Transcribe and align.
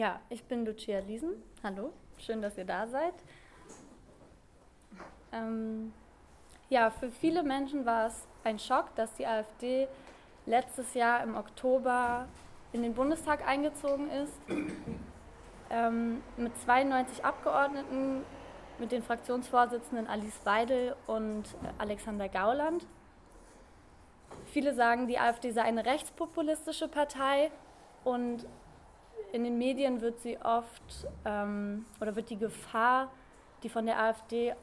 Ja, 0.00 0.18
ich 0.30 0.42
bin 0.44 0.64
Lucia 0.64 1.00
Liesen. 1.00 1.42
Hallo, 1.62 1.92
schön, 2.16 2.40
dass 2.40 2.56
ihr 2.56 2.64
da 2.64 2.86
seid. 2.86 3.12
Ähm, 5.30 5.92
ja, 6.70 6.90
für 6.90 7.10
viele 7.10 7.42
Menschen 7.42 7.84
war 7.84 8.06
es 8.06 8.26
ein 8.42 8.58
Schock, 8.58 8.94
dass 8.94 9.12
die 9.16 9.26
AfD 9.26 9.88
letztes 10.46 10.94
Jahr 10.94 11.22
im 11.22 11.36
Oktober 11.36 12.26
in 12.72 12.82
den 12.82 12.94
Bundestag 12.94 13.46
eingezogen 13.46 14.08
ist. 14.10 14.32
Ähm, 15.68 16.22
mit 16.38 16.56
92 16.56 17.22
Abgeordneten, 17.22 18.24
mit 18.78 18.92
den 18.92 19.02
Fraktionsvorsitzenden 19.02 20.06
Alice 20.06 20.40
Weidel 20.44 20.96
und 21.08 21.44
Alexander 21.76 22.30
Gauland. 22.30 22.86
Viele 24.46 24.74
sagen, 24.74 25.08
die 25.08 25.18
AfD 25.18 25.50
sei 25.50 25.60
eine 25.60 25.84
rechtspopulistische 25.84 26.88
Partei 26.88 27.50
und 28.02 28.46
in 29.32 29.44
den 29.44 29.58
Medien 29.58 30.00
wird 30.00 30.20
sie 30.20 30.38
oft 30.38 31.06
ähm, 31.24 31.84
oder 32.00 32.16
wird 32.16 32.30
die 32.30 32.38
Gefahr, 32.38 33.10
die 33.62 33.68
von 33.68 33.86
der 33.86 34.00
AfD 34.00 34.54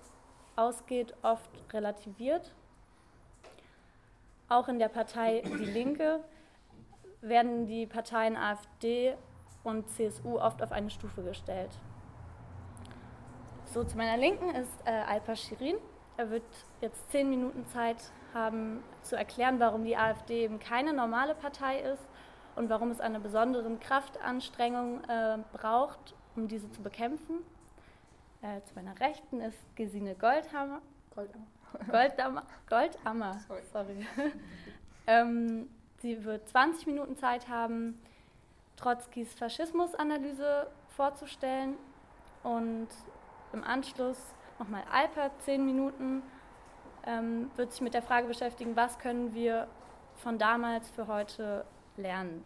ausgeht, 0.56 1.14
oft 1.22 1.50
relativiert. 1.74 2.54
Auch 4.50 4.68
in 4.68 4.80
der 4.80 4.88
Partei 4.88 5.44
Die 5.46 5.66
Linke 5.66 6.24
werden 7.22 7.66
die 7.66 7.86
Parteien 7.86 8.38
AfD 8.38 9.16
und 9.64 9.90
CSU 9.90 10.40
oft 10.40 10.62
auf 10.64 10.72
eine 10.72 10.90
Stufe 10.90 11.22
gestellt. 11.24 11.72
So, 13.66 13.84
zu 13.84 13.98
meiner 13.98 14.18
Linken 14.18 14.50
ist 14.56 14.72
äh, 14.86 14.92
Alpa 14.92 15.36
Shirin. 15.36 15.76
Er 16.16 16.32
wird 16.32 16.44
jetzt 16.82 17.12
zehn 17.12 17.30
Minuten 17.30 17.66
Zeit 17.68 17.98
haben, 18.34 18.84
zu 19.02 19.16
erklären, 19.16 19.60
warum 19.60 19.84
die 19.84 19.98
AfD 19.98 20.44
eben 20.46 20.60
keine 20.60 20.94
normale 20.94 21.36
Partei 21.36 21.80
ist 21.80 22.08
und 22.58 22.70
warum 22.70 22.90
es 22.90 23.00
eine 23.00 23.20
besondere 23.20 23.70
Kraftanstrengung 23.78 25.04
äh, 25.04 25.38
braucht, 25.54 26.16
um 26.36 26.48
diese 26.48 26.70
zu 26.72 26.82
bekämpfen. 26.82 27.38
Äh, 28.42 28.62
zu 28.64 28.74
meiner 28.76 29.00
Rechten 29.00 29.42
ist 29.42 29.58
Gesine 29.76 30.16
Goldhammer. 30.16 30.82
Goldammer. 31.14 31.46
Goldammer. 31.92 32.44
Goldammer. 32.68 33.40
Sorry. 33.48 33.62
Sorry. 33.72 34.08
ähm, 35.08 35.70
sie 36.00 36.24
wird 36.24 36.50
20 36.50 36.88
Minuten 36.88 37.16
Zeit 37.16 37.48
haben, 37.48 38.00
Trotzkis 38.76 39.34
Faschismusanalyse 39.36 40.68
vorzustellen 40.90 41.76
und 42.44 42.88
im 43.54 43.64
Anschluss 43.64 44.18
nochmal 44.58 44.84
Alper 44.92 45.32
10 45.46 45.64
Minuten 45.64 46.24
ähm, 47.06 47.52
wird 47.56 47.72
sich 47.72 47.82
mit 47.82 47.94
der 47.94 48.02
Frage 48.02 48.28
beschäftigen, 48.28 48.76
was 48.76 48.98
können 48.98 49.34
wir 49.34 49.68
von 50.16 50.40
damals 50.40 50.90
für 50.90 51.08
heute 51.08 51.66
lernen. 51.98 52.44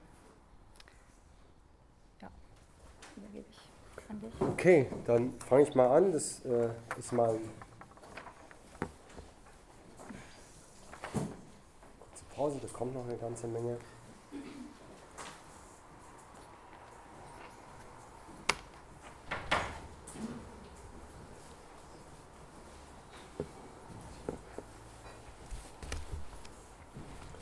Ja, 2.21 2.29
übergebe 3.17 3.45
ich 3.49 4.09
an 4.09 4.21
dich. 4.21 4.41
Okay, 4.41 4.87
dann 5.05 5.33
fange 5.39 5.63
ich 5.63 5.75
mal 5.75 5.89
an. 5.95 6.11
Das 6.11 6.43
äh, 6.45 6.69
ist 6.97 7.13
mal 7.13 7.37
kurze 11.99 12.23
Pause, 12.35 12.59
da 12.61 12.67
kommt 12.67 12.93
noch 12.93 13.05
eine 13.05 13.17
ganze 13.17 13.47
Menge. 13.47 13.77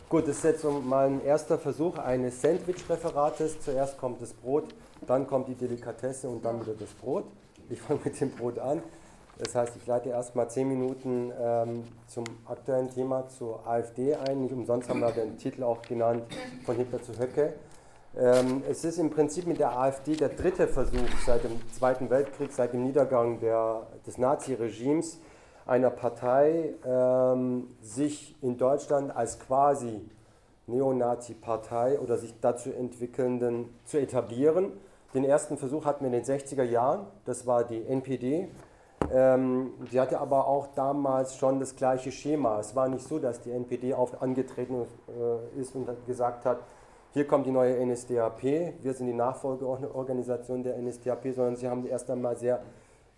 Gut, 0.10 0.28
das 0.28 0.38
ist 0.38 0.44
jetzt 0.44 0.62
so 0.64 0.72
mein 0.72 1.24
erster 1.24 1.60
Versuch 1.60 2.00
eines 2.00 2.42
Sandwich-Referates. 2.42 3.62
Zuerst 3.62 4.00
kommt 4.00 4.20
das 4.20 4.34
Brot, 4.34 4.74
dann 5.06 5.28
kommt 5.28 5.50
die 5.50 5.54
Delikatesse 5.54 6.28
und 6.28 6.44
dann 6.44 6.60
wieder 6.62 6.74
das 6.74 6.90
Brot. 6.94 7.26
Ich 7.70 7.80
fange 7.80 8.00
mit 8.04 8.20
dem 8.20 8.32
Brot 8.32 8.58
an. 8.58 8.82
Das 9.38 9.54
heißt, 9.54 9.76
ich 9.76 9.86
leite 9.86 10.10
erstmal 10.10 10.50
zehn 10.50 10.68
Minuten 10.68 11.32
ähm, 11.40 11.84
zum 12.08 12.24
aktuellen 12.48 12.90
Thema 12.90 13.28
zur 13.28 13.68
AfD 13.68 14.16
ein. 14.16 14.42
Nicht 14.42 14.52
umsonst 14.52 14.90
haben 14.90 15.00
wir 15.00 15.12
den 15.12 15.38
Titel 15.38 15.62
auch 15.62 15.84
genannt, 15.84 16.24
von 16.66 16.76
Hitler 16.76 17.04
zu 17.04 17.12
Höcke. 17.20 17.54
Ähm, 18.18 18.64
es 18.68 18.84
ist 18.84 18.98
im 18.98 19.12
Prinzip 19.12 19.46
mit 19.46 19.60
der 19.60 19.78
AfD 19.78 20.16
der 20.16 20.30
dritte 20.30 20.68
Versuch 20.68 21.08
seit 21.24 21.44
dem 21.44 21.52
Zweiten 21.78 22.10
Weltkrieg, 22.10 22.52
seit 22.52 22.74
dem 22.74 22.84
Niedergang 22.84 23.40
der, 23.42 23.86
des 24.08 24.18
Naziregimes, 24.18 25.20
einer 25.70 25.92
Partei 25.92 26.74
ähm, 26.86 27.68
sich 27.82 28.36
in 28.42 28.58
Deutschland 28.58 29.16
als 29.16 29.40
quasi 29.40 30.02
Neonazi-Partei 30.68 32.00
oder 32.00 32.18
sich 32.18 32.34
dazu 32.42 32.72
entwickelnden 32.72 33.70
zu 33.86 34.00
etablieren. 34.00 34.74
Den 35.14 35.24
ersten 35.24 35.58
Versuch 35.58 35.86
hatten 35.86 36.02
wir 36.02 36.08
in 36.08 36.24
den 36.24 36.24
60er 36.24 36.64
Jahren, 36.64 37.06
das 37.26 37.48
war 37.48 37.64
die 37.64 37.86
NPD. 37.86 38.50
Ähm, 39.12 39.74
sie 39.90 40.00
hatte 40.00 40.20
aber 40.20 40.48
auch 40.48 40.68
damals 40.76 41.36
schon 41.36 41.60
das 41.60 41.76
gleiche 41.76 42.12
Schema. 42.12 42.60
Es 42.60 42.76
war 42.76 42.88
nicht 42.90 43.08
so, 43.08 43.18
dass 43.18 43.42
die 43.42 43.52
NPD 43.52 43.94
auf, 43.94 44.22
angetreten 44.22 44.86
äh, 45.08 45.60
ist 45.60 45.76
und 45.76 45.88
gesagt 46.06 46.46
hat, 46.46 46.60
hier 47.12 47.26
kommt 47.26 47.48
die 47.48 47.52
neue 47.52 47.84
NSDAP, 47.84 48.44
wir 48.44 48.94
sind 48.94 49.08
die 49.08 49.14
Nachfolgeorganisation 49.14 50.62
der 50.62 50.78
NSDAP, 50.78 51.34
sondern 51.34 51.56
sie 51.56 51.68
haben 51.68 51.88
erst 51.88 52.10
einmal 52.12 52.38
sehr 52.38 52.62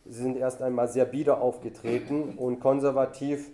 Sie 0.06 0.24
sind 0.24 0.36
erst 0.36 0.62
einmal 0.62 0.88
sehr 0.88 1.06
bieder 1.06 1.42
aufgetreten 1.42 2.34
und 2.38 2.60
konservativ. 2.60 3.52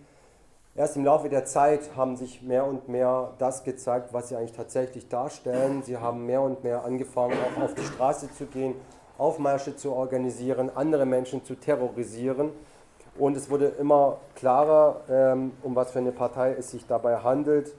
Erst 0.76 0.96
im 0.96 1.06
Laufe 1.06 1.28
der 1.28 1.46
Zeit 1.46 1.96
haben 1.96 2.16
sich 2.16 2.42
mehr 2.42 2.66
und 2.66 2.88
mehr 2.88 3.34
das 3.40 3.64
gezeigt, 3.64 4.14
was 4.14 4.30
sie 4.30 4.36
eigentlich 4.36 4.54
tatsächlich 4.54 5.10
darstellen. 5.10 5.84
Sie 5.84 5.98
haben 5.98 6.26
mehr 6.26 6.42
und 6.42 6.64
mehr 6.64 6.86
angefangen, 6.86 7.34
auch 7.34 7.64
auf 7.64 7.74
die 7.74 7.84
Straße 7.84 8.32
zu 8.34 8.46
gehen, 8.46 8.76
Aufmärsche 9.18 9.76
zu 9.76 9.92
organisieren, 9.92 10.72
andere 10.74 11.06
Menschen 11.06 11.44
zu 11.44 11.56
terrorisieren. 11.56 12.52
Und 13.18 13.36
es 13.36 13.50
wurde 13.50 13.68
immer 13.80 14.18
klarer, 14.36 15.02
ähm, 15.10 15.52
um 15.64 15.76
was 15.76 15.92
für 15.92 16.00
eine 16.00 16.12
Partei 16.12 16.56
es 16.58 16.72
sich 16.72 16.86
dabei 16.86 17.18
handelt. 17.18 17.74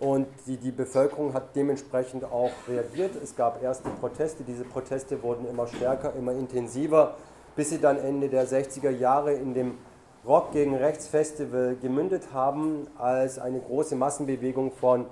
Und 0.00 0.26
die, 0.46 0.56
die 0.56 0.72
Bevölkerung 0.72 1.32
hat 1.32 1.54
dementsprechend 1.56 2.24
auch 2.24 2.50
reagiert. 2.68 3.12
Es 3.22 3.36
gab 3.36 3.62
erste 3.62 3.88
Proteste. 3.90 4.42
Diese 4.44 4.64
Proteste 4.64 5.22
wurden 5.22 5.48
immer 5.48 5.66
stärker, 5.66 6.12
immer 6.14 6.32
intensiver 6.32 7.14
bis 7.58 7.70
sie 7.70 7.80
dann 7.80 7.98
Ende 7.98 8.28
der 8.28 8.46
60er 8.46 8.90
Jahre 8.90 9.32
in 9.32 9.52
dem 9.52 9.78
Rock 10.24 10.52
gegen 10.52 10.76
Rechts 10.76 11.08
Festival 11.08 11.74
gemündet 11.82 12.32
haben, 12.32 12.86
als 12.96 13.40
eine 13.40 13.58
große 13.58 13.96
Massenbewegung 13.96 14.70
von, 14.70 15.06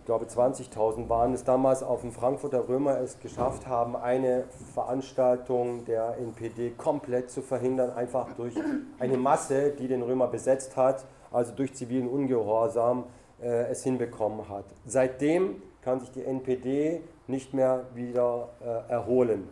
ich 0.00 0.04
glaube 0.04 0.26
20.000 0.26 1.08
waren 1.08 1.32
es 1.32 1.44
damals 1.44 1.82
auf 1.82 2.02
dem 2.02 2.12
Frankfurter 2.12 2.68
Römer 2.68 3.00
es 3.00 3.18
geschafft 3.20 3.66
haben, 3.66 3.96
eine 3.96 4.44
Veranstaltung 4.74 5.86
der 5.86 6.18
NPD 6.18 6.72
komplett 6.76 7.30
zu 7.30 7.40
verhindern, 7.40 7.92
einfach 7.92 8.26
durch 8.36 8.52
eine 8.98 9.16
Masse, 9.16 9.70
die 9.70 9.88
den 9.88 10.02
Römer 10.02 10.26
besetzt 10.26 10.76
hat, 10.76 11.06
also 11.30 11.54
durch 11.54 11.72
zivilen 11.72 12.06
Ungehorsam 12.06 13.04
äh, 13.40 13.70
es 13.70 13.82
hinbekommen 13.82 14.46
hat. 14.50 14.66
Seitdem 14.84 15.62
kann 15.80 16.00
sich 16.00 16.10
die 16.10 16.22
NPD 16.22 17.00
nicht 17.28 17.54
mehr 17.54 17.86
wieder 17.94 18.50
äh, 18.60 18.92
erholen. 18.92 19.48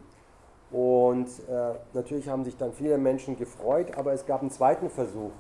Und 0.73 1.27
äh, 1.49 1.75
natürlich 1.95 2.29
haben 2.29 2.45
sich 2.45 2.57
dann 2.57 2.73
viele 2.73 2.97
Menschen 2.97 3.37
gefreut, 3.37 3.97
aber 3.97 4.13
es 4.13 4.25
gab 4.27 4.41
einen 4.41 4.51
zweiten 4.51 4.89
Versuch. 4.89 5.33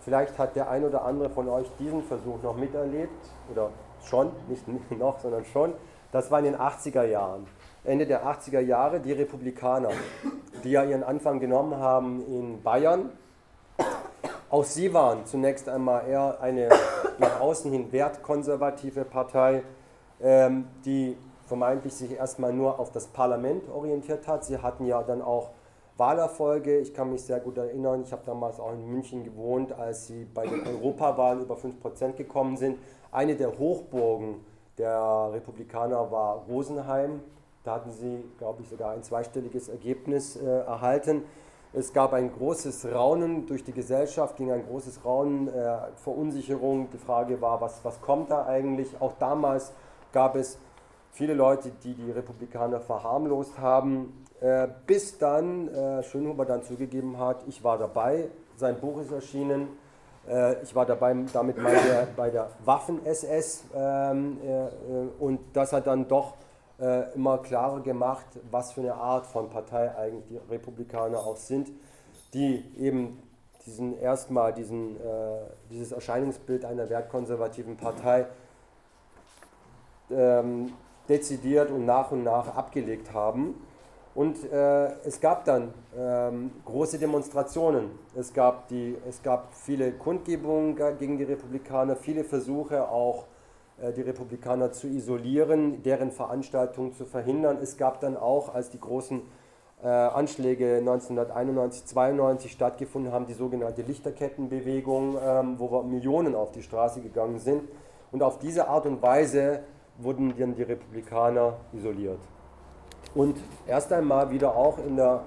Vielleicht 0.00 0.38
hat 0.38 0.56
der 0.56 0.68
ein 0.68 0.84
oder 0.84 1.04
andere 1.04 1.30
von 1.30 1.48
euch 1.48 1.66
diesen 1.78 2.02
Versuch 2.02 2.42
noch 2.42 2.56
miterlebt 2.56 3.10
oder 3.50 3.70
schon, 4.04 4.30
nicht 4.48 4.66
noch, 4.98 5.18
sondern 5.20 5.44
schon. 5.46 5.72
Das 6.12 6.30
war 6.30 6.38
in 6.38 6.44
den 6.44 6.56
80er 6.56 7.04
Jahren. 7.04 7.46
Ende 7.84 8.06
der 8.06 8.24
80er 8.26 8.60
Jahre 8.60 9.00
die 9.00 9.12
Republikaner, 9.12 9.90
die 10.62 10.70
ja 10.70 10.84
ihren 10.84 11.02
Anfang 11.02 11.40
genommen 11.40 11.76
haben 11.76 12.24
in 12.26 12.62
Bayern. 12.62 13.10
Auch 14.50 14.64
sie 14.64 14.92
waren 14.94 15.26
zunächst 15.26 15.68
einmal 15.68 16.06
eher 16.06 16.38
eine 16.40 16.68
nach 17.18 17.40
außen 17.40 17.72
hin 17.72 17.90
wertkonservative 17.90 19.04
Partei, 19.04 19.62
ähm, 20.20 20.66
die 20.84 21.16
vermeintlich 21.46 21.94
sich 21.94 22.12
erstmal 22.12 22.52
nur 22.52 22.78
auf 22.78 22.90
das 22.92 23.06
Parlament 23.08 23.68
orientiert 23.68 24.26
hat. 24.26 24.44
Sie 24.44 24.58
hatten 24.58 24.86
ja 24.86 25.02
dann 25.02 25.22
auch 25.22 25.50
Wahlerfolge. 25.96 26.78
Ich 26.78 26.94
kann 26.94 27.10
mich 27.10 27.22
sehr 27.22 27.40
gut 27.40 27.56
erinnern, 27.56 28.02
ich 28.02 28.12
habe 28.12 28.22
damals 28.26 28.58
auch 28.58 28.72
in 28.72 28.90
München 28.90 29.24
gewohnt, 29.24 29.72
als 29.72 30.06
sie 30.06 30.24
bei 30.24 30.46
den 30.46 30.66
Europawahlen 30.66 31.42
über 31.42 31.56
5% 31.56 32.14
gekommen 32.14 32.56
sind. 32.56 32.78
Eine 33.12 33.36
der 33.36 33.58
Hochburgen 33.58 34.44
der 34.78 35.30
Republikaner 35.32 36.10
war 36.10 36.44
Rosenheim. 36.48 37.20
Da 37.62 37.76
hatten 37.76 37.92
sie, 37.92 38.24
glaube 38.38 38.62
ich, 38.62 38.68
sogar 38.68 38.90
ein 38.90 39.02
zweistelliges 39.02 39.68
Ergebnis 39.68 40.36
äh, 40.36 40.44
erhalten. 40.44 41.22
Es 41.72 41.92
gab 41.92 42.12
ein 42.12 42.32
großes 42.32 42.92
Raunen 42.92 43.46
durch 43.46 43.64
die 43.64 43.72
Gesellschaft, 43.72 44.36
ging 44.36 44.52
ein 44.52 44.64
großes 44.66 45.04
Raunen, 45.04 45.48
äh, 45.48 45.78
Verunsicherung. 45.96 46.88
Die 46.92 46.98
Frage 46.98 47.40
war, 47.40 47.60
was, 47.60 47.84
was 47.84 48.00
kommt 48.00 48.30
da 48.30 48.46
eigentlich? 48.46 49.00
Auch 49.00 49.14
damals 49.18 49.72
gab 50.12 50.36
es 50.36 50.58
viele 51.14 51.34
Leute, 51.34 51.70
die 51.82 51.94
die 51.94 52.10
Republikaner 52.10 52.80
verharmlost 52.80 53.58
haben, 53.58 54.26
äh, 54.40 54.68
bis 54.86 55.16
dann 55.16 55.68
äh, 55.68 56.02
Schönhuber 56.02 56.44
dann 56.44 56.62
zugegeben 56.64 57.18
hat, 57.18 57.44
ich 57.46 57.62
war 57.62 57.78
dabei, 57.78 58.28
sein 58.56 58.78
Buch 58.80 59.00
ist 59.00 59.12
erschienen. 59.12 59.68
Äh, 60.28 60.62
ich 60.62 60.74
war 60.74 60.84
dabei 60.84 61.14
damit 61.32 61.56
mal 61.56 61.72
der, 61.72 62.08
bei 62.16 62.30
der 62.30 62.50
Waffen-SS 62.64 63.64
ähm, 63.74 64.38
äh, 64.42 65.22
und 65.22 65.40
das 65.52 65.72
hat 65.72 65.86
dann 65.86 66.08
doch 66.08 66.34
äh, 66.80 67.14
immer 67.14 67.38
klarer 67.38 67.80
gemacht, 67.80 68.26
was 68.50 68.72
für 68.72 68.80
eine 68.80 68.94
Art 68.94 69.26
von 69.26 69.48
Partei 69.50 69.94
eigentlich 69.96 70.24
die 70.28 70.52
Republikaner 70.52 71.18
auch 71.18 71.36
sind, 71.36 71.70
die 72.32 72.64
eben 72.76 73.22
diesen 73.64 73.96
erstmal 74.00 74.52
diesen, 74.52 74.96
äh, 74.96 75.00
dieses 75.70 75.92
Erscheinungsbild 75.92 76.64
einer 76.64 76.90
wertkonservativen 76.90 77.76
Partei 77.76 78.26
ähm, 80.10 80.72
dezidiert 81.08 81.70
und 81.70 81.84
nach 81.84 82.10
und 82.12 82.24
nach 82.24 82.56
abgelegt 82.56 83.12
haben. 83.12 83.54
Und 84.14 84.50
äh, 84.52 84.92
es 85.04 85.20
gab 85.20 85.44
dann 85.44 85.74
ähm, 85.96 86.52
große 86.64 86.98
Demonstrationen. 86.98 87.90
Es 88.14 88.32
gab, 88.32 88.68
die, 88.68 88.96
es 89.08 89.22
gab 89.22 89.54
viele 89.54 89.92
Kundgebungen 89.92 90.76
gegen 90.98 91.18
die 91.18 91.24
Republikaner, 91.24 91.96
viele 91.96 92.22
Versuche 92.22 92.88
auch 92.88 93.24
äh, 93.82 93.92
die 93.92 94.02
Republikaner 94.02 94.70
zu 94.70 94.86
isolieren, 94.86 95.82
deren 95.82 96.12
Veranstaltungen 96.12 96.92
zu 96.92 97.04
verhindern. 97.04 97.58
Es 97.60 97.76
gab 97.76 98.00
dann 98.00 98.16
auch, 98.16 98.54
als 98.54 98.70
die 98.70 98.80
großen 98.80 99.22
äh, 99.82 99.88
Anschläge 99.88 100.76
1991, 100.76 101.84
92 101.86 102.52
stattgefunden 102.52 103.12
haben, 103.12 103.26
die 103.26 103.34
sogenannte 103.34 103.82
Lichterkettenbewegung, 103.82 105.16
ähm, 105.20 105.58
wo 105.58 105.82
Millionen 105.82 106.36
auf 106.36 106.52
die 106.52 106.62
Straße 106.62 107.00
gegangen 107.00 107.40
sind. 107.40 107.68
Und 108.12 108.22
auf 108.22 108.38
diese 108.38 108.68
Art 108.68 108.86
und 108.86 109.02
Weise 109.02 109.64
wurden 109.98 110.36
dann 110.38 110.54
die 110.54 110.62
Republikaner 110.62 111.54
isoliert. 111.72 112.20
Und 113.14 113.36
erst 113.66 113.92
einmal 113.92 114.30
wieder 114.30 114.54
auch 114.56 114.78
in 114.78 114.96
der, 114.96 115.22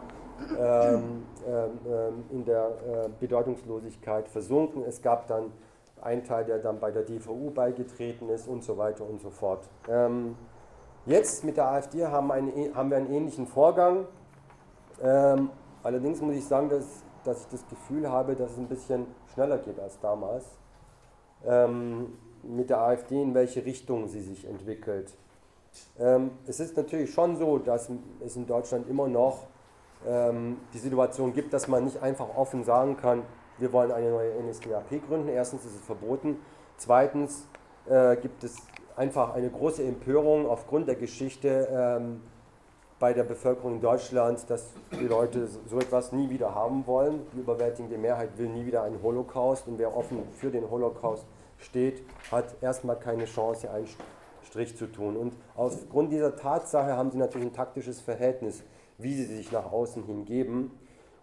ähm, 0.60 1.24
äh, 1.48 2.34
in 2.34 2.46
der 2.46 2.68
äh, 2.68 3.10
Bedeutungslosigkeit 3.20 4.28
versunken. 4.28 4.84
Es 4.84 5.02
gab 5.02 5.28
dann 5.28 5.52
einen 6.02 6.24
Teil, 6.24 6.46
der 6.46 6.60
dann 6.60 6.80
bei 6.80 6.92
der 6.92 7.04
DVU 7.04 7.52
beigetreten 7.52 8.30
ist 8.30 8.48
und 8.48 8.64
so 8.64 8.78
weiter 8.78 9.08
und 9.08 9.22
so 9.22 9.30
fort. 9.30 9.68
Ähm, 9.90 10.36
jetzt 11.06 11.44
mit 11.44 11.58
der 11.58 11.68
AfD 11.70 12.06
haben, 12.06 12.32
einen, 12.32 12.76
haben 12.76 12.90
wir 12.90 12.98
einen 12.98 13.12
ähnlichen 13.12 13.48
Vorgang. 13.48 14.06
Ähm, 15.02 15.50
allerdings 15.84 16.22
muss 16.22 16.36
ich 16.36 16.46
sagen, 16.46 16.70
dass, 16.70 17.04
dass 17.24 17.42
ich 17.42 17.48
das 17.48 17.68
Gefühl 17.68 18.10
habe, 18.12 18.36
dass 18.36 18.52
es 18.52 18.58
ein 18.58 18.68
bisschen 18.68 19.08
schneller 19.34 19.58
geht 19.58 19.80
als 19.80 20.00
damals. 20.00 20.46
Ähm, 21.46 22.14
mit 22.48 22.70
der 22.70 22.80
AfD, 22.80 23.22
in 23.22 23.34
welche 23.34 23.66
Richtung 23.66 24.08
sie 24.08 24.22
sich 24.22 24.46
entwickelt. 24.46 25.14
Ähm, 26.00 26.32
es 26.48 26.60
ist 26.60 26.76
natürlich 26.76 27.14
schon 27.14 27.38
so, 27.38 27.58
dass 27.60 27.90
es 28.26 28.36
in 28.36 28.48
Deutschland 28.48 28.90
immer 28.90 29.08
noch 29.08 29.48
ähm, 30.08 30.58
die 30.74 30.80
Situation 30.80 31.34
gibt, 31.34 31.54
dass 31.54 31.68
man 31.68 31.84
nicht 31.84 32.02
einfach 32.02 32.36
offen 32.36 32.64
sagen 32.64 32.98
kann, 32.98 33.24
wir 33.58 33.74
wollen 33.74 33.92
eine 33.92 34.12
neue 34.12 34.32
NSDAP 34.44 35.08
gründen. 35.08 35.30
Erstens 35.30 35.66
ist 35.66 35.76
es 35.76 35.82
verboten. 35.82 36.38
Zweitens 36.78 37.48
äh, 37.90 38.16
gibt 38.18 38.44
es 38.44 38.56
einfach 38.96 39.34
eine 39.34 39.50
große 39.50 39.84
Empörung 39.84 40.48
aufgrund 40.48 40.88
der 40.88 40.96
Geschichte 40.96 41.68
ähm, 41.72 42.22
bei 43.00 43.14
der 43.14 43.24
Bevölkerung 43.24 43.76
in 43.76 43.82
Deutschland, 43.82 44.48
dass 44.50 44.70
die 44.92 45.08
Leute 45.08 45.48
so 45.48 45.78
etwas 45.78 46.12
nie 46.12 46.30
wieder 46.30 46.54
haben 46.54 46.86
wollen. 46.88 47.22
Die 47.34 47.40
überwältigende 47.40 47.98
Mehrheit 47.98 48.38
will 48.38 48.48
nie 48.48 48.66
wieder 48.66 48.84
einen 48.84 49.02
Holocaust 49.02 49.68
und 49.68 49.78
wer 49.78 49.96
offen 49.96 50.24
für 50.34 50.50
den 50.50 50.70
Holocaust 50.70 51.26
steht, 51.58 52.04
hat 52.32 52.56
erstmal 52.62 52.98
keine 52.98 53.26
Chance, 53.26 53.70
einen 53.72 53.88
Strich 54.44 54.76
zu 54.78 54.88
tun. 54.88 55.18
Und 55.18 55.34
aufgrund 55.56 56.12
dieser 56.12 56.36
Tatsache 56.36 56.96
haben 56.96 57.12
sie 57.12 57.18
natürlich 57.18 57.48
ein 57.48 57.54
taktisches 57.54 58.02
Verhältnis, 58.02 58.64
wie 58.98 59.14
sie 59.14 59.26
sich 59.26 59.52
nach 59.52 59.72
außen 59.72 60.04
hingeben. 60.04 60.72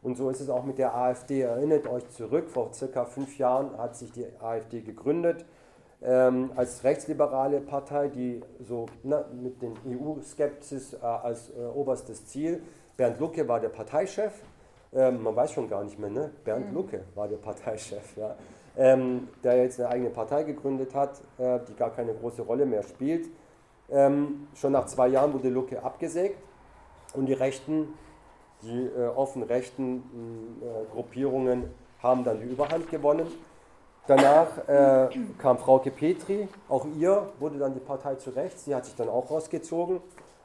Und 0.03 0.17
so 0.17 0.29
ist 0.29 0.41
es 0.41 0.51
auch 0.51 0.65
mit 0.65 0.79
der 0.79 0.95
AfD. 0.95 1.41
Erinnert 1.41 1.87
euch 1.87 2.09
zurück, 2.11 2.51
vor 2.51 2.73
circa 2.75 3.05
fünf 3.05 3.39
Jahren 3.39 3.77
hat 3.79 3.97
sich 3.97 4.13
die 4.13 4.27
AfD 4.41 4.83
gegründet 4.83 5.45
ähm, 6.05 6.53
als 6.55 6.85
rechtsliberale 6.85 7.61
Partei, 7.61 8.09
die 8.09 8.43
so 8.61 8.87
na, 9.03 9.25
mit 9.33 9.63
dem 9.63 9.75
EU-Skepsis 9.87 10.95
äh, 10.95 10.99
als 10.99 11.51
äh, 11.51 11.65
oberstes 11.75 12.27
Ziel. 12.27 12.63
Bernd 12.97 13.19
Lucke 13.19 13.49
war 13.49 13.59
der 13.59 13.71
Parteichef. 13.71 14.33
Ähm, 14.93 15.23
man 15.23 15.35
weiß 15.35 15.53
schon 15.53 15.69
gar 15.69 15.83
nicht 15.83 15.99
mehr, 15.99 16.11
ne? 16.11 16.31
Bernd 16.45 16.69
mhm. 16.69 16.75
Lucke 16.75 17.05
war 17.15 17.27
der 17.27 17.39
Parteichef, 17.39 18.17
ja. 18.17 18.37
Ähm, 18.77 19.29
der 19.43 19.63
jetzt 19.63 19.81
eine 19.81 19.89
eigene 19.89 20.11
Partei 20.11 20.43
gegründet 20.43 20.95
hat, 20.95 21.21
äh, 21.39 21.61
die 21.69 21.75
gar 21.75 21.91
keine 21.91 22.15
große 22.15 22.43
Rolle 22.43 22.67
mehr 22.67 22.83
spielt. 22.83 23.29
Ähm, 23.91 24.49
schon 24.55 24.73
nach 24.73 24.87
zwei 24.87 25.09
Jahren 25.09 25.33
wurde 25.33 25.49
Lucke 25.49 25.83
abgesägt 25.83 26.39
und 27.15 27.27
die 27.27 27.35
Rechten 27.35 27.89
die 28.65 28.87
äh, 28.87 29.09
offen 29.09 29.43
rechten 29.43 30.03
äh, 30.61 30.93
Gruppierungen 30.93 31.71
haben 32.03 32.25
dann 32.25 32.41
die 32.41 32.47
Überhand 32.47 32.91
gewonnen. 32.91 33.27
Danach 34.07 34.69
äh, 34.69 35.09
kam 35.39 35.57
Frauke 35.59 35.91
Petri, 35.91 36.49
auch 36.69 36.87
ihr 36.99 37.27
wurde 37.39 37.59
dann 37.59 37.73
die 37.73 37.81
Partei 37.81 38.17
zu 38.17 38.31
rechts, 38.31 38.67
sie 38.67 38.75
hat 38.75 38.85
sich 38.85 38.95
dann 38.95 39.09
auch 39.09 39.31
rausgezogen. 39.31 40.01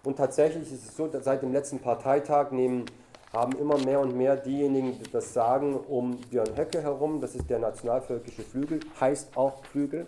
Und 0.05 0.15
tatsächlich 0.15 0.71
ist 0.71 0.87
es 0.87 0.95
so, 0.95 1.07
dass 1.07 1.25
seit 1.25 1.41
dem 1.41 1.51
letzten 1.51 1.79
Parteitag 1.79 2.51
nehmen, 2.51 2.85
haben 3.33 3.53
immer 3.59 3.77
mehr 3.77 3.99
und 3.99 4.15
mehr 4.15 4.35
diejenigen, 4.35 4.97
die 4.97 5.11
das 5.11 5.33
sagen, 5.33 5.79
um 5.87 6.17
Björn 6.29 6.57
Höcke 6.57 6.81
herum, 6.81 7.21
das 7.21 7.35
ist 7.35 7.49
der 7.49 7.59
nationalvölkische 7.59 8.41
Flügel, 8.41 8.79
heißt 8.99 9.37
auch 9.37 9.63
Flügel, 9.65 10.07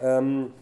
ähm, 0.00 0.52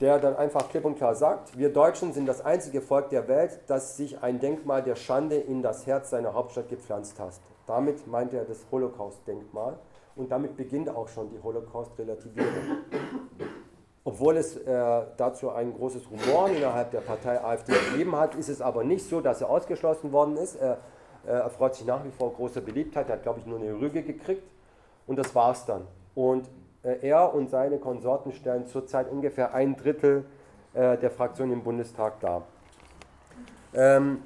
der 0.00 0.18
dann 0.18 0.36
einfach 0.36 0.68
klipp 0.70 0.84
und 0.84 0.96
klar 0.96 1.14
sagt, 1.14 1.58
wir 1.58 1.72
Deutschen 1.72 2.12
sind 2.12 2.26
das 2.26 2.44
einzige 2.44 2.80
Volk 2.80 3.10
der 3.10 3.28
Welt, 3.28 3.60
das 3.66 3.96
sich 3.96 4.22
ein 4.22 4.40
Denkmal 4.40 4.82
der 4.82 4.96
Schande 4.96 5.36
in 5.36 5.62
das 5.62 5.86
Herz 5.86 6.10
seiner 6.10 6.32
Hauptstadt 6.32 6.68
gepflanzt 6.68 7.18
hat. 7.18 7.34
Damit 7.66 8.06
meint 8.06 8.32
er 8.32 8.44
das 8.44 8.64
Holocaust-Denkmal 8.70 9.78
und 10.16 10.30
damit 10.30 10.56
beginnt 10.56 10.88
auch 10.88 11.08
schon 11.08 11.28
die 11.30 11.42
Holocaust-Relativierung. 11.42 12.78
Obwohl 14.04 14.38
es 14.38 14.56
äh, 14.56 15.02
dazu 15.18 15.50
ein 15.50 15.74
großes 15.74 16.02
Rumor 16.10 16.48
innerhalb 16.48 16.90
der 16.90 17.00
Partei 17.00 17.42
AfD 17.44 17.72
gegeben 17.90 18.16
hat, 18.16 18.34
ist 18.34 18.48
es 18.48 18.62
aber 18.62 18.82
nicht 18.82 19.06
so, 19.06 19.20
dass 19.20 19.42
er 19.42 19.50
ausgeschlossen 19.50 20.10
worden 20.12 20.36
ist. 20.36 20.56
Er, 20.56 20.78
er 21.26 21.50
freut 21.50 21.74
sich 21.74 21.86
nach 21.86 22.04
wie 22.04 22.10
vor 22.10 22.32
großer 22.32 22.60
Beliebtheit, 22.60 23.08
er 23.08 23.16
hat, 23.16 23.22
glaube 23.22 23.40
ich, 23.40 23.46
nur 23.46 23.58
eine 23.58 23.72
Rüge 23.72 24.02
gekriegt 24.02 24.42
und 25.06 25.18
das 25.18 25.34
war 25.34 25.52
es 25.52 25.64
dann. 25.64 25.86
Und 26.14 26.48
äh, 26.82 27.06
er 27.08 27.34
und 27.34 27.50
seine 27.50 27.78
Konsorten 27.78 28.32
stellen 28.32 28.66
zurzeit 28.66 29.10
ungefähr 29.10 29.54
ein 29.54 29.76
Drittel 29.76 30.24
äh, 30.74 30.96
der 30.96 31.10
Fraktion 31.10 31.52
im 31.52 31.62
Bundestag 31.62 32.20
dar. 32.20 32.42
Ähm, 33.74 34.22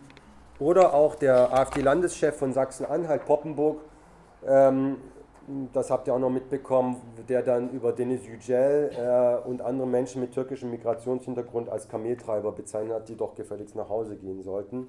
oder 0.59 0.95
auch 0.95 1.17
der 1.17 1.53
AfD-Landeschef 1.53 2.37
von 2.37 2.53
Sachsen-Anhalt, 2.53 3.25
Poppenburg, 3.25 3.81
ähm, 4.47 4.99
das 5.73 5.91
habt 5.91 6.07
ihr 6.07 6.15
auch 6.15 6.19
noch 6.19 6.31
mitbekommen, 6.31 6.97
der 7.29 7.43
dann 7.43 7.71
über 7.71 7.93
Deniz 7.93 8.27
Yücel 8.27 8.91
äh, 8.97 9.47
und 9.47 9.61
andere 9.61 9.87
Menschen 9.87 10.23
mit 10.23 10.33
türkischem 10.33 10.71
Migrationshintergrund 10.71 11.69
als 11.69 11.89
Kameltreiber 11.89 12.53
bezeichnet 12.53 12.95
hat, 12.95 13.09
die 13.09 13.17
doch 13.17 13.35
gefälligst 13.35 13.75
nach 13.75 13.89
Hause 13.89 14.17
gehen 14.17 14.43
sollten. 14.43 14.89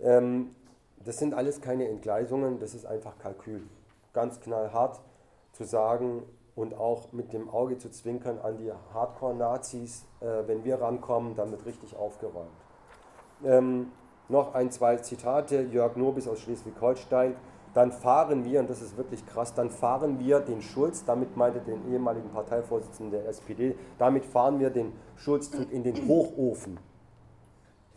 Ähm, 0.00 0.54
das 1.04 1.18
sind 1.18 1.34
alles 1.34 1.60
keine 1.60 1.88
Entgleisungen, 1.88 2.58
das 2.58 2.74
ist 2.74 2.86
einfach 2.86 3.18
Kalkül. 3.18 3.62
Ganz 4.12 4.40
knallhart 4.40 5.00
zu 5.52 5.64
sagen, 5.64 6.22
und 6.58 6.74
auch 6.74 7.12
mit 7.12 7.32
dem 7.32 7.48
Auge 7.48 7.78
zu 7.78 7.88
zwinkern 7.88 8.40
an 8.40 8.56
die 8.56 8.72
Hardcore-Nazis, 8.92 10.04
äh, 10.18 10.26
wenn 10.46 10.64
wir 10.64 10.80
rankommen, 10.80 11.36
dann 11.36 11.52
wird 11.52 11.64
richtig 11.66 11.94
aufgeräumt. 11.94 12.50
Ähm, 13.44 13.92
noch 14.28 14.54
ein, 14.54 14.72
zwei 14.72 14.96
Zitate, 14.96 15.62
Jörg 15.70 15.94
Nobis 15.94 16.26
aus 16.26 16.40
Schleswig-Holstein. 16.40 17.36
Dann 17.74 17.92
fahren 17.92 18.44
wir, 18.44 18.58
und 18.58 18.68
das 18.68 18.82
ist 18.82 18.96
wirklich 18.96 19.24
krass, 19.24 19.54
dann 19.54 19.70
fahren 19.70 20.18
wir 20.18 20.40
den 20.40 20.60
Schulz, 20.60 21.04
damit 21.04 21.36
meinte 21.36 21.60
den 21.60 21.92
ehemaligen 21.92 22.30
Parteivorsitzenden 22.30 23.12
der 23.12 23.28
SPD, 23.28 23.76
damit 23.96 24.24
fahren 24.24 24.58
wir 24.58 24.70
den 24.70 24.92
Schulzzug 25.14 25.70
in 25.70 25.84
den 25.84 26.08
Hochofen. 26.08 26.80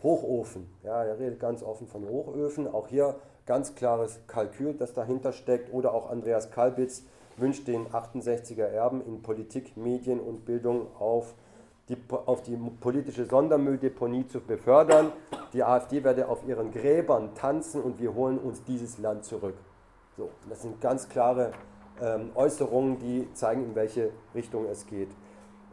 Hochofen, 0.03 0.67
ja, 0.83 1.03
er 1.03 1.19
redet 1.19 1.39
ganz 1.39 1.63
offen 1.63 1.87
von 1.87 2.07
Hochöfen. 2.07 2.67
Auch 2.67 2.87
hier 2.87 3.15
ganz 3.45 3.75
klares 3.75 4.19
Kalkül, 4.27 4.73
das 4.73 4.93
dahinter 4.93 5.31
steckt. 5.31 5.73
Oder 5.73 5.93
auch 5.93 6.09
Andreas 6.09 6.51
Kalbitz, 6.51 7.03
wünscht 7.37 7.67
den 7.67 7.87
68er 7.87 8.65
Erben 8.65 9.05
in 9.05 9.21
Politik, 9.21 9.77
Medien 9.77 10.19
und 10.19 10.45
Bildung 10.45 10.87
auf 10.97 11.33
die, 11.89 11.97
auf 12.09 12.41
die 12.43 12.55
politische 12.55 13.25
Sondermülldeponie 13.25 14.27
zu 14.27 14.39
befördern. 14.39 15.11
Die 15.53 15.63
AfD 15.63 16.03
werde 16.03 16.29
auf 16.29 16.47
ihren 16.47 16.71
Gräbern 16.71 17.35
tanzen 17.35 17.81
und 17.81 17.99
wir 17.99 18.13
holen 18.13 18.37
uns 18.37 18.63
dieses 18.63 18.97
Land 18.97 19.25
zurück. 19.25 19.55
So, 20.17 20.29
das 20.49 20.61
sind 20.61 20.79
ganz 20.81 21.09
klare 21.09 21.51
ähm, 22.01 22.31
Äußerungen, 22.35 22.99
die 22.99 23.27
zeigen, 23.33 23.63
in 23.65 23.75
welche 23.75 24.11
Richtung 24.33 24.65
es 24.65 24.85
geht. 24.87 25.09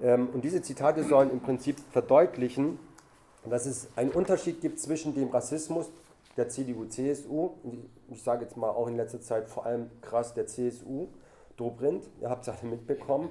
Ähm, 0.02 0.28
und 0.32 0.42
diese 0.42 0.62
Zitate 0.62 1.04
sollen 1.04 1.30
im 1.30 1.40
Prinzip 1.40 1.78
verdeutlichen, 1.90 2.78
dass 3.44 3.66
es 3.66 3.88
einen 3.96 4.10
Unterschied 4.10 4.60
gibt 4.60 4.78
zwischen 4.80 5.14
dem 5.14 5.28
Rassismus 5.28 5.90
der 6.36 6.48
CDU-CSU, 6.48 7.50
ich 8.10 8.22
sage 8.22 8.44
jetzt 8.44 8.56
mal 8.56 8.70
auch 8.70 8.86
in 8.86 8.96
letzter 8.96 9.20
Zeit 9.20 9.48
vor 9.48 9.66
allem 9.66 9.90
krass 10.00 10.34
der 10.34 10.46
CSU, 10.46 11.08
Dobrindt, 11.56 12.08
ihr 12.20 12.30
habt 12.30 12.46
es 12.46 12.48
alle 12.48 12.70
mitbekommen, 12.70 13.30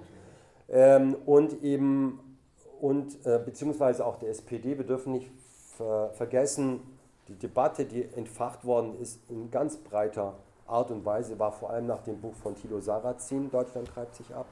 ähm, 0.70 1.16
und 1.26 1.64
eben, 1.64 2.38
und 2.82 3.26
äh, 3.26 3.40
beziehungsweise 3.44 4.06
auch 4.06 4.18
der 4.18 4.30
SPD, 4.30 4.78
wir 4.78 4.86
dürfen 4.86 5.14
nicht 5.14 5.32
ver 5.78 6.10
vergessen, 6.14 6.82
die 7.28 7.36
Debatte, 7.36 7.86
die 7.86 8.04
entfacht 8.16 8.66
worden 8.66 9.00
ist, 9.00 9.20
in 9.30 9.52
ganz 9.52 9.78
breiter 9.78 10.36
Art 10.66 10.92
und 10.92 11.06
Weise 11.06 11.40
war 11.40 11.52
vor 11.52 11.70
allem 11.70 11.88
nach 11.88 12.02
dem 12.04 12.20
Buch 12.20 12.34
von 12.36 12.56
Thilo 12.56 12.80
Sarrazin, 12.80 13.50
Deutschland 13.50 13.88
treibt 13.88 14.16
sich 14.16 14.34
ab. 14.34 14.46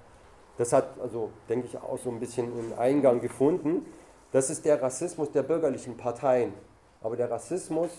Das 0.58 0.72
hat 0.72 1.00
also, 1.02 1.32
denke 1.50 1.68
ich, 1.68 1.78
auch 1.78 1.98
so 1.98 2.10
ein 2.10 2.20
bisschen 2.20 2.46
einen 2.46 2.74
Eingang 2.78 3.20
gefunden. 3.20 3.86
Das 4.32 4.50
ist 4.50 4.66
der 4.66 4.82
Rassismus 4.82 5.32
der 5.32 5.44
bürgerlichen 5.44 5.98
Parteien. 5.98 6.54
Aber 7.02 7.16
der 7.16 7.30
Rassismus 7.30 7.90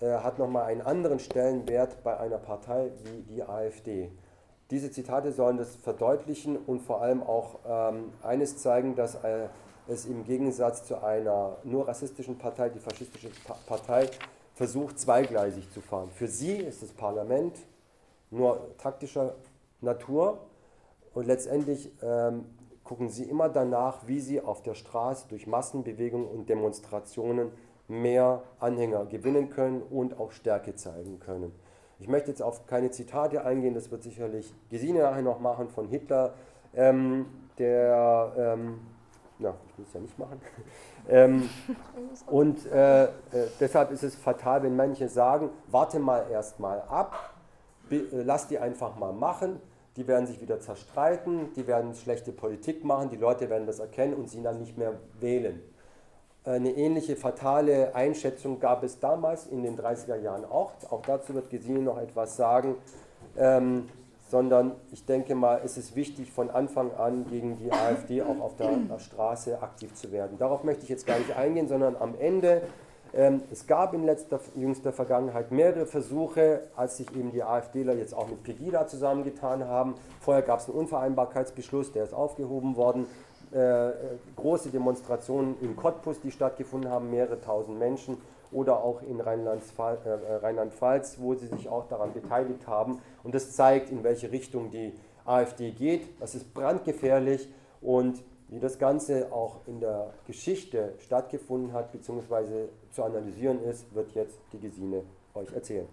äh, 0.00 0.06
hat 0.06 0.38
nochmal 0.38 0.64
einen 0.64 0.82
anderen 0.82 1.18
Stellenwert 1.18 2.02
bei 2.02 2.18
einer 2.18 2.38
Partei 2.38 2.90
wie 3.04 3.22
die 3.22 3.42
AfD. 3.42 4.10
Diese 4.70 4.90
Zitate 4.90 5.32
sollen 5.32 5.56
das 5.56 5.76
verdeutlichen 5.76 6.56
und 6.56 6.80
vor 6.80 7.00
allem 7.00 7.22
auch 7.22 7.60
ähm, 7.66 8.12
eines 8.22 8.58
zeigen, 8.58 8.94
dass 8.96 9.14
äh, 9.16 9.48
es 9.88 10.04
im 10.04 10.24
Gegensatz 10.24 10.84
zu 10.84 11.02
einer 11.02 11.56
nur 11.64 11.88
rassistischen 11.88 12.36
Partei, 12.36 12.68
die 12.68 12.78
faschistische 12.78 13.30
pa 13.46 13.56
Partei, 13.66 14.08
versucht, 14.54 14.98
zweigleisig 14.98 15.70
zu 15.72 15.80
fahren. 15.80 16.10
Für 16.10 16.28
sie 16.28 16.56
ist 16.56 16.82
das 16.82 16.90
Parlament 16.90 17.56
nur 18.30 18.76
taktischer 18.76 19.36
Natur 19.80 20.38
und 21.14 21.26
letztendlich 21.26 21.90
ähm, 22.02 22.44
gucken 22.88 23.10
sie 23.10 23.24
immer 23.24 23.50
danach, 23.50 24.06
wie 24.06 24.18
sie 24.18 24.40
auf 24.40 24.62
der 24.62 24.72
Straße 24.72 25.28
durch 25.28 25.46
Massenbewegungen 25.46 26.26
und 26.26 26.48
Demonstrationen 26.48 27.50
mehr 27.86 28.42
Anhänger 28.60 29.04
gewinnen 29.04 29.50
können 29.50 29.82
und 29.82 30.18
auch 30.18 30.32
Stärke 30.32 30.74
zeigen 30.74 31.20
können. 31.20 31.52
Ich 31.98 32.08
möchte 32.08 32.30
jetzt 32.30 32.40
auf 32.40 32.66
keine 32.66 32.90
Zitate 32.90 33.44
eingehen, 33.44 33.74
das 33.74 33.90
wird 33.90 34.02
sicherlich 34.02 34.54
Gesine 34.70 35.00
nachher 35.00 35.20
noch 35.20 35.38
machen 35.38 35.68
von 35.68 35.86
Hitler, 35.88 36.32
ähm, 36.74 37.26
der, 37.58 38.32
ähm, 38.38 38.78
ja, 39.38 39.54
ich 39.68 39.78
will 39.78 39.84
es 39.86 39.92
ja 39.92 40.00
nicht 40.00 40.18
machen. 40.18 40.40
ähm, 41.10 41.50
und 42.26 42.64
äh, 42.72 43.04
äh, 43.04 43.08
deshalb 43.60 43.90
ist 43.90 44.02
es 44.02 44.14
fatal, 44.16 44.62
wenn 44.62 44.76
manche 44.76 45.10
sagen, 45.10 45.50
warte 45.66 45.98
mal 45.98 46.24
erst 46.30 46.58
mal 46.58 46.80
ab, 46.88 47.34
lass 47.90 48.48
die 48.48 48.58
einfach 48.58 48.96
mal 48.96 49.12
machen, 49.12 49.60
die 49.98 50.06
werden 50.06 50.26
sich 50.26 50.40
wieder 50.40 50.60
zerstreiten, 50.60 51.52
die 51.56 51.66
werden 51.66 51.94
schlechte 51.94 52.32
Politik 52.32 52.84
machen, 52.84 53.10
die 53.10 53.16
Leute 53.16 53.50
werden 53.50 53.66
das 53.66 53.80
erkennen 53.80 54.14
und 54.14 54.30
sie 54.30 54.42
dann 54.42 54.60
nicht 54.60 54.78
mehr 54.78 54.94
wählen. 55.20 55.60
Eine 56.44 56.70
ähnliche 56.70 57.16
fatale 57.16 57.94
Einschätzung 57.94 58.60
gab 58.60 58.84
es 58.84 59.00
damals 59.00 59.46
in 59.46 59.62
den 59.64 59.76
30er 59.76 60.16
Jahren 60.16 60.44
auch. 60.44 60.70
Auch 60.88 61.02
dazu 61.02 61.34
wird 61.34 61.50
Gesine 61.50 61.80
noch 61.80 61.98
etwas 61.98 62.36
sagen. 62.36 62.76
Ähm, 63.36 63.88
sondern 64.30 64.72
ich 64.92 65.04
denke 65.04 65.34
mal, 65.34 65.60
es 65.64 65.76
ist 65.78 65.96
wichtig, 65.96 66.30
von 66.30 66.50
Anfang 66.50 66.94
an 66.94 67.26
gegen 67.28 67.58
die 67.58 67.72
AfD 67.72 68.22
auch 68.22 68.40
auf 68.40 68.56
der, 68.56 68.76
der 68.76 68.98
Straße 68.98 69.60
aktiv 69.62 69.94
zu 69.94 70.12
werden. 70.12 70.38
Darauf 70.38 70.64
möchte 70.64 70.84
ich 70.84 70.90
jetzt 70.90 71.06
gar 71.06 71.18
nicht 71.18 71.34
eingehen, 71.34 71.66
sondern 71.66 71.96
am 71.96 72.14
Ende, 72.18 72.62
es 73.12 73.66
gab 73.66 73.94
in 73.94 74.04
letzter, 74.04 74.38
jüngster 74.54 74.92
Vergangenheit 74.92 75.50
mehrere 75.50 75.86
Versuche, 75.86 76.62
als 76.76 76.98
sich 76.98 77.10
eben 77.16 77.32
die 77.32 77.42
AfDler 77.42 77.94
jetzt 77.94 78.14
auch 78.14 78.28
mit 78.28 78.42
Pegida 78.42 78.86
zusammengetan 78.86 79.64
haben. 79.64 79.94
Vorher 80.20 80.42
gab 80.42 80.60
es 80.60 80.68
einen 80.68 80.78
Unvereinbarkeitsbeschluss, 80.78 81.92
der 81.92 82.04
ist 82.04 82.12
aufgehoben 82.12 82.76
worden. 82.76 83.06
Äh, 83.50 83.92
große 84.36 84.68
Demonstrationen 84.68 85.56
in 85.62 85.74
Cottbus, 85.74 86.20
die 86.20 86.30
stattgefunden 86.30 86.90
haben, 86.90 87.10
mehrere 87.10 87.40
tausend 87.40 87.78
Menschen 87.78 88.18
oder 88.52 88.82
auch 88.82 89.00
in 89.02 89.20
Rheinland-Pfalz, 89.20 90.00
äh, 90.04 90.34
Rheinland 90.42 90.72
wo 91.18 91.34
sie 91.34 91.46
sich 91.46 91.68
auch 91.68 91.88
daran 91.88 92.12
beteiligt 92.12 92.66
haben. 92.66 93.00
Und 93.22 93.34
das 93.34 93.52
zeigt, 93.52 93.90
in 93.90 94.04
welche 94.04 94.30
Richtung 94.32 94.70
die 94.70 94.92
AfD 95.24 95.70
geht. 95.70 96.20
Das 96.20 96.34
ist 96.34 96.52
brandgefährlich 96.52 97.48
und 97.80 98.22
wie 98.48 98.60
das 98.60 98.78
Ganze 98.78 99.32
auch 99.32 99.60
in 99.66 99.80
der 99.80 100.14
Geschichte 100.26 100.94
stattgefunden 100.98 101.72
hat 101.72 101.92
bzw. 101.92 102.68
zu 102.90 103.04
analysieren 103.04 103.62
ist, 103.62 103.94
wird 103.94 104.12
jetzt 104.12 104.38
die 104.52 104.60
Gesine 104.60 105.02
euch 105.34 105.52
erzählen. 105.52 105.88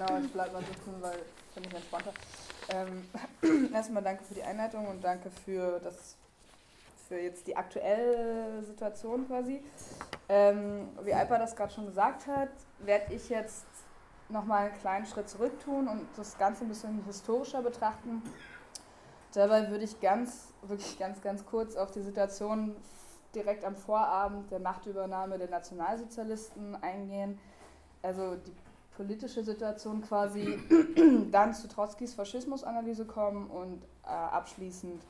Genau, 0.00 0.18
ich 0.18 0.32
bleibe 0.32 0.52
mal 0.54 0.62
sitzen, 0.64 0.94
weil 1.00 1.18
ich 1.56 1.74
entspannter. 1.74 2.12
Ähm, 2.70 3.70
erstmal 3.74 4.02
danke 4.02 4.24
für 4.24 4.32
die 4.32 4.42
Einleitung 4.42 4.88
und 4.88 5.04
danke 5.04 5.30
für 5.44 5.78
das 5.78 6.16
für 7.06 7.18
jetzt 7.18 7.46
die 7.46 7.54
aktuelle 7.54 8.62
Situation 8.62 9.26
quasi. 9.26 9.62
Ähm, 10.30 10.88
wie 11.02 11.12
Alpa 11.12 11.36
das 11.36 11.54
gerade 11.54 11.74
schon 11.74 11.84
gesagt 11.84 12.26
hat, 12.28 12.48
werde 12.78 13.12
ich 13.12 13.28
jetzt 13.28 13.66
nochmal 14.32 14.66
einen 14.66 14.78
kleinen 14.78 15.06
Schritt 15.06 15.28
zurück 15.28 15.58
tun 15.60 15.88
und 15.88 16.06
das 16.16 16.38
Ganze 16.38 16.64
ein 16.64 16.68
bisschen 16.68 17.02
historischer 17.04 17.62
betrachten. 17.62 18.22
Dabei 19.32 19.70
würde 19.70 19.84
ich 19.84 20.00
ganz, 20.00 20.52
wirklich 20.62 20.98
ganz, 20.98 21.20
ganz 21.20 21.46
kurz 21.46 21.76
auf 21.76 21.90
die 21.90 22.02
Situation 22.02 22.74
direkt 23.34 23.64
am 23.64 23.76
Vorabend 23.76 24.50
der 24.50 24.58
Machtübernahme 24.58 25.38
der 25.38 25.48
Nationalsozialisten 25.48 26.82
eingehen. 26.82 27.38
Also 28.02 28.36
die 28.36 28.54
politische 28.96 29.44
Situation 29.44 30.02
quasi, 30.02 30.58
dann 31.30 31.54
zu 31.54 31.68
Trotzkis 31.68 32.14
Faschismusanalyse 32.14 33.04
kommen 33.04 33.48
und 33.48 33.82
äh, 34.04 34.08
abschließend 34.08 35.00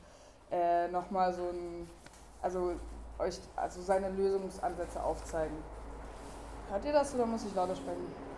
äh, 0.51 0.87
nochmal 0.89 1.33
so 1.33 1.43
ein, 1.49 1.89
also 2.41 2.73
euch 3.17 3.39
also 3.55 3.81
seine 3.81 4.09
Lösungsansätze 4.09 5.01
aufzeigen. 5.01 5.55
Hört 6.69 6.85
ihr 6.85 6.93
das 6.93 7.13
oder 7.15 7.25
muss 7.25 7.45
ich 7.45 7.55
lauter 7.55 7.75
sprechen? 7.75 8.30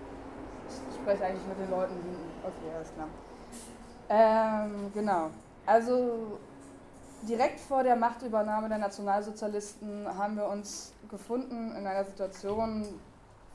Ich 0.89 0.95
spreche 0.95 1.25
eigentlich 1.25 1.47
mit 1.47 1.59
den 1.59 1.69
Leuten 1.69 1.93
hinten. 1.93 2.31
Okay, 2.43 2.75
alles 2.75 2.93
klar. 2.93 3.07
Ähm, 4.09 4.91
genau. 4.93 5.29
Also 5.65 6.39
direkt 7.27 7.59
vor 7.59 7.83
der 7.83 7.95
Machtübernahme 7.95 8.69
der 8.69 8.77
Nationalsozialisten 8.77 10.07
haben 10.17 10.35
wir 10.35 10.47
uns 10.47 10.93
gefunden 11.09 11.75
in 11.75 11.87
einer 11.87 12.03
Situation, 12.03 12.85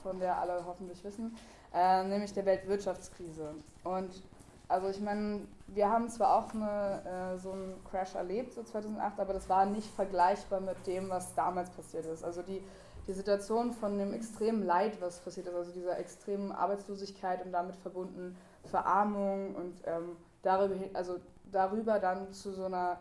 von 0.03 0.19
der 0.19 0.39
alle 0.39 0.65
hoffentlich 0.67 1.03
wissen, 1.05 1.37
äh, 1.75 2.05
nämlich 2.05 2.33
der 2.33 2.47
Weltwirtschaftskrise. 2.47 3.55
Und 3.85 4.23
also 4.69 4.89
ich 4.89 5.01
meine, 5.01 5.41
wir 5.69 5.91
haben 5.91 6.09
zwar 6.09 6.37
auch 6.37 6.55
eine, 6.55 7.35
äh, 7.35 7.39
so 7.39 7.53
einen 7.53 7.83
Crash 7.91 8.15
erlebt, 8.15 8.53
so 8.55 8.63
2008, 8.63 9.19
aber 9.19 9.33
das 9.33 9.49
war 9.49 9.67
nicht 9.67 9.89
vergleichbar 9.95 10.61
mit 10.61 10.87
dem, 10.87 11.09
was 11.09 11.35
damals 11.35 11.71
passiert 11.71 12.07
ist. 12.07 12.23
Also 12.23 12.43
die, 12.43 12.63
die 13.09 13.15
Situation 13.15 13.73
von 13.73 13.97
dem 13.99 14.13
extremen 14.13 14.65
Leid, 14.65 15.01
was 15.01 15.21
passiert 15.21 15.47
ist, 15.47 15.55
also 15.55 15.73
dieser 15.73 15.99
extremen 15.99 16.53
Arbeitslosigkeit 16.53 17.45
und 17.45 17.53
damit 17.53 17.75
verbunden 17.77 18.37
Verarmung 18.65 19.55
und 19.55 19.75
ähm, 19.87 20.17
darüber, 20.43 20.75
also 20.93 21.17
darüber 21.51 21.99
dann 21.99 22.33
zu 22.35 22.53
so 22.53 22.67
einer 22.67 23.01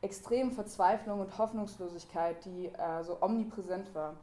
extremen 0.00 0.52
Verzweiflung 0.52 1.20
und 1.20 1.36
Hoffnungslosigkeit, 1.36 2.44
die 2.46 2.66
äh, 2.66 3.04
so 3.04 3.18
omnipräsent 3.20 3.94
war. 3.94 4.14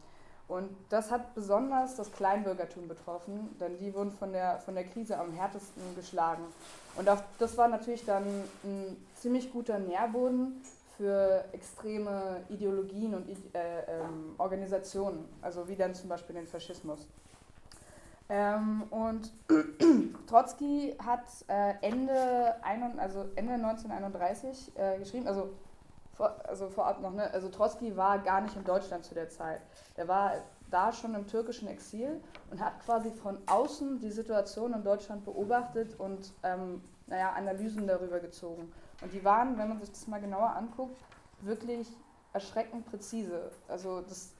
Und 0.47 0.69
das 0.89 1.11
hat 1.11 1.35
besonders 1.35 1.95
das 1.95 2.11
Kleinbürgertum 2.11 2.87
betroffen, 2.87 3.55
denn 3.59 3.77
die 3.77 3.93
wurden 3.93 4.11
von 4.11 4.33
der, 4.33 4.59
von 4.59 4.73
der 4.73 4.83
Krise 4.83 5.17
am 5.17 5.31
härtesten 5.31 5.83
geschlagen. 5.95 6.43
Und 6.95 7.07
auch, 7.07 7.21
das 7.39 7.57
war 7.57 7.67
natürlich 7.67 8.05
dann 8.05 8.25
ein 8.63 8.97
ziemlich 9.15 9.51
guter 9.51 9.79
Nährboden 9.79 10.61
für 10.97 11.45
extreme 11.51 12.41
Ideologien 12.49 13.15
und 13.15 13.27
äh, 13.29 13.35
ähm, 13.87 14.35
Organisationen, 14.37 15.25
also 15.41 15.67
wie 15.67 15.75
dann 15.75 15.95
zum 15.95 16.09
Beispiel 16.09 16.35
den 16.35 16.47
Faschismus. 16.47 17.07
Ähm, 18.29 18.83
und 18.89 19.31
Trotzki 20.27 20.95
hat 21.03 21.25
äh, 21.47 21.73
Ende, 21.81 22.55
ein, 22.63 22.99
also 22.99 23.25
Ende 23.35 23.53
1931 23.53 24.71
äh, 24.75 24.99
geschrieben, 24.99 25.27
also 25.27 25.49
vor, 26.13 26.35
also 26.47 26.69
vorab 26.69 27.01
noch, 27.01 27.11
ne? 27.11 27.29
also 27.33 27.49
Trotzki 27.49 27.97
war 27.97 28.19
gar 28.19 28.41
nicht 28.41 28.55
in 28.55 28.63
Deutschland 28.63 29.03
zu 29.03 29.13
der 29.13 29.29
Zeit. 29.29 29.61
Der 29.97 30.07
war 30.07 30.33
da 30.69 30.91
schon 30.91 31.15
im 31.15 31.27
türkischen 31.27 31.67
Exil 31.67 32.21
und 32.49 32.63
hat 32.63 32.79
quasi 32.85 33.11
von 33.11 33.37
außen 33.45 33.99
die 33.99 34.11
Situation 34.11 34.73
in 34.73 34.83
Deutschland 34.83 35.25
beobachtet 35.25 35.99
und 35.99 36.33
ähm, 36.43 36.81
naja, 37.07 37.33
Analysen 37.33 37.87
darüber 37.87 38.19
gezogen. 38.19 38.71
Und 39.03 39.13
die 39.13 39.23
waren, 39.23 39.57
wenn 39.57 39.69
man 39.69 39.79
sich 39.79 39.91
das 39.91 40.07
mal 40.07 40.21
genauer 40.21 40.55
anguckt, 40.55 40.97
wirklich 41.41 41.87
erschreckend 42.31 42.85
präzise. 42.85 43.51
Also 43.67 44.01
das, 44.01 44.31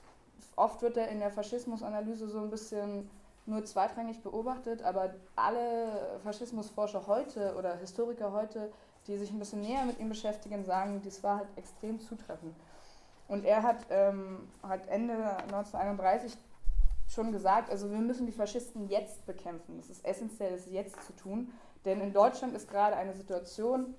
oft 0.56 0.82
wird 0.82 0.98
er 0.98 1.10
in 1.10 1.20
der 1.20 1.32
Faschismusanalyse 1.32 2.28
so 2.28 2.40
ein 2.40 2.50
bisschen 2.50 3.10
nur 3.46 3.66
zweitrangig 3.66 4.22
beobachtet, 4.22 4.84
aber 4.84 5.14
alle 5.36 6.20
Faschismusforscher 6.24 7.08
heute 7.08 7.56
oder 7.58 7.76
Historiker 7.76 8.32
heute 8.32 8.72
die 9.08 9.18
sich 9.18 9.32
ein 9.32 9.40
bisschen 9.40 9.62
näher 9.62 9.86
mit 9.86 10.00
ihm 10.00 10.10
beschäftigen, 10.10 10.64
sagen, 10.64 11.02
das 11.04 11.24
war 11.24 11.38
halt 11.38 11.48
extrem 11.56 12.00
zutreffend. 12.00 12.56
Und 13.28 13.46
er 13.46 13.64
hat, 13.64 13.86
ähm, 13.90 14.48
hat 14.62 14.88
Ende 14.88 15.14
1931 15.44 16.38
schon 17.08 17.32
gesagt, 17.32 17.70
also 17.70 17.92
wir 17.92 17.98
müssen 17.98 18.26
die 18.26 18.32
Faschisten 18.32 18.90
jetzt 18.90 19.26
bekämpfen. 19.26 19.78
Es 19.80 19.90
ist 19.90 20.06
essentiell, 20.06 20.54
es 20.54 20.70
jetzt 20.70 21.02
zu 21.06 21.14
tun. 21.14 21.52
Denn 21.86 22.00
in 22.00 22.14
Deutschland 22.14 22.56
ist 22.56 22.70
gerade 22.70 22.96
eine 22.96 23.14
Situation, 23.14 23.94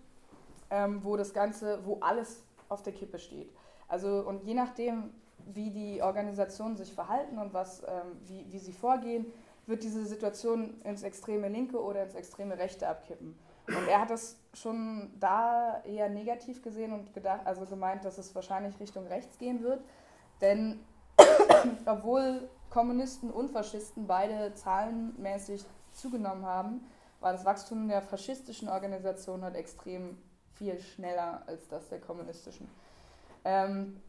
ähm, 0.71 1.05
wo 1.05 1.17
das 1.17 1.33
Ganze, 1.33 1.85
wo 1.85 1.99
alles 2.01 2.43
auf 2.69 2.83
der 2.83 2.93
Kippe 2.93 3.19
steht. 3.19 3.51
Also 3.89 4.21
und 4.27 4.45
je 4.45 4.55
nachdem, 4.55 5.11
wie 5.47 5.71
die 5.71 6.03
Organisationen 6.03 6.77
sich 6.77 6.93
verhalten 6.93 7.39
und 7.39 7.53
was, 7.53 7.83
ähm, 7.83 8.19
wie, 8.27 8.47
wie 8.51 8.59
sie 8.59 8.73
vorgehen, 8.73 9.27
wird 9.67 9.83
diese 9.83 10.05
Situation 10.05 10.81
ins 10.83 11.03
extreme 11.03 11.49
Linke 11.49 11.83
oder 11.83 12.03
ins 12.03 12.15
extreme 12.15 12.59
Rechte 12.59 12.89
abkippen. 12.89 13.39
Und 13.67 13.89
er 13.89 14.03
hat 14.03 14.11
das 14.11 14.37
schon 14.53 15.11
da 15.19 15.83
eher 15.85 16.11
negativ 16.11 16.63
gesehen 16.63 16.93
und 16.93 17.15
gedacht, 17.15 17.41
also 17.47 17.65
gemeint, 17.65 18.05
dass 18.05 18.19
es 18.19 18.35
wahrscheinlich 18.35 18.79
Richtung 18.79 19.07
rechts 19.07 19.39
gehen 19.39 19.63
wird. 19.63 19.83
Denn 20.41 20.81
obwohl 21.87 22.49
Kommunisten 22.69 23.31
und 23.31 23.51
Faschisten 23.51 24.07
beide 24.07 24.55
zahlenmäßig 24.55 25.65
zugenommen 25.93 26.45
haben, 26.45 26.87
war 27.21 27.33
das 27.33 27.45
Wachstum 27.47 27.89
der 27.89 28.03
faschistischen 28.03 28.69
Organisation 28.69 29.43
halt 29.43 29.55
extrem 29.55 30.19
viel 30.57 30.81
schneller 30.81 31.43
als 31.47 31.69
das 31.69 31.89
der 31.89 32.01
kommunistischen. 32.01 32.69
Ähm, 33.45 34.01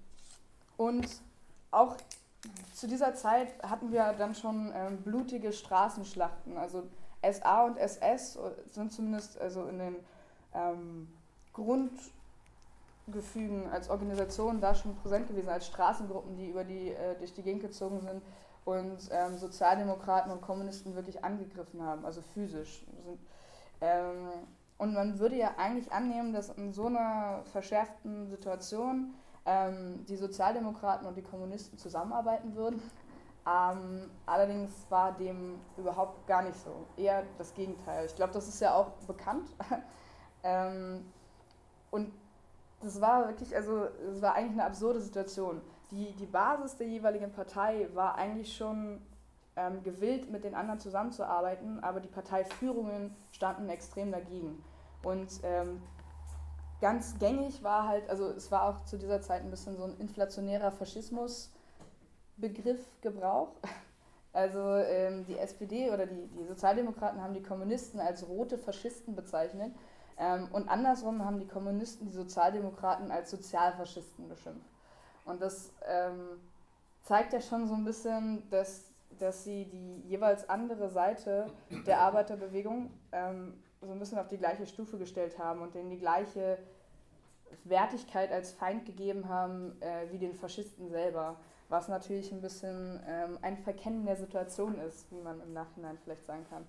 und 0.78 1.08
auch 1.72 1.98
zu 2.74 2.88
dieser 2.88 3.16
Zeit 3.16 3.50
hatten 3.64 3.92
wir 3.92 4.14
dann 4.14 4.36
schon 4.36 4.72
ähm, 4.76 5.02
blutige 5.02 5.52
Straßenschlachten. 5.52 6.58
Also 6.58 6.84
SA 7.24 7.66
und 7.66 7.78
SS 7.78 8.38
sind 8.72 8.94
zumindest 8.94 9.40
also 9.40 9.66
in 9.66 9.80
den 9.80 9.96
ähm, 10.54 11.08
Grundgefügen 11.54 13.68
als 13.72 13.90
Organisation 13.90 14.62
da 14.62 14.76
schon 14.76 14.96
präsent 14.98 15.28
gewesen, 15.28 15.50
als 15.50 15.66
Straßengruppen, 15.68 16.38
die 16.38 16.50
über 16.50 16.64
die, 16.64 16.92
äh, 16.92 17.16
durch 17.18 17.34
die 17.34 17.42
Gegend 17.42 17.64
gezogen 17.64 18.02
sind 18.02 18.22
und 18.66 18.98
ähm, 19.12 19.38
Sozialdemokraten 19.38 20.32
und 20.32 20.42
Kommunisten 20.42 20.96
wirklich 20.96 21.24
angegriffen 21.24 21.82
haben, 21.82 22.06
also 22.06 22.22
physisch. 22.34 22.84
Sind, 23.06 23.20
ähm, 23.82 24.30
und 24.78 24.94
man 24.94 25.20
würde 25.20 25.36
ja 25.36 25.56
eigentlich 25.58 25.92
annehmen, 25.92 26.34
dass 26.34 26.50
in 26.50 26.74
so 26.74 26.88
einer 26.88 27.44
verschärften 27.52 28.28
Situation 28.28 29.14
ähm, 29.46 30.06
die 30.08 30.18
Sozialdemokraten 30.18 31.08
und 31.08 31.16
die 31.16 31.22
Kommunisten 31.22 31.78
zusammenarbeiten 31.78 32.56
würden. 32.56 32.82
Ähm, 33.48 34.10
allerdings 34.26 34.72
war 34.90 35.14
dem 35.14 35.60
überhaupt 35.78 36.26
gar 36.28 36.42
nicht 36.42 36.58
so. 36.58 36.88
Eher 36.98 37.24
das 37.38 37.54
Gegenteil. 37.54 38.06
Ich 38.06 38.16
glaube, 38.16 38.34
das 38.34 38.48
ist 38.48 38.60
ja 38.60 38.74
auch 38.74 38.90
bekannt. 39.08 39.48
ähm, 40.44 41.06
und 41.92 42.12
das 42.82 43.00
war 43.00 43.28
wirklich, 43.28 43.56
also 43.56 43.86
es 44.12 44.22
war 44.22 44.34
eigentlich 44.34 44.54
eine 44.54 44.66
absurde 44.66 45.00
Situation 45.00 45.62
die, 45.92 46.14
die 46.14 46.26
Basis 46.26 46.76
der 46.78 46.88
jeweiligen 46.88 47.32
Partei 47.32 47.88
war 47.94 48.16
eigentlich 48.16 48.56
schon 48.56 49.02
ähm, 49.56 49.84
gewillt, 49.84 50.32
mit 50.32 50.44
den 50.44 50.56
anderen 50.56 50.80
zusammenzuarbeiten, 50.80 51.84
aber 51.84 52.00
die 52.00 52.08
Parteiführungen 52.08 53.16
standen 53.32 53.70
extrem 53.70 54.12
dagegen. 54.12 54.64
Und 55.04 55.30
ähm, 55.44 55.84
ganz 56.82 57.20
gängig 57.20 57.62
war 57.64 57.88
halt, 57.88 58.10
also 58.10 58.30
es 58.30 58.52
war 58.52 58.70
auch 58.70 58.84
zu 58.86 58.98
dieser 58.98 59.22
Zeit 59.22 59.44
ein 59.44 59.52
bisschen 59.52 59.78
so 59.78 59.84
ein 59.86 59.96
inflationärer 59.98 60.72
Faschismus-Begriff 60.72 62.82
Gebrauch. 63.02 63.52
Also 64.34 64.60
ähm, 64.60 65.26
die 65.26 65.38
SPD 65.38 65.92
oder 65.92 66.06
die, 66.06 66.28
die 66.28 66.44
Sozialdemokraten 66.44 67.22
haben 67.22 67.34
die 67.34 67.42
Kommunisten 67.42 68.02
als 68.02 68.28
rote 68.28 68.58
Faschisten 68.58 69.16
bezeichnet 69.16 69.72
ähm, 70.18 70.48
und 70.52 70.70
andersrum 70.70 71.26
haben 71.26 71.40
die 71.40 71.48
Kommunisten 71.48 72.08
die 72.08 72.14
Sozialdemokraten 72.14 73.12
als 73.12 73.32
Sozialfaschisten 73.32 74.30
beschimpft. 74.30 74.70
Und 75.26 75.42
das 75.42 75.72
ähm, 75.86 76.40
zeigt 77.04 77.34
ja 77.34 77.42
schon 77.42 77.68
so 77.68 77.74
ein 77.74 77.84
bisschen, 77.84 78.50
dass, 78.50 78.86
dass 79.22 79.44
sie 79.44 79.66
die 79.66 80.02
jeweils 80.08 80.50
andere 80.50 80.90
Seite 80.90 81.48
der 81.86 82.00
Arbeiterbewegung 82.00 82.92
ähm, 83.12 83.54
so 83.82 83.92
ein 83.92 84.00
bisschen 84.00 84.18
auf 84.18 84.28
die 84.28 84.38
gleiche 84.38 84.66
Stufe 84.66 84.98
gestellt 84.98 85.38
haben 85.40 85.62
und 85.62 85.76
denen 85.76 85.90
die 85.90 86.00
gleiche 86.00 86.58
Wertigkeit 87.64 88.32
als 88.32 88.52
Feind 88.52 88.86
gegeben 88.86 89.30
haben 89.30 89.80
äh, 89.82 90.12
wie 90.12 90.18
den 90.18 90.34
Faschisten 90.34 90.90
selber. 90.90 91.38
Was 91.70 91.88
natürlich 91.88 92.32
ein 92.32 92.42
bisschen 92.42 93.02
ähm, 93.08 93.40
ein 93.42 93.58
Verkennen 93.58 94.06
der 94.06 94.16
Situation 94.16 94.78
ist, 94.80 95.12
wie 95.12 95.20
man 95.20 95.42
im 95.42 95.54
Nachhinein 95.54 95.98
vielleicht 96.04 96.26
sagen 96.26 96.46
kann. 96.50 96.66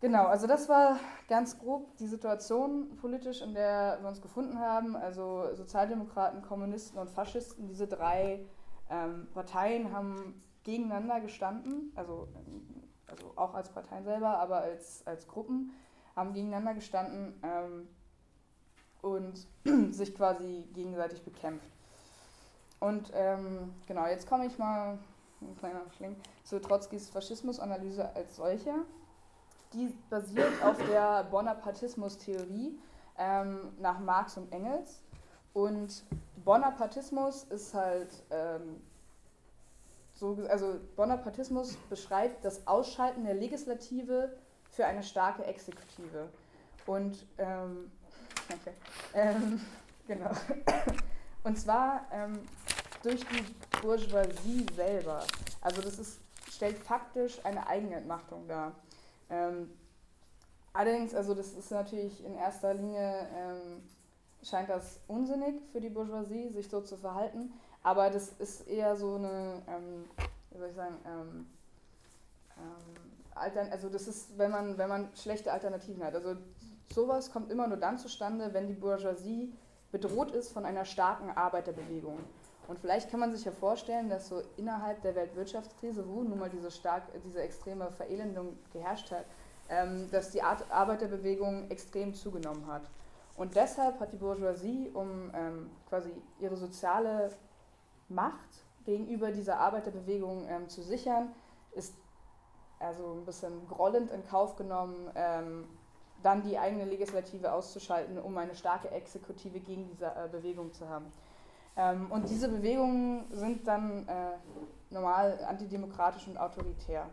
Genau, 0.00 0.26
also 0.26 0.46
das 0.48 0.68
war 0.68 0.98
ganz 1.28 1.58
grob 1.58 1.96
die 1.98 2.08
Situation 2.08 2.96
politisch, 3.00 3.40
in 3.40 3.54
der 3.54 3.98
wir 4.00 4.08
uns 4.08 4.20
gefunden 4.20 4.58
haben. 4.58 4.96
Also 4.96 5.54
Sozialdemokraten, 5.54 6.42
Kommunisten 6.42 6.98
und 6.98 7.08
Faschisten, 7.08 7.68
diese 7.68 7.86
drei 7.86 8.44
ähm, 8.90 9.28
Parteien 9.32 9.92
haben 9.92 10.42
gegeneinander 10.64 11.20
gestanden, 11.20 11.92
also, 11.94 12.28
also 13.06 13.32
auch 13.36 13.54
als 13.54 13.68
Parteien 13.70 14.04
selber, 14.04 14.38
aber 14.38 14.58
als, 14.62 15.06
als 15.06 15.26
Gruppen, 15.26 15.72
haben 16.14 16.34
gegeneinander 16.34 16.74
gestanden 16.74 17.40
ähm, 17.42 17.88
und 19.00 19.46
sich 19.94 20.14
quasi 20.14 20.68
gegenseitig 20.74 21.22
bekämpft. 21.22 21.68
Und 22.80 23.10
ähm, 23.14 23.72
genau, 23.86 24.06
jetzt 24.06 24.28
komme 24.28 24.46
ich 24.46 24.58
mal, 24.58 24.98
ein 25.40 25.56
kleiner 25.58 25.82
Schling, 25.96 26.16
zu 26.44 26.60
Trotzkis 26.60 27.08
Faschismusanalyse 27.10 28.14
als 28.14 28.36
solcher 28.36 28.84
die 29.72 29.94
basiert 30.10 30.62
auf 30.64 30.76
der 30.86 31.24
Bonapartismus-Theorie 31.24 32.78
ähm, 33.18 33.72
nach 33.78 33.98
Marx 34.00 34.36
und 34.36 34.52
Engels. 34.52 35.02
Und 35.52 36.04
Bonapartismus 36.44 37.44
ist 37.44 37.74
halt 37.74 38.22
ähm, 38.30 38.80
so, 40.22 40.38
also 40.48 40.78
Bonapartismus 40.94 41.74
beschreibt 41.90 42.44
das 42.44 42.64
Ausschalten 42.68 43.24
der 43.24 43.34
Legislative 43.34 44.32
für 44.70 44.86
eine 44.86 45.02
starke 45.02 45.44
Exekutive. 45.44 46.28
Und 46.86 47.26
ähm, 47.38 47.90
okay, 48.48 48.72
ähm, 49.14 49.60
genau. 50.06 50.30
Und 51.44 51.58
zwar 51.58 52.06
ähm, 52.12 52.38
durch 53.02 53.20
die 53.26 53.44
Bourgeoisie 53.82 54.64
selber. 54.76 55.24
Also 55.60 55.82
das 55.82 55.98
ist, 55.98 56.20
stellt 56.48 56.78
faktisch 56.78 57.44
eine 57.44 57.66
Eigenentmachtung 57.66 58.46
dar. 58.46 58.76
Ähm, 59.28 59.70
allerdings, 60.72 61.16
also 61.16 61.34
das 61.34 61.52
ist 61.52 61.72
natürlich 61.72 62.24
in 62.24 62.36
erster 62.36 62.74
Linie, 62.74 63.26
ähm, 63.36 63.82
scheint 64.44 64.68
das 64.68 65.00
unsinnig 65.08 65.60
für 65.72 65.80
die 65.80 65.90
Bourgeoisie, 65.90 66.50
sich 66.50 66.68
so 66.68 66.80
zu 66.80 66.96
verhalten, 66.96 67.52
aber 67.82 68.10
das 68.10 68.30
ist 68.38 68.68
eher 68.68 68.96
so 68.96 69.16
eine, 69.16 69.62
ähm, 69.66 70.04
wie 70.50 70.58
soll 70.58 70.68
ich 70.68 70.76
sagen, 70.76 70.96
ähm, 71.06 71.46
ähm, 72.58 73.70
also 73.70 73.88
das 73.88 74.06
ist, 74.08 74.38
wenn 74.38 74.50
man, 74.50 74.78
wenn 74.78 74.88
man 74.88 75.08
schlechte 75.16 75.52
Alternativen 75.52 76.04
hat. 76.04 76.14
Also 76.14 76.36
sowas 76.92 77.32
kommt 77.32 77.50
immer 77.50 77.66
nur 77.66 77.78
dann 77.78 77.98
zustande, 77.98 78.52
wenn 78.52 78.68
die 78.68 78.74
Bourgeoisie 78.74 79.52
bedroht 79.90 80.30
ist 80.32 80.52
von 80.52 80.64
einer 80.64 80.84
starken 80.84 81.30
Arbeiterbewegung. 81.30 82.18
Und 82.68 82.78
vielleicht 82.78 83.10
kann 83.10 83.20
man 83.20 83.34
sich 83.34 83.44
ja 83.44 83.52
vorstellen, 83.52 84.08
dass 84.08 84.28
so 84.28 84.42
innerhalb 84.56 85.02
der 85.02 85.14
Weltwirtschaftskrise, 85.14 86.06
wo 86.08 86.22
nun 86.22 86.38
mal 86.38 86.50
diese, 86.50 86.70
stark, 86.70 87.02
diese 87.24 87.42
extreme 87.42 87.90
Verelendung 87.90 88.56
geherrscht 88.72 89.10
hat, 89.10 89.24
ähm, 89.68 90.08
dass 90.10 90.30
die 90.30 90.42
Arbeiterbewegung 90.42 91.70
extrem 91.70 92.14
zugenommen 92.14 92.66
hat. 92.66 92.82
Und 93.36 93.56
deshalb 93.56 93.98
hat 93.98 94.12
die 94.12 94.16
Bourgeoisie, 94.16 94.90
um 94.94 95.30
ähm, 95.34 95.70
quasi 95.88 96.10
ihre 96.38 96.56
soziale 96.56 97.30
Macht 98.14 98.64
gegenüber 98.84 99.30
dieser 99.30 99.58
Arbeiterbewegung 99.58 100.46
ähm, 100.48 100.68
zu 100.68 100.82
sichern, 100.82 101.32
ist 101.72 101.94
also 102.78 103.12
ein 103.12 103.24
bisschen 103.24 103.66
grollend 103.68 104.10
in 104.10 104.26
Kauf 104.26 104.56
genommen, 104.56 105.10
ähm, 105.14 105.68
dann 106.22 106.42
die 106.42 106.58
eigene 106.58 106.84
Legislative 106.84 107.52
auszuschalten, 107.52 108.18
um 108.18 108.36
eine 108.38 108.54
starke 108.54 108.90
Exekutive 108.90 109.60
gegen 109.60 109.86
diese 109.86 110.06
äh, 110.06 110.28
Bewegung 110.30 110.72
zu 110.72 110.88
haben. 110.88 111.06
Ähm, 111.76 112.10
und 112.10 112.28
diese 112.28 112.48
Bewegungen 112.48 113.24
sind 113.32 113.66
dann 113.66 114.06
äh, 114.06 114.32
normal 114.90 115.38
antidemokratisch 115.46 116.26
und 116.28 116.36
autoritär. 116.38 117.08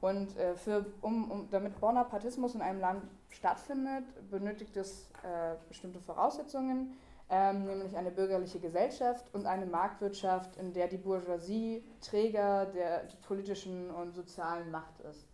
Und 0.00 0.36
äh, 0.36 0.54
für, 0.56 0.84
um, 1.00 1.30
um, 1.30 1.50
damit 1.50 1.80
Bonapartismus 1.80 2.54
in 2.54 2.60
einem 2.60 2.80
Land 2.80 3.04
stattfindet, 3.30 4.04
benötigt 4.30 4.76
es 4.76 5.10
äh, 5.22 5.54
bestimmte 5.68 6.00
Voraussetzungen, 6.00 6.94
ähm, 7.30 7.64
nämlich 7.64 7.96
eine 7.96 8.10
bürgerliche 8.10 8.60
Gesellschaft 8.60 9.24
und 9.32 9.46
eine 9.46 9.66
Marktwirtschaft, 9.66 10.56
in 10.56 10.72
der 10.72 10.88
die 10.88 10.98
Bourgeoisie 10.98 11.82
Träger 12.00 12.66
der 12.66 13.04
politischen 13.26 13.90
und 13.90 14.14
sozialen 14.14 14.70
Macht 14.70 15.00
ist. 15.10 15.26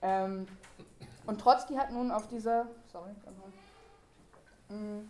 Ähm, 0.00 0.46
und 1.26 1.40
Trotzki 1.40 1.74
hat 1.74 1.92
nun 1.92 2.10
auf 2.10 2.28
dieser, 2.28 2.66
sorry, 2.92 3.10
mm, 4.68 5.08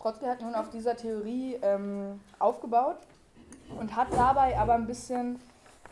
Trotzki 0.00 0.26
hat 0.26 0.42
nun 0.42 0.54
auf 0.54 0.70
dieser 0.70 0.96
Theorie 0.96 1.58
ähm, 1.62 2.20
aufgebaut 2.38 2.98
und 3.78 3.94
hat 3.94 4.08
dabei 4.12 4.58
aber 4.58 4.74
ein 4.74 4.86
bisschen 4.86 5.40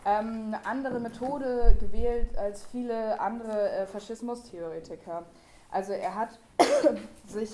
ähm, 0.05 0.55
eine 0.55 0.67
andere 0.67 1.01
Methode 1.01 1.77
gewählt 1.79 2.37
als 2.37 2.65
viele 2.67 3.21
andere 3.21 3.71
äh, 3.71 3.87
Faschismustheoretiker. 3.87 5.25
Also 5.71 5.93
er 5.93 6.15
hat 6.15 6.39
sich 7.27 7.51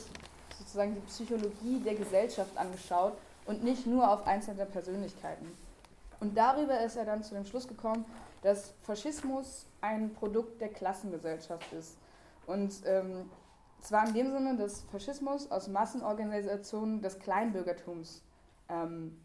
sozusagen 0.74 0.94
die 0.94 1.06
Psychologie 1.06 1.80
der 1.84 1.94
Gesellschaft 1.94 2.56
angeschaut 2.58 3.12
und 3.46 3.62
nicht 3.62 3.87
nur 3.87 4.10
auf 4.10 4.26
einzelne 4.26 4.66
Persönlichkeiten. 4.66 5.46
Und 6.18 6.37
darüber 6.37 6.80
ist 6.80 6.96
er 6.96 7.04
dann 7.04 7.22
zu 7.22 7.34
dem 7.34 7.44
Schluss 7.44 7.68
gekommen, 7.68 8.04
dass 8.42 8.72
Faschismus 8.82 9.66
ein 9.80 10.12
Produkt 10.14 10.60
der 10.60 10.68
Klassengesellschaft 10.68 11.72
ist. 11.72 11.96
Und 12.46 12.74
ähm, 12.87 13.30
zwar 13.80 14.08
in 14.08 14.14
dem 14.14 14.32
Sinne, 14.32 14.56
dass 14.56 14.80
Faschismus 14.90 15.48
aus 15.50 15.68
Massenorganisationen 15.68 17.00
des 17.00 17.20
Kleinbürgertums 17.20 18.22
ähm, 18.68 19.16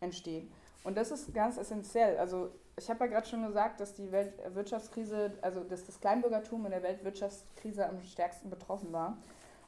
entsteht. 0.00 0.50
Und 0.84 0.98
das 0.98 1.10
ist 1.10 1.32
ganz 1.32 1.56
essentiell. 1.56 2.18
Also 2.18 2.50
ich 2.76 2.90
habe 2.90 3.06
ja 3.06 3.12
gerade 3.12 3.26
schon 3.26 3.46
gesagt, 3.46 3.80
dass 3.80 3.94
die 3.94 4.12
Weltwirtschaftskrise, 4.12 5.32
also 5.40 5.64
dass 5.64 5.86
das 5.86 6.00
Kleinbürgertum 6.00 6.66
in 6.66 6.70
der 6.70 6.82
Weltwirtschaftskrise 6.82 7.88
am 7.88 8.02
stärksten 8.02 8.50
betroffen 8.50 8.92
war. 8.92 9.16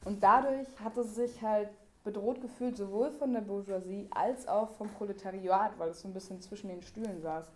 Und 0.05 0.23
dadurch 0.23 0.69
hat 0.83 0.97
es 0.97 1.15
sich 1.15 1.43
halt 1.43 1.69
bedroht 2.05 2.41
gefühlt, 2.41 2.77
sowohl 2.77 3.11
von 3.11 3.33
der 3.33 3.43
Bourgeoisie 3.43 4.09
als 4.11 4.49
auch 4.49 4.71
vom 4.71 4.89
Proletariat, 4.89 5.79
weil 5.79 5.91
es 5.91 6.01
so 6.01 6.09
ein 6.09 6.15
bisschen 6.15 6.41
zwischen 6.41 6.69
den 6.69 6.83
Stühlen 6.83 7.21
saß. 7.21 7.51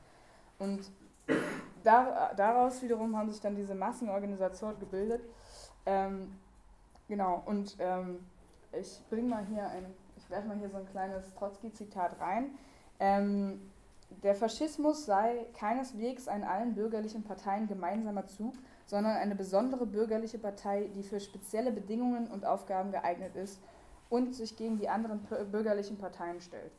Und 0.59 0.90
da, 1.83 2.33
daraus 2.37 2.83
wiederum 2.83 3.16
haben 3.16 3.30
sich 3.30 3.40
dann 3.40 3.57
diese 3.57 3.74
Massenorganisationen 3.74 4.78
gebildet. 4.78 5.22
Ähm, 5.87 6.38
genau, 7.09 7.42
und 7.46 7.76
ähm, 7.78 8.20
ich 8.72 9.00
bringe 9.09 9.28
mal 9.28 9.46
hier 9.46 9.66
ein, 9.68 9.87
ich 10.16 10.28
werfe 10.28 10.48
mal 10.48 10.59
hier 10.59 10.68
so 10.68 10.76
ein 10.76 10.87
kleines 10.87 11.33
Trotzki-Zitat 11.35 12.20
rein. 12.20 12.50
Ähm, 13.00 13.70
der 14.22 14.35
Faschismus 14.35 15.07
sei 15.07 15.46
keineswegs 15.59 16.28
ein 16.28 16.44
allen 16.44 16.74
bürgerlichen 16.74 17.24
Parteien 17.24 17.66
gemeinsamer 17.66 18.26
Zug, 18.26 18.54
sondern 18.86 19.16
eine 19.16 19.34
besondere 19.34 19.86
bürgerliche 19.86 20.38
Partei, 20.38 20.90
die 20.94 21.02
für 21.02 21.20
spezielle 21.20 21.72
Bedingungen 21.72 22.28
und 22.28 22.44
Aufgaben 22.44 22.92
geeignet 22.92 23.34
ist 23.36 23.58
und 24.10 24.34
sich 24.34 24.56
gegen 24.56 24.78
die 24.78 24.88
anderen 24.88 25.20
bürgerlichen 25.50 25.98
Parteien 25.98 26.40
stellt. 26.40 26.72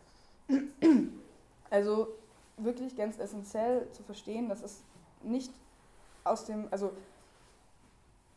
Also 1.71 2.07
wirklich 2.57 2.95
ganz 2.95 3.17
essentiell 3.17 3.91
zu 3.91 4.03
verstehen, 4.03 4.47
dass 4.47 4.61
es 4.61 4.83
nicht 5.23 5.51
aus 6.23 6.45
dem, 6.45 6.67
also, 6.71 6.91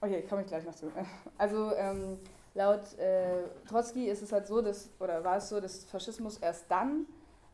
okay, 0.01 0.23
komme 0.29 0.43
ich 0.43 0.49
gleich 0.49 0.65
noch 0.65 0.75
zu. 0.75 0.91
Also 1.39 1.73
ähm, 1.77 2.19
laut 2.55 2.99
äh, 2.99 3.45
Trotzki 3.69 4.07
ist 4.09 4.23
es 4.23 4.33
halt 4.33 4.47
so, 4.47 4.63
dass, 4.63 4.89
oder 4.99 5.23
war 5.23 5.37
es 5.37 5.51
so, 5.51 5.61
dass 5.61 5.85
Faschismus 5.85 6.39
erst 6.39 6.65
dann 6.71 7.07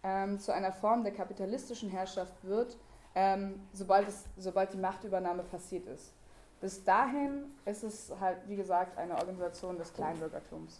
ähm, 0.02 0.38
zu 0.38 0.52
einer 0.52 0.72
Form 0.72 1.02
der 1.02 1.12
kapitalistischen 1.12 1.90
Herrschaft 1.90 2.32
wird, 2.44 2.76
ähm, 3.14 3.60
sobald, 3.72 4.08
es, 4.08 4.24
sobald 4.36 4.72
die 4.72 4.78
Machtübernahme 4.78 5.42
passiert 5.44 5.86
ist. 5.86 6.12
Bis 6.60 6.82
dahin 6.82 7.44
ist 7.66 7.84
es 7.84 8.12
halt, 8.20 8.38
wie 8.48 8.56
gesagt, 8.56 8.96
eine 8.96 9.14
Organisation 9.16 9.76
des 9.76 9.92
Kleinbürgertums. 9.92 10.78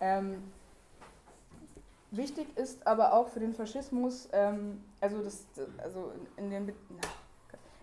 Ähm, 0.00 0.52
wichtig 2.10 2.46
ist 2.56 2.86
aber 2.86 3.12
auch 3.12 3.28
für 3.28 3.40
den 3.40 3.54
Faschismus, 3.54 4.28
ähm, 4.32 4.84
also, 5.00 5.22
das, 5.22 5.46
also 5.78 6.12
in, 6.36 6.50
den, 6.50 6.68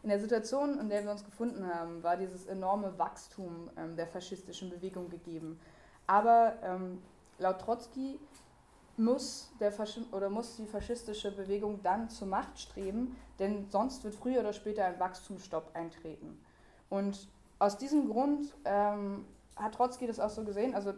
in 0.03 0.09
der 0.09 0.19
Situation, 0.19 0.79
in 0.79 0.89
der 0.89 1.03
wir 1.03 1.11
uns 1.11 1.25
gefunden 1.25 1.65
haben, 1.65 2.03
war 2.03 2.15
dieses 2.15 2.45
enorme 2.45 2.97
Wachstum 2.99 3.69
ähm, 3.75 3.95
der 3.95 4.07
faschistischen 4.07 4.69
Bewegung 4.69 5.09
gegeben. 5.09 5.59
Aber 6.07 6.53
ähm, 6.61 7.01
laut 7.39 7.59
Trotzki 7.59 8.19
muss, 8.97 9.51
der 9.59 9.73
oder 10.11 10.29
muss 10.29 10.55
die 10.55 10.65
faschistische 10.65 11.31
Bewegung 11.31 11.81
dann 11.83 12.09
zur 12.09 12.27
Macht 12.27 12.59
streben, 12.59 13.15
denn 13.39 13.67
sonst 13.69 14.03
wird 14.03 14.15
früher 14.15 14.39
oder 14.39 14.53
später 14.53 14.85
ein 14.85 14.99
Wachstumsstopp 14.99 15.71
eintreten. 15.73 16.39
Und 16.89 17.27
aus 17.59 17.77
diesem 17.77 18.09
Grund 18.09 18.53
ähm, 18.65 19.25
hat 19.55 19.73
Trotzki 19.75 20.07
das 20.07 20.19
auch 20.19 20.29
so 20.29 20.43
gesehen, 20.43 20.75
also 20.75 20.93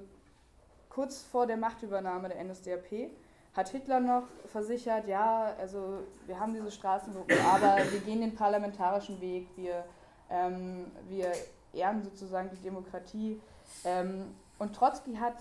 kurz 0.89 1.21
vor 1.21 1.47
der 1.47 1.57
Machtübernahme 1.57 2.29
der 2.29 2.43
NSDAP 2.43 3.11
hat 3.57 3.69
Hitler 3.69 3.99
noch 3.99 4.23
versichert, 4.45 5.07
ja, 5.07 5.55
also 5.59 6.03
wir 6.27 6.39
haben 6.39 6.53
diese 6.53 6.69
Straßengruppen, 6.69 7.37
aber 7.39 7.77
wir 7.91 7.99
gehen 8.01 8.21
den 8.21 8.35
parlamentarischen 8.35 9.19
Weg, 9.19 9.47
wir, 9.55 9.83
ähm, 10.29 10.91
wir 11.07 11.31
ehren 11.73 12.03
sozusagen 12.03 12.51
die 12.51 12.61
Demokratie. 12.61 13.41
Ähm, 13.83 14.35
und 14.59 14.75
Trotzki 14.75 15.15
hat 15.15 15.37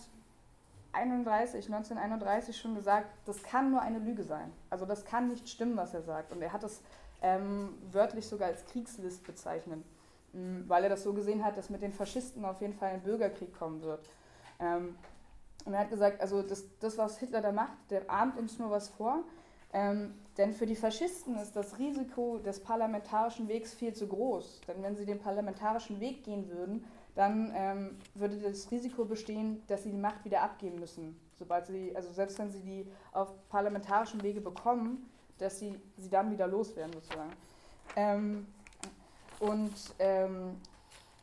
31, 0.96 1.66
1931 1.66 2.56
schon 2.56 2.74
gesagt, 2.74 3.08
das 3.26 3.42
kann 3.42 3.70
nur 3.70 3.82
eine 3.82 3.98
Lüge 3.98 4.24
sein. 4.24 4.52
Also 4.70 4.86
das 4.86 5.04
kann 5.04 5.28
nicht 5.28 5.48
stimmen, 5.48 5.76
was 5.76 5.94
er 5.94 6.02
sagt. 6.02 6.32
Und 6.32 6.42
er 6.42 6.52
hat 6.52 6.64
es 6.64 6.80
ähm, 7.22 7.74
wörtlich 7.92 8.26
sogar 8.26 8.48
als 8.48 8.64
Kriegslist 8.66 9.24
bezeichnet, 9.26 9.84
ähm, 10.34 10.64
weil 10.66 10.84
er 10.84 10.90
das 10.90 11.02
so 11.02 11.12
gesehen 11.12 11.44
hat, 11.44 11.56
dass 11.56 11.70
mit 11.70 11.82
den 11.82 11.92
Faschisten 11.92 12.44
auf 12.44 12.60
jeden 12.60 12.74
Fall 12.74 12.90
ein 12.90 13.02
Bürgerkrieg 13.02 13.56
kommen 13.56 13.82
wird. 13.82 14.08
Ähm, 14.58 14.96
und 15.64 15.74
er 15.74 15.80
hat 15.80 15.90
gesagt, 15.90 16.20
also 16.20 16.42
das, 16.42 16.64
das, 16.80 16.96
was 16.96 17.18
Hitler 17.18 17.40
da 17.40 17.52
macht, 17.52 17.76
der 17.90 18.08
ahmt 18.10 18.38
uns 18.38 18.58
nur 18.58 18.70
was 18.70 18.88
vor. 18.88 19.24
Ähm, 19.72 20.14
denn 20.38 20.52
für 20.52 20.66
die 20.66 20.76
Faschisten 20.76 21.36
ist 21.36 21.56
das 21.56 21.78
Risiko 21.78 22.38
des 22.38 22.60
parlamentarischen 22.60 23.48
Wegs 23.48 23.74
viel 23.74 23.92
zu 23.92 24.06
groß. 24.06 24.60
Denn 24.68 24.82
wenn 24.82 24.96
sie 24.96 25.04
den 25.04 25.18
parlamentarischen 25.18 26.00
Weg 26.00 26.24
gehen 26.24 26.48
würden, 26.48 26.84
dann 27.16 27.50
ähm, 27.54 27.98
würde 28.14 28.36
das 28.36 28.70
Risiko 28.70 29.04
bestehen, 29.06 29.62
dass 29.66 29.82
sie 29.82 29.90
die 29.90 29.96
Macht 29.96 30.24
wieder 30.24 30.42
abgeben 30.42 30.78
müssen. 30.78 31.18
Sobald 31.38 31.66
sie, 31.66 31.96
also 31.96 32.12
selbst 32.12 32.38
wenn 32.38 32.50
sie 32.50 32.60
die 32.60 32.86
auf 33.12 33.32
parlamentarischem 33.48 34.22
Wege 34.22 34.40
bekommen, 34.40 35.10
dass 35.38 35.58
sie 35.58 35.74
sie 35.96 36.10
dann 36.10 36.30
wieder 36.30 36.46
loswerden 36.46 36.92
sozusagen. 36.92 37.32
Ähm, 37.96 38.46
und 39.40 39.74
ähm, 39.98 40.60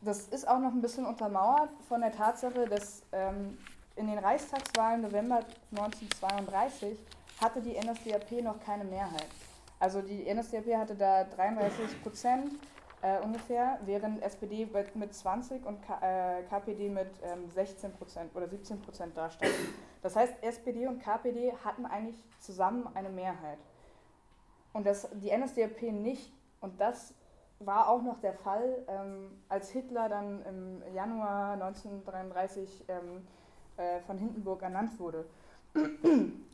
das 0.02 0.28
ist 0.28 0.46
auch 0.46 0.58
noch 0.58 0.72
ein 0.72 0.82
bisschen 0.82 1.06
untermauert 1.06 1.70
von 1.88 2.00
der 2.00 2.12
Tatsache, 2.12 2.68
dass 2.68 3.02
ähm, 3.12 3.56
in 3.96 4.08
den 4.08 4.18
Reichstagswahlen 4.18 5.02
November 5.02 5.40
1932 5.70 6.98
hatte 7.40 7.60
die 7.60 7.78
NSDAP 7.78 8.42
noch 8.42 8.58
keine 8.60 8.84
Mehrheit. 8.84 9.28
Also 9.78 10.02
die 10.02 10.32
NSDAP 10.32 10.76
hatte 10.76 10.94
da 10.96 11.24
33 11.24 12.02
Prozent 12.02 12.52
äh, 13.04 13.20
ungefähr, 13.22 13.78
während 13.84 14.22
SPD 14.22 14.66
mit 14.94 15.14
20 15.14 15.66
und 15.66 15.82
K 15.82 15.98
äh, 16.00 16.42
KPD 16.44 16.88
mit 16.88 17.10
ähm, 17.22 17.50
16 17.50 17.92
Prozent 17.92 18.34
oder 18.34 18.48
17 18.48 18.80
Prozent 18.80 19.14
dastanden. 19.14 19.74
Das 20.00 20.16
heißt, 20.16 20.42
SPD 20.42 20.86
und 20.86 21.02
KPD 21.02 21.52
hatten 21.62 21.84
eigentlich 21.84 22.16
zusammen 22.40 22.88
eine 22.94 23.10
Mehrheit. 23.10 23.58
Und 24.72 24.86
das, 24.86 25.06
die 25.22 25.36
NSDAP 25.36 25.82
nicht. 25.92 26.32
Und 26.62 26.80
das 26.80 27.12
war 27.58 27.90
auch 27.90 28.02
noch 28.02 28.20
der 28.20 28.32
Fall, 28.32 28.84
ähm, 28.88 29.42
als 29.50 29.68
Hitler 29.68 30.08
dann 30.08 30.42
im 30.46 30.94
Januar 30.94 31.52
1933 31.52 32.84
ähm, 32.88 33.26
äh, 33.76 34.00
von 34.00 34.16
Hindenburg 34.16 34.62
ernannt 34.62 34.98
wurde. 34.98 35.26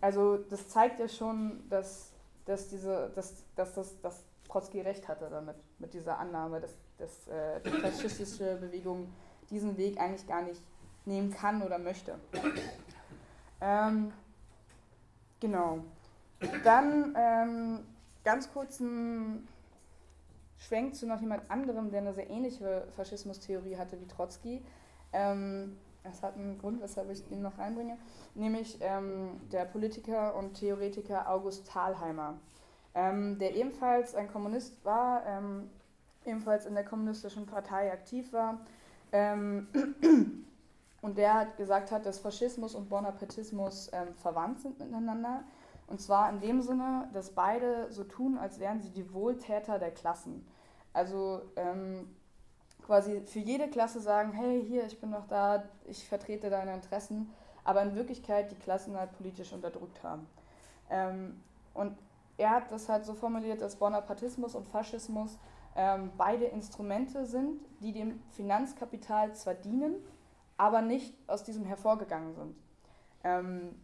Also 0.00 0.38
das 0.38 0.68
zeigt 0.68 0.98
ja 0.98 1.06
schon, 1.06 1.62
dass, 1.68 2.10
dass, 2.46 2.68
diese, 2.68 3.10
dass, 3.14 3.44
dass, 3.54 3.74
dass, 3.74 4.00
dass 4.00 4.24
Trotzki 4.50 4.80
recht 4.80 5.06
hatte 5.08 5.28
damit, 5.30 5.56
mit 5.78 5.94
dieser 5.94 6.18
Annahme, 6.18 6.60
dass, 6.60 6.74
dass 6.98 7.28
äh, 7.28 7.60
die 7.60 7.70
faschistische 7.70 8.56
Bewegung 8.56 9.12
diesen 9.50 9.76
Weg 9.76 10.00
eigentlich 10.00 10.26
gar 10.26 10.42
nicht 10.42 10.62
nehmen 11.04 11.32
kann 11.32 11.62
oder 11.62 11.78
möchte. 11.78 12.18
Ähm, 13.60 14.12
genau. 15.38 15.80
Dann 16.64 17.14
ähm, 17.16 17.80
ganz 18.24 18.52
kurz 18.52 18.80
ein 18.80 19.46
Schwenk 20.58 20.94
zu 20.94 21.06
noch 21.06 21.20
jemand 21.20 21.50
anderem, 21.50 21.90
der 21.90 22.00
eine 22.00 22.14
sehr 22.14 22.28
ähnliche 22.28 22.86
Faschismustheorie 22.96 23.76
hatte 23.76 24.00
wie 24.00 24.06
Trotzki. 24.06 24.62
Ähm, 25.12 25.76
das 26.02 26.22
hat 26.22 26.36
einen 26.36 26.58
Grund, 26.58 26.80
weshalb 26.80 27.10
ich 27.10 27.30
ihn 27.30 27.42
noch 27.42 27.58
reinbringe, 27.58 27.98
nämlich 28.34 28.78
ähm, 28.80 29.40
der 29.52 29.66
Politiker 29.66 30.34
und 30.34 30.54
Theoretiker 30.54 31.28
August 31.28 31.66
Thalheimer 31.68 32.38
ähm, 32.94 33.38
der 33.38 33.54
ebenfalls 33.56 34.14
ein 34.14 34.30
Kommunist 34.30 34.84
war, 34.84 35.24
ähm, 35.26 35.70
ebenfalls 36.24 36.66
in 36.66 36.74
der 36.74 36.84
kommunistischen 36.84 37.46
Partei 37.46 37.92
aktiv 37.92 38.32
war. 38.32 38.60
Ähm, 39.12 39.68
und 41.02 41.18
der 41.18 41.34
hat 41.34 41.56
gesagt 41.56 41.90
hat, 41.90 42.06
dass 42.06 42.18
Faschismus 42.18 42.74
und 42.74 42.88
Bonapartismus 42.88 43.90
ähm, 43.92 44.14
verwandt 44.14 44.60
sind 44.60 44.78
miteinander. 44.78 45.44
Und 45.86 46.00
zwar 46.00 46.30
in 46.30 46.40
dem 46.40 46.62
Sinne, 46.62 47.08
dass 47.12 47.30
beide 47.30 47.90
so 47.90 48.04
tun, 48.04 48.38
als 48.38 48.60
wären 48.60 48.80
sie 48.80 48.90
die 48.90 49.12
Wohltäter 49.12 49.78
der 49.78 49.90
Klassen. 49.90 50.46
Also 50.92 51.42
ähm, 51.56 52.08
quasi 52.86 53.22
für 53.26 53.40
jede 53.40 53.68
Klasse 53.68 54.00
sagen, 54.00 54.32
hey, 54.32 54.64
hier, 54.64 54.84
ich 54.84 55.00
bin 55.00 55.10
noch 55.10 55.26
da, 55.26 55.64
ich 55.86 56.08
vertrete 56.08 56.50
deine 56.50 56.74
Interessen, 56.74 57.32
aber 57.64 57.82
in 57.82 57.94
Wirklichkeit 57.94 58.50
die 58.50 58.56
Klassen 58.56 58.96
halt 58.96 59.12
politisch 59.16 59.52
unterdrückt 59.52 60.02
haben. 60.02 60.26
Ähm, 60.90 61.40
und 61.74 61.96
er 62.40 62.50
hat 62.50 62.72
das 62.72 62.88
halt 62.88 63.04
so 63.04 63.14
formuliert, 63.14 63.60
dass 63.60 63.76
Bonapartismus 63.76 64.54
und 64.54 64.66
Faschismus 64.66 65.38
ähm, 65.76 66.10
beide 66.16 66.46
Instrumente 66.46 67.26
sind, 67.26 67.60
die 67.80 67.92
dem 67.92 68.20
Finanzkapital 68.30 69.34
zwar 69.34 69.54
dienen, 69.54 69.96
aber 70.56 70.80
nicht 70.80 71.14
aus 71.26 71.44
diesem 71.44 71.64
hervorgegangen 71.64 72.34
sind. 72.34 72.56
Ähm, 73.24 73.74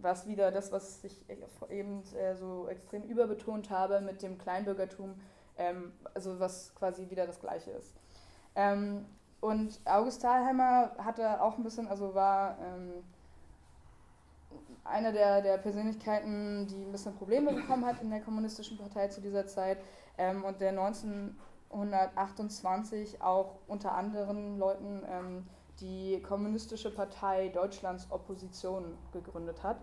was 0.00 0.26
wieder 0.26 0.50
das, 0.50 0.72
was 0.72 1.04
ich 1.04 1.24
eben 1.70 2.02
äh, 2.14 2.34
so 2.34 2.66
extrem 2.68 3.02
überbetont 3.02 3.70
habe 3.70 4.00
mit 4.00 4.22
dem 4.22 4.38
Kleinbürgertum, 4.38 5.20
ähm, 5.58 5.92
also 6.14 6.40
was 6.40 6.74
quasi 6.74 7.10
wieder 7.10 7.26
das 7.26 7.40
Gleiche 7.40 7.72
ist. 7.72 7.94
Ähm, 8.54 9.04
und 9.40 9.80
August 9.84 10.22
Thalheimer 10.22 10.92
hatte 10.98 11.42
auch 11.42 11.58
ein 11.58 11.62
bisschen, 11.62 11.86
also 11.88 12.14
war 12.14 12.58
ähm, 12.60 13.04
eine 14.88 15.12
der, 15.12 15.42
der 15.42 15.58
Persönlichkeiten, 15.58 16.66
die 16.66 16.82
ein 16.82 16.90
bisschen 16.92 17.14
Probleme 17.14 17.52
bekommen 17.52 17.84
hat 17.86 18.02
in 18.02 18.10
der 18.10 18.20
Kommunistischen 18.20 18.78
Partei 18.78 19.08
zu 19.08 19.20
dieser 19.20 19.46
Zeit 19.46 19.78
ähm, 20.16 20.44
und 20.44 20.60
der 20.60 20.70
1928 20.70 23.20
auch 23.22 23.56
unter 23.66 23.92
anderen 23.92 24.58
Leuten 24.58 25.02
ähm, 25.08 25.46
die 25.80 26.20
Kommunistische 26.22 26.92
Partei 26.92 27.48
Deutschlands 27.48 28.10
Opposition 28.10 28.96
gegründet 29.12 29.62
hat, 29.62 29.78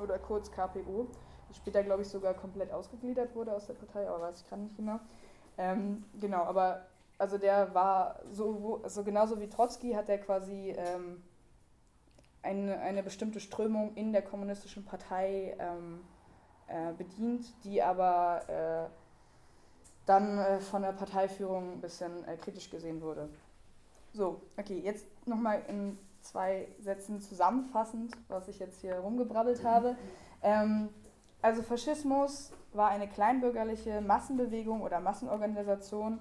oder 0.00 0.18
kurz 0.18 0.50
KPO, 0.50 1.08
die 1.48 1.54
später, 1.54 1.82
glaube 1.82 2.02
ich, 2.02 2.08
sogar 2.08 2.34
komplett 2.34 2.72
ausgegliedert 2.72 3.34
wurde 3.34 3.52
aus 3.52 3.66
der 3.66 3.74
Partei, 3.74 4.08
aber 4.08 4.22
weiß 4.22 4.40
ich 4.40 4.48
gerade 4.48 4.62
nicht 4.62 4.76
genau. 4.76 5.00
Ähm, 5.58 6.04
genau, 6.18 6.44
aber 6.44 6.86
also 7.18 7.36
der 7.36 7.74
war 7.74 8.20
so, 8.32 8.82
so 8.86 9.04
genauso 9.04 9.38
wie 9.40 9.48
Trotzki 9.48 9.92
hat 9.92 10.08
er 10.08 10.18
quasi 10.18 10.74
ähm, 10.76 11.22
eine, 12.42 12.78
eine 12.80 13.02
bestimmte 13.02 13.40
Strömung 13.40 13.94
in 13.94 14.12
der 14.12 14.22
kommunistischen 14.22 14.84
Partei 14.84 15.56
ähm, 15.58 16.00
äh, 16.68 16.92
bedient, 16.92 17.52
die 17.64 17.82
aber 17.82 18.48
äh, 18.48 19.00
dann 20.06 20.38
äh, 20.38 20.60
von 20.60 20.82
der 20.82 20.92
Parteiführung 20.92 21.72
ein 21.74 21.80
bisschen 21.80 22.24
äh, 22.26 22.36
kritisch 22.36 22.70
gesehen 22.70 23.00
wurde. 23.00 23.28
So, 24.12 24.42
okay, 24.56 24.80
jetzt 24.80 25.06
nochmal 25.26 25.62
in 25.68 25.98
zwei 26.20 26.68
Sätzen 26.80 27.20
zusammenfassend, 27.20 28.16
was 28.28 28.48
ich 28.48 28.58
jetzt 28.58 28.80
hier 28.80 28.96
rumgebrabbelt 28.96 29.64
habe. 29.64 29.96
Ähm, 30.42 30.88
also 31.42 31.62
Faschismus 31.62 32.52
war 32.72 32.90
eine 32.90 33.08
kleinbürgerliche 33.08 34.00
Massenbewegung 34.00 34.82
oder 34.82 35.00
Massenorganisation, 35.00 36.18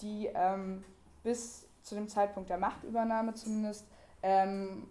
die 0.00 0.30
ähm, 0.34 0.84
bis 1.22 1.68
zu 1.82 1.94
dem 1.94 2.08
Zeitpunkt 2.08 2.48
der 2.50 2.58
Machtübernahme 2.58 3.34
zumindest 3.34 3.86
ähm, 4.22 4.88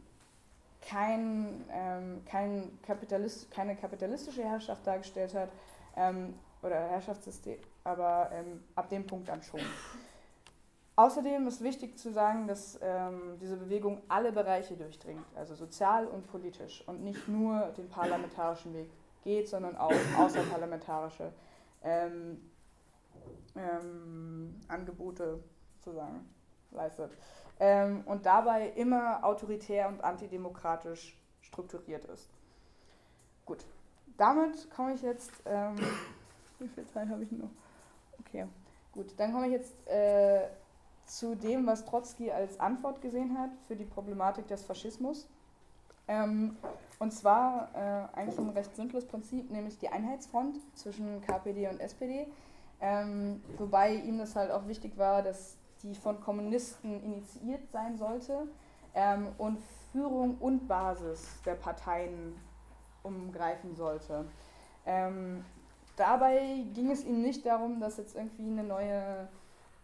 kein, 0.82 1.64
ähm, 1.72 2.24
kein 2.26 2.80
Kapitalist, 2.82 3.52
keine 3.52 3.76
kapitalistische 3.76 4.44
Herrschaft 4.44 4.86
dargestellt 4.86 5.34
hat 5.34 5.50
ähm, 5.96 6.34
oder 6.62 6.76
Herrschaftssystem, 6.76 7.60
aber 7.84 8.30
ähm, 8.34 8.64
ab 8.76 8.90
dem 8.90 9.06
Punkt 9.06 9.30
dann 9.30 9.42
schon. 9.42 9.62
Außerdem 10.96 11.48
ist 11.48 11.64
wichtig 11.64 11.98
zu 11.98 12.12
sagen, 12.12 12.48
dass 12.48 12.78
ähm, 12.82 13.38
diese 13.42 13.58
Bewegung 13.58 14.02
alle 14.08 14.32
Bereiche 14.32 14.76
durchdringt, 14.76 15.26
also 15.36 15.56
sozial 15.56 16.06
und 16.06 16.28
politisch 16.28 16.84
und 16.88 17.04
nicht 17.04 17.28
nur 17.28 17.72
den 17.78 17.88
parlamentarischen 17.88 18.74
Weg 18.74 18.90
geht, 19.24 19.48
sondern 19.48 19.78
auch 19.78 19.94
außerparlamentarische 20.20 21.32
ähm, 21.84 22.42
ähm, 23.56 24.60
Angebote 24.68 25.40
sozusagen 25.80 26.30
leistet. 26.72 27.12
Ähm, 27.60 28.04
und 28.06 28.26
dabei 28.26 28.70
immer 28.70 29.24
autoritär 29.24 29.88
und 29.88 30.04
antidemokratisch 30.04 31.18
strukturiert 31.42 32.06
ist. 32.06 32.30
Gut, 33.46 33.66
damit 34.18 34.70
komme 34.72 34.94
ich 34.94 35.02
jetzt. 35.02 35.32
Ähm, 35.46 35.76
wie 36.60 36.68
viel 36.68 36.86
Zeit 36.88 37.10
habe 37.10 37.24
ich 37.24 37.32
noch? 37.32 37.50
Okay, 38.20 38.48
gut, 38.94 39.14
dann 39.18 39.32
komme 39.34 39.48
ich 39.48 39.54
jetzt 39.54 39.88
äh, 39.88 40.48
zu 41.06 41.36
dem, 41.36 41.68
was 41.68 41.86
Trotzki 41.86 42.32
als 42.32 42.60
Antwort 42.60 43.02
gesehen 43.02 43.38
hat 43.38 43.50
für 43.68 43.76
die 43.76 43.86
Problematik 43.86 44.48
des 44.48 44.64
Faschismus. 44.64 45.28
Ähm, 46.08 46.56
und 47.00 47.12
zwar 47.12 47.70
äh, 47.74 48.18
eigentlich 48.18 48.38
ein 48.38 48.50
recht 48.50 48.76
simples 48.76 49.06
Prinzip, 49.06 49.50
nämlich 49.50 49.78
die 49.80 49.90
Einheitsfront 49.90 50.58
zwischen 50.76 51.22
KPD 51.22 51.68
und 51.68 51.80
SPD. 51.80 52.28
Ähm, 52.80 53.42
wobei 53.58 53.96
ihm 53.96 54.18
das 54.18 54.36
halt 54.36 54.52
auch 54.52 54.68
wichtig 54.68 54.98
war, 54.98 55.22
dass 55.22 55.58
die 55.84 55.96
von 55.96 56.22
Kommunisten 56.22 57.04
initiiert 57.04 57.70
sein 57.72 57.98
sollte 57.98 58.48
ähm, 58.94 59.28
und 59.38 59.60
Führung 59.92 60.38
und 60.40 60.68
Basis 60.68 61.42
der 61.46 61.56
Parteien 61.56 62.36
umgreifen 63.04 63.76
sollte. 63.76 64.26
Ähm, 64.86 65.44
dabei 65.96 66.66
ging 66.74 66.92
es 66.92 67.04
ihm 67.04 67.22
nicht 67.22 67.46
darum, 67.46 67.80
dass 67.80 67.98
jetzt 67.98 68.16
irgendwie 68.16 68.48
eine 68.48 68.64
neue 68.64 69.28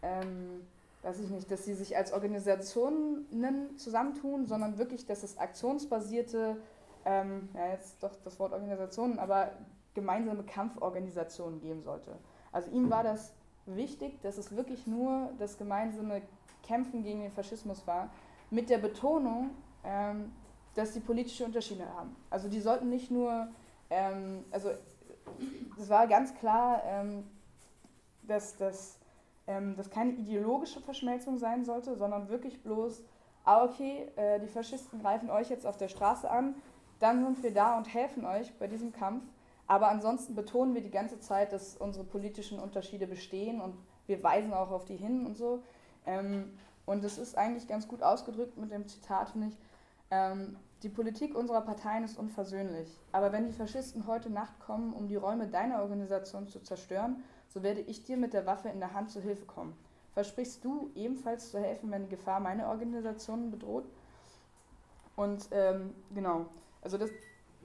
ähm, 0.02 0.68
weiß 1.04 1.20
ich 1.20 1.30
nicht, 1.30 1.50
dass 1.50 1.64
sie 1.64 1.74
sich 1.74 1.96
als 1.96 2.12
Organisationen 2.12 3.78
zusammentun, 3.78 4.46
sondern 4.46 4.78
wirklich, 4.78 5.06
dass 5.06 5.24
es 5.24 5.38
aktionsbasierte, 5.38 6.58
ähm, 7.06 7.50
ja 7.54 7.70
jetzt 7.70 8.04
doch 8.04 8.16
das 8.24 8.40
Wort 8.40 8.52
Organisationen, 8.52 9.20
aber 9.20 9.52
gemeinsame 9.94 10.44
Kampforganisationen 10.44 11.62
geben 11.62 11.82
sollte. 11.82 12.18
Also 12.52 12.70
ihm 12.72 12.90
war 12.90 13.04
das 13.04 13.34
wichtig, 13.76 14.22
dass 14.22 14.38
es 14.38 14.56
wirklich 14.56 14.88
nur 14.88 15.32
das 15.40 15.58
gemeinsame 15.58 16.22
Kämpfen 16.64 17.04
gegen 17.04 17.22
den 17.22 17.32
Faschismus 17.32 17.86
war, 17.88 18.10
mit 18.50 18.70
der 18.70 18.78
Betonung, 18.78 19.52
ähm, 19.84 20.32
dass 20.76 20.94
sie 20.94 21.00
politische 21.00 21.46
Unterschiede 21.46 21.88
haben. 21.96 22.16
Also 22.30 22.50
die 22.50 22.62
sollten 22.62 22.90
nicht 22.90 23.12
nur, 23.12 23.48
ähm, 23.90 24.46
also 24.52 24.70
es 25.80 25.90
war 25.90 26.08
ganz 26.08 26.34
klar, 26.36 26.82
ähm, 26.86 27.24
dass 28.24 28.58
das 28.58 28.98
ähm, 29.48 29.76
das 29.78 29.90
keine 29.90 30.12
ideologische 30.12 30.82
Verschmelzung 30.82 31.38
sein 31.38 31.66
sollte, 31.66 31.96
sondern 31.96 32.30
wirklich 32.30 32.62
bloß, 32.62 33.04
ah 33.46 33.64
okay, 33.64 34.08
äh, 34.18 34.40
die 34.40 34.48
Faschisten 34.48 35.02
greifen 35.02 35.30
euch 35.30 35.50
jetzt 35.50 35.66
auf 35.66 35.78
der 35.78 35.88
Straße 35.88 36.30
an, 36.30 36.56
dann 37.00 37.24
sind 37.24 37.42
wir 37.44 37.54
da 37.54 37.78
und 37.78 37.92
helfen 37.94 38.26
euch 38.26 38.54
bei 38.60 38.68
diesem 38.68 38.92
Kampf. 38.92 39.24
Aber 39.68 39.90
ansonsten 39.90 40.34
betonen 40.34 40.74
wir 40.74 40.82
die 40.82 40.92
ganze 40.92 41.20
Zeit, 41.20 41.52
dass 41.52 41.76
unsere 41.76 42.06
politischen 42.06 42.60
Unterschiede 42.60 43.06
bestehen 43.06 43.62
und 43.62 43.76
wir 44.06 44.24
weisen 44.24 44.54
auch 44.54 44.72
auf 44.72 44.86
die 44.86 44.96
hin 44.96 45.26
und 45.26 45.38
so. 45.38 45.62
Ähm, 46.06 46.58
und 46.86 47.04
das 47.04 47.18
ist 47.18 47.38
eigentlich 47.38 47.68
ganz 47.68 47.88
gut 47.88 48.02
ausgedrückt 48.02 48.58
mit 48.58 48.72
dem 48.72 48.88
Zitat, 48.88 49.30
finde 49.30 49.48
ich. 49.48 49.58
Ähm, 50.10 50.56
die 50.84 50.90
Politik 50.90 51.36
unserer 51.36 51.62
Parteien 51.62 52.06
ist 52.06 52.18
unversöhnlich. 52.18 52.88
Aber 53.12 53.32
wenn 53.34 53.48
die 53.48 53.52
Faschisten 53.52 54.08
heute 54.08 54.30
Nacht 54.30 54.58
kommen, 54.60 54.94
um 54.94 55.08
die 55.08 55.16
Räume 55.16 55.48
deiner 55.48 55.82
Organisation 55.82 56.48
zu 56.48 56.62
zerstören 56.62 57.24
so 57.58 57.64
werde 57.64 57.82
ich 57.82 58.04
dir 58.04 58.18
mit 58.18 58.34
der 58.34 58.46
Waffe 58.46 58.70
in 58.70 58.80
der 58.80 58.94
Hand 58.94 59.12
zu 59.12 59.22
Hilfe 59.22 59.46
kommen. 59.46 59.76
Versprichst 60.14 60.64
du 60.64 60.92
ebenfalls 60.96 61.52
zu 61.52 61.60
helfen, 61.60 61.92
wenn 61.92 62.04
die 62.04 62.10
Gefahr 62.10 62.40
meine 62.40 62.68
Organisation 62.68 63.52
bedroht? 63.52 63.86
Und 65.16 65.48
ähm, 65.52 65.94
genau, 66.14 66.46
also 66.82 66.98
das, 66.98 67.10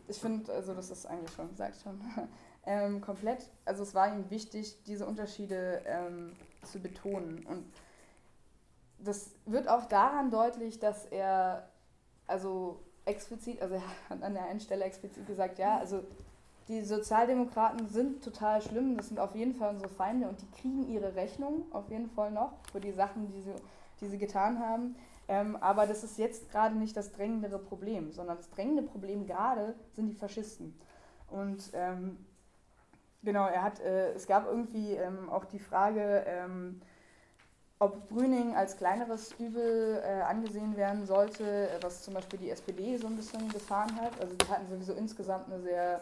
ich 0.09 0.19
finde, 0.19 0.53
also 0.53 0.75
das 0.75 0.91
ist 0.91 1.07
eigentlich 1.07 1.33
schon, 1.33 1.55
sagt 1.57 1.81
schon, 1.83 2.01
ähm, 2.67 3.01
komplett, 3.01 3.51
also 3.65 3.83
es 3.83 3.95
war 3.95 4.13
ihm 4.13 4.31
wichtig, 4.31 4.83
diese 4.87 5.07
Unterschiede 5.07 5.83
ähm, 5.87 6.33
zu 6.65 6.81
betonen. 6.81 7.45
Und 7.47 7.65
das 8.99 9.31
wird 9.47 9.69
auch 9.69 9.87
daran 9.87 10.31
deutlich, 10.31 10.79
dass 10.79 11.07
er, 11.07 11.69
also 12.27 12.81
explizit, 13.05 13.61
also 13.61 13.75
er 13.75 13.83
hat 14.09 14.23
an 14.23 14.35
der 14.35 14.45
einen 14.45 14.61
Stelle 14.61 14.85
explizit 14.85 15.27
gesagt, 15.27 15.59
ja, 15.59 15.79
also 15.79 16.05
die 16.69 16.85
Sozialdemokraten 16.85 17.89
sind 17.89 18.23
total 18.23 18.63
schlimm, 18.63 18.97
das 18.97 19.09
sind 19.09 19.19
auf 19.19 19.35
jeden 19.35 19.55
Fall 19.55 19.71
unsere 19.71 19.91
Feinde 19.91 20.29
und 20.29 20.41
die 20.41 20.51
kriegen 20.61 20.89
ihre 20.89 21.15
Rechnung 21.17 21.65
auf 21.73 21.91
jeden 21.91 22.09
Fall 22.11 22.31
noch 22.31 22.53
für 22.71 22.81
die 22.81 22.93
Sachen, 22.93 23.27
die 23.33 23.41
sie, 23.41 23.55
die 24.01 24.07
sie 24.07 24.19
getan 24.19 24.61
haben. 24.61 24.95
Ähm, 25.29 25.57
aber 25.57 25.87
das 25.87 26.05
ist 26.05 26.19
jetzt 26.19 26.51
gerade 26.51 26.77
nicht 26.77 26.97
das 26.97 27.13
drängendere 27.13 27.59
Problem, 27.59 28.13
sondern 28.13 28.37
das 28.37 28.51
drängende 28.51 28.83
Problem 28.83 29.27
gerade 29.27 29.75
sind 29.93 30.09
die 30.09 30.15
Faschisten. 30.15 30.79
Und 31.31 31.71
ähm, 31.73 32.19
genau, 33.23 33.47
er 33.47 33.63
hat, 33.63 33.81
äh, 33.81 34.13
es 34.13 34.27
gab 34.27 34.47
irgendwie 34.47 34.93
ähm, 34.93 35.31
auch 35.31 35.45
die 35.45 35.59
Frage, 35.59 36.25
ähm, 36.27 36.81
ob 37.79 38.09
Brüning 38.09 38.55
als 38.55 38.77
kleineres 38.77 39.33
Übel 39.41 40.01
äh, 40.05 40.23
angesehen 40.23 40.77
werden 40.77 41.05
sollte, 41.05 41.69
was 41.81 42.03
zum 42.03 42.15
Beispiel 42.15 42.39
die 42.39 42.51
SPD 42.51 42.97
so 42.97 43.09
ein 43.09 43.17
bisschen 43.17 43.49
gefahren 43.49 44.01
hat. 44.01 44.13
Also 44.21 44.37
die 44.37 44.49
hatten 44.49 44.69
sowieso 44.69 44.93
insgesamt 44.93 45.53
eine 45.53 45.61
sehr 45.63 46.01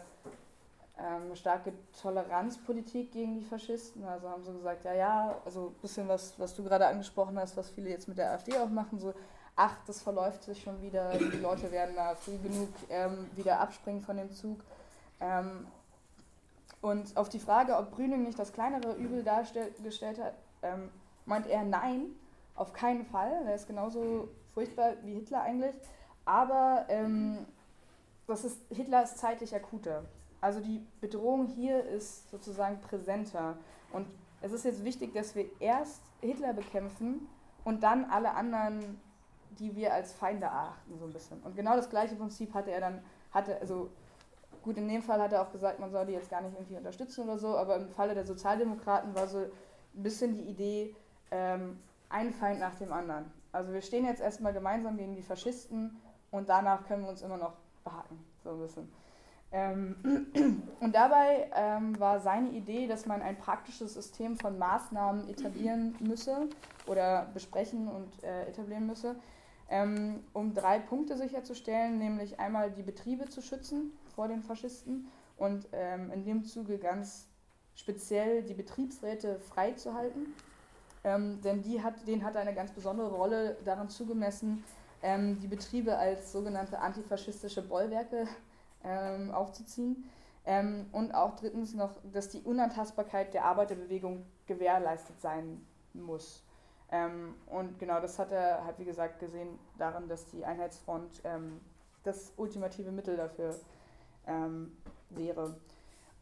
ähm, 0.97 1.35
starke 1.35 1.73
Toleranzpolitik 2.01 3.11
gegen 3.11 3.35
die 3.35 3.43
Faschisten. 3.45 4.03
Also 4.05 4.29
haben 4.29 4.43
so 4.43 4.53
gesagt, 4.53 4.83
ja, 4.83 4.93
ja, 4.93 5.35
also 5.45 5.67
ein 5.67 5.81
bisschen 5.81 6.07
was, 6.07 6.37
was 6.39 6.55
du 6.55 6.63
gerade 6.63 6.87
angesprochen 6.87 7.37
hast, 7.39 7.57
was 7.57 7.69
viele 7.69 7.89
jetzt 7.89 8.07
mit 8.07 8.17
der 8.17 8.31
AfD 8.31 8.57
auch 8.57 8.69
machen, 8.69 8.99
so, 8.99 9.13
ach, 9.55 9.75
das 9.85 10.01
verläuft 10.01 10.43
sich 10.43 10.61
schon 10.61 10.81
wieder, 10.81 11.11
die 11.17 11.37
Leute 11.37 11.71
werden 11.71 11.95
da 11.95 12.15
früh 12.15 12.37
genug 12.37 12.69
ähm, 12.89 13.29
wieder 13.35 13.59
abspringen 13.59 14.01
von 14.01 14.17
dem 14.17 14.31
Zug. 14.31 14.59
Ähm, 15.19 15.67
und 16.81 17.15
auf 17.15 17.29
die 17.29 17.39
Frage, 17.39 17.77
ob 17.77 17.91
Brüning 17.91 18.23
nicht 18.23 18.39
das 18.39 18.53
kleinere 18.53 18.93
Übel 18.95 19.23
dargestellt 19.23 20.19
hat, 20.19 20.33
ähm, 20.63 20.89
meint 21.25 21.47
er 21.47 21.63
nein, 21.63 22.15
auf 22.55 22.73
keinen 22.73 23.05
Fall. 23.05 23.43
Er 23.45 23.55
ist 23.55 23.67
genauso 23.67 24.29
furchtbar 24.53 24.93
wie 25.03 25.13
Hitler 25.13 25.43
eigentlich. 25.43 25.75
Aber 26.25 26.85
ähm, 26.89 27.45
das 28.27 28.45
ist, 28.45 28.59
Hitler 28.69 29.03
ist 29.03 29.17
zeitlich 29.17 29.55
akuter. 29.55 30.05
Also 30.41 30.59
die 30.59 30.85
Bedrohung 30.99 31.45
hier 31.45 31.85
ist 31.85 32.29
sozusagen 32.29 32.79
präsenter. 32.81 33.57
Und 33.93 34.07
es 34.41 34.51
ist 34.51 34.65
jetzt 34.65 34.83
wichtig, 34.83 35.13
dass 35.13 35.35
wir 35.35 35.45
erst 35.59 36.01
Hitler 36.19 36.53
bekämpfen 36.53 37.27
und 37.63 37.83
dann 37.83 38.05
alle 38.05 38.33
anderen, 38.33 38.99
die 39.59 39.75
wir 39.75 39.93
als 39.93 40.13
Feinde 40.13 40.47
erachten, 40.47 40.97
so 40.97 41.05
ein 41.05 41.13
bisschen. 41.13 41.39
Und 41.43 41.55
genau 41.55 41.75
das 41.75 41.89
gleiche 41.89 42.15
Prinzip 42.15 42.53
hatte 42.53 42.71
er 42.71 42.81
dann, 42.81 43.03
hatte, 43.31 43.59
also 43.61 43.91
gut, 44.63 44.77
in 44.77 44.87
dem 44.87 45.03
Fall 45.03 45.21
hat 45.21 45.31
er 45.31 45.43
auch 45.43 45.51
gesagt, 45.51 45.79
man 45.79 45.91
soll 45.91 46.07
die 46.07 46.13
jetzt 46.13 46.29
gar 46.29 46.41
nicht 46.41 46.53
irgendwie 46.55 46.77
unterstützen 46.77 47.23
oder 47.23 47.37
so, 47.37 47.55
aber 47.55 47.75
im 47.75 47.89
Falle 47.89 48.15
der 48.15 48.25
Sozialdemokraten 48.25 49.13
war 49.15 49.27
so 49.27 49.39
ein 49.39 49.51
bisschen 49.93 50.33
die 50.33 50.49
Idee, 50.49 50.95
ähm, 51.29 51.79
ein 52.09 52.31
Feind 52.33 52.59
nach 52.59 52.75
dem 52.75 52.91
anderen. 52.91 53.31
Also 53.51 53.73
wir 53.73 53.81
stehen 53.81 54.05
jetzt 54.05 54.21
erstmal 54.21 54.53
gemeinsam 54.53 54.97
gegen 54.97 55.15
die 55.15 55.21
Faschisten 55.21 55.97
und 56.31 56.49
danach 56.49 56.85
können 56.87 57.03
wir 57.03 57.09
uns 57.09 57.21
immer 57.21 57.37
noch 57.37 57.53
behaken, 57.83 58.23
so 58.43 58.51
ein 58.51 58.59
bisschen. 58.59 58.91
Ähm, 59.51 59.95
und 60.79 60.95
dabei 60.95 61.51
ähm, 61.55 61.99
war 61.99 62.19
seine 62.19 62.49
Idee, 62.49 62.87
dass 62.87 63.05
man 63.05 63.21
ein 63.21 63.37
praktisches 63.37 63.93
System 63.93 64.37
von 64.37 64.57
Maßnahmen 64.57 65.29
etablieren 65.29 65.95
müsse 65.99 66.47
oder 66.87 67.29
besprechen 67.33 67.87
und 67.87 68.23
äh, 68.23 68.47
etablieren 68.47 68.87
müsse, 68.87 69.15
ähm, 69.69 70.23
um 70.33 70.53
drei 70.53 70.79
Punkte 70.79 71.17
sicherzustellen, 71.17 71.97
nämlich 71.97 72.39
einmal 72.39 72.71
die 72.71 72.83
Betriebe 72.83 73.27
zu 73.27 73.41
schützen 73.41 73.91
vor 74.15 74.27
den 74.27 74.43
Faschisten 74.43 75.07
und 75.37 75.65
in 76.13 76.23
dem 76.23 76.43
Zuge 76.43 76.77
ganz 76.77 77.27
speziell 77.73 78.43
die 78.43 78.53
Betriebsräte 78.53 79.39
freizuhalten. 79.39 80.33
Ähm, 81.03 81.41
denn 81.41 81.61
die 81.63 81.81
hat, 81.81 82.07
denen 82.07 82.23
hat 82.23 82.37
eine 82.37 82.53
ganz 82.53 82.71
besondere 82.71 83.09
Rolle 83.09 83.57
daran 83.65 83.89
zugemessen, 83.89 84.63
ähm, 85.01 85.39
die 85.39 85.47
Betriebe 85.47 85.97
als 85.97 86.31
sogenannte 86.31 86.79
antifaschistische 86.79 87.63
Bollwerke 87.63 88.27
ähm, 88.83 89.31
aufzuziehen. 89.31 90.09
Ähm, 90.45 90.87
und 90.91 91.13
auch 91.13 91.35
drittens 91.35 91.75
noch, 91.75 91.91
dass 92.11 92.29
die 92.29 92.41
Unantastbarkeit 92.41 93.33
der 93.33 93.45
Arbeiterbewegung 93.45 94.25
gewährleistet 94.47 95.19
sein 95.21 95.65
muss. 95.93 96.43
Ähm, 96.91 97.35
und 97.45 97.79
genau 97.79 98.01
das 98.01 98.19
hat 98.19 98.31
er 98.31 98.65
halt, 98.65 98.79
wie 98.79 98.85
gesagt, 98.85 99.19
gesehen 99.19 99.59
darin, 99.77 100.07
dass 100.07 100.25
die 100.25 100.43
Einheitsfront 100.43 101.21
ähm, 101.23 101.61
das 102.03 102.33
ultimative 102.37 102.91
Mittel 102.91 103.15
dafür 103.15 103.55
ähm, 104.27 104.75
wäre. 105.09 105.55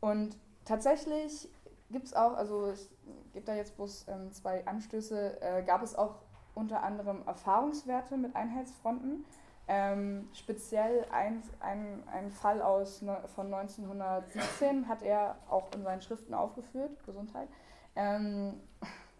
Und 0.01 0.37
tatsächlich 0.65 1.49
gibt 1.89 2.07
es 2.07 2.13
auch, 2.13 2.33
also 2.33 2.67
es 2.67 2.89
gibt 3.33 3.47
da 3.47 3.55
jetzt 3.55 3.75
bloß 3.77 4.05
ähm, 4.09 4.31
zwei 4.31 4.65
Anstöße, 4.67 5.41
äh, 5.41 5.63
gab 5.63 5.81
es 5.81 5.95
auch 5.95 6.15
unter 6.55 6.83
anderem 6.83 7.25
Erfahrungswerte 7.25 8.17
mit 8.17 8.35
Einheitsfronten. 8.35 9.25
Ähm, 9.71 10.27
speziell 10.33 11.05
ein, 11.11 11.43
ein, 11.59 12.01
ein 12.11 12.31
Fall 12.31 12.59
aus 12.59 13.03
ne, 13.03 13.15
von 13.35 13.53
1917 13.53 14.87
hat 14.87 15.03
er 15.03 15.37
auch 15.47 15.71
in 15.75 15.83
seinen 15.83 16.01
Schriften 16.01 16.33
aufgeführt, 16.33 16.89
Gesundheit. 17.05 17.47
Ähm, 17.95 18.59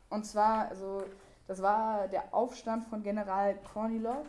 und 0.09 0.25
zwar, 0.25 0.67
also 0.69 1.03
das 1.47 1.61
war 1.61 2.07
der 2.07 2.33
Aufstand 2.33 2.85
von 2.85 3.03
General 3.03 3.59
Kornilov. 3.73 4.25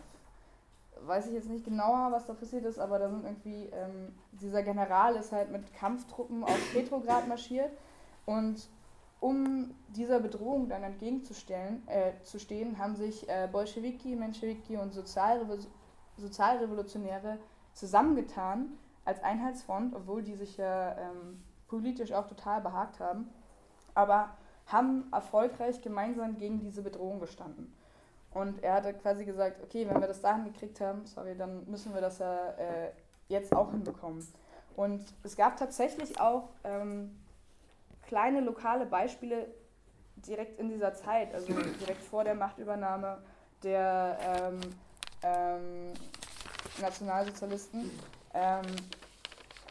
Weiß 1.06 1.26
ich 1.26 1.32
jetzt 1.32 1.48
nicht 1.48 1.64
genauer, 1.64 2.12
was 2.12 2.26
da 2.26 2.34
passiert 2.34 2.66
ist, 2.66 2.78
aber 2.78 2.98
da 2.98 3.08
sind 3.08 3.24
irgendwie, 3.24 3.70
ähm, 3.72 4.14
dieser 4.32 4.62
General 4.62 5.16
ist 5.16 5.32
halt 5.32 5.50
mit 5.50 5.72
Kampftruppen 5.72 6.44
auf 6.44 6.72
Petrograd 6.74 7.28
marschiert 7.28 7.70
und 8.26 8.68
um 9.20 9.74
dieser 9.88 10.20
Bedrohung 10.20 10.68
dann 10.68 10.82
entgegenzustellen, 10.82 11.82
äh, 11.88 12.12
zu 12.24 12.38
stehen, 12.38 12.78
haben 12.78 12.96
sich 12.96 13.26
äh, 13.28 13.48
Bolschewiki, 13.50 14.16
Menschewiki 14.16 14.76
und 14.76 14.92
Sozialrevo 14.92 15.56
Sozialrevolutionäre 16.20 17.38
zusammengetan 17.72 18.78
als 19.04 19.22
Einheitsfront, 19.22 19.94
obwohl 19.94 20.22
die 20.22 20.34
sich 20.34 20.56
ja 20.56 20.96
ähm, 20.98 21.42
politisch 21.68 22.12
auch 22.12 22.26
total 22.26 22.60
behagt 22.60 23.00
haben, 23.00 23.30
aber 23.94 24.30
haben 24.66 25.08
erfolgreich 25.12 25.80
gemeinsam 25.82 26.36
gegen 26.36 26.60
diese 26.60 26.82
Bedrohung 26.82 27.20
gestanden. 27.20 27.74
Und 28.32 28.62
er 28.62 28.74
hatte 28.74 28.94
quasi 28.94 29.24
gesagt, 29.24 29.62
okay, 29.62 29.88
wenn 29.88 30.00
wir 30.00 30.06
das 30.06 30.20
dahin 30.20 30.44
gekriegt 30.44 30.80
haben, 30.80 31.04
sorry, 31.04 31.36
dann 31.36 31.68
müssen 31.68 31.92
wir 31.94 32.00
das 32.00 32.18
ja 32.18 32.50
äh, 32.50 32.90
jetzt 33.28 33.54
auch 33.54 33.72
hinbekommen. 33.72 34.24
Und 34.76 35.02
es 35.24 35.36
gab 35.36 35.56
tatsächlich 35.56 36.20
auch 36.20 36.50
ähm, 36.62 37.18
kleine 38.06 38.40
lokale 38.40 38.86
Beispiele 38.86 39.48
direkt 40.16 40.60
in 40.60 40.68
dieser 40.68 40.94
Zeit, 40.94 41.34
also 41.34 41.52
direkt 41.52 42.02
vor 42.02 42.24
der 42.24 42.34
Machtübernahme 42.34 43.18
der 43.62 44.18
ähm, 44.22 44.60
ähm, 45.22 45.92
Nationalsozialisten, 46.80 47.90
ähm, 48.34 48.66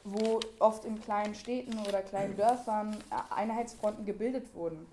wo 0.04 0.40
oft 0.60 0.86
in 0.86 1.02
kleinen 1.02 1.36
Städten 1.36 1.78
oder 1.88 2.02
kleinen 2.02 2.36
Dörfern 2.36 2.98
Einheitsfronten 3.30 4.06
gebildet 4.06 4.54
wurden, 4.54 4.88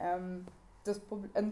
ähm, 0.00 0.46
das, 0.84 1.00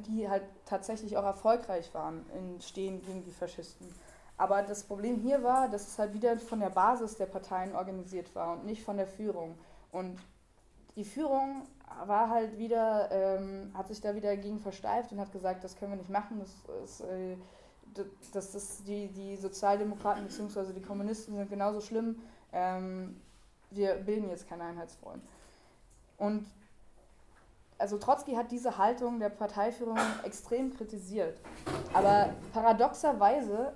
die 0.08 0.28
halt 0.28 0.44
tatsächlich 0.64 1.16
auch 1.16 1.24
erfolgreich 1.24 1.92
waren 1.94 2.24
in 2.34 2.60
Stehen 2.60 3.02
gegen 3.02 3.24
die 3.24 3.32
Faschisten. 3.32 3.92
Aber 4.38 4.62
das 4.62 4.84
Problem 4.84 5.20
hier 5.20 5.42
war, 5.42 5.68
dass 5.68 5.88
es 5.88 5.98
halt 5.98 6.12
wieder 6.12 6.38
von 6.38 6.60
der 6.60 6.70
Basis 6.70 7.16
der 7.16 7.26
Parteien 7.26 7.74
organisiert 7.74 8.34
war 8.34 8.52
und 8.52 8.66
nicht 8.66 8.82
von 8.82 8.96
der 8.96 9.06
Führung. 9.06 9.58
Und 9.92 10.18
die 10.94 11.04
Führung 11.04 11.62
war 12.04 12.28
halt 12.28 12.58
wieder, 12.58 13.10
ähm, 13.10 13.70
hat 13.74 13.88
sich 13.88 14.00
da 14.00 14.14
wieder 14.14 14.30
dagegen 14.30 14.58
versteift 14.58 15.12
und 15.12 15.20
hat 15.20 15.32
gesagt, 15.32 15.64
das 15.64 15.76
können 15.76 15.92
wir 15.92 15.98
nicht 15.98 16.10
machen, 16.10 16.40
das 16.40 16.50
ist, 16.84 17.00
äh, 17.00 17.36
das 18.32 18.82
die, 18.84 19.08
die 19.08 19.36
Sozialdemokraten 19.36 20.24
bzw. 20.24 20.72
die 20.72 20.82
Kommunisten 20.82 21.34
sind 21.34 21.48
genauso 21.48 21.80
schlimm, 21.80 22.20
ähm, 22.52 23.20
wir 23.70 23.94
bilden 23.94 24.28
jetzt 24.28 24.48
keine 24.48 24.64
Einheitsfreund. 24.64 25.22
Und 26.18 26.46
also 27.78 27.98
Trotzki 27.98 28.34
hat 28.34 28.50
diese 28.50 28.78
Haltung 28.78 29.20
der 29.20 29.28
Parteiführung 29.28 29.98
extrem 30.24 30.74
kritisiert. 30.74 31.38
Aber 31.92 32.30
paradoxerweise, 32.52 33.72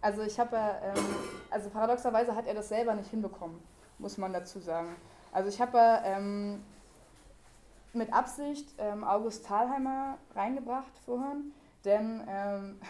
also 0.00 0.22
ich 0.22 0.38
habe 0.40 0.56
ähm, 0.56 1.04
also 1.50 1.70
paradoxerweise 1.70 2.34
hat 2.34 2.46
er 2.46 2.54
das 2.54 2.68
selber 2.68 2.94
nicht 2.94 3.10
hinbekommen, 3.10 3.60
muss 3.98 4.18
man 4.18 4.32
dazu 4.32 4.58
sagen. 4.58 4.96
Also 5.32 5.48
ich 5.48 5.60
habe 5.60 5.78
ähm, 6.04 6.64
mit 7.92 8.12
Absicht 8.12 8.68
ähm, 8.78 9.04
August 9.04 9.46
Thalheimer 9.46 10.18
reingebracht 10.34 10.98
vorhin, 11.04 11.52
denn 11.84 12.24
ähm, 12.28 12.80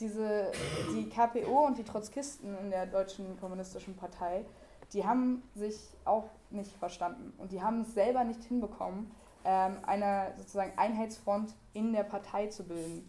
diese, 0.00 0.52
die 0.94 1.08
KPO 1.08 1.66
und 1.66 1.78
die 1.78 1.84
Trotzkisten 1.84 2.56
in 2.58 2.70
der 2.70 2.86
Deutschen 2.86 3.38
Kommunistischen 3.40 3.96
Partei, 3.96 4.44
die 4.92 5.04
haben 5.06 5.42
sich 5.54 5.76
auch 6.04 6.28
nicht 6.50 6.72
verstanden 6.76 7.32
und 7.38 7.52
die 7.52 7.62
haben 7.62 7.82
es 7.82 7.94
selber 7.94 8.24
nicht 8.24 8.42
hinbekommen, 8.44 9.10
ähm, 9.44 9.78
eine 9.86 10.34
sozusagen 10.36 10.76
Einheitsfront 10.76 11.54
in 11.72 11.92
der 11.92 12.04
Partei 12.04 12.48
zu 12.48 12.64
bilden. 12.64 13.08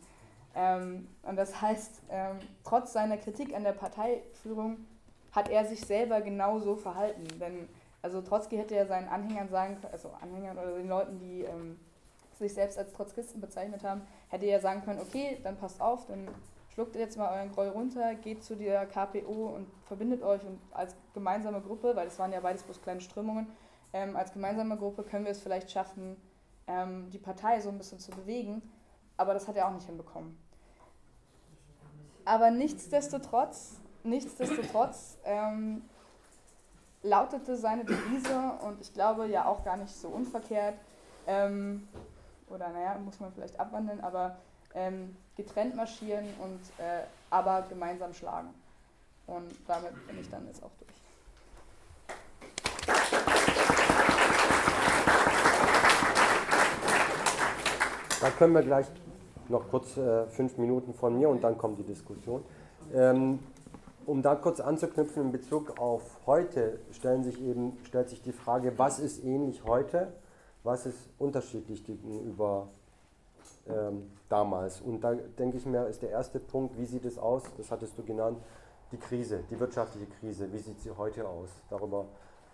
Ähm, 0.56 1.08
und 1.24 1.36
das 1.36 1.62
heißt, 1.62 2.04
ähm, 2.10 2.40
trotz 2.64 2.94
seiner 2.94 3.18
Kritik 3.18 3.54
an 3.54 3.64
der 3.64 3.74
Parteiführung 3.74 4.78
hat 5.32 5.50
er 5.50 5.66
sich 5.66 5.82
selber 5.82 6.22
genauso 6.22 6.76
verhalten, 6.76 7.28
denn 7.40 7.70
also 8.02 8.22
Trotzki 8.22 8.58
hätte 8.58 8.76
ja 8.76 8.86
seinen 8.86 9.10
Anhängern 9.10 9.50
sagen 9.50 9.76
können, 9.76 9.92
also 9.92 10.10
Anhängern 10.22 10.58
oder 10.58 10.78
den 10.78 10.88
Leuten, 10.88 11.20
die 11.20 11.46
sich 12.38 12.54
selbst 12.54 12.78
als 12.78 12.94
Trotzkisten 12.94 13.42
bezeichnet 13.42 13.84
haben, 13.84 14.02
hätte 14.30 14.46
er 14.46 14.54
ja 14.54 14.60
sagen 14.60 14.84
können, 14.84 15.00
okay, 15.00 15.40
dann 15.44 15.58
passt 15.58 15.82
auf, 15.82 16.06
dann 16.06 16.28
schluckt 16.78 16.96
jetzt 16.96 17.18
mal 17.18 17.36
euren 17.36 17.52
Groll 17.52 17.70
runter, 17.70 18.14
geht 18.14 18.44
zu 18.44 18.56
der 18.56 18.86
KPO 18.86 19.48
und 19.48 19.68
verbindet 19.86 20.22
euch 20.22 20.46
und 20.46 20.60
als 20.70 20.96
gemeinsame 21.16 21.60
Gruppe, 21.60 21.96
weil 21.96 22.06
es 22.06 22.20
waren 22.20 22.32
ja 22.32 22.40
beides 22.40 22.62
bloß 22.62 22.84
kleine 22.84 23.02
Strömungen, 23.02 23.48
ähm, 23.94 24.16
als 24.16 24.32
gemeinsame 24.32 24.78
Gruppe 24.78 25.02
können 25.02 25.26
wir 25.26 25.32
es 25.32 25.42
vielleicht 25.42 25.72
schaffen, 25.72 26.18
ähm, 26.68 27.10
die 27.10 27.18
Partei 27.18 27.60
so 27.62 27.70
ein 27.70 27.80
bisschen 27.80 27.98
zu 27.98 28.12
bewegen, 28.12 28.62
aber 29.18 29.34
das 29.34 29.48
hat 29.48 29.56
er 29.56 29.68
auch 29.68 29.74
nicht 29.74 29.88
hinbekommen. 29.88 30.38
Aber 32.26 32.52
nichtsdestotrotz, 32.52 33.82
nichtsdestotrotz 34.04 35.18
ähm, 35.24 35.82
lautete 37.02 37.56
seine 37.56 37.86
Devise 37.86 38.52
und 38.62 38.82
ich 38.82 38.94
glaube 38.94 39.26
ja 39.26 39.48
auch 39.48 39.64
gar 39.64 39.78
nicht 39.78 39.96
so 39.96 40.10
unverkehrt, 40.10 40.78
ähm, 41.26 41.88
oder 42.52 42.70
naja, 42.70 43.00
muss 43.00 43.20
man 43.20 43.32
vielleicht 43.34 43.60
abwandeln, 43.60 44.00
aber 44.00 44.38
ähm, 44.74 45.16
getrennt 45.36 45.76
marschieren 45.76 46.26
und 46.40 46.60
äh, 46.84 47.04
aber 47.30 47.66
gemeinsam 47.70 48.14
schlagen. 48.14 48.50
Und 49.28 49.52
damit 49.68 50.08
bin 50.08 50.20
ich 50.20 50.30
dann 50.30 50.46
jetzt 50.48 50.64
auch 50.64 50.72
durch. 50.80 50.98
Da 58.20 58.30
können 58.32 58.54
wir 58.54 58.64
gleich 58.64 58.88
noch 59.50 59.70
kurz 59.70 59.96
äh, 59.98 60.26
fünf 60.28 60.58
Minuten 60.58 60.94
von 60.94 61.18
mir 61.18 61.30
und 61.30 61.44
dann 61.44 61.58
kommt 61.58 61.78
die 61.80 61.84
Diskussion. 61.84 62.44
Ähm, 62.94 63.40
um 64.06 64.22
da 64.22 64.36
kurz 64.36 64.60
anzuknüpfen 64.60 65.24
in 65.24 65.32
Bezug 65.32 65.80
auf 65.80 66.02
heute, 66.26 66.80
stellen 66.92 67.24
sich 67.24 67.42
eben, 67.42 67.78
stellt 67.84 68.10
sich 68.10 68.22
die 68.22 68.32
Frage, 68.32 68.78
was 68.78 69.00
ist 69.00 69.24
ähnlich 69.24 69.64
heute, 69.66 70.14
was 70.64 70.86
ist 70.86 71.10
unterschiedlich 71.20 71.86
gegenüber 71.86 72.70
ähm, 72.70 72.77
damals. 74.30 74.82
Und 74.82 75.02
da 75.02 75.14
denke 75.14 75.58
ich 75.58 75.66
mir, 75.66 75.88
ist 75.88 76.02
der 76.02 76.10
erste 76.10 76.40
Punkt, 76.40 76.78
wie 76.78 76.86
sieht 76.86 77.06
es 77.06 77.18
aus, 77.18 77.44
das 77.58 77.72
hattest 77.72 77.98
du 77.98 78.04
genannt, 78.04 78.40
die 78.92 78.98
Krise, 78.98 79.44
die 79.50 79.60
wirtschaftliche 79.60 80.08
Krise, 80.20 80.52
wie 80.52 80.60
sieht 80.60 80.80
sie 80.80 80.92
heute 80.92 81.28
aus? 81.28 81.50
Darüber 81.70 82.06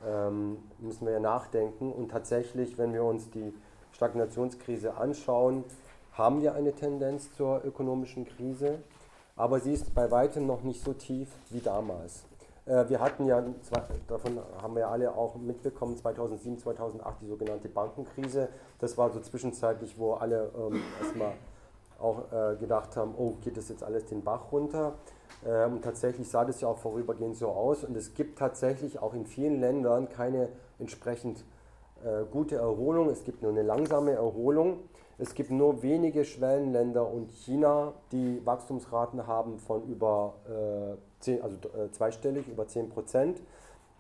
ähm, 0.06 0.58
müssen 0.80 1.06
wir 1.06 1.14
ja 1.14 1.20
nachdenken. 1.20 1.92
Und 1.92 2.10
tatsächlich, 2.10 2.78
wenn 2.78 2.94
wir 2.94 3.04
uns 3.04 3.30
die 3.30 3.54
Stagnationskrise 3.92 4.96
anschauen, 4.96 5.64
haben 6.14 6.42
wir 6.42 6.56
eine 6.56 6.74
Tendenz 6.74 7.32
zur 7.36 7.64
ökonomischen 7.64 8.26
Krise 8.26 8.80
aber 9.36 9.60
sie 9.60 9.74
ist 9.74 9.94
bei 9.96 10.12
weitem 10.12 10.46
noch 10.46 10.62
nicht 10.64 10.84
so 10.84 10.94
tief 10.94 11.30
wie 11.50 11.60
damals. 11.60 12.24
Äh, 12.66 12.88
wir 12.90 13.00
hatten 13.00 13.26
ja, 13.26 13.44
davon 14.08 14.40
haben 14.62 14.76
wir 14.76 14.88
alle 14.88 15.16
auch 15.16 15.36
mitbekommen, 15.36 15.98
2007, 15.98 16.60
2008 16.60 17.22
die 17.22 17.28
sogenannte 17.28 17.70
Bankenkrise. 17.70 18.50
Das 18.80 18.98
war 18.98 19.10
so 19.12 19.20
zwischenzeitlich, 19.20 19.98
wo 19.98 20.14
alle 20.14 20.52
ähm, 20.58 20.82
erstmal 21.02 21.34
auch 22.00 22.32
äh, 22.32 22.56
gedacht 22.58 22.96
haben, 22.96 23.14
oh, 23.18 23.34
geht 23.42 23.58
das 23.58 23.70
jetzt 23.70 23.84
alles 23.84 24.06
den 24.06 24.24
Bach 24.24 24.52
runter? 24.52 24.96
Ähm, 25.46 25.82
tatsächlich 25.82 26.30
sah 26.30 26.46
das 26.46 26.62
ja 26.62 26.68
auch 26.70 26.78
vorübergehend 26.78 27.36
so 27.36 27.50
aus 27.50 27.84
und 27.84 27.98
es 27.98 28.14
gibt 28.14 28.40
tatsächlich 28.40 29.00
auch 29.00 29.14
in 29.14 29.26
vielen 29.26 29.60
Ländern 29.60 30.08
keine 30.08 30.50
entsprechend 30.80 31.44
äh, 32.04 32.24
gute 32.32 32.56
Erholung. 32.56 33.10
Es 33.10 33.24
gibt 33.24 33.42
nur 33.42 33.52
eine 33.52 33.62
langsame 33.62 34.12
Erholung. 34.12 34.80
Es 35.18 35.34
gibt 35.36 35.52
nur 35.52 35.84
wenige 35.84 36.26
Schwellenländer 36.26 37.08
und 37.08 37.32
China, 37.32 37.94
die 38.12 38.46
Wachstumsraten 38.46 39.28
haben 39.28 39.60
von 39.60 39.84
über 39.84 40.36
äh, 40.48 40.98
10, 41.24 41.42
also 41.42 41.58
äh, 41.70 41.92
zweistellig, 41.92 42.48
über 42.48 42.68
10 42.68 42.90
Prozent. 42.90 43.42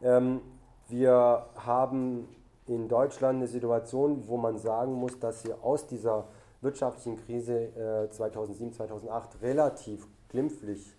Ähm, 0.01 0.41
wir 0.89 1.45
haben 1.55 2.27
in 2.67 2.87
Deutschland 2.87 3.37
eine 3.37 3.47
Situation, 3.47 4.27
wo 4.27 4.37
man 4.37 4.57
sagen 4.57 4.93
muss, 4.93 5.19
dass 5.19 5.43
wir 5.45 5.63
aus 5.63 5.87
dieser 5.87 6.25
wirtschaftlichen 6.61 7.17
Krise 7.25 8.05
äh, 8.05 8.09
2007, 8.09 8.73
2008 8.73 9.41
relativ 9.41 10.07
glimpflich 10.29 10.95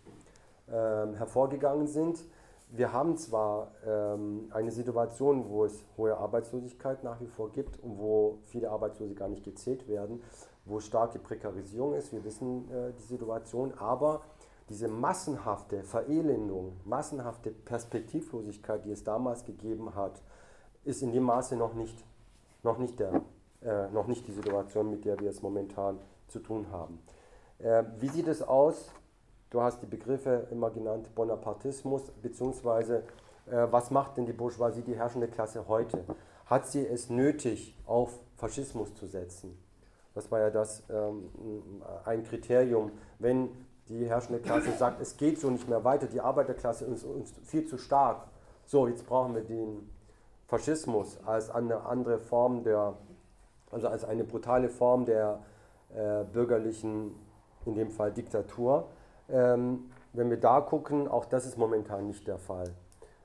ähm, 0.70 1.14
hervorgegangen 1.14 1.86
sind. 1.86 2.24
Wir 2.70 2.92
haben 2.92 3.16
zwar 3.16 3.70
ähm, 3.86 4.50
eine 4.52 4.72
Situation, 4.72 5.48
wo 5.48 5.64
es 5.64 5.84
hohe 5.96 6.16
Arbeitslosigkeit 6.16 7.04
nach 7.04 7.20
wie 7.20 7.26
vor 7.26 7.52
gibt 7.52 7.78
und 7.82 7.98
wo 7.98 8.38
viele 8.46 8.70
Arbeitslose 8.70 9.14
gar 9.14 9.28
nicht 9.28 9.44
gezählt 9.44 9.86
werden, 9.88 10.22
wo 10.64 10.80
starke 10.80 11.18
Prekarisierung 11.18 11.94
ist, 11.94 12.12
wir 12.12 12.24
wissen 12.24 12.70
äh, 12.70 12.92
die 12.98 13.04
Situation, 13.04 13.74
aber 13.78 14.22
diese 14.68 14.88
massenhafte 14.88 15.82
Verelendung, 15.82 16.80
massenhafte 16.84 17.50
Perspektivlosigkeit, 17.50 18.84
die 18.84 18.92
es 18.92 19.04
damals 19.04 19.44
gegeben 19.44 19.94
hat, 19.94 20.22
ist 20.84 21.02
in 21.02 21.12
dem 21.12 21.24
Maße 21.24 21.56
noch 21.56 21.74
nicht, 21.74 22.04
noch 22.62 22.78
nicht, 22.78 22.98
der, 22.98 23.22
äh, 23.62 23.88
noch 23.90 24.06
nicht 24.06 24.26
die 24.26 24.32
Situation, 24.32 24.90
mit 24.90 25.04
der 25.04 25.18
wir 25.20 25.30
es 25.30 25.42
momentan 25.42 25.98
zu 26.28 26.38
tun 26.40 26.66
haben. 26.70 26.98
Äh, 27.58 27.84
wie 27.98 28.08
sieht 28.08 28.28
es 28.28 28.42
aus? 28.42 28.90
Du 29.50 29.60
hast 29.60 29.82
die 29.82 29.86
Begriffe 29.86 30.48
immer 30.50 30.70
genannt, 30.70 31.14
Bonapartismus, 31.14 32.10
beziehungsweise 32.22 33.04
äh, 33.46 33.66
was 33.70 33.90
macht 33.90 34.16
denn 34.16 34.26
die 34.26 34.32
Bourgeoisie, 34.32 34.82
die 34.82 34.96
herrschende 34.96 35.28
Klasse 35.28 35.68
heute? 35.68 36.04
Hat 36.46 36.66
sie 36.66 36.86
es 36.86 37.10
nötig, 37.10 37.76
auf 37.86 38.18
Faschismus 38.36 38.94
zu 38.94 39.06
setzen? 39.06 39.58
Das 40.14 40.30
war 40.30 40.40
ja 40.40 40.50
das 40.50 40.82
ähm, 40.90 41.30
ein 42.04 42.22
Kriterium, 42.22 42.92
wenn 43.18 43.50
die 43.88 44.06
herrschende 44.06 44.40
Klasse 44.40 44.72
sagt, 44.72 45.00
es 45.00 45.16
geht 45.16 45.38
so 45.40 45.50
nicht 45.50 45.68
mehr 45.68 45.84
weiter, 45.84 46.06
die 46.06 46.20
Arbeiterklasse 46.20 46.86
ist 46.86 47.04
uns 47.04 47.34
viel 47.44 47.66
zu 47.66 47.78
stark. 47.78 48.26
So, 48.64 48.88
jetzt 48.88 49.06
brauchen 49.06 49.34
wir 49.34 49.42
den 49.42 49.90
Faschismus 50.46 51.18
als 51.26 51.50
eine 51.50 51.84
andere 51.84 52.18
Form 52.18 52.62
der, 52.62 52.94
also 53.70 53.88
als 53.88 54.04
eine 54.04 54.24
brutale 54.24 54.68
Form 54.68 55.04
der 55.04 55.40
äh, 55.94 56.24
bürgerlichen, 56.24 57.14
in 57.66 57.74
dem 57.74 57.90
Fall 57.90 58.12
Diktatur. 58.12 58.88
Ähm, 59.28 59.90
wenn 60.12 60.30
wir 60.30 60.38
da 60.38 60.60
gucken, 60.60 61.08
auch 61.08 61.24
das 61.24 61.44
ist 61.44 61.58
momentan 61.58 62.06
nicht 62.06 62.26
der 62.26 62.38
Fall. 62.38 62.70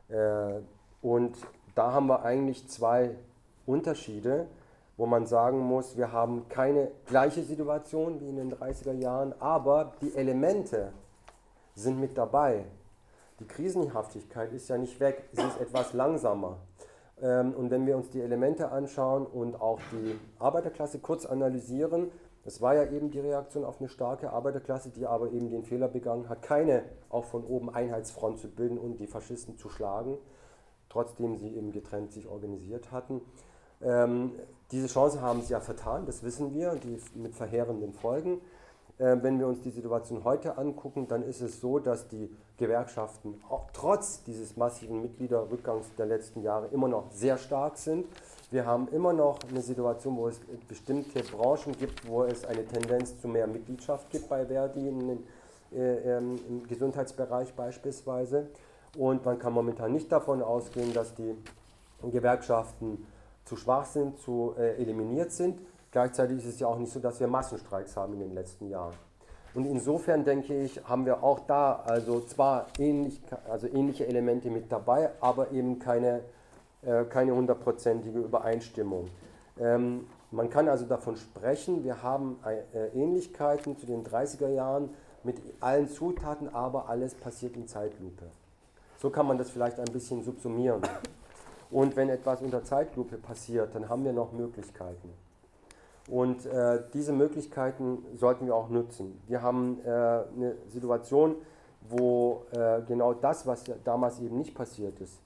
Äh, 0.09 0.61
und 1.01 1.37
da 1.75 1.93
haben 1.93 2.07
wir 2.07 2.23
eigentlich 2.23 2.67
zwei 2.67 3.15
Unterschiede 3.65 4.47
wo 4.99 5.05
man 5.05 5.25
sagen 5.25 5.59
muss, 5.59 5.95
wir 5.95 6.11
haben 6.11 6.49
keine 6.49 6.91
gleiche 7.05 7.41
Situation 7.41 8.19
wie 8.19 8.27
in 8.27 8.35
den 8.35 8.51
30er 8.51 8.91
Jahren, 8.91 9.33
aber 9.39 9.93
die 10.01 10.13
Elemente 10.13 10.91
sind 11.73 12.01
mit 12.01 12.17
dabei. 12.17 12.65
Die 13.39 13.47
Krisenhaftigkeit 13.47 14.51
ist 14.51 14.67
ja 14.67 14.77
nicht 14.77 14.99
weg, 14.99 15.29
sie 15.31 15.41
ist 15.41 15.61
etwas 15.61 15.93
langsamer. 15.93 16.57
Ähm, 17.21 17.53
und 17.53 17.71
wenn 17.71 17.87
wir 17.87 17.95
uns 17.95 18.09
die 18.09 18.19
Elemente 18.19 18.73
anschauen 18.73 19.25
und 19.25 19.61
auch 19.61 19.79
die 19.93 20.19
Arbeiterklasse 20.37 20.99
kurz 20.99 21.25
analysieren, 21.25 22.11
das 22.43 22.59
war 22.59 22.75
ja 22.75 22.83
eben 22.91 23.09
die 23.09 23.21
Reaktion 23.21 23.63
auf 23.63 23.79
eine 23.79 23.87
starke 23.87 24.33
Arbeiterklasse, 24.33 24.89
die 24.89 25.05
aber 25.05 25.31
eben 25.31 25.49
den 25.49 25.63
Fehler 25.63 25.87
begangen 25.87 26.27
hat, 26.27 26.41
keine 26.41 26.83
auch 27.07 27.23
von 27.23 27.45
oben 27.45 27.69
Einheitsfront 27.69 28.39
zu 28.39 28.49
bilden 28.49 28.77
und 28.77 28.99
die 28.99 29.07
Faschisten 29.07 29.57
zu 29.57 29.69
schlagen, 29.69 30.17
trotzdem 30.89 31.37
sie 31.37 31.55
eben 31.55 31.71
getrennt 31.71 32.11
sich 32.11 32.27
organisiert 32.27 32.91
hatten. 32.91 33.21
Diese 34.71 34.87
Chance 34.87 35.21
haben 35.21 35.41
sie 35.41 35.53
ja 35.53 35.59
vertan, 35.59 36.05
das 36.05 36.23
wissen 36.23 36.53
wir, 36.53 36.75
die 36.75 36.99
mit 37.15 37.33
verheerenden 37.33 37.91
Folgen. 37.93 38.39
Äh, 38.99 39.17
wenn 39.21 39.39
wir 39.39 39.47
uns 39.47 39.61
die 39.61 39.71
Situation 39.71 40.23
heute 40.23 40.57
angucken, 40.57 41.07
dann 41.07 41.23
ist 41.23 41.41
es 41.41 41.59
so, 41.59 41.79
dass 41.79 42.07
die 42.07 42.29
Gewerkschaften 42.57 43.41
auch 43.49 43.71
trotz 43.73 44.23
dieses 44.23 44.57
massiven 44.57 45.01
Mitgliederrückgangs 45.01 45.87
der 45.97 46.05
letzten 46.05 46.43
Jahre 46.43 46.67
immer 46.67 46.87
noch 46.87 47.09
sehr 47.11 47.37
stark 47.37 47.77
sind. 47.77 48.05
Wir 48.51 48.65
haben 48.65 48.87
immer 48.89 49.13
noch 49.13 49.39
eine 49.49 49.61
Situation, 49.61 50.17
wo 50.17 50.27
es 50.27 50.39
bestimmte 50.67 51.23
Branchen 51.23 51.75
gibt, 51.77 52.07
wo 52.07 52.23
es 52.23 52.45
eine 52.45 52.65
Tendenz 52.65 53.19
zu 53.19 53.27
mehr 53.27 53.47
Mitgliedschaft 53.47 54.09
gibt 54.11 54.27
bei 54.27 54.45
Verdi, 54.45 54.87
in, 54.87 55.23
äh, 55.71 56.17
ähm, 56.17 56.39
im 56.47 56.67
Gesundheitsbereich 56.67 57.53
beispielsweise. 57.53 58.47
Und 58.97 59.25
man 59.25 59.39
kann 59.39 59.53
momentan 59.53 59.93
nicht 59.93 60.11
davon 60.11 60.43
ausgehen, 60.43 60.93
dass 60.93 61.15
die 61.15 61.35
Gewerkschaften 62.11 63.05
zu 63.49 63.55
schwach 63.55 63.85
sind, 63.85 64.19
zu 64.19 64.53
äh, 64.57 64.75
eliminiert 64.81 65.31
sind. 65.31 65.59
Gleichzeitig 65.91 66.37
ist 66.37 66.45
es 66.45 66.59
ja 66.59 66.67
auch 66.67 66.77
nicht 66.77 66.93
so, 66.93 66.99
dass 66.99 67.19
wir 67.19 67.27
Massenstreiks 67.27 67.97
haben 67.97 68.13
in 68.13 68.19
den 68.19 68.33
letzten 68.35 68.69
Jahren. 68.69 68.93
Und 69.55 69.65
insofern 69.65 70.23
denke 70.23 70.55
ich, 70.55 70.79
haben 70.87 71.07
wir 71.07 71.23
auch 71.23 71.39
da 71.47 71.83
also 71.87 72.21
zwar 72.21 72.67
ähnlich, 72.77 73.19
also 73.49 73.67
ähnliche 73.67 74.05
Elemente 74.05 74.51
mit 74.51 74.71
dabei, 74.71 75.09
aber 75.19 75.51
eben 75.51 75.79
keine, 75.79 76.21
äh, 76.83 77.05
keine 77.05 77.33
hundertprozentige 77.33 78.19
Übereinstimmung. 78.19 79.09
Ähm, 79.59 80.05
man 80.29 80.51
kann 80.51 80.69
also 80.69 80.85
davon 80.85 81.17
sprechen, 81.17 81.83
wir 81.83 82.03
haben 82.03 82.37
äh, 82.45 82.89
Ähnlichkeiten 82.89 83.79
zu 83.79 83.87
den 83.87 84.05
30er 84.05 84.49
Jahren 84.49 84.91
mit 85.23 85.41
allen 85.59 85.89
Zutaten, 85.89 86.53
aber 86.53 86.87
alles 86.87 87.15
passiert 87.15 87.55
in 87.55 87.67
Zeitlupe. 87.67 88.25
So 88.99 89.09
kann 89.09 89.25
man 89.25 89.39
das 89.39 89.49
vielleicht 89.49 89.79
ein 89.79 89.91
bisschen 89.91 90.23
subsumieren. 90.23 90.83
Und 91.71 91.95
wenn 91.95 92.09
etwas 92.09 92.41
unter 92.41 92.63
Zeitlupe 92.63 93.17
passiert, 93.17 93.75
dann 93.75 93.89
haben 93.89 94.03
wir 94.03 94.13
noch 94.13 94.31
Möglichkeiten. 94.31 95.13
Und 96.07 96.45
äh, 96.47 96.81
diese 96.93 97.13
Möglichkeiten 97.13 98.03
sollten 98.15 98.47
wir 98.47 98.55
auch 98.55 98.69
nutzen. 98.69 99.21
Wir 99.27 99.43
haben 99.43 99.79
äh, 99.85 99.89
eine 99.89 100.55
Situation, 100.67 101.35
wo 101.87 102.45
äh, 102.51 102.81
genau 102.87 103.13
das, 103.13 103.45
was 103.45 103.63
damals 103.83 104.19
eben 104.19 104.37
nicht 104.37 104.55
passiert 104.55 104.99
ist, 104.99 105.19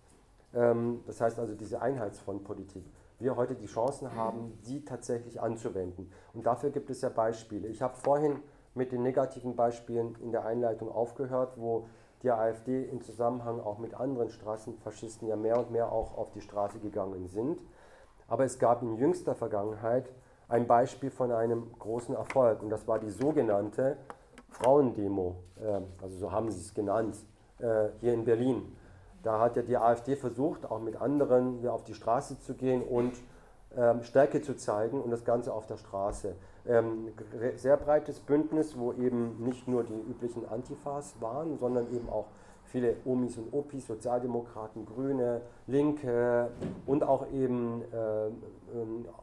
ähm, 0.53 1.01
das 1.07 1.21
heißt 1.21 1.39
also 1.39 1.55
diese 1.55 1.81
Einheitsfrontpolitik, 1.81 2.83
wir 3.19 3.37
heute 3.37 3.55
die 3.55 3.67
Chancen 3.67 4.13
haben, 4.15 4.59
die 4.67 4.83
tatsächlich 4.83 5.39
anzuwenden. 5.39 6.11
Und 6.33 6.45
dafür 6.45 6.71
gibt 6.71 6.89
es 6.89 7.01
ja 7.01 7.09
Beispiele. 7.09 7.69
Ich 7.69 7.81
habe 7.81 7.95
vorhin 7.95 8.39
mit 8.75 8.91
den 8.91 9.03
negativen 9.03 9.55
Beispielen 9.55 10.15
in 10.21 10.31
der 10.31 10.45
Einleitung 10.45 10.91
aufgehört, 10.91 11.53
wo 11.55 11.85
die 12.23 12.31
AfD 12.31 12.83
im 12.85 13.01
Zusammenhang 13.01 13.59
auch 13.59 13.77
mit 13.77 13.93
anderen 13.93 14.29
Straßenfaschisten 14.29 15.27
ja 15.27 15.35
mehr 15.35 15.59
und 15.59 15.71
mehr 15.71 15.91
auch 15.91 16.17
auf 16.17 16.31
die 16.31 16.41
Straße 16.41 16.79
gegangen 16.79 17.27
sind. 17.27 17.59
Aber 18.27 18.45
es 18.45 18.57
gab 18.57 18.81
in 18.81 18.95
jüngster 18.97 19.35
Vergangenheit 19.35 20.09
ein 20.47 20.65
Beispiel 20.65 21.11
von 21.11 21.31
einem 21.31 21.71
großen 21.79 22.15
Erfolg 22.15 22.63
und 22.63 22.69
das 22.69 22.87
war 22.87 22.99
die 22.99 23.11
sogenannte 23.11 23.97
Frauendemo, 24.49 25.35
äh, 25.61 25.81
also 26.01 26.17
so 26.17 26.31
haben 26.31 26.49
sie 26.49 26.61
es 26.61 26.73
genannt, 26.73 27.17
äh, 27.59 27.89
hier 27.99 28.13
in 28.13 28.23
Berlin. 28.23 28.75
Da 29.23 29.39
hat 29.39 29.55
ja 29.55 29.61
die 29.61 29.77
AfD 29.77 30.15
versucht, 30.15 30.69
auch 30.69 30.79
mit 30.79 31.01
anderen 31.01 31.67
auf 31.67 31.83
die 31.83 31.93
Straße 31.93 32.39
zu 32.39 32.53
gehen 32.55 32.83
und 32.83 33.13
ähm, 33.75 34.03
Stärke 34.03 34.41
zu 34.41 34.55
zeigen 34.55 35.01
und 35.01 35.11
das 35.11 35.25
Ganze 35.25 35.53
auf 35.53 35.65
der 35.65 35.77
Straße. 35.77 36.35
Ähm, 36.65 37.09
sehr 37.57 37.75
breites 37.77 38.19
Bündnis, 38.21 38.77
wo 38.77 38.93
eben 38.93 39.43
nicht 39.45 39.67
nur 39.67 39.83
die 39.83 39.93
üblichen 39.93 40.47
Antifas 40.47 41.15
waren, 41.19 41.57
sondern 41.57 41.93
eben 41.93 42.07
auch 42.09 42.27
viele 42.63 42.95
Omis 43.05 43.37
und 43.37 43.53
Opis, 43.53 43.85
Sozialdemokraten, 43.85 44.85
Grüne, 44.85 45.41
Linke 45.67 46.49
und 46.85 47.03
auch 47.03 47.31
eben 47.31 47.81
äh, 47.91 48.29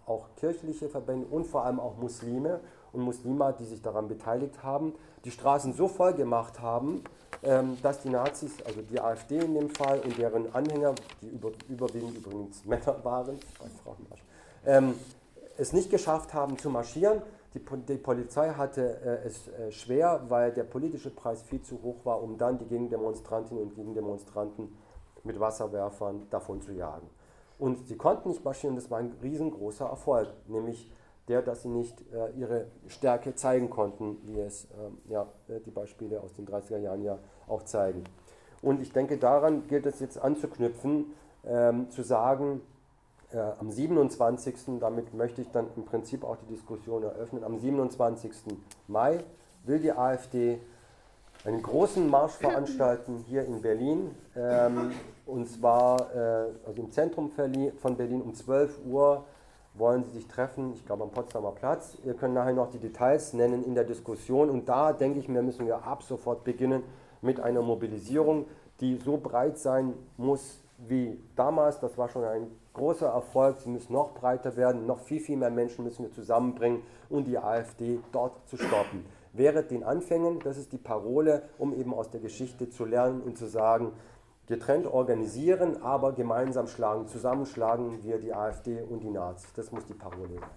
auch 0.07 0.28
kirchliche 0.36 0.88
Verbände 0.88 1.26
und 1.30 1.47
vor 1.47 1.64
allem 1.64 1.80
auch 1.80 1.97
Muslime 1.97 2.61
und 2.93 3.03
Muslime, 3.03 3.55
die 3.59 3.64
sich 3.64 3.80
daran 3.82 4.07
beteiligt 4.07 4.62
haben, 4.62 4.95
die 5.24 5.30
Straßen 5.30 5.72
so 5.72 5.88
voll 5.88 6.12
gemacht 6.14 6.61
haben, 6.61 7.03
ähm, 7.43 7.78
dass 7.82 8.03
die 8.03 8.11
Nazis, 8.11 8.62
also 8.66 8.82
die 8.82 9.01
AfD 9.01 9.38
in 9.38 9.55
dem 9.55 9.70
Fall 9.70 10.01
und 10.01 10.16
deren 10.18 10.55
Anhänger, 10.55 10.95
die 11.22 11.28
über, 11.28 11.51
überwiegend 11.68 12.16
übrigens 12.18 12.64
Männer 12.64 13.03
waren, 13.03 13.38
Frauen 13.82 14.07
ähm, 14.66 14.95
es 15.61 15.73
nicht 15.75 15.91
geschafft 15.91 16.33
haben 16.33 16.57
zu 16.59 16.71
marschieren. 16.71 17.23
Die, 17.55 17.61
die 17.89 17.99
Polizei 17.99 18.51
hatte 18.51 19.01
äh, 19.01 19.27
es 19.27 19.49
äh, 19.49 19.71
schwer, 19.71 20.23
weil 20.29 20.53
der 20.53 20.65
politische 20.65 21.11
Preis 21.11 21.43
viel 21.43 21.61
zu 21.63 21.83
hoch 21.83 22.05
war, 22.05 22.23
um 22.23 22.39
dann 22.39 22.59
die 22.59 22.65
Gegendemonstrantinnen 22.65 23.63
und 23.63 23.75
Gegendemonstranten 23.75 24.75
mit 25.25 25.39
Wasserwerfern 25.39 26.29
davon 26.31 26.63
zu 26.63 26.73
jagen. 26.73 27.09
Und 27.59 27.87
sie 27.89 27.97
konnten 27.97 28.31
nicht 28.31 28.43
marschieren, 28.43 28.77
das 28.77 28.91
war 28.91 28.99
ein 28.99 29.13
riesengroßer 29.23 29.87
Erfolg, 29.87 30.29
nämlich 30.49 30.91
der, 31.29 31.43
dass 31.43 31.63
sie 31.63 31.69
nicht 31.69 32.01
äh, 32.13 32.31
ihre 32.39 32.67
Stärke 32.87 33.35
zeigen 33.35 33.69
konnten, 33.69 34.17
wie 34.25 34.41
es 34.41 34.67
ähm, 34.83 34.99
ja, 35.09 35.27
äh, 35.49 35.61
die 35.61 35.71
Beispiele 35.71 36.21
aus 36.21 36.33
den 36.33 36.47
30er 36.47 36.79
Jahren 36.79 37.03
ja 37.03 37.19
auch 37.47 37.65
zeigen. 37.65 38.05
Und 38.63 38.81
ich 38.81 38.93
denke, 38.93 39.19
daran 39.19 39.67
gilt 39.67 39.85
es 39.85 40.01
jetzt 40.01 40.19
anzuknüpfen, 40.19 41.13
ähm, 41.45 41.91
zu 41.91 42.03
sagen, 42.03 42.63
äh, 43.33 43.39
am 43.59 43.70
27. 43.70 44.81
damit 44.81 45.14
möchte 45.14 45.43
ich 45.43 45.51
dann 45.51 45.66
im 45.76 45.85
Prinzip 45.85 46.24
auch 46.24 46.37
die 46.37 46.55
Diskussion 46.55 47.03
eröffnen, 47.03 47.45
am 47.45 47.59
27. 47.59 48.33
Mai 48.89 49.20
will 49.64 49.78
die 49.78 49.93
AfD 49.93 50.61
einen 51.45 51.62
großen 51.62 52.09
Marsch 52.09 52.33
veranstalten 52.33 53.24
hier 53.28 53.45
in 53.45 53.62
Berlin. 53.62 54.14
Ähm, 54.37 54.93
und 55.26 55.49
zwar 55.49 56.14
äh, 56.14 56.49
also 56.66 56.83
im 56.83 56.91
Zentrum 56.91 57.31
von 57.31 57.97
Berlin 57.97 58.20
um 58.20 58.35
12 58.35 58.81
Uhr 58.87 59.24
wollen 59.74 60.05
sie 60.05 60.11
sich 60.11 60.26
treffen, 60.26 60.72
ich 60.74 60.85
glaube 60.85 61.05
am 61.05 61.11
Potsdamer 61.11 61.53
Platz. 61.53 61.97
Wir 62.03 62.14
können 62.14 62.35
nachher 62.35 62.53
noch 62.53 62.70
die 62.70 62.78
Details 62.78 63.33
nennen 63.33 63.64
in 63.64 63.74
der 63.74 63.85
Diskussion. 63.85 64.51
Und 64.51 64.68
da 64.68 64.93
denke 64.93 65.20
ich 65.20 65.28
mir, 65.28 65.43
müssen 65.43 65.66
wir 65.66 65.85
ab 65.85 66.03
sofort 66.03 66.45
beginnen 66.45 66.83
mit 67.22 67.41
einer 67.41 67.62
Mobilisierung, 67.62 68.47
die 68.81 68.97
so 68.97 69.16
breit 69.16 69.59
sein 69.59 69.95
muss 70.16 70.59
wie 70.78 71.18
damals. 71.37 71.78
Das 71.81 71.97
war 71.97 72.09
schon 72.09 72.24
ein 72.24 72.49
großer 72.73 73.09
Erfolg. 73.09 73.59
Sie 73.61 73.68
müssen 73.68 73.93
noch 73.93 74.14
breiter 74.14 74.57
werden, 74.57 74.87
noch 74.87 75.01
viel, 75.01 75.21
viel 75.21 75.37
mehr 75.37 75.51
Menschen 75.51 75.85
müssen 75.85 76.05
wir 76.05 76.12
zusammenbringen, 76.12 76.83
um 77.09 77.25
die 77.25 77.39
AfD 77.39 78.01
dort 78.12 78.49
zu 78.49 78.57
stoppen. 78.57 79.05
während 79.33 79.71
den 79.71 79.85
Anfängen. 79.85 80.41
Das 80.41 80.57
ist 80.57 80.73
die 80.73 80.79
Parole, 80.79 81.43
um 81.59 81.73
eben 81.73 81.95
aus 81.95 82.11
der 82.11 82.21
Geschichte 82.21 82.68
zu 82.68 82.85
lernen 82.85 83.23
und 83.23 83.39
zu 83.39 83.47
sagen, 83.47 83.93
getrennt 84.47 84.87
organisieren, 84.87 85.81
aber 85.83 86.12
gemeinsam 86.12 86.66
schlagen, 86.66 87.07
zusammenschlagen 87.07 88.03
wir 88.03 88.18
die 88.18 88.35
AfD 88.35 88.83
und 88.83 89.01
die 89.01 89.11
Nazis. 89.11 89.53
Das 89.55 89.71
muss 89.71 89.87
die 89.87 89.95
Parole 89.95 90.35
sein. 90.35 90.51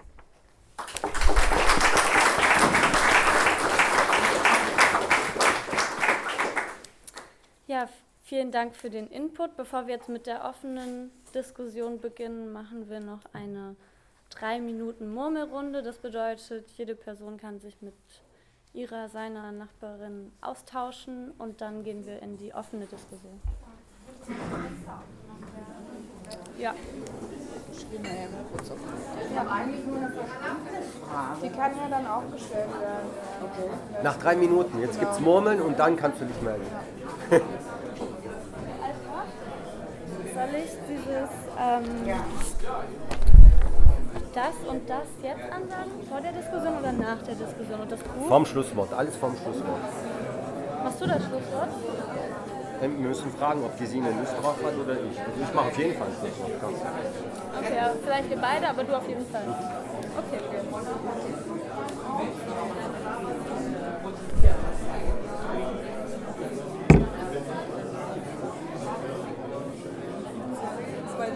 Ja, 7.68 7.88
vielen 8.24 8.51
Dank 8.51 8.76
für 8.76 8.89
den 8.89 9.07
Input. 9.07 9.55
Bevor 9.55 9.88
wir 9.88 9.95
jetzt 9.95 10.09
mit 10.09 10.26
der 10.26 10.43
offenen 10.45 11.11
Diskussion 11.34 11.99
beginnen, 11.99 12.53
machen 12.53 12.89
wir 12.89 12.99
noch 12.99 13.21
eine 13.34 13.75
drei 14.29 14.59
Minuten 14.59 15.13
Murmelrunde. 15.13 15.84
Das 15.84 15.97
bedeutet, 15.97 16.69
jede 16.77 16.95
Person 16.95 17.38
kann 17.38 17.59
sich 17.59 17.81
mit 17.81 17.93
ihrer, 18.73 19.09
seiner 19.09 19.51
Nachbarin 19.51 20.31
austauschen 20.41 21.31
und 21.38 21.61
dann 21.61 21.84
gehen 21.84 22.05
wir 22.05 22.21
in 22.21 22.38
die 22.38 22.53
offene 22.53 22.86
Diskussion. 22.86 23.39
Ja. 26.57 26.73
Die 31.41 31.49
kann 31.49 31.71
ja 31.75 31.88
dann 31.89 32.07
auch 32.07 32.31
gestellt 32.31 32.69
werden. 32.79 33.09
Nach 34.03 34.17
drei 34.17 34.36
Minuten. 34.36 34.79
Jetzt 34.79 34.99
gibt 34.99 35.11
es 35.13 35.19
Murmeln 35.19 35.61
und 35.61 35.79
dann 35.79 35.95
kannst 35.97 36.21
du 36.21 36.25
dich 36.25 36.41
melden. 36.41 36.65
Soll 40.34 40.55
ich 40.55 40.71
dieses 41.14 41.30
ähm, 41.59 41.86
das 44.34 44.55
und 44.68 44.89
das 44.89 45.07
jetzt 45.22 45.45
ansagen? 45.53 45.91
Vor 46.09 46.22
der 46.22 46.32
Diskussion 46.32 46.74
oder 46.80 46.91
nach 46.91 47.22
der 47.22 47.36
Diskussion? 47.36 47.80
Und 47.82 47.91
das 47.91 47.99
Buch? 47.99 48.28
Vom 48.28 48.45
Schlusswort, 48.45 48.93
alles 48.93 49.16
vom 49.18 49.36
Schlusswort. 49.38 49.82
Machst 50.84 51.01
du 51.01 51.05
das 51.07 51.24
Schlusswort? 51.24 51.70
Wir 52.80 52.89
müssen 52.89 53.32
fragen, 53.32 53.64
ob 53.64 53.78
Gesine 53.78 54.09
Lust 54.20 54.34
drauf 54.41 54.57
hat 54.64 54.76
oder 54.76 54.93
ich. 54.93 55.20
Also 55.20 55.39
ich 55.41 55.53
mache 55.53 55.68
auf 55.68 55.78
jeden 55.78 55.97
Fall 55.97 56.07
ein 56.07 56.14
Schlusswort. 56.20 56.51
Okay, 57.59 57.80
vielleicht 58.03 58.30
wir 58.30 58.38
beide, 58.38 58.68
aber 58.68 58.84
du 58.84 58.97
auf 58.97 59.07
jeden 59.07 59.26
Fall. 59.28 59.43
Okay. 60.18 60.41
Weil 60.72 61.43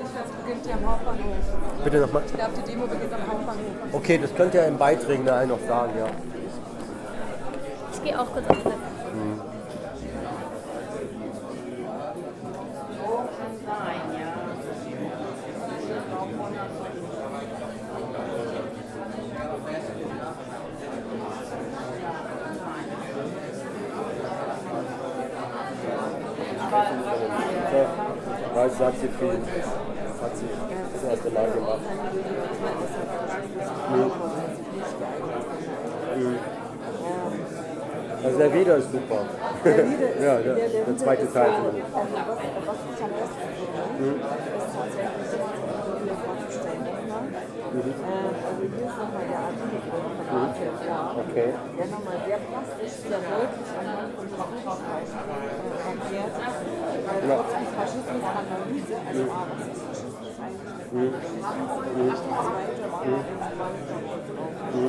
ich 0.07 0.13
das 0.21 0.31
beginnt 0.43 0.65
ja 0.65 0.73
am 0.75 0.91
Hauptbahnhof. 0.91 1.83
Bitte 1.83 1.97
nochmal. 1.97 2.23
Ich 2.25 2.33
glaube, 2.33 2.51
die 2.57 2.71
Demo 2.71 2.87
beginnt 2.87 3.13
am 3.13 3.27
Hauptbahnhof. 3.27 3.93
Okay, 3.93 4.17
das 4.17 4.35
könnt 4.35 4.53
ihr 4.53 4.65
in 4.65 4.77
Beiträgen 4.77 5.25
da 5.25 5.45
noch 5.45 5.59
sagen, 5.67 5.93
ja. 5.97 6.05
Ich 7.93 8.03
gehe 8.03 8.19
auch 8.19 8.31
kurz 8.31 8.49
auf 8.49 8.57
Toilette. 8.63 8.87
So, 27.71 28.55
weiß, 28.55 28.77
sagt 28.77 28.99
sie 29.01 29.07
viel. 29.07 29.29
Hat 29.29 30.35
sie 30.35 30.45
das 30.93 31.03
erste 31.03 31.29
Mal 31.29 31.51
gemacht. 31.51 31.79
Mhm. 33.89 34.11
Mhm. 36.23 36.37
Also 38.67 38.75
der 38.75 38.75
Wieder 38.75 38.77
ist 38.77 38.91
super. 38.91 39.25
ja, 40.21 40.37
der, 40.39 40.55
der 40.55 40.97
zweite 40.97 41.31
Teil. 41.31 41.49
Also 41.49 41.71
was, 41.71 42.37
was 42.65 42.77
ich 42.91 43.03
am 43.03 43.11
besten 43.11 43.47
finde, 43.55 43.79
ist 43.79 44.71
tatsächlich. 44.75 45.27
Ne? 47.67 47.77
Äh, 47.77 47.83
also 48.47 48.63
hier 48.63 48.87
ist 48.87 48.97
nochmal 48.97 49.25
der 49.27 49.37
Artikel 49.37 49.79
von 49.85 50.01
Adolf 50.07 50.79
ja, 50.87 51.15
Okay. 51.17 51.49
der 51.77 51.87
nochmal 51.87 52.17
sehr 52.25 52.39
plastisch, 52.47 52.95
sehr 53.05 53.21
deutlich 53.21 53.69
anhand 53.77 54.15
von 54.15 54.23
äh, 54.23 54.63
erklärt, 55.87 56.33
Ja. 57.27 57.35
trotz 57.37 57.51
die 57.59 57.69
Faschismusanalyse, 57.75 58.95
also 58.97 59.23
A, 59.27 59.47
was 59.47 59.67
ist 59.67 59.83
Faschismus 59.83 60.35
eigentlich 60.41 60.71
mhm. 60.91 61.11
und 61.11 62.17
zweite, 62.17 62.87
war 62.87 63.03
mhm. 63.03 63.21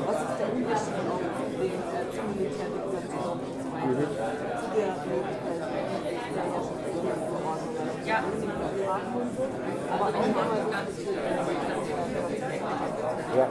was 0.06 0.18
ist 0.22 0.36
der 0.38 0.48
Unterschied 0.54 0.96
zu 0.96 1.50
den 1.58 1.76
äh, 1.76 2.06
zu 2.08 2.22
Militärdiktationen 2.30 3.57
Ja, 13.36 13.46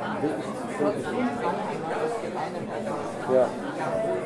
ja. 3.34 3.50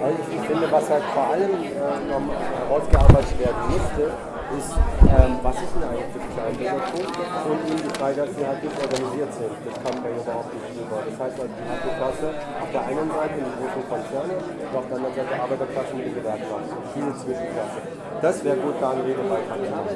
Also 0.04 0.18
ich 0.32 0.48
finde, 0.48 0.72
was 0.72 0.90
halt 0.90 1.04
vor 1.14 1.28
allem 1.30 1.52
äh, 1.52 2.10
noch 2.10 2.22
herausgearbeitet 2.68 3.40
werden 3.40 3.62
müsste, 3.70 4.12
ist, 4.58 4.72
ähm, 4.76 5.32
was 5.42 5.56
ist 5.56 5.72
denn 5.76 5.84
eigentlich 5.84 6.12
für 6.12 6.24
Kleinbürgertum 6.34 7.06
und 7.52 7.60
die 7.68 7.94
Frage, 7.96 8.16
dass 8.22 8.32
sie 8.36 8.46
halt 8.46 8.64
nicht 8.64 8.78
organisiert 8.78 9.32
sind. 9.34 9.54
Das 9.66 9.76
kam 9.84 9.96
bei 10.04 10.12
überhaupt 10.12 10.52
nicht 10.54 10.68
rüber. 10.76 10.98
Das 11.06 11.18
heißt, 11.20 11.38
also 11.42 11.52
die 11.52 11.66
Arbeiterklasse 11.68 12.28
auf 12.62 12.70
der 12.72 12.84
einen 12.88 13.10
Seite 13.12 13.36
die 13.40 13.54
großen 13.56 13.84
Konzerne 13.88 14.34
und 14.42 14.74
auf 14.76 14.88
der 14.88 14.96
anderen 14.98 15.16
Seite 15.16 15.34
Arbeiterklasse 15.42 15.92
mit 15.96 16.06
den 16.06 16.16
Gewerkschaften. 16.16 16.72
Diese 16.96 17.12
Zwischenklasse. 17.22 17.80
Das 18.22 18.36
wäre 18.44 18.58
gut, 18.58 18.76
da 18.80 18.88
einen 18.92 19.04
Redebeitrag 19.08 19.60
zu 19.62 19.72
machen. 19.72 19.96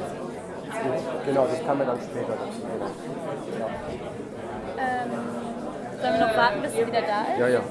Genau, 1.26 1.44
das 1.48 1.60
kann 1.66 1.78
man 1.78 1.88
dann 1.88 2.00
später 2.02 2.36
dazu. 2.36 2.60
Genau. 2.62 2.90
Ja. 3.60 3.68
Ähm, 4.76 5.12
sollen 6.02 6.14
wir 6.20 6.28
noch 6.28 6.36
warten, 6.38 6.62
bis 6.62 6.72
sie 6.74 6.86
wieder 6.86 7.02
da 7.02 7.20
ist? 7.32 7.40
ja, 7.40 7.48
ja. 7.48 7.62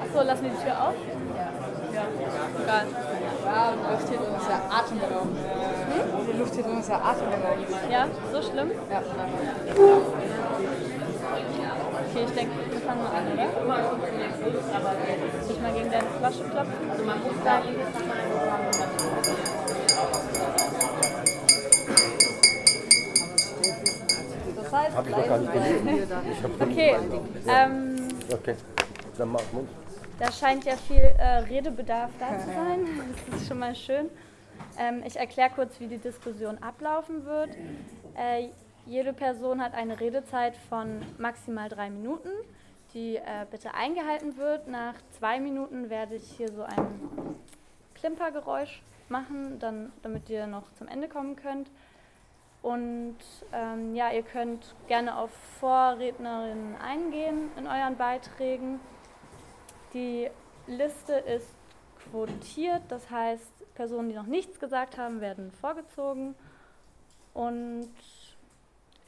Achso, 0.00 0.22
lassen 0.22 0.44
wir 0.44 0.50
die 0.50 0.62
Tür 0.64 0.88
auf? 0.88 0.94
Egal. 2.62 2.86
Ja, 3.44 3.72
die 3.72 3.92
Luft 3.92 4.08
hier 4.08 4.18
drin 4.18 4.34
ist 4.38 4.48
ja 4.48 4.60
atemberaubend. 4.70 5.38
Die 6.32 6.38
Luft 6.38 6.54
hier 6.54 6.64
drin 6.64 6.78
ist 6.78 6.88
ja 6.88 6.96
atemberaubend. 6.96 7.68
Ja, 7.90 8.06
so 8.32 8.42
schlimm? 8.42 8.70
Ja. 8.90 9.02
Okay, 12.10 12.24
ich 12.24 12.34
denke, 12.34 12.52
wir 12.70 12.80
fangen 12.80 13.02
mal 13.02 13.12
an, 13.12 13.24
oder? 13.32 13.48
Soll 15.42 15.54
ich 15.54 15.60
mal 15.60 15.72
gegen 15.72 15.90
deine 15.90 16.08
Flasche 16.18 16.44
klopfen? 16.44 16.88
Heißt, 24.78 24.96
Habe 24.96 25.10
ich 25.10 25.16
noch 25.16 25.26
gar 25.26 25.38
nicht 25.38 25.52
gelesen. 25.52 26.12
Okay, 26.60 26.96
ähm, 27.48 28.08
Okay, 28.32 28.54
dann 29.16 29.28
mach 29.30 29.52
Mund. 29.52 29.68
Da 30.18 30.30
scheint 30.32 30.64
ja 30.64 30.76
viel 30.76 30.96
äh, 30.96 31.38
Redebedarf 31.38 32.10
da 32.18 32.38
zu 32.38 32.46
sein. 32.46 32.86
Das 33.30 33.40
ist 33.40 33.48
schon 33.48 33.58
mal 33.58 33.74
schön. 33.74 34.10
Ähm, 34.78 35.02
ich 35.06 35.16
erkläre 35.16 35.50
kurz, 35.54 35.78
wie 35.80 35.86
die 35.86 35.98
Diskussion 35.98 36.58
ablaufen 36.58 37.24
wird. 37.24 37.50
Äh, 38.16 38.48
jede 38.86 39.12
Person 39.12 39.62
hat 39.62 39.74
eine 39.74 39.98
Redezeit 40.00 40.56
von 40.68 41.02
maximal 41.18 41.68
drei 41.68 41.88
Minuten, 41.88 42.30
die 42.94 43.16
äh, 43.16 43.46
bitte 43.50 43.74
eingehalten 43.74 44.36
wird. 44.36 44.66
Nach 44.68 44.94
zwei 45.18 45.40
Minuten 45.40 45.88
werde 45.88 46.16
ich 46.16 46.30
hier 46.36 46.50
so 46.52 46.62
ein 46.62 47.36
Klimpergeräusch 47.94 48.82
machen, 49.08 49.58
dann, 49.58 49.92
damit 50.02 50.28
ihr 50.28 50.46
noch 50.46 50.64
zum 50.78 50.88
Ende 50.88 51.08
kommen 51.08 51.36
könnt. 51.36 51.68
Und 52.62 53.16
ähm, 53.52 53.94
ja, 53.94 54.10
ihr 54.10 54.22
könnt 54.22 54.74
gerne 54.88 55.16
auf 55.16 55.30
Vorrednerinnen 55.60 56.76
eingehen 56.76 57.50
in 57.56 57.66
euren 57.66 57.96
Beiträgen. 57.96 58.80
Die 59.94 60.28
Liste 60.66 61.14
ist 61.14 61.54
quotiert, 62.10 62.82
das 62.88 63.10
heißt, 63.10 63.74
Personen, 63.74 64.08
die 64.08 64.14
noch 64.14 64.26
nichts 64.26 64.58
gesagt 64.58 64.98
haben, 64.98 65.20
werden 65.20 65.52
vorgezogen. 65.52 66.34
Und 67.32 67.94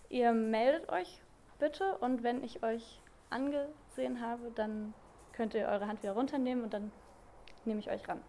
ihr 0.09 0.32
meldet 0.32 0.88
euch 0.88 1.20
bitte 1.59 1.98
und 1.98 2.22
wenn 2.22 2.44
ich 2.44 2.62
euch 2.62 3.01
angesehen 3.30 4.20
habe, 4.20 4.51
dann 4.55 4.94
könnt 5.32 5.55
ihr 5.55 5.66
eure 5.66 5.86
Hand 5.86 6.03
wieder 6.03 6.12
runternehmen 6.12 6.64
und 6.64 6.72
dann 6.72 6.92
nehme 7.64 7.80
ich 7.80 7.90
euch 7.90 8.09
ran. 8.09 8.20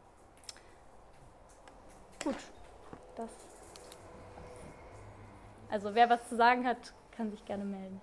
Gut, 2.23 2.35
das. 3.15 3.50
Also 5.71 5.95
wer 5.95 6.07
was 6.09 6.27
zu 6.27 6.35
sagen 6.35 6.67
hat, 6.67 6.93
kann 7.15 7.31
sich 7.31 7.45
gerne 7.45 7.63
melden. 7.63 8.01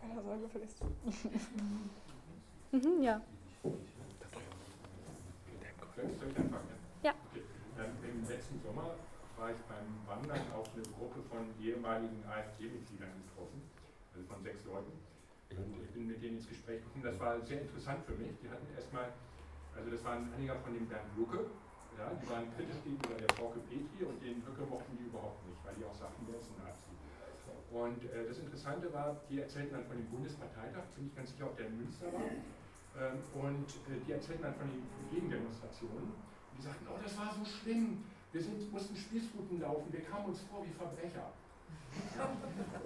Keine 0.00 0.20
Sorge, 0.20 0.48
vielleicht. 0.50 0.74
Mhm, 2.72 3.02
ja. 3.02 3.20
Soll 3.62 3.78
ich, 6.10 6.18
soll 6.18 6.30
ich 6.30 6.38
anfangen? 6.38 6.66
Ja. 7.04 7.12
Okay. 7.30 7.42
Im 8.02 8.28
letzten 8.28 8.60
Sommer 8.62 8.96
war 9.38 9.50
ich 9.50 9.58
beim 9.70 9.86
Wandern 10.08 10.40
auf 10.56 10.68
eine 10.74 10.82
Gruppe 10.82 11.22
von 11.30 11.54
ehemaligen 11.62 12.24
AfD-Mitgliedern 12.26 13.22
getroffen, 13.28 13.62
also 14.14 14.26
von 14.26 14.42
sechs 14.42 14.64
Leuten. 14.64 14.90
Und 15.50 15.84
ich 15.84 15.90
bin 15.90 16.08
mit 16.08 16.20
denen 16.20 16.38
ins 16.38 16.48
Gespräch 16.48 16.82
gekommen. 16.82 17.04
Das 17.04 17.20
war 17.20 17.40
sehr 17.42 17.60
interessant 17.60 18.04
für 18.06 18.14
mich. 18.14 18.32
Die 18.42 18.48
hatten 18.48 18.66
erstmal, 18.74 19.12
also 19.76 19.88
das 19.88 20.02
waren 20.02 20.32
Anhänger 20.32 20.56
von 20.56 20.74
dem 20.74 20.88
Bernd 20.88 21.16
Lucke, 21.16 21.46
ja, 21.98 22.10
die 22.16 22.28
waren 22.28 22.46
kritisch 22.56 22.80
gegenüber 22.84 23.14
der 23.14 23.30
Frauke 23.34 23.60
Petri 23.68 24.04
und 24.04 24.18
den 24.22 24.42
Lucke 24.44 24.64
mochten 24.68 24.96
die 24.96 25.06
überhaupt 25.08 25.44
nicht, 25.46 25.58
weil 25.64 25.74
die 25.76 25.84
auch 25.84 25.94
sagten, 25.94 26.26
der 26.26 26.40
ist 26.40 26.48
ein 26.52 26.60
Nazi. 26.64 26.92
Und 27.72 28.04
äh, 28.12 28.28
das 28.28 28.38
Interessante 28.38 28.92
war, 28.92 29.16
die 29.30 29.40
erzählten 29.40 29.72
dann 29.72 29.86
von 29.86 29.96
dem 29.96 30.06
Bundesparteitag, 30.12 30.84
bin 30.94 31.08
ich 31.08 31.16
ganz 31.16 31.32
sicher, 31.32 31.46
ob 31.46 31.56
der 31.56 31.66
in 31.66 31.78
Münster 31.78 32.12
war. 32.12 32.28
Ähm, 33.00 33.24
und 33.32 33.68
äh, 33.88 33.96
die 34.04 34.12
erzählten 34.12 34.42
dann 34.44 34.54
von 34.54 34.68
den 34.68 34.84
Gegendemonstrationen. 35.08 36.12
Und 36.12 36.54
die 36.58 36.62
sagten, 36.62 36.84
oh, 36.92 37.00
das 37.02 37.16
war 37.16 37.32
so 37.32 37.44
schlimm. 37.44 38.04
Wir 38.32 38.42
sind, 38.42 38.70
mussten 38.72 38.96
Spießruten 38.96 39.60
laufen, 39.60 39.92
wir 39.92 40.04
kamen 40.04 40.26
uns 40.26 40.40
vor 40.48 40.64
wie 40.64 40.72
Verbrecher. 40.72 41.32
Ja. 42.16 42.28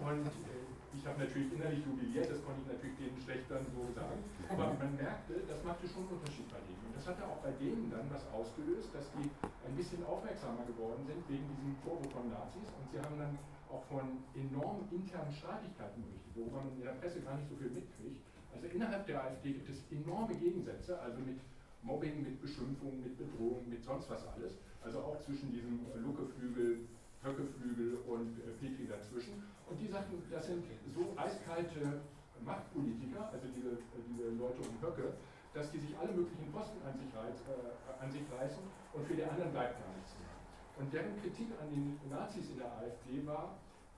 Und 0.07 0.27
äh, 0.27 0.67
ich 0.97 1.05
habe 1.05 1.21
natürlich 1.21 1.53
innerlich 1.53 1.85
jubiliert, 1.85 2.33
das 2.33 2.41
konnte 2.41 2.65
ich 2.65 2.69
natürlich 2.73 2.97
denen 2.97 3.21
schlecht 3.21 3.47
dann 3.53 3.65
so 3.69 3.85
sagen. 3.93 4.17
Aber 4.49 4.73
man 4.81 4.97
merkte, 4.97 5.45
das 5.45 5.61
machte 5.61 5.85
schon 5.85 6.09
einen 6.09 6.17
Unterschied 6.17 6.49
bei 6.49 6.61
denen. 6.65 6.81
Und 6.89 6.97
das 6.97 7.05
hatte 7.05 7.23
auch 7.29 7.41
bei 7.45 7.53
denen 7.61 7.93
dann 7.93 8.09
was 8.09 8.25
ausgelöst, 8.33 8.89
dass 8.97 9.13
die 9.13 9.29
ein 9.45 9.77
bisschen 9.77 10.01
aufmerksamer 10.09 10.65
geworden 10.65 11.05
sind 11.05 11.21
wegen 11.29 11.45
diesem 11.53 11.77
Vorwurf 11.85 12.09
von 12.09 12.33
Nazis. 12.33 12.73
Und 12.73 12.89
sie 12.89 12.99
haben 12.99 13.21
dann 13.21 13.37
auch 13.69 13.85
von 13.93 14.25
enormen 14.33 14.89
internen 14.89 15.33
Streitigkeiten 15.37 16.01
berichtet, 16.01 16.33
worüber 16.33 16.65
man 16.65 16.73
in 16.81 16.87
der 16.89 16.97
Presse 16.97 17.21
gar 17.21 17.37
nicht 17.37 17.51
so 17.53 17.57
viel 17.61 17.71
mitkriegt. 17.71 18.25
Also 18.55 18.65
innerhalb 18.73 19.05
der 19.05 19.21
AfD 19.21 19.53
gibt 19.53 19.69
es 19.69 19.85
enorme 19.93 20.33
Gegensätze, 20.33 20.97
also 20.97 21.21
mit 21.21 21.37
Mobbing, 21.83 22.25
mit 22.25 22.41
Beschimpfung, 22.41 23.05
mit 23.05 23.19
Bedrohung, 23.21 23.69
mit 23.69 23.85
sonst 23.85 24.09
was 24.09 24.25
alles. 24.33 24.57
Also 24.81 25.03
auch 25.03 25.21
zwischen 25.21 25.53
diesem 25.53 25.85
Luckeflügel, 25.99 26.89
Höckeflügel 27.23 27.99
und 28.07 28.39
äh, 28.39 28.55
Petri 28.61 28.87
dazwischen. 28.87 29.43
Und 29.69 29.81
die 29.81 29.89
sagten, 29.89 30.23
das 30.31 30.47
sind 30.47 30.65
so 30.95 31.13
eiskalte 31.17 32.03
Machtpolitiker, 32.45 33.31
also 33.33 33.47
diese, 33.51 33.79
diese 34.07 34.31
Leute 34.39 34.61
um 34.63 34.75
Höcke, 34.81 35.15
dass 35.55 35.71
die 35.73 35.79
sich 35.79 35.97
alle 35.99 36.13
möglichen 36.13 36.53
Posten 36.53 36.79
an 36.87 36.95
sich, 36.99 37.11
reiz, 37.17 37.41
äh, 37.49 38.05
an 38.05 38.11
sich 38.11 38.23
reißen 38.31 38.63
und 38.93 39.07
für 39.07 39.15
die 39.15 39.25
anderen 39.25 39.51
bleibt 39.51 39.81
gar 39.81 39.93
nichts 39.97 40.13
mehr. 40.21 40.37
Und 40.79 40.93
deren 40.93 41.17
Kritik 41.21 41.49
an 41.61 41.71
den 41.73 41.99
Nazis 42.11 42.51
in 42.51 42.59
der 42.59 42.71
AfD 42.77 43.27
war, 43.27 43.57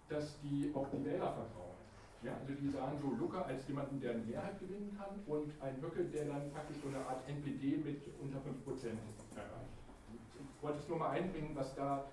dass 0.08 0.40
die 0.40 0.72
auch 0.74 0.88
die 0.88 1.04
Wähler 1.04 1.34
vertrauen. 1.34 1.76
Ja, 2.22 2.32
also 2.40 2.54
die 2.54 2.70
sahen 2.70 2.98
so 2.98 3.10
Lucker 3.14 3.46
als 3.46 3.66
jemanden, 3.68 4.00
der 4.00 4.12
eine 4.12 4.22
Mehrheit 4.22 4.58
gewinnen 4.58 4.96
kann 4.96 5.20
und 5.26 5.52
ein 5.60 5.82
Höcke, 5.82 6.04
der 6.04 6.26
dann 6.26 6.50
praktisch 6.50 6.78
so 6.82 6.88
eine 6.88 7.04
Art 7.06 7.28
NPD 7.28 7.78
mit 7.78 8.02
unter 8.20 8.38
5% 8.38 8.86
erreicht 9.36 9.78
ich 10.58 10.62
wollte 10.62 10.78
es 10.78 10.88
nur 10.88 10.98
mal 10.98 11.10
einbringen, 11.10 11.50
was 11.54 11.74
da, 11.74 12.04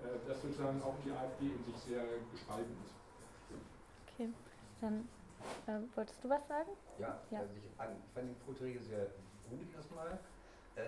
äh, 0.00 0.28
dass 0.28 0.40
sozusagen 0.42 0.82
auch 0.82 0.94
die 1.04 1.10
AfD 1.12 1.46
in 1.46 1.64
sich 1.64 1.76
sehr 1.76 2.02
gespalten 2.32 2.74
ist. 2.84 2.99
Okay, 4.20 4.34
dann 4.82 5.08
äh, 5.66 5.80
wolltest 5.96 6.22
du 6.22 6.28
was 6.28 6.46
sagen? 6.46 6.68
Ja, 6.98 7.22
Ja. 7.30 7.40
Also 7.40 7.54
ich, 7.54 7.64
ich 7.64 8.12
fand 8.12 8.28
die 8.30 8.34
Vorträge 8.44 8.78
sehr 8.82 9.06
gut 9.48 9.72
erstmal. 9.74 10.18
Äh, 10.74 10.82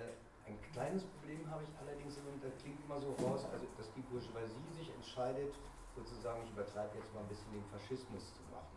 ein 0.47 0.61
kleines 0.61 1.07
Problem 1.07 1.51
habe 1.51 1.63
ich 1.65 1.71
allerdings, 1.79 2.19
und 2.19 2.45
das 2.45 2.55
klingt 2.59 2.85
immer 2.85 3.01
so 3.01 3.13
raus, 3.15 3.47
also 3.51 3.65
dass 3.79 3.91
die 3.95 4.03
Bourgeoisie 4.03 4.69
sich 4.73 4.93
entscheidet, 4.95 5.55
sozusagen, 5.95 6.43
ich 6.45 6.51
übertreibe 6.51 6.99
jetzt 6.99 7.15
mal 7.15 7.21
ein 7.21 7.29
bisschen 7.29 7.53
den 7.53 7.65
Faschismus 7.65 8.35
zu 8.35 8.43
machen. 8.51 8.77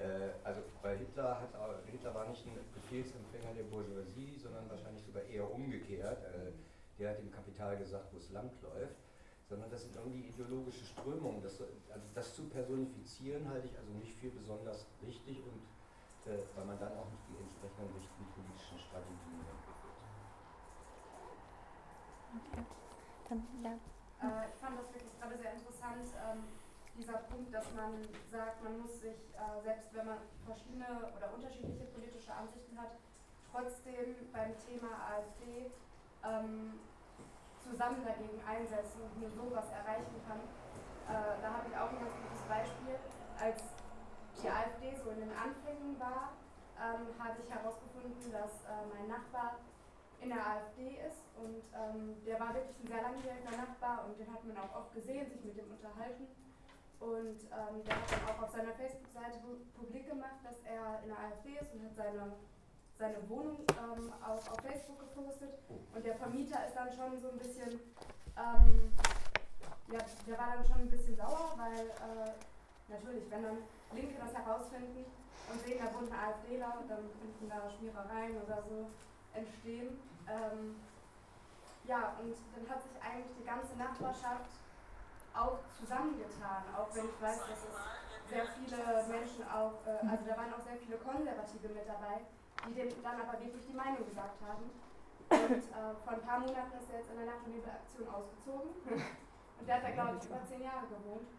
Äh, 0.00 0.30
also 0.42 0.62
bei 0.82 0.96
Hitler 0.96 1.40
hat 1.40 1.54
auch- 1.54 1.78
Hitler 1.86 2.12
war 2.12 2.28
nicht 2.28 2.44
ein 2.46 2.58
Befehlsempfänger 2.74 3.54
der 3.54 3.64
Bourgeoisie, 3.64 4.36
sondern 4.36 4.68
wahrscheinlich 4.68 5.04
sogar 5.04 5.22
eher 5.22 5.48
umgekehrt. 5.48 6.24
Äh, 6.24 6.50
der 6.98 7.10
hat 7.10 7.18
dem 7.18 7.30
Kapital 7.30 7.76
gesagt, 7.76 8.12
wo 8.12 8.18
es 8.18 8.30
lang 8.30 8.50
läuft. 8.62 8.96
Sondern 9.48 9.70
das 9.70 9.82
sind 9.82 9.94
irgendwie 9.96 10.28
ideologische 10.28 10.84
Strömungen. 10.84 11.42
Das, 11.42 11.58
so- 11.58 11.68
also 11.92 12.06
das 12.14 12.34
zu 12.34 12.44
personifizieren 12.48 13.48
halte 13.48 13.68
ich 13.68 13.76
also 13.78 13.92
nicht 13.92 14.14
für 14.18 14.30
besonders 14.30 14.86
richtig 15.04 15.38
und 15.44 15.60
äh, 16.32 16.38
weil 16.56 16.64
man 16.64 16.78
dann 16.78 16.92
auch 16.96 17.10
nicht 17.10 17.22
die 17.28 17.36
entsprechenden 17.42 17.92
richtigen 17.94 18.26
politischen 18.32 18.78
Strategien 18.80 19.44
entwickelt. 19.44 19.94
Okay. 22.40 22.64
Dann, 23.28 23.46
ja. 23.62 23.72
Äh, 24.24 24.48
ich 24.48 24.56
fand 24.60 24.78
das 24.80 24.88
wirklich 24.92 25.12
gerade 25.20 25.36
sehr 25.36 25.52
interessant, 25.52 26.08
ähm, 26.16 26.44
dieser 26.96 27.18
Punkt, 27.28 27.52
dass 27.52 27.66
man 27.74 28.00
sagt, 28.30 28.62
man 28.64 28.80
muss 28.80 29.00
sich, 29.00 29.18
äh, 29.36 29.62
selbst 29.62 29.92
wenn 29.92 30.06
man 30.06 30.18
verschiedene 30.46 30.86
oder 31.16 31.34
unterschiedliche 31.34 31.84
politische 31.92 32.32
Ansichten 32.32 32.78
hat, 32.80 32.92
trotzdem 33.52 34.16
beim 34.32 34.56
Thema 34.58 34.88
AfD 35.12 35.70
ähm, 36.24 36.80
zusammen 37.64 38.04
dagegen 38.04 38.40
einsetzen 38.44 39.00
und 39.02 39.14
nur 39.20 39.30
sowas 39.32 39.64
erreichen 39.72 40.20
kann. 40.28 40.40
Äh, 41.08 41.40
da 41.40 41.48
habe 41.60 41.64
ich 41.68 41.74
auch 41.76 41.88
ein 41.90 42.00
ganz 42.00 42.14
gutes 42.20 42.44
Beispiel. 42.48 42.96
Als 43.40 43.60
die 44.42 44.48
AfD 44.48 44.94
so 45.02 45.10
in 45.10 45.20
den 45.20 45.32
Anfängen 45.32 45.98
war, 45.98 46.36
ähm, 46.76 47.08
habe 47.18 47.36
ich 47.40 47.48
herausgefunden, 47.50 48.32
dass 48.32 48.52
äh, 48.68 48.84
mein 48.92 49.08
Nachbar 49.08 49.58
in 50.20 50.28
der 50.30 50.40
AfD 50.40 50.98
ist 51.04 51.20
und 51.36 51.60
ähm, 51.74 52.16
der 52.24 52.38
war 52.40 52.54
wirklich 52.54 52.78
ein 52.80 52.88
sehr 52.88 53.02
langjähriger 53.02 53.56
Nachbar 53.56 54.04
und 54.06 54.18
den 54.18 54.32
hat 54.32 54.44
man 54.44 54.56
auch 54.58 54.74
oft 54.84 54.94
gesehen, 54.94 55.28
sich 55.28 55.44
mit 55.44 55.56
dem 55.58 55.70
unterhalten. 55.70 56.26
Und 57.00 57.36
ähm, 57.52 57.84
der 57.84 57.94
hat 57.96 58.08
dann 58.08 58.24
auch 58.32 58.42
auf 58.44 58.50
seiner 58.50 58.72
Facebook-Seite 58.72 59.36
pu- 59.44 59.60
publik 59.76 60.08
gemacht, 60.08 60.40
dass 60.42 60.56
er 60.64 61.02
in 61.02 61.08
der 61.10 61.18
AfD 61.18 61.58
ist 61.60 61.68
und 61.74 61.84
hat 61.84 61.94
seine, 61.96 62.32
seine 62.98 63.28
Wohnung 63.28 63.58
ähm, 63.70 64.12
auch 64.22 64.50
auf 64.50 64.60
Facebook 64.62 64.98
gepostet. 65.00 65.58
Und 65.94 66.04
der 66.04 66.14
Vermieter 66.16 66.66
ist 66.66 66.76
dann 66.76 66.92
schon 66.92 67.20
so 67.20 67.30
ein 67.30 67.38
bisschen, 67.38 67.80
ähm, 68.36 68.92
ja, 69.90 69.98
der 70.26 70.38
war 70.38 70.56
dann 70.56 70.64
schon 70.64 70.80
ein 70.80 70.90
bisschen 70.90 71.16
sauer, 71.16 71.54
weil 71.56 71.86
äh, 71.88 72.32
natürlich, 72.88 73.30
wenn 73.30 73.42
dann 73.42 73.58
Linke 73.92 74.14
das 74.18 74.34
herausfinden 74.34 75.04
und 75.50 75.60
sehen, 75.64 75.78
da 75.78 75.92
wohnt 75.94 76.12
ein 76.12 76.18
AfDler, 76.18 76.82
dann 76.88 77.10
könnten 77.20 77.48
da 77.48 77.70
Schmierereien 77.70 78.42
oder 78.42 78.62
so 78.62 78.86
entstehen. 79.34 79.98
Ähm, 80.28 80.76
ja, 81.84 82.16
und 82.22 82.34
dann 82.54 82.64
hat 82.70 82.82
sich 82.82 82.96
eigentlich 83.02 83.36
die 83.38 83.44
ganze 83.44 83.76
Nachbarschaft 83.76 84.50
auch 85.34 85.58
zusammengetan, 85.78 86.62
auch 86.78 86.94
wenn 86.94 87.04
ich 87.06 87.20
weiß, 87.20 87.38
dass 87.40 87.58
es 87.58 88.30
sehr 88.30 88.46
viele 88.56 89.04
Menschen 89.10 89.42
auch, 89.48 89.74
äh, 89.84 90.06
also 90.06 90.24
da 90.24 90.36
waren 90.36 90.54
auch 90.54 90.64
sehr 90.64 90.78
viele 90.78 90.96
Konservative 90.96 91.68
mit 91.68 91.86
dabei, 91.86 92.22
die 92.66 92.74
dem 92.74 93.02
dann 93.02 93.20
aber 93.20 93.40
wirklich 93.40 93.66
die 93.66 93.76
Meinung 93.76 94.04
gesagt 94.06 94.38
haben. 94.40 94.70
Und 95.30 95.64
äh, 95.64 95.94
vor 96.04 96.12
ein 96.12 96.22
paar 96.22 96.40
Monaten 96.40 96.78
ist 96.78 96.90
er 96.90 96.98
jetzt 97.00 97.10
in 97.10 97.16
der 97.16 97.26
Nacht- 97.26 97.44
und 97.46 97.52
Nebelaktion 97.54 98.08
ausgezogen. 98.08 98.70
Und 99.54 99.68
der 99.68 99.76
hat 99.76 99.84
da, 99.84 99.90
glaube 99.94 100.18
ich, 100.18 100.26
über 100.26 100.42
zehn 100.44 100.62
Jahre 100.62 100.84
gewohnt. 100.90 101.30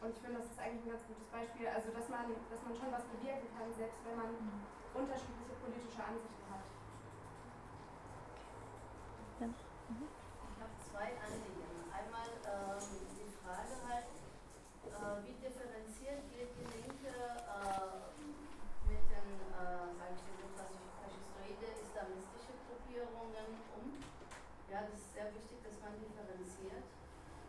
Und 0.00 0.10
ich 0.14 0.20
finde, 0.20 0.38
das 0.38 0.46
ist 0.52 0.60
eigentlich 0.60 0.84
ein 0.84 0.92
ganz 0.94 1.02
gutes 1.08 1.26
Beispiel, 1.26 1.66
also 1.66 1.90
dass 1.90 2.06
man, 2.06 2.30
dass 2.30 2.62
man 2.62 2.76
schon 2.76 2.92
was 2.92 3.02
bewirken 3.10 3.48
kann, 3.56 3.66
selbst 3.72 3.98
wenn 4.04 4.14
man 4.14 4.30
unterschiedliche 4.94 5.58
politische 5.58 6.02
Ansichten 6.04 6.44
hat. 6.46 6.62
Ich 9.42 10.58
habe 10.62 10.74
zwei 10.78 11.08
Anliegen. 11.18 11.66
Einmal 11.90 12.30
ähm, 12.46 12.84
die 13.16 13.30
Frage 13.42 13.74
halt, 13.90 14.06
äh, 14.86 15.14
wie 15.26 15.34
differenziert 15.42 16.22
geht 16.30 16.54
die 16.58 16.68
Linke 16.78 17.10
äh, 17.10 17.98
mit 18.86 19.02
den, 19.10 19.28
äh, 19.50 19.94
sag 19.98 20.10
ich 20.14 20.22
mal, 20.26 20.70
faschistoide 21.02 21.68
islamistische 21.74 22.54
Gruppierungen 22.66 23.50
um? 23.74 23.98
Ja, 24.70 24.86
das 24.86 24.94
ist 24.94 25.14
sehr 25.14 25.30
wichtig, 25.34 25.58
dass 25.62 25.74
man 25.82 25.98
differenziert. 25.98 26.86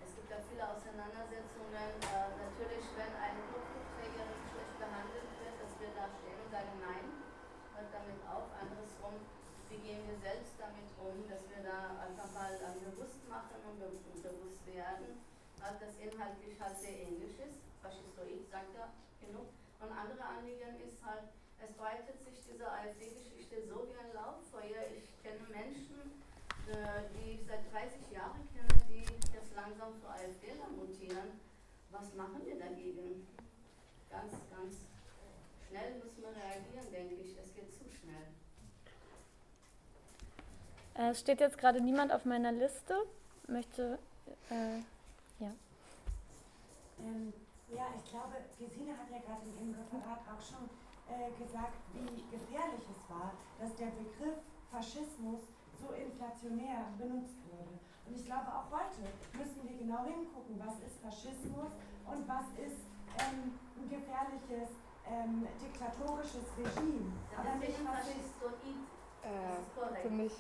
Es 0.06 0.16
gibt 0.16 0.30
ja 0.30 0.40
viele 0.46 0.66
Auseinandersetzungen. 0.66 1.90
Äh, 2.06 2.30
natürlich, 2.38 2.86
wenn 2.98 3.14
eine 3.18 3.44
Kopfträgerin 3.50 4.42
schlecht 4.50 4.76
behandelt 4.78 5.30
wird, 5.38 5.56
dass 5.58 5.74
wir 5.82 5.92
da 5.98 6.06
stehen 6.22 6.38
und 6.38 6.50
sagen, 6.50 6.74
nein, 6.82 7.06
hört 7.76 7.92
damit 7.94 8.22
auf. 8.26 8.48
Andersrum, 8.58 9.22
wie 9.70 9.80
gehen 9.86 10.02
wir 10.08 10.18
selbst 10.18 10.58
damit 10.58 10.90
um, 10.98 11.24
dass 11.30 11.44
wir 11.46 11.62
da 11.62 11.94
einfach 12.02 12.30
mal 12.34 12.52
äh, 12.58 12.74
bewusst 12.82 13.22
machen 13.30 13.60
und 13.64 13.78
be 13.78 13.88
und 13.92 14.20
bewusst 14.24 14.60
äh, 15.70 15.78
dass 15.80 15.94
inhaltlich 16.02 16.58
halt 16.60 16.78
sehr 16.80 16.98
ähnlich 17.06 17.38
ist. 17.38 17.62
Faschistoid 17.82 18.50
sagt 18.50 18.74
ja 18.74 18.90
genug. 19.22 19.46
Und 19.80 19.92
andere 19.94 20.24
Anliegen 20.26 20.76
ist 20.82 20.98
halt, 21.06 21.30
es 21.62 21.72
breitet 21.74 22.18
sich 22.24 22.42
diese 22.50 22.66
AfD-Geschichte 22.66 23.62
so 23.70 23.86
wie 23.88 23.96
ein 23.96 24.12
Lauffeuer. 24.14 24.84
Ich 24.98 25.08
kenne 25.22 25.46
Menschen, 25.52 26.18
äh, 26.68 27.06
die 27.14 27.40
ich 27.40 27.42
seit 27.48 27.64
30 27.72 28.12
Jahren 28.12 28.42
kenne, 28.52 28.74
die 28.90 29.06
jetzt 29.06 29.54
langsam 29.56 29.94
zur 30.02 30.10
AfD 30.10 30.58
mutieren. 30.76 31.40
Was 31.92 32.14
machen 32.16 32.42
wir 32.46 32.58
dagegen? 32.60 33.26
Ganz, 34.10 34.34
ganz 34.50 34.76
schnell 35.68 35.96
müssen 35.96 36.22
wir 36.22 36.30
reagieren, 36.30 36.92
denke 36.92 37.16
ich. 37.16 37.38
Es 37.38 37.54
geht 37.54 37.74
zu 37.74 37.86
schnell. 37.90 38.26
Äh, 40.96 41.12
Es 41.12 41.20
steht 41.22 41.40
jetzt 41.40 41.58
gerade 41.58 41.82
niemand 41.82 42.12
auf 42.12 42.26
meiner 42.26 42.52
Liste. 42.52 42.96
Möchte, 43.48 43.98
äh, 44.50 44.82
ja. 45.40 45.52
Ähm, 47.00 47.34
ja, 47.70 47.86
ich 47.96 48.10
glaube, 48.10 48.36
Gesine 48.58 48.98
hat 48.98 49.10
ja 49.12 49.20
gerade 49.20 49.46
in 49.46 49.56
ihrem 49.56 49.76
Referat 49.80 50.26
auch 50.28 50.42
schon 50.42 50.70
äh, 51.08 51.32
gesagt, 51.38 51.78
wie 51.94 52.24
gefährlich 52.30 52.86
es 52.90 53.02
war, 53.10 53.34
dass 53.60 53.76
der 53.76 53.94
Begriff 53.96 54.38
Faschismus 54.72 55.48
so 55.80 55.94
inflationär 55.94 56.92
benutzt 56.98 57.38
wurde. 57.50 57.80
Und 58.06 58.16
ich 58.16 58.26
glaube, 58.26 58.48
auch 58.50 58.68
heute 58.74 59.06
müssen 59.38 59.64
wir 59.64 59.78
genau 59.78 60.04
hingucken, 60.04 60.60
was 60.60 60.76
ist 60.82 61.00
Faschismus 61.02 61.72
und 62.10 62.28
was 62.28 62.50
ist 62.58 62.84
ähm, 63.22 63.54
ein 63.78 63.90
gefährliches 63.90 64.76
ähm, 65.08 65.48
diktatorisches 65.62 66.46
Regime. 66.58 67.12
Aber 67.38 67.56
nicht 67.56 67.78
Faschistoid. 67.78 68.60
Äh, 69.24 70.02
für 70.02 70.10
mich. 70.10 70.34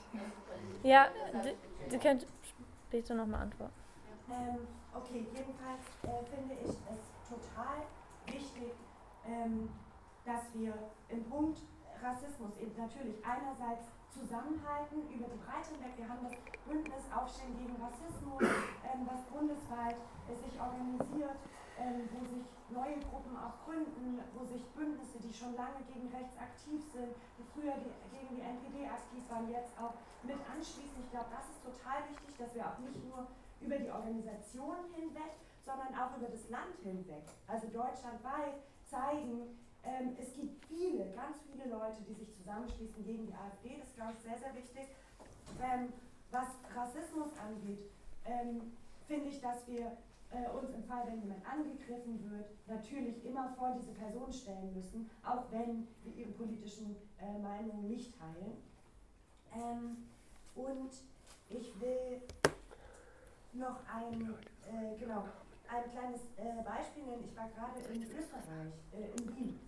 Ja, 0.83 1.07
du, 1.31 1.89
du 1.89 1.99
könnt 1.99 2.25
später 2.87 3.13
nochmal 3.13 3.41
antworten. 3.41 3.73
Ähm, 4.29 4.67
okay, 4.93 5.27
jedenfalls 5.33 5.83
äh, 6.03 6.23
finde 6.25 6.55
ich 6.55 6.69
es 6.69 7.03
total 7.27 7.85
wichtig, 8.25 8.73
ähm, 9.25 9.69
dass 10.25 10.53
wir 10.53 10.73
im 11.09 11.23
Punkt 11.29 11.59
Rassismus 12.01 12.55
eben 12.57 12.75
natürlich 12.77 13.23
einerseits 13.25 13.85
zusammenhalten 14.09 15.05
über 15.13 15.27
die 15.27 15.37
Breite 15.37 15.75
hinweg. 15.75 15.93
Wir 15.97 16.09
haben 16.09 16.23
das 16.23 16.35
Bündnis 16.65 17.05
Aufstehen 17.13 17.55
gegen 17.57 17.75
Rassismus, 17.77 18.41
ähm, 18.83 19.05
was 19.05 19.21
bundesweit 19.29 19.97
äh, 20.27 20.35
sich 20.35 20.55
organisiert, 20.59 21.37
ähm, 21.77 22.09
wo 22.11 22.19
sich 22.25 22.45
neue 22.69 22.97
Gruppen 23.09 23.37
auch 23.37 23.57
gründen, 23.65 24.19
wo 24.33 24.45
sich 24.45 24.65
Bündnisse, 24.73 25.19
die 25.19 25.33
schon 25.33 25.55
lange 25.55 25.81
gegen 25.87 26.09
rechts 26.09 26.35
aktiv 26.37 26.81
sind, 26.91 27.13
die 27.37 27.45
früher 27.53 27.73
die, 27.77 27.93
gegen 28.09 28.35
die 28.35 28.41
NPD 28.41 28.85
aktiv 28.89 29.23
waren, 29.29 29.49
jetzt 29.49 29.73
auch 29.77 29.93
mit 30.23 30.37
anschließen. 30.49 30.99
Ich 30.99 31.11
glaube, 31.11 31.29
das 31.31 31.47
ist 31.49 31.61
total 31.63 32.03
wichtig, 32.09 32.35
dass 32.37 32.53
wir 32.53 32.65
auch 32.65 32.79
nicht 32.79 33.01
nur 33.05 33.27
über 33.61 33.77
die 33.77 33.89
Organisation 33.89 34.77
hinweg, 34.95 35.33
sondern 35.65 35.93
auch 35.95 36.17
über 36.17 36.27
das 36.27 36.49
Land 36.49 36.75
hinweg, 36.83 37.23
also 37.47 37.67
deutschlandweit 37.67 38.55
zeigen, 38.89 39.57
ähm, 39.83 40.15
es 40.19 40.33
gibt 40.33 40.65
viele, 40.65 41.05
ganz 41.11 41.37
viele 41.51 41.69
Leute, 41.69 42.01
die 42.07 42.13
sich 42.13 42.35
zusammenschließen 42.35 43.05
gegen 43.05 43.27
die 43.27 43.33
AfD. 43.33 43.77
Das 43.79 43.87
ist, 43.87 43.95
glaube 43.95 44.13
ich, 44.13 44.19
sehr, 44.19 44.37
sehr 44.37 44.55
wichtig. 44.55 44.87
Ähm, 45.61 45.93
was 46.31 46.47
Rassismus 46.75 47.29
angeht, 47.37 47.79
ähm, 48.25 48.73
finde 49.07 49.29
ich, 49.29 49.41
dass 49.41 49.65
wir 49.67 49.97
äh, 50.31 50.49
uns 50.51 50.69
im 50.73 50.83
Fall, 50.83 51.07
wenn 51.07 51.21
jemand 51.21 51.43
angegriffen 51.45 52.29
wird, 52.29 52.49
natürlich 52.67 53.25
immer 53.25 53.49
vor 53.57 53.75
diese 53.79 53.91
Person 53.93 54.31
stellen 54.31 54.73
müssen, 54.75 55.09
auch 55.23 55.45
wenn 55.51 55.87
wir 56.03 56.15
ihre 56.15 56.31
politischen 56.31 56.95
äh, 57.19 57.39
Meinungen 57.39 57.87
nicht 57.87 58.13
teilen. 58.17 58.57
Ähm, 59.55 59.97
und 60.55 60.91
ich 61.49 61.81
will 61.81 62.21
noch 63.53 63.77
ein, 63.93 64.35
äh, 64.67 64.97
genau, 64.97 65.25
ein 65.67 65.89
kleines 65.91 66.21
äh, 66.37 66.61
Beispiel 66.63 67.03
nennen. 67.05 67.25
Ich 67.25 67.35
war 67.37 67.49
gerade 67.49 67.79
in 67.93 68.03
Österreich, 68.03 68.73
äh, 68.93 69.21
in 69.21 69.35
Wien. 69.35 69.59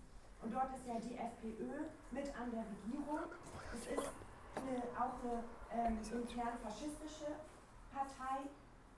Und 0.42 0.52
dort 0.52 0.74
ist 0.74 0.86
ja 0.86 0.98
die 0.98 1.14
FPÖ 1.14 1.86
mit 2.10 2.26
an 2.34 2.50
der 2.50 2.64
Regierung. 2.66 3.30
Es 3.74 3.86
ist 3.86 4.10
eine, 4.56 4.82
auch 4.98 5.14
eine 5.22 5.44
ähm, 5.70 5.98
intern 6.12 6.58
faschistische 6.62 7.30
Partei 7.94 8.50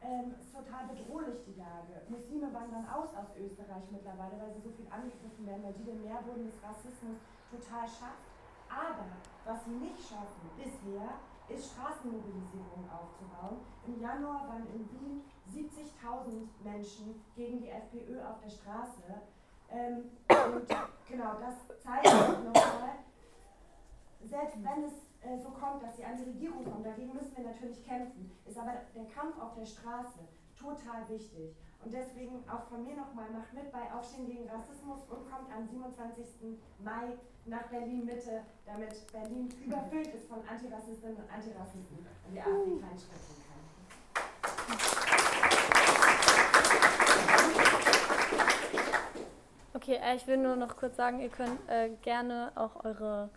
ähm, 0.05 0.35
ist 0.41 0.53
total 0.53 0.89
bedrohlich, 0.89 1.41
die 1.47 1.57
Lage. 1.57 2.05
Muslime 2.09 2.53
wandern 2.53 2.87
aus 2.89 3.09
aus 3.17 3.33
Österreich 3.37 3.85
mittlerweile, 3.91 4.37
weil 4.41 4.53
sie 4.53 4.61
so 4.61 4.71
viel 4.77 4.89
angegriffen 4.93 5.47
werden, 5.47 5.65
weil 5.65 5.73
die 5.73 5.85
den 5.85 6.03
Nährboden 6.03 6.45
des 6.45 6.61
Rassismus 6.63 7.17
total 7.51 7.89
schafft. 7.89 8.25
Aber 8.69 9.09
was 9.45 9.65
sie 9.65 9.77
nicht 9.77 10.01
schaffen 10.01 10.45
bisher, 10.57 11.21
ist 11.49 11.73
Straßenmobilisierung 11.73 12.89
aufzubauen. 12.91 13.61
Im 13.87 14.01
Januar 14.01 14.49
waren 14.49 14.67
in 14.73 14.89
Wien 14.91 15.23
70.000 15.53 16.49
Menschen 16.63 17.23
gegen 17.37 17.61
die 17.61 17.69
FPÖ 17.69 18.21
auf 18.25 18.41
der 18.43 18.51
Straße. 18.51 19.03
Ähm, 19.71 20.11
und 20.29 20.69
genau, 21.09 21.35
das 21.39 21.83
zeigt 21.83 22.07
nochmal, 22.07 22.99
selbst 24.23 24.57
wenn 24.63 24.85
es 24.85 24.93
äh, 25.23 25.39
so 25.43 25.51
kommt, 25.51 25.83
dass 25.83 25.97
sie 25.97 26.05
an 26.05 26.17
die 26.17 26.25
Regierung 26.25 26.65
kommen. 26.65 26.85
Dagegen 26.85 27.13
müssen 27.13 27.37
wir 27.37 27.45
natürlich 27.45 27.85
kämpfen. 27.85 28.31
Ist 28.47 28.59
aber 28.59 28.73
der 28.95 29.07
Kampf 29.07 29.39
auf 29.39 29.55
der 29.55 29.67
Straße 29.67 30.21
total 30.59 31.09
wichtig. 31.09 31.57
Und 31.85 31.93
deswegen 31.93 32.43
auch 32.49 32.65
von 32.71 32.83
mir 32.83 32.97
nochmal, 32.97 33.29
macht 33.31 33.53
mit 33.53 33.71
bei 33.71 33.93
Aufstehen 33.93 34.27
gegen 34.27 34.49
Rassismus 34.49 35.01
und 35.11 35.31
kommt 35.31 35.53
am 35.55 35.67
27. 35.69 36.59
Mai 36.79 37.19
nach 37.45 37.65
Berlin-Mitte, 37.65 38.41
damit 38.65 39.07
Berlin 39.13 39.51
überfüllt 39.63 40.09
ist 40.15 40.27
von 40.27 40.39
Antirassistinnen 40.49 41.17
und 41.17 41.31
Antirassisten 41.31 41.99
und 42.27 42.35
die 42.35 42.41
AfD 42.41 42.81
keinen 42.81 42.99
Schritt 42.99 43.21
tun 43.21 43.37
kann. 43.45 43.55
Okay, 49.75 49.97
äh, 50.03 50.17
ich 50.17 50.27
will 50.27 50.39
nur 50.39 50.57
noch 50.57 50.79
kurz 50.79 50.97
sagen, 50.97 51.21
ihr 51.21 51.29
könnt 51.29 51.61
äh, 51.69 51.91
gerne 52.01 52.53
auch 52.55 52.83
eure 52.83 53.29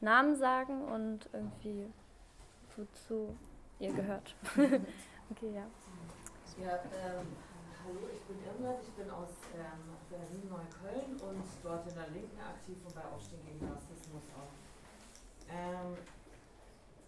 Namen 0.00 0.36
sagen 0.36 0.84
und 0.84 1.28
irgendwie 1.32 1.92
wozu 2.76 3.36
ihr 3.80 3.92
gehört. 3.92 4.36
okay, 4.56 5.52
ja. 5.52 5.66
Ja, 6.64 6.74
ähm, 6.74 7.26
hallo, 7.88 8.04
ich 8.12 8.20
bin 8.28 8.36
Irmgard, 8.44 8.84
ich 8.84 8.92
bin 8.92 9.08
aus 9.08 9.32
ähm, 9.56 9.96
Berlin-Neukölln 10.12 11.16
und 11.24 11.44
dort 11.64 11.88
in 11.88 11.94
der 11.96 12.08
Linken 12.12 12.36
aktiv 12.36 12.76
und 12.84 12.94
bei 12.94 13.04
Aufstehen 13.08 13.40
gegen 13.48 13.64
Rassismus 13.64 14.28
auch. 14.36 14.52
Ähm, 15.48 15.96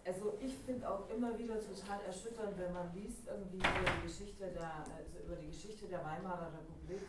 also 0.01 0.33
ich 0.41 0.57
finde 0.65 0.89
auch 0.89 1.07
immer 1.13 1.37
wieder 1.37 1.61
total 1.61 2.01
erschütternd, 2.01 2.57
wenn 2.57 2.73
man 2.73 2.89
liest 2.95 3.27
irgendwie 3.27 3.61
über 3.61 3.85
die 3.93 4.07
Geschichte 4.09 4.49
der, 4.49 4.81
also 4.81 5.21
über 5.21 5.35
die 5.35 5.53
Geschichte 5.53 5.85
der 5.85 6.03
Weimarer 6.03 6.49
Republik, 6.49 7.05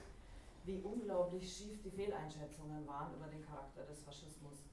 wie 0.64 0.76
unglaublich 0.84 1.48
schief 1.48 1.80
die 1.82 1.90
Fehleinschätzungen 1.90 2.86
waren 2.86 3.14
über 3.16 3.26
den 3.28 3.40
Charakter 3.40 3.84
des 3.88 4.02
Faschismus 4.02 4.68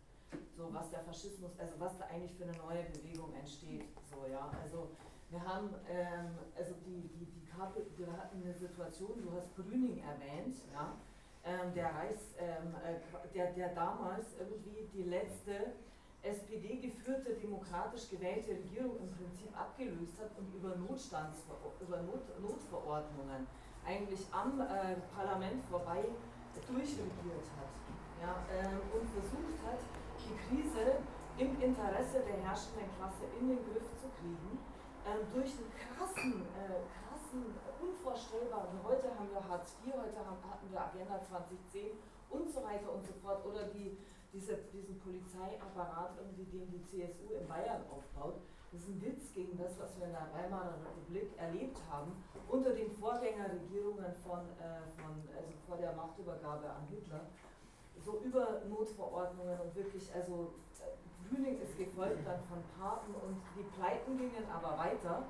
so 0.55 0.67
was 0.73 0.91
der 0.91 0.99
Faschismus, 0.99 1.51
also 1.57 1.73
was 1.79 1.97
da 1.97 2.05
eigentlich 2.05 2.35
für 2.35 2.43
eine 2.43 2.57
neue 2.57 2.83
Bewegung 2.91 3.33
entsteht. 3.33 3.85
So, 4.11 4.27
ja. 4.29 4.51
Also 4.61 4.89
wir 5.29 5.43
haben, 5.45 5.69
ähm, 5.89 6.37
also 6.57 6.73
die, 6.85 7.07
die, 7.07 7.25
die 7.25 7.45
Karte, 7.45 7.85
wir 7.97 8.11
hatten 8.13 8.41
eine 8.43 8.53
Situation, 8.53 9.21
du 9.21 9.31
hast 9.35 9.55
Brüning 9.55 10.01
erwähnt, 10.01 10.57
ja, 10.73 10.97
ähm, 11.45 11.73
der 11.73 11.93
Reichs, 11.93 12.35
ähm, 12.37 12.75
äh, 12.83 12.99
der, 13.33 13.53
der 13.53 13.73
damals 13.73 14.35
irgendwie 14.39 14.89
die 14.93 15.03
letzte 15.03 15.73
SPD-geführte, 16.21 17.35
demokratisch 17.35 18.09
gewählte 18.09 18.51
Regierung 18.51 18.97
im 18.99 19.09
Prinzip 19.15 19.55
abgelöst 19.57 20.19
hat 20.19 20.31
und 20.37 20.53
über, 20.53 20.75
über 20.75 22.01
Not, 22.01 22.41
Notverordnungen 22.41 23.47
eigentlich 23.85 24.27
am 24.31 24.59
äh, 24.59 24.99
Parlament 25.15 25.63
vorbei 25.69 26.03
durchregiert 26.67 27.47
hat 27.55 27.71
ja, 28.21 28.35
ähm, 28.51 28.81
und 28.91 29.07
versucht 29.15 29.57
hat, 29.63 29.79
die 30.19 30.35
Krise 30.43 30.99
im 31.37 31.55
Interesse 31.61 32.19
der 32.27 32.43
herrschenden 32.43 32.91
Klasse 32.97 33.23
in 33.39 33.47
den 33.47 33.63
Griff 33.63 33.87
zu 33.95 34.11
kriegen, 34.19 34.58
ähm, 35.09 35.25
durch 35.33 35.57
einen 35.57 35.73
krassen, 35.73 36.45
äh, 36.53 36.85
krassen, 37.01 37.41
unvorstellbaren, 37.81 38.77
heute 38.83 39.09
haben 39.09 39.29
wir 39.33 39.41
Hartz 39.41 39.75
IV, 39.85 39.93
heute 39.93 40.19
haben, 40.21 40.37
hatten 40.45 40.69
wir 40.69 40.81
Agenda 40.81 41.21
2010 41.21 41.97
und 42.29 42.49
so 42.49 42.63
weiter 42.63 42.93
und 42.93 43.05
so 43.05 43.13
fort, 43.21 43.43
oder 43.45 43.65
die, 43.73 43.97
diese, 44.31 44.57
diesen 44.69 44.99
Polizeiapparat, 44.99 46.19
den 46.37 46.69
die 46.69 46.83
CSU 46.85 47.33
in 47.33 47.47
Bayern 47.47 47.81
aufbaut. 47.89 48.37
Das 48.71 48.81
ist 48.81 48.89
ein 48.89 49.01
Witz 49.01 49.33
gegen 49.33 49.57
das, 49.57 49.79
was 49.79 49.97
wir 49.97 50.05
in 50.05 50.13
der 50.13 50.29
Weimarer 50.29 50.77
Republik 50.85 51.33
erlebt 51.37 51.81
haben, 51.89 52.13
unter 52.47 52.69
den 52.69 52.91
Vorgängerregierungen 52.91 54.13
von, 54.21 54.45
äh, 54.61 54.85
von 55.01 55.17
also 55.33 55.49
vor 55.65 55.77
der 55.77 55.93
Machtübergabe 55.93 56.69
an 56.69 56.85
Hitler 56.91 57.25
so 58.03 58.19
über 58.23 58.61
Notverordnungen 58.69 59.59
und 59.59 59.75
wirklich, 59.75 60.13
also 60.13 60.53
Brüning 61.29 61.61
ist 61.61 61.77
gefolgt 61.77 62.25
dann 62.25 62.41
von 62.49 62.63
Papen 62.79 63.13
und 63.13 63.37
die 63.55 63.63
Pleiten 63.77 64.17
gingen 64.17 64.45
aber 64.51 64.77
weiter. 64.77 65.23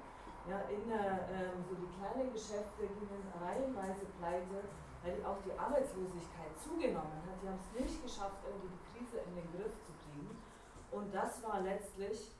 Ja, 0.47 0.61
in 0.71 0.87
der, 0.87 1.27
ähm, 1.29 1.61
so 1.67 1.75
die 1.75 1.91
kleinen 1.99 2.31
Geschäfte 2.31 2.87
gingen 2.87 3.21
reihenweise 3.37 4.07
pleite, 4.17 4.63
weil 5.03 5.19
auch 5.25 5.37
die 5.45 5.51
Arbeitslosigkeit 5.51 6.55
zugenommen 6.57 7.21
hat. 7.27 7.35
Die 7.43 7.47
haben 7.47 7.59
es 7.59 7.79
nicht 7.79 8.01
geschafft, 8.01 8.39
irgendwie 8.47 8.71
die 8.71 8.83
Krise 8.89 9.17
in 9.27 9.35
den 9.35 9.47
Griff 9.51 9.75
zu 9.83 9.91
kriegen. 9.99 10.31
Und 10.91 11.13
das 11.13 11.43
war 11.43 11.61
letztlich 11.61 12.31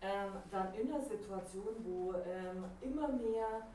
ähm, 0.00 0.32
dann 0.50 0.74
in 0.74 0.88
der 0.88 1.00
Situation, 1.00 1.74
wo 1.82 2.12
ähm, 2.12 2.64
immer 2.80 3.08
mehr 3.08 3.66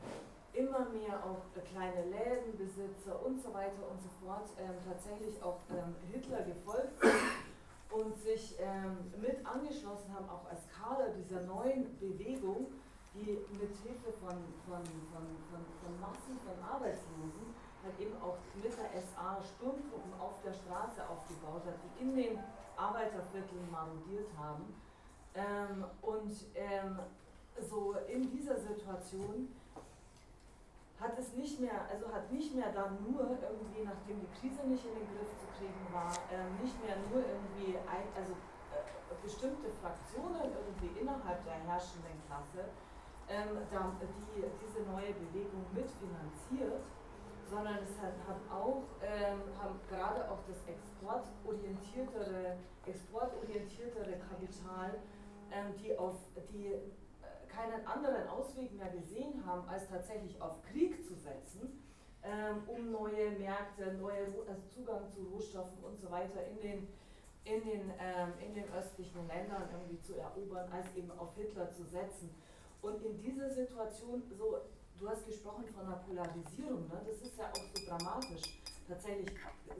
immer 0.53 0.89
mehr 0.89 1.23
auch 1.23 1.41
kleine 1.65 2.05
Lädenbesitzer 2.05 3.23
und 3.25 3.41
so 3.41 3.53
weiter 3.53 3.87
und 3.89 4.01
so 4.01 4.09
fort 4.23 4.49
ähm, 4.59 4.75
tatsächlich 4.85 5.41
auch 5.41 5.59
ähm, 5.69 5.95
Hitler 6.11 6.41
gefolgt 6.41 6.99
sind 6.99 7.13
und 7.91 8.17
sich 8.17 8.55
ähm, 8.59 8.97
mit 9.19 9.45
angeschlossen 9.45 10.13
haben, 10.13 10.29
auch 10.29 10.49
als 10.49 10.67
Kader 10.67 11.09
dieser 11.11 11.41
neuen 11.41 11.97
Bewegung, 11.99 12.67
die 13.13 13.39
mit 13.59 13.75
Hilfe 13.83 14.11
von, 14.19 14.35
von, 14.67 14.83
von, 15.11 15.25
von, 15.51 15.61
von 15.83 15.99
Massen 15.99 16.39
von 16.43 16.63
Arbeitslosen 16.63 17.51
halt 17.83 17.99
eben 17.99 18.15
auch 18.21 18.37
mit 18.55 18.71
der 18.77 19.01
SA 19.01 19.41
Sturmtruppen 19.41 20.13
auf 20.19 20.41
der 20.45 20.53
Straße 20.53 21.01
aufgebaut 21.09 21.65
hat, 21.65 21.75
die 21.83 22.03
in 22.03 22.15
den 22.15 22.39
Arbeitervierteln 22.77 23.69
marodiert 23.71 24.29
haben. 24.37 24.73
Ähm, 25.33 25.85
und 26.01 26.31
ähm, 26.55 26.99
so 27.59 27.95
in 28.07 28.29
dieser 28.31 28.57
Situation 28.57 29.49
hat 31.01 31.17
es 31.17 31.33
nicht 31.33 31.59
mehr, 31.59 31.89
also 31.89 32.13
hat 32.13 32.31
nicht 32.31 32.53
mehr 32.53 32.71
dann 32.71 33.01
nur 33.01 33.25
irgendwie, 33.25 33.83
nachdem 33.83 34.21
die 34.21 34.29
Krise 34.37 34.61
nicht 34.69 34.85
in 34.85 34.93
den 34.93 35.09
Griff 35.17 35.33
zu 35.41 35.49
kriegen 35.57 35.85
war, 35.91 36.13
äh, 36.29 36.45
nicht 36.61 36.77
mehr 36.85 36.95
nur 37.09 37.25
irgendwie, 37.25 37.75
ein, 37.89 38.05
also 38.15 38.33
äh, 38.33 39.17
bestimmte 39.21 39.73
Fraktionen 39.81 40.53
irgendwie 40.53 41.01
innerhalb 41.01 41.43
der 41.43 41.57
herrschenden 41.65 42.21
Klasse 42.29 42.69
ähm, 43.27 43.65
da, 43.71 43.91
die 44.37 44.45
diese 44.61 44.85
neue 44.85 45.13
Bewegung 45.13 45.65
mitfinanziert, 45.73 46.85
sondern 47.49 47.79
es 47.83 47.97
hat, 47.97 48.13
hat 48.27 48.41
auch, 48.51 48.83
ähm, 49.01 49.41
gerade 49.89 50.29
auch 50.29 50.39
das 50.47 50.61
exportorientiertere, 50.67 52.57
exportorientiertere 52.85 54.19
Kapital, 54.19 55.01
ähm, 55.51 55.73
die, 55.81 55.97
auf, 55.97 56.15
die 56.53 56.77
keinen 57.51 57.85
anderen 57.85 58.27
Ausweg 58.27 58.73
mehr 58.73 58.89
gesehen 58.89 59.45
haben, 59.45 59.67
als 59.67 59.87
tatsächlich 59.87 60.41
auf 60.41 60.61
Krieg 60.63 61.03
zu 61.05 61.15
setzen, 61.15 61.83
ähm, 62.23 62.63
um 62.67 62.91
neue 62.91 63.31
Märkte, 63.31 63.93
neue 63.93 64.25
also 64.47 64.61
Zugang 64.69 65.09
zu 65.09 65.23
Rohstoffen 65.23 65.83
und 65.83 65.99
so 65.99 66.09
weiter 66.11 66.45
in 66.47 66.59
den, 66.61 66.87
in, 67.43 67.63
den, 67.63 67.93
ähm, 67.99 68.33
in 68.45 68.53
den 68.53 68.71
östlichen 68.73 69.27
Ländern 69.27 69.69
irgendwie 69.71 69.99
zu 70.01 70.15
erobern, 70.17 70.71
als 70.71 70.95
eben 70.95 71.11
auf 71.17 71.35
Hitler 71.35 71.71
zu 71.71 71.83
setzen. 71.83 72.29
Und 72.81 73.03
in 73.03 73.17
dieser 73.17 73.49
Situation, 73.49 74.23
so, 74.37 74.61
du 74.99 75.09
hast 75.09 75.25
gesprochen 75.25 75.65
von 75.67 75.85
einer 75.85 75.97
Polarisierung, 75.97 76.87
ne? 76.87 77.01
das 77.05 77.21
ist 77.21 77.37
ja 77.37 77.49
auch 77.49 77.65
so 77.73 77.87
dramatisch. 77.87 78.61
Tatsächlich 78.87 79.29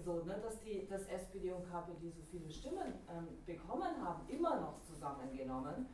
so, 0.05 0.24
ne, 0.24 0.39
dass, 0.41 0.59
die, 0.61 0.88
dass 0.88 1.05
SPD 1.07 1.51
und 1.51 1.69
KPD 1.69 2.11
so 2.11 2.22
viele 2.32 2.49
Stimmen 2.49 2.93
ähm, 3.09 3.28
bekommen 3.45 4.01
haben, 4.01 4.28
immer 4.30 4.61
noch 4.61 4.82
zusammengenommen. 4.84 5.88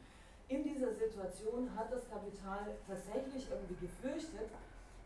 In 0.49 0.63
dieser 0.63 0.93
Situation 0.93 1.69
hat 1.75 1.91
das 1.91 2.09
Kapital 2.09 2.77
tatsächlich 2.87 3.51
irgendwie 3.51 3.85
gefürchtet, 3.85 4.49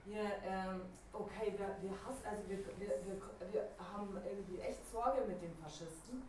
wir, 0.06 0.22
ähm, 0.46 0.82
okay, 1.14 1.54
wir, 1.58 1.76
wir, 1.82 1.98
hassen, 2.06 2.26
also 2.26 2.44
wir, 2.48 2.58
wir, 2.78 2.90
wir, 3.06 3.52
wir 3.52 3.68
haben 3.78 4.18
irgendwie 4.26 4.60
echt 4.60 4.86
Sorge 4.92 5.22
mit 5.28 5.42
den 5.42 5.54
Faschisten. 5.56 6.22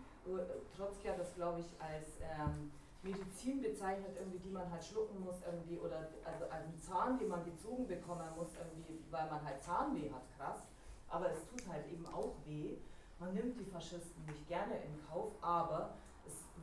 Trotzki 0.76 1.08
hat 1.08 1.18
das, 1.18 1.34
glaube 1.34 1.60
ich, 1.60 1.66
als 1.78 2.20
ähm, 2.20 2.70
Medizin 3.02 3.60
bezeichnet, 3.60 4.16
irgendwie, 4.18 4.38
die 4.38 4.50
man 4.50 4.70
halt 4.70 4.84
schlucken 4.84 5.20
muss, 5.24 5.42
irgendwie, 5.44 5.78
oder 5.78 6.08
also 6.24 6.48
einen 6.48 6.78
Zahn, 6.80 7.18
den 7.18 7.28
man 7.28 7.44
gezogen 7.44 7.86
bekommen 7.86 8.28
muss, 8.36 8.54
irgendwie, 8.54 9.02
weil 9.10 9.28
man 9.28 9.44
halt 9.44 9.62
Zahnweh 9.62 10.10
hat, 10.10 10.22
krass. 10.38 10.62
Aber 11.08 11.30
es 11.30 11.44
tut 11.48 11.68
halt 11.68 11.86
eben 11.90 12.06
auch 12.06 12.34
weh. 12.46 12.76
Man 13.18 13.34
nimmt 13.34 13.58
die 13.58 13.64
Faschisten 13.64 14.24
nicht 14.26 14.48
gerne 14.48 14.74
in 14.76 15.06
Kauf, 15.08 15.32
aber 15.42 15.94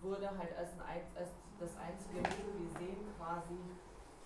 wurde 0.02 0.30
halt 0.30 0.56
als, 0.58 0.72
ein, 0.80 1.02
als 1.16 1.30
das 1.60 1.72
einzige 1.78 2.22
Mittel 2.22 2.68
gesehen, 2.68 2.98
quasi 3.18 3.60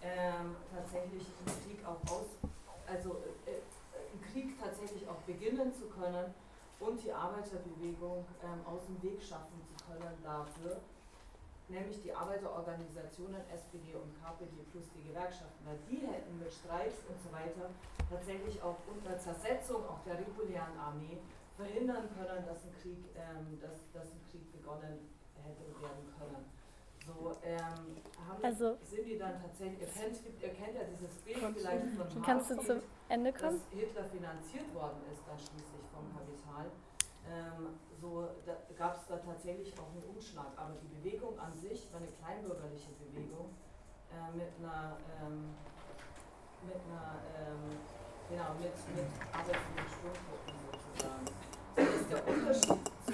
ähm, 0.02 0.56
tatsächlich 0.74 1.24
einen 1.24 1.56
Krieg 1.66 1.80
auch 1.86 2.02
aus, 2.12 2.28
also 2.88 3.24
äh, 3.46 3.52
äh, 3.52 3.62
einen 4.12 4.22
Krieg 4.32 4.60
tatsächlich 4.60 5.08
auch 5.08 5.22
beginnen 5.26 5.74
zu 5.74 5.88
können 5.88 6.34
und 6.80 7.04
die 7.04 7.12
Arbeiterbewegung 7.12 8.26
ähm, 8.44 8.62
aus 8.66 8.86
dem 8.86 9.02
Weg 9.02 9.22
schaffen 9.22 9.62
zu 9.66 9.86
können 9.86 10.18
dafür 10.24 10.82
nämlich 11.70 12.02
die 12.02 12.14
Arbeiterorganisationen 12.14 13.42
SPD 13.50 13.96
und 13.96 14.12
KPD 14.22 14.64
plus 14.72 14.86
die 14.96 15.08
Gewerkschaften, 15.08 15.66
weil 15.66 15.80
die 15.90 16.06
hätten 16.06 16.40
mit 16.40 16.52
Streiks 16.52 17.02
und 17.08 17.18
so 17.22 17.32
weiter 17.32 17.70
tatsächlich 18.10 18.62
auch 18.62 18.78
unter 18.88 19.18
Zersetzung 19.18 19.84
auch 19.88 20.00
der 20.06 20.20
regulären 20.20 20.78
Armee 20.78 21.18
verhindern 21.56 22.10
können, 22.16 22.46
dass 22.46 22.64
ein 22.64 22.74
Krieg, 22.82 23.00
ähm, 23.16 23.60
dass, 23.62 23.80
dass 23.94 24.12
ein 24.12 24.22
Krieg 24.32 24.52
begonnen 24.52 25.10
hätte 25.44 25.64
werden 25.82 26.06
können. 26.18 26.46
So, 27.06 27.36
ähm, 27.44 28.00
haben, 28.16 28.44
also, 28.44 28.78
sind 28.86 29.06
die 29.06 29.18
dann 29.18 29.36
tatsächlich, 29.42 29.82
ihr 29.82 29.88
kennt, 29.88 30.16
ihr 30.42 30.54
kennt 30.56 30.76
ja 30.76 30.84
dieses 30.88 31.16
Bild 31.20 31.38
vielleicht 31.38 31.88
von 31.98 32.24
Kannst 32.24 32.52
du 32.52 32.56
zum 32.64 32.80
Ende 33.10 33.34
kommen? 33.34 33.60
dass 33.60 33.80
Hitler 33.80 34.06
finanziert 34.06 34.74
worden 34.74 35.04
ist 35.12 35.22
dann 35.28 35.38
schließlich 35.38 35.84
vom 35.92 36.08
Kapital. 36.16 36.72
Ähm, 37.28 37.76
so 38.00 38.28
gab 38.78 38.96
es 38.96 39.08
da 39.08 39.18
tatsächlich 39.18 39.74
auch 39.80 39.92
einen 39.92 40.16
Umschlag. 40.16 40.52
Aber 40.56 40.76
die 40.80 40.88
Bewegung 41.00 41.38
an 41.40 41.54
sich 41.60 41.92
war 41.92 42.00
eine 42.00 42.12
kleinbürgerliche 42.20 42.92
Bewegung 43.00 43.52
äh, 44.12 44.32
mit 44.36 44.52
einer, 44.60 44.98
ähm, 45.24 45.56
mit 46.68 46.80
einer, 46.88 47.20
ähm, 47.36 47.80
genau, 48.30 48.56
mit, 48.60 48.76
mit 48.96 49.08
arbeitslosen 49.32 49.88
Sturmtruppen 49.92 50.56
sozusagen. 50.72 51.53
Das 51.76 51.88
ist 51.88 52.12
der 52.12 52.28
Unterschied 52.28 52.64
zu 53.06 53.12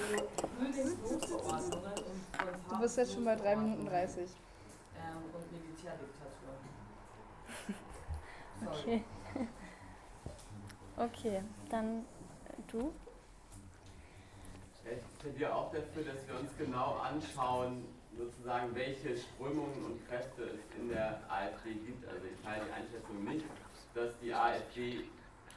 Frühlingsnotverordnungen 0.57 1.93
und 1.93 2.27
von 2.67 2.69
Du 2.69 2.79
bist 2.79 2.97
jetzt 2.97 3.13
schon 3.13 3.25
bei 3.25 3.35
3 3.35 3.55
Minuten 3.55 3.85
30. 3.85 4.21
Ähm, 4.21 4.29
und 5.33 5.51
Militärdiktatur. 5.51 6.53
Okay. 8.65 9.03
Okay, 10.97 11.41
dann 11.69 12.05
du 12.67 12.91
ich 14.91 15.19
plädiere 15.19 15.53
auch 15.53 15.71
dafür, 15.71 16.03
dass 16.03 16.27
wir 16.27 16.39
uns 16.39 16.51
genau 16.57 16.97
anschauen, 16.97 17.85
sozusagen, 18.17 18.73
welche 18.75 19.15
Strömungen 19.17 19.85
und 19.85 20.07
Kräfte 20.07 20.43
es 20.43 20.79
in 20.79 20.89
der 20.89 21.21
AfD 21.29 21.73
gibt. 21.73 22.07
Also 22.07 22.25
ich 22.25 22.43
teile 22.43 22.65
die 22.65 22.71
Einschätzung 22.71 23.23
nicht, 23.23 23.45
dass 23.93 24.09
die 24.21 24.33
AfD 24.33 25.03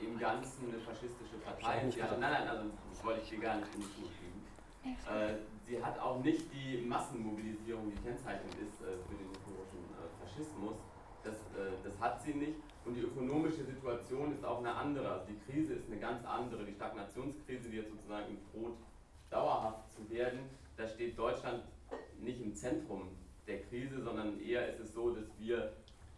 im 0.04 0.18
Ganzen 0.18 0.68
eine 0.68 0.80
faschistische 0.80 1.36
Partei 1.44 1.88
ist. 1.88 1.98
nein, 1.98 2.20
nein, 2.20 2.48
also 2.48 2.70
das 2.90 3.04
wollte 3.04 3.20
ich 3.22 3.30
dir 3.30 3.40
gar 3.40 3.56
nicht 3.56 3.72
hinzufügen. 3.72 4.42
Äh, 4.84 5.34
sie 5.66 5.82
hat 5.82 5.98
auch 5.98 6.22
nicht 6.22 6.46
die 6.52 6.82
Massenmobilisierung, 6.86 7.90
die 7.90 8.00
kennzeichnend 8.02 8.54
ist 8.54 8.82
äh, 8.82 8.98
für 9.06 9.14
den 9.14 9.28
historischen 9.30 9.82
äh, 9.94 10.10
Faschismus. 10.20 10.76
Das, 11.22 11.34
äh, 11.34 11.70
das 11.84 12.00
hat 12.00 12.22
sie 12.22 12.34
nicht. 12.34 12.54
Und 12.84 12.94
die 12.94 13.02
ökonomische 13.02 13.64
Situation 13.64 14.32
ist 14.32 14.44
auch 14.44 14.58
eine 14.58 14.74
andere. 14.74 15.08
Also 15.08 15.26
die 15.26 15.38
Krise 15.50 15.74
ist 15.74 15.86
eine 15.86 16.00
ganz 16.00 16.24
andere. 16.24 16.64
Die 16.64 16.72
Stagnationskrise, 16.74 17.68
die 17.68 17.76
jetzt 17.76 17.90
sozusagen 17.90 18.26
im 18.30 18.38
Brot 18.50 18.76
dauerhaft 19.30 19.92
zu 19.92 20.08
werden, 20.10 20.40
da 20.76 20.88
steht 20.88 21.16
Deutschland 21.16 21.62
nicht 22.20 22.40
im 22.40 22.54
Zentrum 22.54 23.08
der 23.46 23.62
Krise, 23.62 24.02
sondern 24.02 24.40
eher 24.40 24.68
ist 24.68 24.80
es 24.80 24.92
so, 24.92 25.14
dass 25.14 25.26
wir, 25.38 25.72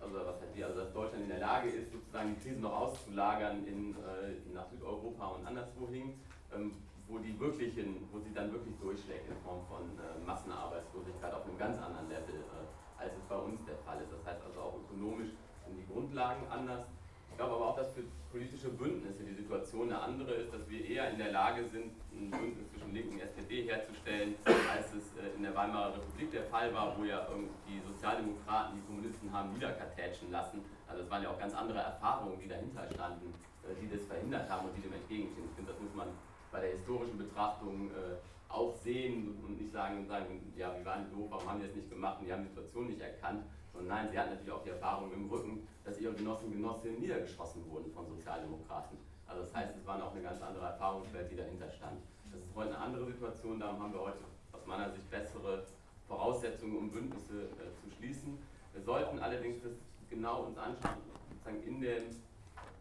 also 0.04 0.20
was 0.20 0.40
heißt 0.40 0.54
wir, 0.54 0.66
also 0.66 0.80
dass 0.80 0.92
Deutschland 0.92 1.24
in 1.24 1.30
der 1.30 1.40
Lage 1.40 1.70
ist, 1.70 1.92
sozusagen 1.92 2.36
die 2.36 2.40
Krise 2.40 2.60
noch 2.60 2.76
auszulagern 2.76 3.66
in, 3.66 3.96
äh, 3.96 4.36
nach 4.52 4.68
Südeuropa 4.68 5.40
und 5.40 5.46
anderswohin, 5.46 6.20
ähm, 6.54 6.76
wo 7.08 7.18
die 7.18 7.38
wirklichen, 7.40 8.08
wo 8.12 8.18
sie 8.20 8.32
dann 8.32 8.52
wirklich 8.52 8.76
durchschlägt 8.80 9.28
in 9.28 9.36
Form 9.44 9.64
von 9.68 9.84
äh, 9.96 10.20
Massenarbeitslosigkeit 10.24 11.32
auf 11.32 11.44
einem 11.44 11.58
ganz 11.58 11.76
anderen 11.80 12.08
Level, 12.08 12.36
äh, 12.36 13.02
als 13.02 13.12
es 13.12 13.24
bei 13.28 13.36
uns 13.36 13.60
der 13.64 13.76
Fall 13.84 14.00
ist. 14.00 14.12
Das 14.12 14.24
heißt 14.24 14.44
also 14.44 14.60
auch 14.60 14.76
ökonomisch 14.84 15.32
sind 15.66 15.76
die 15.76 15.88
Grundlagen 15.88 16.46
anders. 16.48 16.86
Ich 17.30 17.36
glaube 17.36 17.54
aber 17.54 17.66
auch, 17.72 17.76
dass 17.76 17.90
für 17.92 18.04
politische 18.34 18.68
Bündnisse 18.70 19.22
die 19.22 19.32
Situation 19.32 19.92
eine 19.92 20.00
andere 20.02 20.34
ist, 20.34 20.52
dass 20.52 20.68
wir 20.68 20.84
eher 20.84 21.08
in 21.12 21.18
der 21.18 21.30
Lage 21.30 21.62
sind, 21.70 21.94
ein 22.10 22.32
Bündnis 22.32 22.68
zwischen 22.68 22.92
Linken 22.92 23.14
und 23.14 23.22
SPD 23.22 23.62
herzustellen, 23.62 24.34
als 24.44 24.90
es 24.90 25.14
äh, 25.14 25.36
in 25.36 25.44
der 25.44 25.54
Weimarer 25.54 25.94
Republik 25.94 26.32
der 26.32 26.42
Fall 26.50 26.74
war, 26.74 26.98
wo 26.98 27.04
ja 27.04 27.28
die 27.68 27.78
Sozialdemokraten 27.86 28.74
die 28.74 28.86
Kommunisten 28.90 29.32
haben 29.32 29.52
niederkartätschen 29.52 30.32
lassen. 30.32 30.62
Also 30.88 31.04
es 31.04 31.10
waren 31.10 31.22
ja 31.22 31.30
auch 31.30 31.38
ganz 31.38 31.54
andere 31.54 31.78
Erfahrungen, 31.78 32.36
die 32.42 32.48
dahinter 32.48 32.82
standen, 32.92 33.32
äh, 33.62 33.70
die 33.80 33.88
das 33.88 34.04
verhindert 34.04 34.50
haben 34.50 34.66
und 34.66 34.76
die 34.76 34.82
dem 34.82 34.94
entgegenstehen. 34.94 35.46
Ich 35.46 35.54
finde, 35.54 35.70
das 35.70 35.80
muss 35.80 35.94
man 35.94 36.08
bei 36.50 36.58
der 36.58 36.70
historischen 36.70 37.16
Betrachtung 37.16 37.90
äh, 37.90 38.18
auch 38.48 38.74
sehen 38.82 39.38
und 39.46 39.60
nicht 39.60 39.70
sagen, 39.70 40.08
sagen, 40.08 40.52
ja, 40.56 40.74
wir 40.76 40.84
waren 40.84 41.06
doof, 41.12 41.28
warum 41.30 41.50
haben 41.50 41.60
die 41.60 41.66
das 41.66 41.76
nicht 41.76 41.88
gemacht 41.88 42.18
und 42.18 42.26
die 42.26 42.32
haben 42.32 42.42
die 42.42 42.48
Situation 42.48 42.88
nicht 42.88 43.00
erkannt. 43.00 43.44
Und 43.74 43.88
nein, 43.88 44.08
sie 44.10 44.18
hatten 44.18 44.30
natürlich 44.30 44.52
auch 44.52 44.62
die 44.62 44.70
Erfahrung 44.70 45.12
im 45.12 45.28
Rücken, 45.28 45.66
dass 45.84 45.98
ihre 46.00 46.14
Genossen 46.14 46.46
und 46.46 46.52
Genossinnen 46.52 47.00
niedergeschossen 47.00 47.68
wurden 47.70 47.92
von 47.92 48.06
Sozialdemokraten. 48.06 48.96
Also 49.26 49.42
das 49.42 49.54
heißt, 49.54 49.76
es 49.76 49.86
war 49.86 50.02
auch 50.02 50.12
eine 50.12 50.22
ganz 50.22 50.40
andere 50.40 50.66
Erfahrungswelt, 50.66 51.30
die 51.30 51.36
dahinter 51.36 51.68
stand. 51.70 52.00
Das 52.30 52.40
ist 52.40 52.54
heute 52.54 52.70
eine 52.70 52.78
andere 52.78 53.06
Situation, 53.06 53.60
darum 53.60 53.82
haben 53.82 53.92
wir 53.92 54.00
heute 54.00 54.18
aus 54.52 54.66
meiner 54.66 54.90
Sicht 54.90 55.08
bessere 55.10 55.64
Voraussetzungen, 56.08 56.76
um 56.76 56.90
Bündnisse 56.90 57.44
äh, 57.44 57.74
zu 57.80 57.96
schließen. 57.96 58.38
Wir 58.72 58.82
sollten 58.82 59.18
allerdings 59.18 59.62
das 59.62 59.72
genau 60.10 60.44
uns 60.44 60.58
anschauen, 60.58 60.98
sozusagen 61.30 61.62
in 61.62 61.80
dem, 61.80 62.02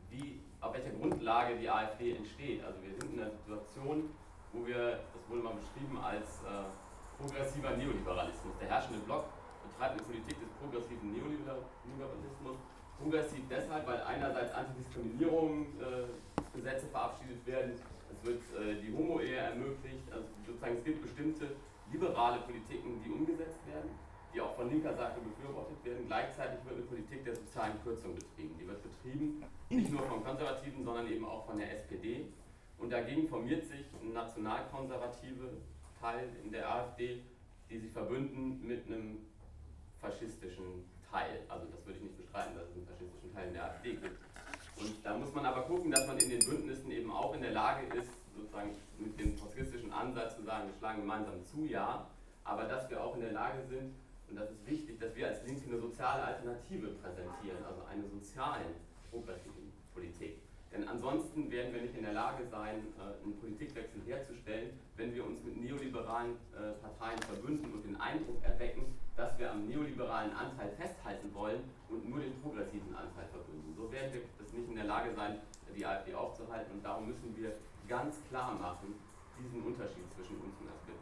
wie, 0.09 0.39
auf 0.61 0.73
welcher 0.73 0.91
Grundlage 0.91 1.57
die 1.57 1.69
AfD 1.69 2.15
entsteht. 2.15 2.63
Also 2.63 2.81
wir 2.81 2.93
sind 2.93 3.13
in 3.13 3.21
einer 3.21 3.31
Situation, 3.31 4.09
wo 4.51 4.65
wir, 4.65 4.99
das 5.13 5.29
wurde 5.29 5.41
mal 5.41 5.53
beschrieben 5.55 5.97
als 5.97 6.43
äh, 6.43 6.65
progressiver 7.17 7.71
Neoliberalismus. 7.77 8.53
Der 8.59 8.69
herrschende 8.69 8.99
Block 8.99 9.25
betreibt 9.83 9.99
eine 9.99 10.07
Politik 10.07 10.39
des 10.39 10.47
progressiven 10.59 11.11
Neoliberalismus. 11.11 12.57
Progressiv 12.97 13.43
deshalb, 13.49 13.85
weil 13.87 14.01
einerseits 14.03 14.53
Antidiskriminierungsgesetze 14.53 16.85
äh, 16.87 16.91
verabschiedet 16.91 17.45
werden, 17.45 17.73
es 17.73 17.81
wird 18.23 18.41
äh, 18.55 18.75
die 18.79 18.95
Homo-Ehe 18.95 19.35
ermöglicht, 19.35 20.09
also 20.11 20.23
sozusagen 20.45 20.77
es 20.77 20.83
gibt 20.85 21.01
bestimmte 21.01 21.57
liberale 21.91 22.39
Politiken, 22.41 23.01
die 23.03 23.09
umgesetzt 23.11 23.59
werden, 23.67 23.89
die 24.33 24.39
auch 24.39 24.55
von 24.55 24.69
linker 24.69 24.95
Seite 24.95 25.19
befürwortet 25.19 25.83
werden. 25.83 26.07
Gleichzeitig 26.07 26.63
wird 26.63 26.77
eine 26.77 26.85
Politik 26.85 27.25
der 27.25 27.35
sozialen 27.35 27.83
Kürzung 27.83 28.15
betrieben. 28.15 28.55
Die 28.59 28.67
wird 28.67 28.81
betrieben 28.81 29.43
nicht 29.69 29.91
nur 29.91 30.03
von 30.03 30.23
Konservativen, 30.23 30.81
sondern 30.83 31.11
eben 31.11 31.25
auch 31.25 31.45
von 31.45 31.57
der 31.57 31.73
SPD. 31.73 32.27
Und 32.77 32.91
dagegen 32.91 33.27
formiert 33.27 33.65
sich 33.65 33.85
ein 34.01 34.13
nationalkonservative 34.13 35.57
Teil 35.99 36.29
in 36.43 36.51
der 36.51 36.69
AfD, 36.69 37.21
die 37.69 37.77
sich 37.77 37.91
verbünden 37.91 38.65
mit 38.65 38.87
einem 38.87 39.19
faschistischen 40.03 40.83
Teil. 41.09 41.39
Also 41.47 41.65
das 41.71 41.79
würde 41.87 41.97
ich 41.99 42.03
nicht 42.03 42.17
bestreiten, 42.19 42.53
dass 42.55 42.67
es 42.67 42.75
einen 42.75 42.87
faschistischen 42.91 43.33
Teil 43.33 43.47
in 43.47 43.53
der 43.53 43.63
AfD 43.65 43.95
gibt. 43.95 44.19
Und 44.75 44.93
da 45.03 45.17
muss 45.17 45.33
man 45.33 45.45
aber 45.45 45.63
gucken, 45.63 45.91
dass 45.91 46.05
man 46.07 46.17
in 46.19 46.29
den 46.29 46.43
Bündnissen 46.43 46.91
eben 46.91 47.09
auch 47.11 47.33
in 47.33 47.41
der 47.41 47.51
Lage 47.51 47.87
ist, 47.95 48.11
sozusagen 48.35 48.75
mit 48.99 49.17
dem 49.19 49.37
faschistischen 49.37 49.93
Ansatz 49.93 50.35
zu 50.35 50.43
sagen, 50.43 50.67
wir 50.67 50.75
schlagen 50.77 51.01
gemeinsam 51.01 51.45
zu, 51.45 51.65
ja, 51.65 52.07
aber 52.43 52.65
dass 52.65 52.89
wir 52.89 53.01
auch 53.01 53.15
in 53.15 53.21
der 53.21 53.31
Lage 53.31 53.63
sind, 53.69 53.95
und 54.29 54.35
das 54.35 54.49
ist 54.49 54.65
wichtig, 54.65 54.99
dass 54.99 55.15
wir 55.15 55.27
als 55.27 55.45
Linke 55.45 55.69
eine 55.69 55.79
soziale 55.79 56.23
Alternative 56.23 56.87
präsentieren, 56.87 57.63
also 57.63 57.83
eine 57.85 58.03
soziale 58.09 58.65
progressive 59.11 59.53
Politik. 59.93 60.39
Denn 60.73 60.87
ansonsten 60.87 61.51
werden 61.51 61.71
wir 61.71 61.81
nicht 61.83 61.95
in 61.95 62.01
der 62.01 62.13
Lage 62.13 62.47
sein, 62.49 62.81
äh, 62.97 63.23
einen 63.23 63.39
Politikwechsel 63.39 64.01
herzustellen, 64.07 64.71
wenn 64.97 65.13
wir 65.13 65.23
uns 65.23 65.43
mit 65.43 65.61
neoliberalen 65.61 66.31
äh, 66.57 66.71
Parteien 66.81 67.19
verbünden 67.19 67.71
und 67.71 67.85
den 67.85 68.01
Eindruck 68.01 68.43
erwecken, 68.43 68.97
dass 69.15 69.37
wir 69.37 69.51
am 69.51 69.67
neoliberalen 69.67 70.35
Anteil 70.35 70.69
festhalten 70.71 71.33
wollen 71.33 71.63
und 71.89 72.09
nur 72.09 72.19
den 72.19 72.33
progressiven 72.41 72.95
Anteil 72.95 73.27
verbünden. 73.31 73.73
So 73.75 73.91
werden 73.91 74.13
wir 74.13 74.21
das 74.39 74.51
nicht 74.53 74.67
in 74.67 74.75
der 74.75 74.85
Lage 74.85 75.13
sein, 75.13 75.39
die 75.75 75.85
AfD 75.85 76.13
aufzuhalten 76.13 76.73
und 76.73 76.83
darum 76.83 77.07
müssen 77.07 77.35
wir 77.35 77.57
ganz 77.87 78.15
klar 78.29 78.53
machen, 78.53 78.95
diesen 79.39 79.63
Unterschied 79.63 80.05
zwischen 80.15 80.37
uns 80.37 80.55
und 80.59 80.67
der 80.67 80.93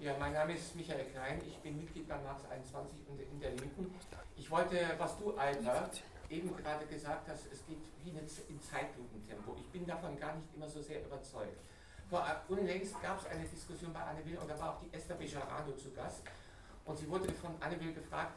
Ja, 0.00 0.16
mein 0.18 0.32
Name 0.32 0.54
ist 0.54 0.76
Michael 0.76 1.04
Klein, 1.06 1.40
ich 1.46 1.58
bin 1.58 1.76
Mitglied 1.76 2.08
bei 2.08 2.16
Marx 2.18 2.44
21 2.48 3.08
und 3.08 3.20
in 3.20 3.40
der 3.40 3.50
Linken. 3.50 3.92
Ich 4.36 4.48
wollte, 4.50 4.76
was 4.96 5.18
du, 5.18 5.36
Alter, 5.36 5.90
eben 6.30 6.54
gerade 6.56 6.86
gesagt 6.86 7.28
hast, 7.28 7.50
es 7.52 7.64
geht 7.66 7.82
wie 8.04 8.10
eine 8.10 8.20
in 8.20 8.60
Zeitlupentempo. 8.60 9.56
Ich 9.58 9.68
bin 9.70 9.86
davon 9.86 10.18
gar 10.18 10.34
nicht 10.34 10.46
immer 10.54 10.68
so 10.68 10.82
sehr 10.82 11.04
überzeugt. 11.04 11.58
Vor 12.10 12.24
unlängst 12.48 13.00
gab 13.02 13.20
es 13.20 13.26
eine 13.26 13.44
Diskussion 13.44 13.92
bei 13.92 14.00
Anne 14.00 14.24
Will 14.24 14.38
und 14.38 14.48
da 14.48 14.58
war 14.58 14.74
auch 14.74 14.80
die 14.80 14.92
Esther 14.94 15.14
Bejarano 15.14 15.72
zu 15.72 15.90
Gast. 15.92 16.22
Und 16.84 16.98
sie 16.98 17.08
wurde 17.08 17.30
von 17.34 17.50
Anne 17.60 17.78
Will 17.80 17.92
gefragt, 17.92 18.34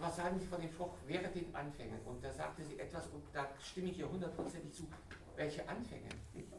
was 0.00 0.16
sagen 0.16 0.38
Sie 0.38 0.46
von 0.46 0.60
dem 0.60 0.70
Spruch, 0.70 0.90
während 1.06 1.34
den 1.34 1.54
Anfängen? 1.54 1.98
Und 2.04 2.22
da 2.22 2.30
sagte 2.30 2.62
sie 2.64 2.78
etwas, 2.78 3.06
und 3.08 3.22
da 3.32 3.48
stimme 3.62 3.90
ich 3.90 3.98
ihr 3.98 4.10
hundertprozentig 4.10 4.72
zu, 4.74 4.86
welche 5.36 5.66
Anfänge? 5.68 6.08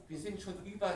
Wir 0.08 0.18
sind 0.18 0.42
schon 0.42 0.64
über 0.66 0.94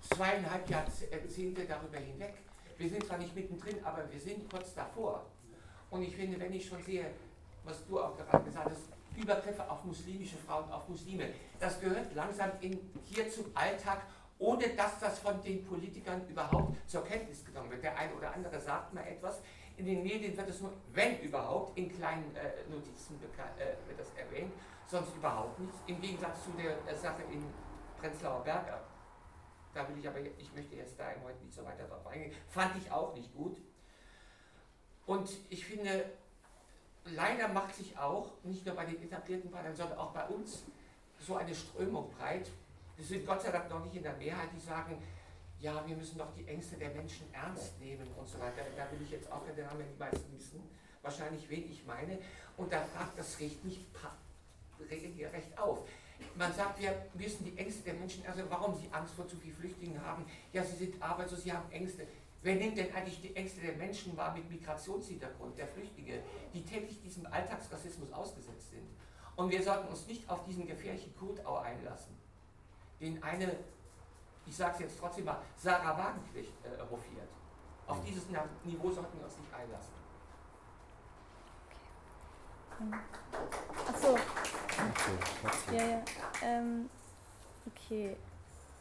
zweieinhalb 0.00 0.68
Jahrzehnte 0.68 1.64
darüber 1.64 1.98
hinweg. 1.98 2.34
Wir 2.76 2.90
sind 2.90 3.04
zwar 3.04 3.18
nicht 3.18 3.34
mittendrin, 3.34 3.76
aber 3.84 4.10
wir 4.10 4.18
sind 4.20 4.50
kurz 4.50 4.74
davor. 4.74 5.26
Und 5.90 6.02
ich 6.02 6.16
finde, 6.16 6.38
wenn 6.40 6.52
ich 6.52 6.66
schon 6.66 6.82
sehe, 6.82 7.06
was 7.64 7.86
du 7.86 8.00
auch 8.00 8.16
gerade 8.16 8.44
gesagt 8.44 8.70
hast, 8.70 8.82
Übergriffe 9.16 9.68
auf 9.70 9.84
muslimische 9.84 10.36
Frauen, 10.36 10.70
auf 10.70 10.88
Muslime, 10.88 11.28
das 11.58 11.80
gehört 11.80 12.14
langsam 12.14 12.50
in, 12.60 12.78
hier 13.04 13.30
zum 13.30 13.46
Alltag, 13.54 14.02
ohne 14.38 14.68
dass 14.70 14.98
das 14.98 15.18
von 15.18 15.40
den 15.42 15.64
Politikern 15.64 16.26
überhaupt 16.28 16.76
zur 16.88 17.04
Kenntnis 17.04 17.44
genommen 17.44 17.70
wird. 17.70 17.82
Der 17.82 17.96
eine 17.96 18.14
oder 18.14 18.34
andere 18.34 18.60
sagt 18.60 18.92
mal 18.92 19.06
etwas, 19.06 19.40
in 19.76 19.86
den 19.86 20.02
Medien 20.02 20.36
wird 20.36 20.48
es 20.48 20.60
nur, 20.60 20.72
wenn 20.92 21.18
überhaupt, 21.20 21.76
in 21.76 21.88
kleinen 21.92 22.34
äh, 22.36 22.68
Notizen 22.70 23.18
äh, 23.22 23.88
wird 23.88 23.98
das 23.98 24.12
erwähnt, 24.14 24.52
sonst 24.86 25.14
überhaupt 25.16 25.58
nichts. 25.58 25.76
Im 25.86 26.00
Gegensatz 26.00 26.44
zu 26.44 26.50
der, 26.52 26.76
der 26.76 26.96
Sache 26.96 27.22
in 27.32 27.44
Prenzlauer 27.98 28.44
Berger. 28.44 28.80
Da 29.72 29.88
will 29.88 29.98
ich 29.98 30.06
aber, 30.06 30.20
ich 30.20 30.52
möchte 30.54 30.76
jetzt 30.76 30.98
da 30.98 31.06
heute 31.24 31.42
nicht 31.42 31.54
so 31.54 31.64
weiter 31.64 31.84
drauf 31.84 32.06
eingehen. 32.06 32.32
Fand 32.48 32.76
ich 32.76 32.90
auch 32.92 33.14
nicht 33.14 33.34
gut. 33.34 33.56
Und 35.06 35.28
ich 35.50 35.66
finde, 35.66 36.04
leider 37.04 37.48
macht 37.48 37.74
sich 37.74 37.96
auch, 37.98 38.32
nicht 38.42 38.64
nur 38.64 38.74
bei 38.74 38.84
den 38.84 39.02
etablierten 39.02 39.50
Parteien, 39.50 39.76
sondern 39.76 39.98
auch 39.98 40.12
bei 40.12 40.26
uns, 40.26 40.64
so 41.20 41.36
eine 41.36 41.54
Strömung 41.54 42.10
breit. 42.18 42.48
Wir 42.96 43.04
sind 43.04 43.26
Gott 43.26 43.42
sei 43.42 43.50
Dank 43.50 43.70
noch 43.70 43.84
nicht 43.84 43.96
in 43.96 44.02
der 44.02 44.16
Mehrheit, 44.16 44.48
die 44.54 44.60
sagen, 44.60 45.02
ja, 45.60 45.82
wir 45.86 45.96
müssen 45.96 46.18
doch 46.18 46.32
die 46.36 46.46
Ängste 46.46 46.76
der 46.76 46.90
Menschen 46.90 47.26
ernst 47.32 47.78
nehmen 47.80 48.06
und 48.18 48.28
so 48.28 48.38
weiter. 48.38 48.62
Da 48.76 48.90
will 48.90 49.00
ich 49.02 49.10
jetzt 49.10 49.30
auch, 49.32 49.42
den 49.46 49.54
die 49.56 49.98
meisten 49.98 50.36
wissen, 50.36 50.62
wahrscheinlich 51.02 51.48
wen 51.48 51.70
ich 51.70 51.84
meine. 51.86 52.18
Und 52.56 52.72
da 52.72 52.82
fragt 52.82 53.18
das 53.18 53.40
Recht 53.40 53.64
nicht 53.64 53.80
recht 54.90 55.58
auf. 55.58 55.80
Man 56.36 56.52
sagt, 56.52 56.80
wir 56.80 57.06
müssen 57.14 57.44
die 57.44 57.56
Ängste 57.56 57.82
der 57.84 57.94
Menschen, 57.94 58.24
also 58.26 58.42
warum 58.48 58.74
sie 58.74 58.88
Angst 58.92 59.14
vor 59.14 59.26
zu 59.26 59.36
vielen 59.36 59.54
Flüchtlingen 59.54 60.04
haben. 60.04 60.24
Ja, 60.52 60.64
sie 60.64 60.76
sind 60.76 61.02
arbeitslos, 61.02 61.42
sie 61.42 61.52
haben 61.52 61.70
Ängste. 61.72 62.06
Wer 62.44 62.54
nimmt 62.54 62.78
denn 62.78 62.94
eigentlich 62.94 63.20
die 63.20 63.34
Ängste 63.34 63.60
der 63.60 63.72
Menschen 63.72 64.16
wahr 64.16 64.32
mit 64.32 64.48
Migrationshintergrund, 64.48 65.58
der 65.58 65.66
Flüchtlinge, 65.66 66.22
die 66.52 66.64
täglich 66.64 67.00
diesem 67.00 67.26
Alltagsrassismus 67.26 68.12
ausgesetzt 68.12 68.70
sind? 68.70 68.86
Und 69.34 69.50
wir 69.50 69.62
sollten 69.62 69.88
uns 69.88 70.06
nicht 70.06 70.30
auf 70.30 70.44
diesen 70.44 70.66
gefährlichen 70.66 71.12
Kurdau 71.16 71.56
einlassen, 71.56 72.16
den 73.00 73.20
eine 73.22 73.56
ich 74.46 74.56
sage 74.56 74.74
es 74.74 74.80
jetzt 74.80 74.98
trotzdem 75.00 75.24
mal, 75.24 75.40
Sarah 75.56 75.96
Wagenknecht 75.96 76.52
äh, 76.64 76.78
hofiert. 76.90 77.28
Auf 77.86 78.00
mhm. 78.00 78.04
dieses 78.06 78.24
Niveau 78.64 78.90
sollten 78.90 79.18
wir 79.18 79.24
uns 79.24 79.38
nicht 79.38 79.54
einlassen. 79.54 79.94
Achso. 83.88 84.14
Okay, 84.14 85.76
ja, 85.76 85.84
ja. 85.84 86.02
Ähm, 86.42 86.90
okay. 87.66 88.16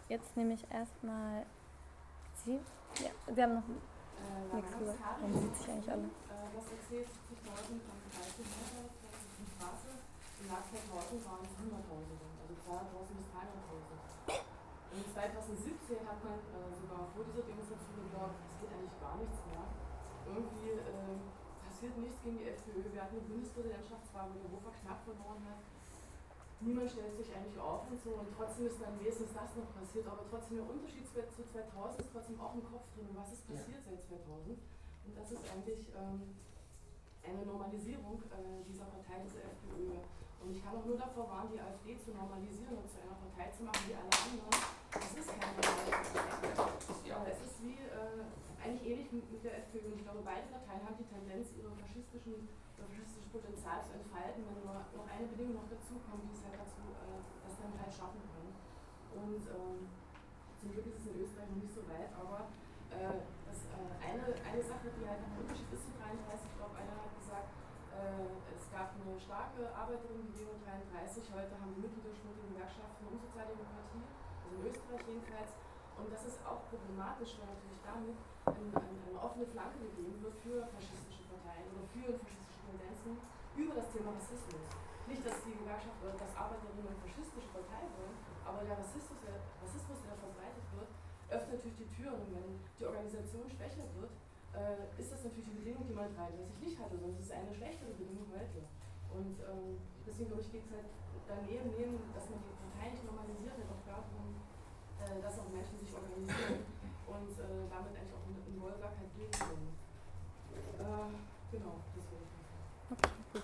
Jetzt 0.09 0.36
nehme 0.36 0.53
ich 0.53 0.70
erstmal 0.72 1.45
Sie. 2.43 2.59
Ja, 3.02 3.10
Sie 3.26 3.41
haben 3.41 3.56
noch 3.58 3.66
äh, 3.66 4.54
nichts 4.54 4.78
gesagt. 4.78 5.22
Man 5.22 5.34
sieht 5.34 5.56
sich 5.58 5.70
eigentlich 5.70 5.89
alle. 5.89 6.10
Was 6.54 6.70
erzählt 6.70 7.10
70.000 7.10 7.82
am 7.89 8.00
30 8.14 8.46
Meter, 8.46 8.86
das 9.02 9.14
ist 9.18 9.34
die 9.41 9.50
Straße. 9.50 9.89
Im 10.38 10.46
Jahr 10.46 10.62
2000 10.62 11.26
waren 11.26 11.41
es 11.41 11.54
100.000, 11.58 11.74
also 11.74 12.54
200.000 12.54 13.18
bis 13.18 13.30
300.000. 13.34 14.94
Und 14.94 15.06
2017 15.10 16.06
hat 16.06 16.22
man 16.22 16.38
äh, 16.38 16.70
sogar 16.78 17.10
vor 17.18 17.26
dieser 17.26 17.41
Demonstration 17.50 17.98
geglaubt, 18.06 18.38
es 18.46 18.54
geht 18.62 18.70
eigentlich 18.70 19.00
gar 19.02 19.18
nichts 19.18 19.41
mehr. 19.50 19.66
Irgendwie 20.30 20.70
äh, 20.78 21.18
passiert 21.66 21.98
nichts 21.98 22.22
gegen 22.22 22.38
die 22.38 22.54
FPÖ. 22.54 22.86
Wir 22.94 23.02
hatten 23.02 23.18
eine 23.18 23.26
Bundespräsidentschaftswahl, 23.26 24.30
wo 24.38 24.54
Hofer 24.54 24.78
knapp 24.86 25.02
verloren 25.02 25.41
hat. 25.50 25.62
Niemand 26.64 26.88
stellt 26.88 27.16
sich 27.20 27.28
eigentlich 27.36 27.59
auf 27.59 27.91
und 27.91 27.99
so. 27.99 28.16
Und 28.16 28.32
trotzdem 28.32 28.68
ist 28.68 28.80
dann 28.80 28.95
wenigstens 28.99 29.36
das 29.36 29.51
noch 29.59 29.68
passiert. 29.76 30.07
Aber 30.07 30.24
trotzdem 30.32 30.64
der 30.64 30.68
Unterschied 30.68 31.03
zu 31.03 31.20
2000 31.20 31.99
ist 31.99 32.11
trotzdem 32.11 32.39
auch 32.39 32.55
im 32.55 32.64
Kopf 32.64 32.88
drin. 32.95 33.11
Was 33.14 33.36
ist 33.36 33.43
passiert 33.43 33.84
ja. 33.84 33.91
seit 33.91 34.01
2000? 34.07 34.55
Und 35.03 35.14
das 35.18 35.28
ist 35.32 35.43
eigentlich 35.51 35.91
ähm, 35.91 36.39
eine 37.20 37.43
Normalisierung 37.43 38.24
äh, 38.32 38.64
dieser 38.64 38.88
Partei, 38.88 39.20
dieser 39.28 39.43
FPÖ. 39.43 39.99
Und 40.39 40.51
ich 40.51 40.64
kann 40.64 40.76
auch 40.76 40.86
nur 40.88 40.95
davor 40.95 41.28
warnen, 41.28 41.51
die 41.51 41.59
AfD 41.59 41.99
zu 41.99 42.11
normalisieren 42.11 42.80
und 42.80 42.88
zu 42.88 42.99
einer 42.99 43.16
Partei 43.16 43.51
zu 43.51 43.64
machen 43.64 43.84
wie 43.88 43.95
alle 43.95 44.11
anderen. 44.11 44.51
Das 44.91 45.11
ist 45.16 45.28
keine 45.28 45.55
Partei. 45.59 46.84
Es 47.28 47.39
ist 47.43 47.64
wie 47.64 47.80
äh, 47.80 48.24
eigentlich 48.64 48.88
ähnlich 48.88 49.11
mit, 49.11 49.43
der 49.43 49.59
FPÖ. 49.59 49.91
Und 49.91 49.99
ich 49.99 50.03
glaube, 50.07 50.24
beide 50.24 50.47
Parteien 50.47 50.88
haben 50.88 50.95
die 50.95 51.07
Tendenz, 51.11 51.51
ihre 51.59 51.76
faschistischen, 51.76 52.47
ihr 52.47 52.88
faschistisches 52.88 53.28
Potenzial 53.28 53.84
zu 53.84 53.99
entfalten, 53.99 54.47
wenn 54.47 54.64
nur 54.64 54.80
noch 54.80 55.07
eine 55.11 55.28
Bedingung 55.28 55.59
noch 55.59 55.68
dazu 55.68 55.99
kommt, 56.07 56.24
die 56.24 56.32
es 56.32 56.47
halt 56.47 56.55
dazu, 56.55 56.80
äh, 56.80 57.20
das 57.43 57.59
dann 57.59 57.76
halt 57.76 57.91
schaffen 57.91 58.24
können. 58.32 58.55
Und 59.14 59.43
ähm, 59.51 59.91
zum 60.55 60.72
Glück 60.72 60.88
ist 60.88 61.03
es 61.03 61.11
in 61.11 61.20
Österreich 61.20 61.51
noch 61.51 61.59
nicht 61.59 61.76
so 61.76 61.84
weit, 61.91 62.09
aber 62.16 62.47
äh, 62.88 63.20
das, 63.43 63.68
äh, 63.68 63.93
eine, 63.99 64.24
eine 64.32 64.64
Sache, 64.64 64.88
die 64.95 65.03
halt 65.03 65.20
ein 65.20 65.36
Unterschied 65.43 65.68
ist 65.76 65.84
zu 65.84 65.93
33, 65.99 66.47
ich 66.47 66.55
glaube, 66.55 66.80
einer 66.80 66.95
hat 66.95 67.11
gesagt, 67.20 67.51
äh, 67.93 68.32
es 68.55 68.66
gab 68.72 68.95
eine 68.95 69.20
starke 69.20 69.70
Arbeiterinnenbewegung 69.76 70.64
33, 70.64 71.30
heute 71.36 71.53
haben 71.59 71.76
die 71.76 71.84
Mitglieder 71.84 72.16
schon 72.16 72.32
Gewerkschaften 72.47 73.11
um 73.11 73.20
Sozialdemokratie, 73.20 74.07
also 74.39 74.55
in 74.55 74.64
Österreich 74.72 75.03
jedenfalls. 75.03 75.62
Und 75.98 76.08
das 76.12 76.26
ist 76.26 76.39
auch 76.46 76.66
problematisch, 76.70 77.38
weil 77.38 77.54
natürlich 77.54 77.82
damit 77.86 78.18
eine, 78.50 79.20
offene 79.24 79.48
Flanke 79.48 79.80
gegeben 79.80 80.20
wird 80.20 80.36
für 80.44 80.68
faschistische 80.68 81.24
Parteien 81.32 81.64
oder 81.72 81.88
für 81.96 82.12
faschistische 82.20 82.62
Tendenzen 82.68 83.16
über 83.56 83.74
das 83.78 83.88
Thema 83.94 84.12
Rassismus. 84.12 84.64
Nicht, 85.08 85.24
dass 85.24 85.39
die 85.48 85.56
Gewerkschaft 85.56 85.96
oder 86.04 86.16
dass 86.20 86.32
Arbeiterinnen 86.36 86.91
eine 86.91 87.00
faschistische 87.08 87.48
Partei 87.56 87.88
wollen, 87.96 88.18
aber 88.44 88.68
der 88.68 88.76
Rassismus, 88.80 89.20
der 89.24 89.39
Rassismus, 89.64 90.00
der 90.04 90.16
verbreitet 90.20 90.68
wird, 90.76 90.91
öffnet 91.32 91.64
natürlich 91.64 91.80
die 91.88 91.91
Türen. 91.96 92.20
Und 92.20 92.32
wenn 92.36 92.50
die 92.60 92.86
Organisation 92.86 93.48
schwächer 93.48 93.88
wird, 93.96 94.12
äh, 94.54 94.86
ist 95.00 95.10
das 95.12 95.24
natürlich 95.24 95.50
die 95.50 95.60
Bedingung, 95.64 95.88
die 95.88 95.96
man 95.96 96.12
33 96.14 96.60
nicht 96.62 96.78
hatte, 96.78 97.00
sondern 97.00 97.18
es 97.18 97.26
ist 97.26 97.34
eine 97.34 97.54
schlechtere 97.56 97.96
Bedingung 97.96 98.28
heute. 98.36 98.62
Und 99.14 99.39
ähm, 99.46 99.80
deswegen 100.06 100.30
glaube 100.30 100.44
ich, 100.44 100.52
geht 100.52 100.66
es 100.66 100.72
halt 100.74 100.89
daneben, 101.30 101.72
neben, 101.74 101.98
dass 102.14 102.30
man 102.30 102.41
die 102.44 102.54
Partei 102.58 102.91
nicht 102.91 103.06
normalisiert, 103.06 103.56
halt 103.56 103.70
auch 103.70 103.84
darum, 103.86 104.43
äh, 105.06 105.22
dass 105.22 105.39
auch 105.39 105.49
Menschen 105.49 105.80
sich 105.80 105.93
organisieren 105.93 106.66
und 107.08 107.34
äh, 107.39 107.68
damit 107.70 107.95
eigentlich 107.95 108.14
auch 108.14 108.26
in 108.28 108.62
Wohlwirkheit 108.62 109.10
gehen 109.16 109.32
können. 109.32 109.76
Äh, 110.80 111.12
genau, 111.51 111.76
das 111.95 112.06
würde 112.12 112.24
ich 112.24 112.32
sagen. 112.34 112.47
Okay, 112.91 113.12
gut. 113.34 113.43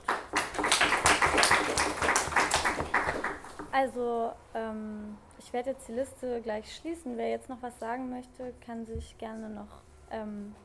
Also, 3.72 4.34
ähm, 4.55 5.18
ich 5.38 5.53
werde 5.53 5.70
jetzt 5.72 5.88
die 5.88 5.93
Liste 5.93 6.41
gleich 6.41 6.76
schließen. 6.76 7.18
Wer 7.18 7.30
jetzt 7.30 7.49
noch 7.49 7.62
was 7.62 7.78
sagen 7.80 8.10
möchte, 8.10 8.53
kann 8.66 8.86
sich 8.86 9.18
gerne 9.18 9.49
noch 9.49 9.82
ähm, 10.12 10.55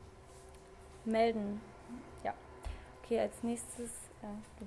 melden. 1.05 1.61
Ja. 2.23 2.33
Okay, 3.03 3.19
als 3.19 3.41
nächstes. 3.43 3.91
Äh, 4.21 4.27
du. 4.59 4.65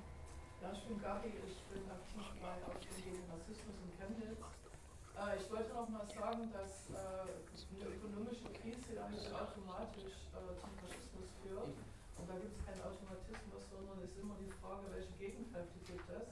Ja, 0.61 0.71
ich 0.73 0.83
bin 0.87 1.01
Gabi, 1.01 1.27
ich 1.27 1.63
bin 1.71 1.89
aktiv 1.91 2.23
bei 2.41 2.53
Aufstehen 2.65 3.13
gegen 3.13 3.29
Rassismus 3.31 3.75
in 3.83 3.91
Chemnitz. 3.97 4.39
Äh, 4.39 5.08
ich 5.37 5.51
wollte 5.51 5.73
noch 5.73 5.89
mal 5.89 6.05
sagen, 6.07 6.47
dass 6.53 6.87
äh, 6.95 7.27
eine 7.75 7.95
ökonomische 7.95 8.47
Krise 8.55 8.95
ja 8.95 9.07
nicht 9.09 9.27
automatisch 9.33 10.15
äh, 10.31 10.55
zum 10.59 10.71
Faschismus 10.79 11.27
führt. 11.43 11.75
Und 12.15 12.25
da 12.27 12.35
gibt 12.39 12.55
es 12.55 12.61
keinen 12.65 12.81
Automatismus, 12.83 13.63
sondern 13.71 13.99
es 14.03 14.11
ist 14.11 14.19
immer 14.19 14.35
die 14.39 14.51
Frage, 14.63 14.87
welche 14.91 15.11
Gegenkräfte 15.19 15.79
gibt 15.87 16.07
es. 16.09 16.27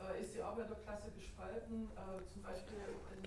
äh, 0.00 0.22
ist 0.22 0.34
die 0.34 0.42
Arbeiterklasse 0.42 1.10
gespalten, 1.12 1.90
äh, 1.94 2.22
zum 2.32 2.42
Beispiel 2.42 2.78
in 3.14 3.24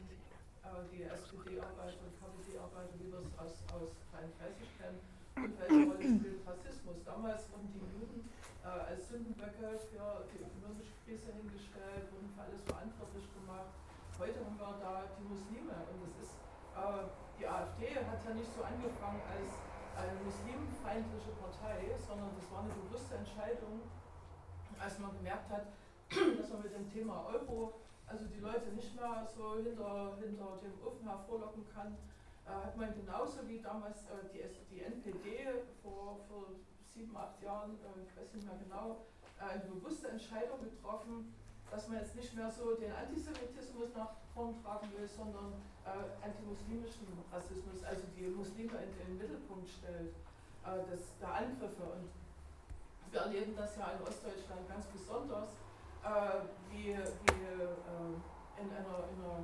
äh, 0.64 0.84
die 0.92 1.04
SPD-Arbeiter 1.04 2.02
und 2.08 2.16
KPD-Arbeiter, 2.20 2.96
wie 3.00 3.12
wir 3.12 3.20
es 3.20 3.32
aus, 3.40 3.56
aus 3.76 3.92
33 4.12 4.68
kennen, 4.80 5.00
und 5.36 5.54
welche 5.60 5.84
Rolle 5.90 6.04
spielt 6.08 6.40
Rassismus. 6.48 6.98
Damals 7.06 7.50
wurden 7.52 7.70
die 7.76 7.84
Juden 7.94 8.30
äh, 8.64 8.68
als 8.68 9.10
Sündenböcke 9.10 9.80
für 9.92 10.24
die 10.32 10.40
ökonomische 10.44 10.96
Krise 11.06 11.30
hingestellt, 11.34 12.08
wurden 12.14 12.30
für 12.36 12.42
alles 12.42 12.62
verantwortlich 12.66 13.28
gemacht. 13.36 13.74
Heute 14.20 14.46
haben 14.46 14.58
wir 14.58 14.78
da 14.80 15.04
die 15.18 15.26
Muslime 15.26 15.74
und 15.90 16.06
es 16.06 16.30
ist, 16.30 16.38
äh, 16.78 17.10
die 17.40 17.48
AfD 17.48 17.98
hat 17.98 18.22
ja 18.24 18.34
nicht 18.34 18.54
so 18.54 18.62
angefangen 18.62 19.22
als 19.26 19.58
eine 19.98 20.20
muslimfeindliche 20.22 21.34
Partei, 21.42 21.90
sondern 21.98 22.30
das 22.38 22.46
war 22.52 22.62
eine 22.62 22.74
bewusste 22.86 23.16
Entscheidung, 23.16 23.82
als 24.78 25.00
man 25.00 25.18
gemerkt 25.18 25.50
hat, 25.50 25.66
dass 26.38 26.50
man 26.50 26.62
mit 26.62 26.74
dem 26.74 26.88
Thema 26.94 27.26
Euro 27.26 27.74
also 28.06 28.26
die 28.26 28.40
Leute 28.40 28.70
nicht 28.76 28.96
mehr 28.96 29.26
so 29.26 29.58
hinter, 29.58 30.18
hinter 30.22 30.62
dem 30.62 30.78
Ofen 30.86 31.08
hervorlocken 31.08 31.66
kann, 31.74 31.98
äh, 32.46 32.50
hat 32.50 32.78
man 32.78 32.94
genauso 32.94 33.48
wie 33.48 33.62
damals 33.62 34.06
äh, 34.06 34.30
die, 34.32 34.46
die 34.70 34.82
NPD 34.84 35.66
vor, 35.82 36.20
vor 36.30 36.54
sieben, 36.86 37.18
acht 37.18 37.42
Jahren, 37.42 37.72
äh, 37.82 38.04
ich 38.06 38.16
weiß 38.16 38.34
nicht 38.34 38.46
mehr 38.46 38.60
genau, 38.62 39.06
äh, 39.40 39.58
eine 39.58 39.66
bewusste 39.66 40.10
Entscheidung 40.10 40.62
getroffen, 40.62 41.34
dass 41.74 41.88
man 41.90 41.98
jetzt 41.98 42.14
nicht 42.16 42.36
mehr 42.36 42.52
so 42.52 42.76
den 42.78 42.94
Antisemitismus 42.94 43.90
nach 43.98 44.14
vorn 44.36 44.54
tragen 44.62 44.94
will, 44.94 45.10
sondern 45.10 45.58
äh, 45.82 46.06
antimuslimischen 46.22 47.10
Rassismus, 47.34 47.82
also 47.82 48.06
die 48.14 48.30
Muslime 48.30 48.78
in 48.78 48.94
den 48.94 49.18
Mittelpunkt 49.18 49.66
stellt, 49.66 50.14
äh, 50.14 50.86
das, 50.86 51.18
der 51.18 51.34
Angriffe. 51.34 51.82
Und 51.82 52.14
wir 53.10 53.22
erleben 53.22 53.58
das 53.58 53.76
ja 53.76 53.90
in 53.98 54.06
Ostdeutschland 54.06 54.70
ganz 54.70 54.86
besonders 54.86 55.50
äh, 56.06 56.46
wie, 56.70 56.94
wie 56.94 57.42
äh, 57.42 57.74
in, 58.62 58.70
einer, 58.70 59.10
in 59.10 59.18
einer 59.18 59.42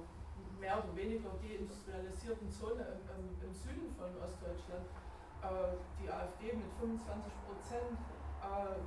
mehr 0.62 0.78
oder 0.78 0.94
weniger 0.94 1.34
deindustrialisierten 1.42 2.52
Zone 2.54 2.86
im, 2.94 3.02
im, 3.10 3.26
im 3.42 3.54
Süden 3.58 3.90
von 3.98 4.14
Ostdeutschland 4.22 4.86
äh, 5.42 5.82
die 5.98 6.06
AfD 6.06 6.54
mit 6.54 6.70
25 6.78 7.34
Prozent 7.50 7.98
äh, 8.46 8.78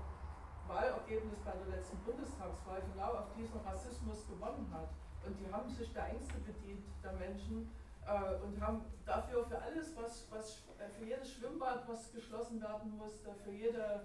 Wahlergebnis 0.72 1.38
bei 1.44 1.52
der 1.52 1.76
letzten 1.76 1.98
Bundestagswahl 1.98 2.80
genau 2.92 3.12
auf 3.20 3.28
diesen 3.36 3.60
Rassismus 3.60 4.24
gewonnen 4.26 4.66
hat. 4.72 4.88
Und 5.24 5.38
die 5.38 5.52
haben 5.52 5.68
sich 5.68 5.92
der 5.92 6.08
Ängste 6.08 6.34
bedient 6.40 6.82
der 7.04 7.12
Menschen 7.12 7.70
äh, 8.06 8.40
und 8.42 8.60
haben 8.60 8.82
dafür 9.06 9.44
für 9.44 9.60
alles, 9.60 9.94
was, 9.96 10.26
was 10.30 10.64
äh, 10.80 10.88
für 10.98 11.04
jedes 11.04 11.30
Schwimmbad, 11.32 11.86
was 11.86 12.12
geschlossen 12.12 12.60
werden 12.60 12.96
musste, 12.98 13.30
für 13.44 13.52
jede 13.52 14.02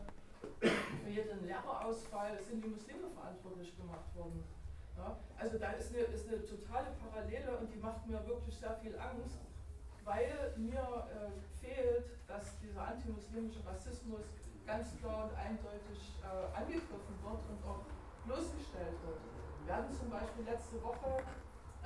für 0.60 1.10
jeden 1.10 1.46
Lehrerausfall 1.46 2.38
sind 2.42 2.64
die 2.64 2.70
Muslime 2.70 3.10
verantwortlich 3.10 3.76
gemacht 3.76 4.16
worden. 4.16 4.44
Ja, 4.98 5.16
also 5.38 5.58
da 5.58 5.72
ist 5.72 5.94
eine, 5.94 6.04
ist 6.04 6.28
eine 6.28 6.46
totale 6.46 6.88
Parallele 7.02 7.58
und 7.58 7.74
die 7.74 7.78
macht 7.78 8.06
mir 8.08 8.26
wirklich 8.28 8.58
sehr 8.58 8.76
viel 8.78 8.98
Angst, 9.00 9.40
weil 10.04 10.54
mir 10.58 10.80
äh, 10.82 11.66
fehlt, 11.66 12.06
dass 12.28 12.60
dieser 12.60 12.88
antimuslimische 12.88 13.66
Rassismus 13.66 14.22
ganz 14.68 14.92
klar 15.00 15.32
und 15.32 15.34
eindeutig 15.40 16.20
äh, 16.20 16.52
angegriffen 16.52 17.16
wird 17.24 17.42
und 17.48 17.60
auch 17.64 17.88
bloßgestellt 18.28 19.00
wird. 19.08 19.24
Wir 19.64 19.72
hatten 19.74 19.96
zum 19.96 20.12
Beispiel 20.12 20.44
letzte 20.44 20.84
Woche 20.84 21.24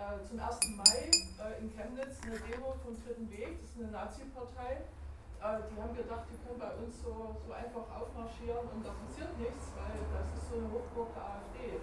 äh, 0.02 0.18
zum 0.26 0.42
1. 0.42 0.58
Mai 0.82 1.14
äh, 1.14 1.62
in 1.62 1.70
Chemnitz 1.78 2.18
eine 2.26 2.42
Demo 2.42 2.74
vom 2.82 2.98
Dritten 2.98 3.30
Weg, 3.30 3.62
das 3.62 3.70
ist 3.70 3.78
eine 3.78 3.94
Nazi-Partei, 3.94 4.82
äh, 4.82 5.62
die 5.70 5.78
haben 5.78 5.94
gedacht, 5.94 6.26
die 6.26 6.42
können 6.42 6.58
bei 6.58 6.74
uns 6.82 6.98
so, 7.06 7.38
so 7.38 7.54
einfach 7.54 7.86
aufmarschieren 7.86 8.66
und 8.74 8.82
da 8.82 8.98
passiert 9.06 9.30
nichts, 9.38 9.78
weil 9.78 10.02
das 10.18 10.26
ist 10.34 10.50
so 10.50 10.58
eine 10.58 10.70
Hochburg 10.74 11.14
der 11.14 11.38
AfD. 11.38 11.78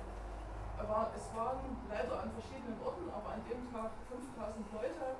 Aber 0.78 1.10
es 1.14 1.26
waren 1.34 1.62
leider 1.90 2.22
an 2.22 2.30
verschiedenen 2.34 2.78
Orten, 2.82 3.06
aber 3.10 3.38
an 3.38 3.42
dem 3.46 3.66
Tag 3.70 3.90
5000 4.10 4.66
Leute 4.74 5.18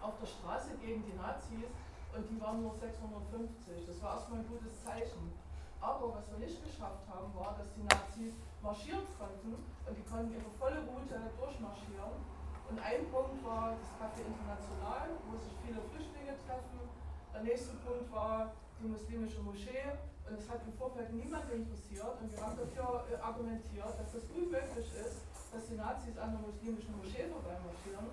auf 0.00 0.16
der 0.20 0.28
Straße 0.28 0.76
gegen 0.80 1.04
die 1.04 1.16
Nazis 1.16 1.72
und 2.16 2.24
die 2.30 2.40
waren 2.40 2.62
nur 2.62 2.74
650. 2.74 3.86
Das 3.86 4.02
war 4.02 4.14
erstmal 4.16 4.40
ein 4.40 4.48
gutes 4.48 4.82
Zeichen. 4.82 5.34
Aber 5.80 6.14
was 6.14 6.30
wir 6.30 6.38
nicht 6.38 6.64
geschafft 6.64 7.04
haben, 7.10 7.28
war, 7.34 7.58
dass 7.58 7.68
die 7.74 7.84
Nazis 7.84 8.34
marschieren 8.62 9.04
konnten 9.18 9.52
und 9.58 9.92
die 9.92 10.06
konnten 10.08 10.32
ihre 10.32 10.50
volle 10.56 10.80
Route 10.88 11.18
durchmarschieren. 11.36 12.16
Und 12.70 12.78
ein 12.80 13.04
Punkt 13.12 13.44
war 13.44 13.76
das 13.76 13.90
Café 14.00 14.24
International, 14.24 15.12
wo 15.28 15.36
sich 15.36 15.52
viele 15.60 15.84
Flüchtlinge 15.92 16.32
treffen 16.48 16.88
der 17.34 17.42
nächste 17.42 17.74
Punkt 17.82 18.06
war 18.12 18.54
die 18.80 18.86
muslimische 18.86 19.40
Moschee 19.42 19.90
und 20.30 20.38
es 20.38 20.48
hat 20.48 20.62
im 20.64 20.72
Vorfeld 20.78 21.12
niemand 21.12 21.50
interessiert 21.50 22.14
und 22.22 22.30
wir 22.30 22.40
haben 22.40 22.56
dafür 22.56 23.04
äh, 23.10 23.18
argumentiert, 23.18 23.90
dass 23.98 24.14
es 24.14 24.22
unmöglich 24.30 24.86
ist, 24.94 25.18
dass 25.52 25.66
die 25.66 25.74
Nazis 25.74 26.16
an 26.16 26.30
der 26.30 26.40
muslimischen 26.46 26.96
Moschee 26.96 27.26
vorbeimarschieren. 27.26 28.06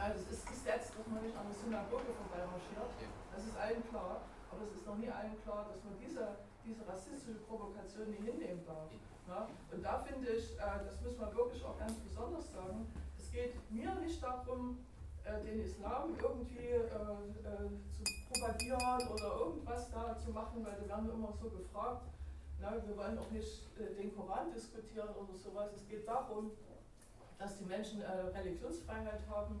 Ja, 0.00 0.08
das 0.08 0.32
ist 0.32 0.48
gesetzt, 0.48 0.96
dass 0.96 1.06
man 1.12 1.20
nicht 1.20 1.36
an 1.36 1.44
der 1.44 1.52
Synagoge 1.60 2.08
vorbeimarschiert, 2.16 2.88
das 3.36 3.44
ist 3.44 3.52
allen 3.60 3.84
klar, 3.92 4.24
aber 4.48 4.64
es 4.64 4.72
ist 4.72 4.86
noch 4.88 4.96
nie 4.96 5.12
allen 5.12 5.36
klar, 5.44 5.68
dass 5.68 5.84
man 5.84 5.92
diese, 6.00 6.40
diese 6.64 6.88
rassistische 6.88 7.44
Provokation 7.44 8.08
nicht 8.08 8.24
hinnehmen 8.24 8.64
darf. 8.64 8.88
Ja? 9.28 9.44
Und 9.68 9.84
da 9.84 10.00
finde 10.00 10.32
ich, 10.32 10.56
äh, 10.56 10.80
das 10.88 11.04
müssen 11.04 11.20
wir 11.20 11.36
wirklich 11.36 11.62
auch 11.66 11.76
ganz 11.76 12.00
besonders 12.00 12.50
sagen, 12.50 12.88
es 13.20 13.30
geht 13.30 13.52
mir 13.70 13.92
nicht 14.00 14.22
darum, 14.24 14.80
äh, 15.28 15.36
den 15.44 15.60
Islam 15.60 16.16
irgendwie 16.16 16.72
äh, 16.72 16.80
äh, 16.80 17.68
zu 17.92 18.00
propagieren 18.32 19.04
oder 19.04 19.36
irgendwas 19.36 19.90
da 19.92 20.16
zu 20.16 20.30
machen, 20.32 20.64
weil 20.64 20.80
wir 20.80 20.88
werden 20.88 21.12
immer 21.12 21.36
so 21.36 21.50
gefragt. 21.50 22.08
Na, 22.58 22.72
wir 22.72 22.96
wollen 22.96 23.18
auch 23.18 23.30
nicht 23.30 23.68
äh, 23.76 23.92
den 24.00 24.16
Koran 24.16 24.50
diskutieren 24.50 25.10
oder 25.12 25.36
sowas. 25.36 25.68
Es 25.76 25.86
geht 25.86 26.08
darum, 26.08 26.52
dass 27.38 27.58
die 27.58 27.64
Menschen 27.64 28.00
äh, 28.00 28.08
Religionsfreiheit 28.32 29.28
haben 29.28 29.60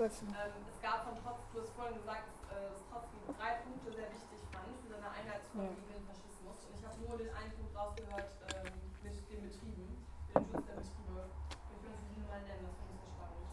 Ähm, 0.00 0.64
es 0.64 0.80
gab 0.80 1.04
von 1.04 1.12
Trotz, 1.20 1.44
du 1.52 1.60
hast 1.60 1.76
vorhin 1.76 1.92
gesagt, 2.00 2.24
dass 2.24 2.56
äh, 2.56 2.72
Trotzki 2.88 3.20
drei 3.36 3.60
Punkte 3.60 3.92
sehr 3.92 4.08
wichtig 4.08 4.40
fand 4.48 4.72
für 4.80 4.96
seine 4.96 5.12
Einheitsfront 5.12 5.76
gegen 5.76 5.92
den 5.92 6.08
Faschismus. 6.08 6.56
Und 6.72 6.80
ich 6.80 6.84
habe 6.88 6.96
nur 7.04 7.20
den 7.20 7.28
einen 7.36 7.52
Punkt 7.52 7.76
rausgehört 7.76 8.32
ähm, 8.48 8.72
mit 9.04 9.12
den 9.28 9.44
Betrieben, 9.44 10.00
den 10.32 10.40
Schutz 10.48 10.64
der 10.64 10.80
Betriebe. 10.80 11.20
Ich 11.28 11.84
will 11.84 11.92
es 11.92 12.00
nicht 12.16 12.24
mal 12.24 12.40
nennen, 12.48 12.64
das 12.64 12.80
finde 12.80 12.96
ich 12.96 13.04
sehr 13.04 13.12
spannend. 13.12 13.52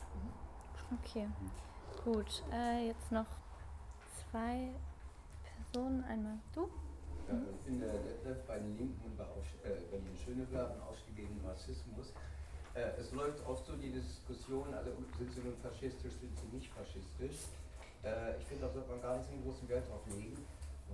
Okay, 0.95 1.25
gut. 2.07 2.31
Äh, 2.55 2.95
jetzt 2.95 3.11
noch 3.11 3.27
zwei 4.23 4.71
Personen. 5.43 6.07
Einmal 6.07 6.39
du. 6.55 6.71
Ja, 7.27 7.35
ich 7.43 7.59
finde, 7.67 7.91
der 8.23 8.39
bei 8.47 8.55
den 8.55 8.71
Linken 8.79 9.03
und 9.03 9.19
bei 9.19 9.27
äh, 9.67 9.83
Berlin 9.91 10.15
Schöneberg 10.15 10.71
einen 10.71 10.79
ausgegebenen 10.79 11.43
Rassismus 11.43 11.43
äh, 11.43 11.46
es 12.97 13.11
läuft 13.11 13.45
oft 13.45 13.65
so 13.65 13.75
die 13.75 13.91
Diskussion, 13.91 14.73
also 14.73 14.91
sind 15.17 15.31
sie 15.31 15.41
nun 15.41 15.57
faschistisch, 15.57 16.13
sind 16.13 16.37
sie 16.37 16.55
nicht 16.55 16.71
faschistisch. 16.73 17.47
Äh, 18.03 18.37
ich 18.39 18.45
finde, 18.45 18.65
da 18.65 18.69
sollte 18.71 18.89
man 18.89 19.01
gar 19.01 19.17
nicht 19.17 19.25
so 19.25 19.33
einen 19.33 19.43
großen 19.43 19.67
Wert 19.69 19.89
drauf 19.89 20.05
legen, 20.15 20.37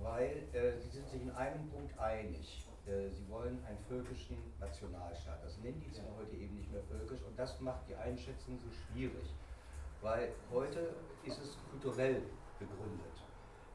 weil 0.02 0.42
äh, 0.52 0.78
sie 0.80 0.88
sind 0.88 1.08
sich 1.08 1.22
in 1.22 1.30
einem 1.32 1.68
Punkt 1.68 1.98
einig. 1.98 2.66
Äh, 2.86 3.10
sie 3.10 3.28
wollen 3.28 3.62
einen 3.66 3.78
völkischen 3.88 4.36
Nationalstaat. 4.60 5.42
Das 5.44 5.58
nennen 5.58 5.80
die 5.80 5.92
zwar 5.92 6.16
heute 6.16 6.36
eben 6.36 6.56
nicht 6.56 6.70
mehr 6.72 6.82
völkisch 6.82 7.22
und 7.22 7.38
das 7.38 7.60
macht 7.60 7.88
die 7.88 7.96
Einschätzung 7.96 8.58
so 8.58 8.70
schwierig, 8.70 9.34
weil 10.02 10.32
heute 10.50 10.94
ist 11.24 11.40
es 11.40 11.56
kulturell 11.70 12.22
begründet. 12.58 13.16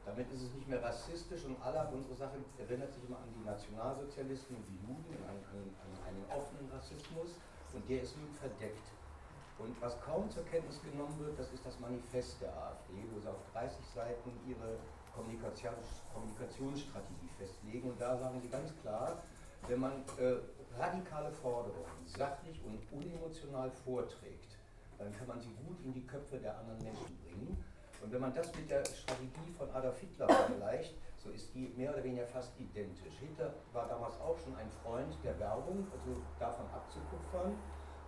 Damit 0.04 0.30
ist 0.32 0.42
es 0.42 0.54
nicht 0.54 0.66
mehr 0.66 0.82
rassistisch 0.82 1.44
und 1.44 1.60
aller 1.62 1.92
unsere 1.92 2.14
Sache 2.14 2.38
erinnert 2.58 2.92
sich 2.92 3.04
immer 3.04 3.18
an 3.18 3.28
die 3.36 3.44
Nationalsozialisten 3.44 4.56
und 4.56 4.66
die 4.66 4.80
Juden, 4.82 5.22
an, 5.28 5.36
an, 5.52 5.62
an 5.84 6.08
einen 6.08 6.24
offenen 6.30 6.70
Rassismus 6.70 7.36
und 7.74 7.88
der 7.88 8.02
ist 8.02 8.16
nun 8.16 8.30
verdeckt. 8.34 8.88
Und 9.58 9.76
was 9.80 10.00
kaum 10.00 10.30
zur 10.30 10.44
Kenntnis 10.46 10.80
genommen 10.82 11.14
wird, 11.18 11.38
das 11.38 11.52
ist 11.52 11.64
das 11.64 11.78
Manifest 11.80 12.40
der 12.40 12.56
AfD, 12.56 12.94
wo 13.12 13.20
sie 13.20 13.28
auf 13.28 13.42
30 13.52 13.76
Seiten 13.94 14.32
ihre 14.48 14.78
Kommunikations 15.14 16.02
Kommunikationsstrategie 16.14 17.28
festlegen. 17.38 17.90
Und 17.90 18.00
da 18.00 18.16
sagen 18.16 18.40
sie 18.40 18.48
ganz 18.48 18.72
klar, 18.80 19.22
wenn 19.68 19.80
man 19.80 19.92
äh, 20.18 20.36
radikale 20.78 21.30
Forderungen 21.32 22.06
sachlich 22.06 22.60
und 22.64 22.80
unemotional 22.90 23.70
vorträgt, 23.84 24.56
dann 24.98 25.12
kann 25.12 25.26
man 25.26 25.40
sie 25.40 25.52
gut 25.66 25.80
in 25.84 25.92
die 25.92 26.06
Köpfe 26.06 26.38
der 26.38 26.58
anderen 26.58 26.82
Menschen 26.82 27.18
bringen. 27.24 27.62
Und 28.02 28.12
wenn 28.12 28.20
man 28.20 28.34
das 28.34 28.54
mit 28.54 28.70
der 28.70 28.84
Strategie 28.84 29.52
von 29.58 29.70
Adolf 29.70 29.98
Hitler 29.98 30.28
vergleicht, 30.28 30.94
so 31.22 31.30
ist 31.30 31.54
die 31.54 31.72
mehr 31.76 31.92
oder 31.92 32.02
weniger 32.02 32.26
fast 32.26 32.58
identisch. 32.58 33.14
Hitler 33.20 33.52
war 33.72 33.86
damals 33.88 34.18
auch 34.20 34.38
schon 34.38 34.56
ein 34.56 34.70
Freund 34.82 35.14
der 35.22 35.38
Werbung, 35.38 35.86
also 35.92 36.20
davon 36.38 36.66
abzukupfern. 36.72 37.54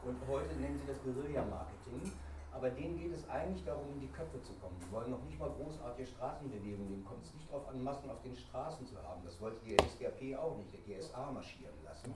Und 0.05 0.17
heute 0.29 0.55
nennen 0.57 0.81
sie 0.81 0.87
das 0.87 1.01
Guerilla-Marketing. 1.03 2.11
Aber 2.53 2.69
denen 2.69 2.99
geht 2.99 3.13
es 3.13 3.29
eigentlich 3.31 3.65
darum, 3.65 3.89
in 3.93 4.01
die 4.01 4.13
Köpfe 4.13 4.41
zu 4.43 4.53
kommen. 4.55 4.77
Die 4.81 4.93
wollen 4.93 5.11
noch 5.11 5.23
nicht 5.25 5.39
mal 5.39 5.51
großartige 5.51 6.07
Straßenbewegungen. 6.07 6.89
Denen 6.89 7.05
kommt 7.05 7.25
es 7.25 7.33
nicht 7.35 7.51
darauf 7.51 7.69
an, 7.69 7.83
Massen 7.83 8.11
auf 8.11 8.21
den 8.23 8.37
Straßen 8.37 8.87
zu 8.87 8.97
haben. 9.03 9.23
Das 9.25 9.41
wollte 9.41 9.65
die 9.65 9.77
SDAP 9.77 10.39
auch 10.39 10.57
nicht, 10.57 10.73
die 10.73 10.93
GSA 10.93 11.33
marschieren 11.33 11.77
lassen. 11.85 12.13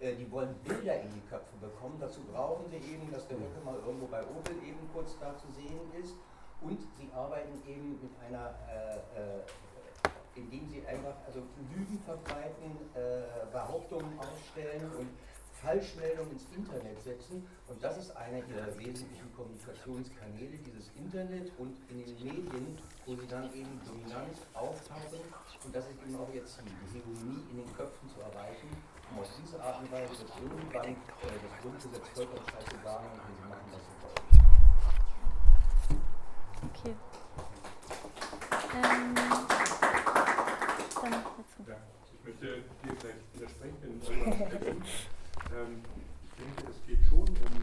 Äh, 0.00 0.16
die 0.16 0.30
wollen 0.30 0.54
Bilder 0.64 1.00
in 1.00 1.12
die 1.14 1.20
Köpfe 1.28 1.54
bekommen. 1.60 1.98
Dazu 2.00 2.20
brauchen 2.32 2.66
sie 2.68 2.78
eben, 2.78 3.12
dass 3.12 3.28
der 3.28 3.36
Höcke 3.36 3.60
mal 3.64 3.76
irgendwo 3.76 4.06
bei 4.06 4.22
Opel 4.22 4.56
eben 4.66 4.90
kurz 4.92 5.16
da 5.20 5.36
zu 5.36 5.46
sehen 5.52 5.80
ist. 6.02 6.14
Und 6.62 6.80
sie 6.98 7.10
arbeiten 7.14 7.62
eben 7.66 8.00
mit 8.02 8.10
einer, 8.26 8.54
äh, 8.68 8.96
äh, 9.18 9.42
indem 10.40 10.68
sie 10.68 10.86
einfach 10.86 11.14
also 11.26 11.40
Lügen 11.74 12.00
verbreiten, 12.04 12.72
äh, 12.94 13.46
Behauptungen 13.52 14.18
aufstellen 14.18 14.90
und 14.98 15.08
Falschmeldungen 15.60 16.32
ins 16.32 16.46
Internet 16.56 17.00
setzen. 17.02 17.46
Und 17.68 17.82
das 17.84 17.98
ist 17.98 18.16
einer 18.16 18.38
ihrer 18.38 18.76
wesentlichen 18.78 19.30
Kommunikationskanäle, 19.36 20.56
dieses 20.58 20.90
Internet 20.96 21.52
und 21.58 21.76
in 21.90 21.98
den 21.98 22.14
Medien, 22.14 22.78
wo 23.04 23.14
sie 23.14 23.26
dann 23.26 23.52
eben 23.54 23.80
dominant 23.84 24.38
auftauchen. 24.54 25.20
Und 25.64 25.74
das 25.76 25.84
ist 25.84 26.02
eben 26.02 26.16
auch 26.16 26.32
ihr 26.32 26.44
Ziel, 26.46 26.64
die 26.64 26.98
Hegemonie 26.98 27.44
in 27.50 27.56
den 27.58 27.76
Köpfen 27.76 28.08
zu 28.08 28.20
erreichen, 28.20 28.70
um 29.10 29.18
auf 29.20 29.28
diese 29.36 29.62
Art 29.62 29.80
und 29.82 29.92
Weise 29.92 30.12
das 30.12 30.40
irgendwann 30.40 30.86
äh, 30.86 30.96
das 31.20 31.60
Grundgesetz 31.60 32.08
Völkerscheiß 32.14 32.64
zu 32.64 32.84
wahren 32.84 33.10
und 33.12 33.36
sie 33.36 33.48
machen 33.48 33.68
das 33.70 33.82
sofort. 33.84 34.20
Okay. 36.72 36.94
Ähm, 38.72 39.14
dann 41.02 41.12
dazu. 41.12 41.64
Ja, 41.66 41.76
ich 42.04 42.19
möchte 42.30 42.62
dir 42.86 42.94
gleich 42.94 43.18
widersprechen 43.34 44.02
ähm, 45.50 45.82
ich 45.82 46.36
denke, 46.38 46.70
es 46.70 46.78
geht 46.86 47.02
schon 47.06 47.26
um 47.26 47.54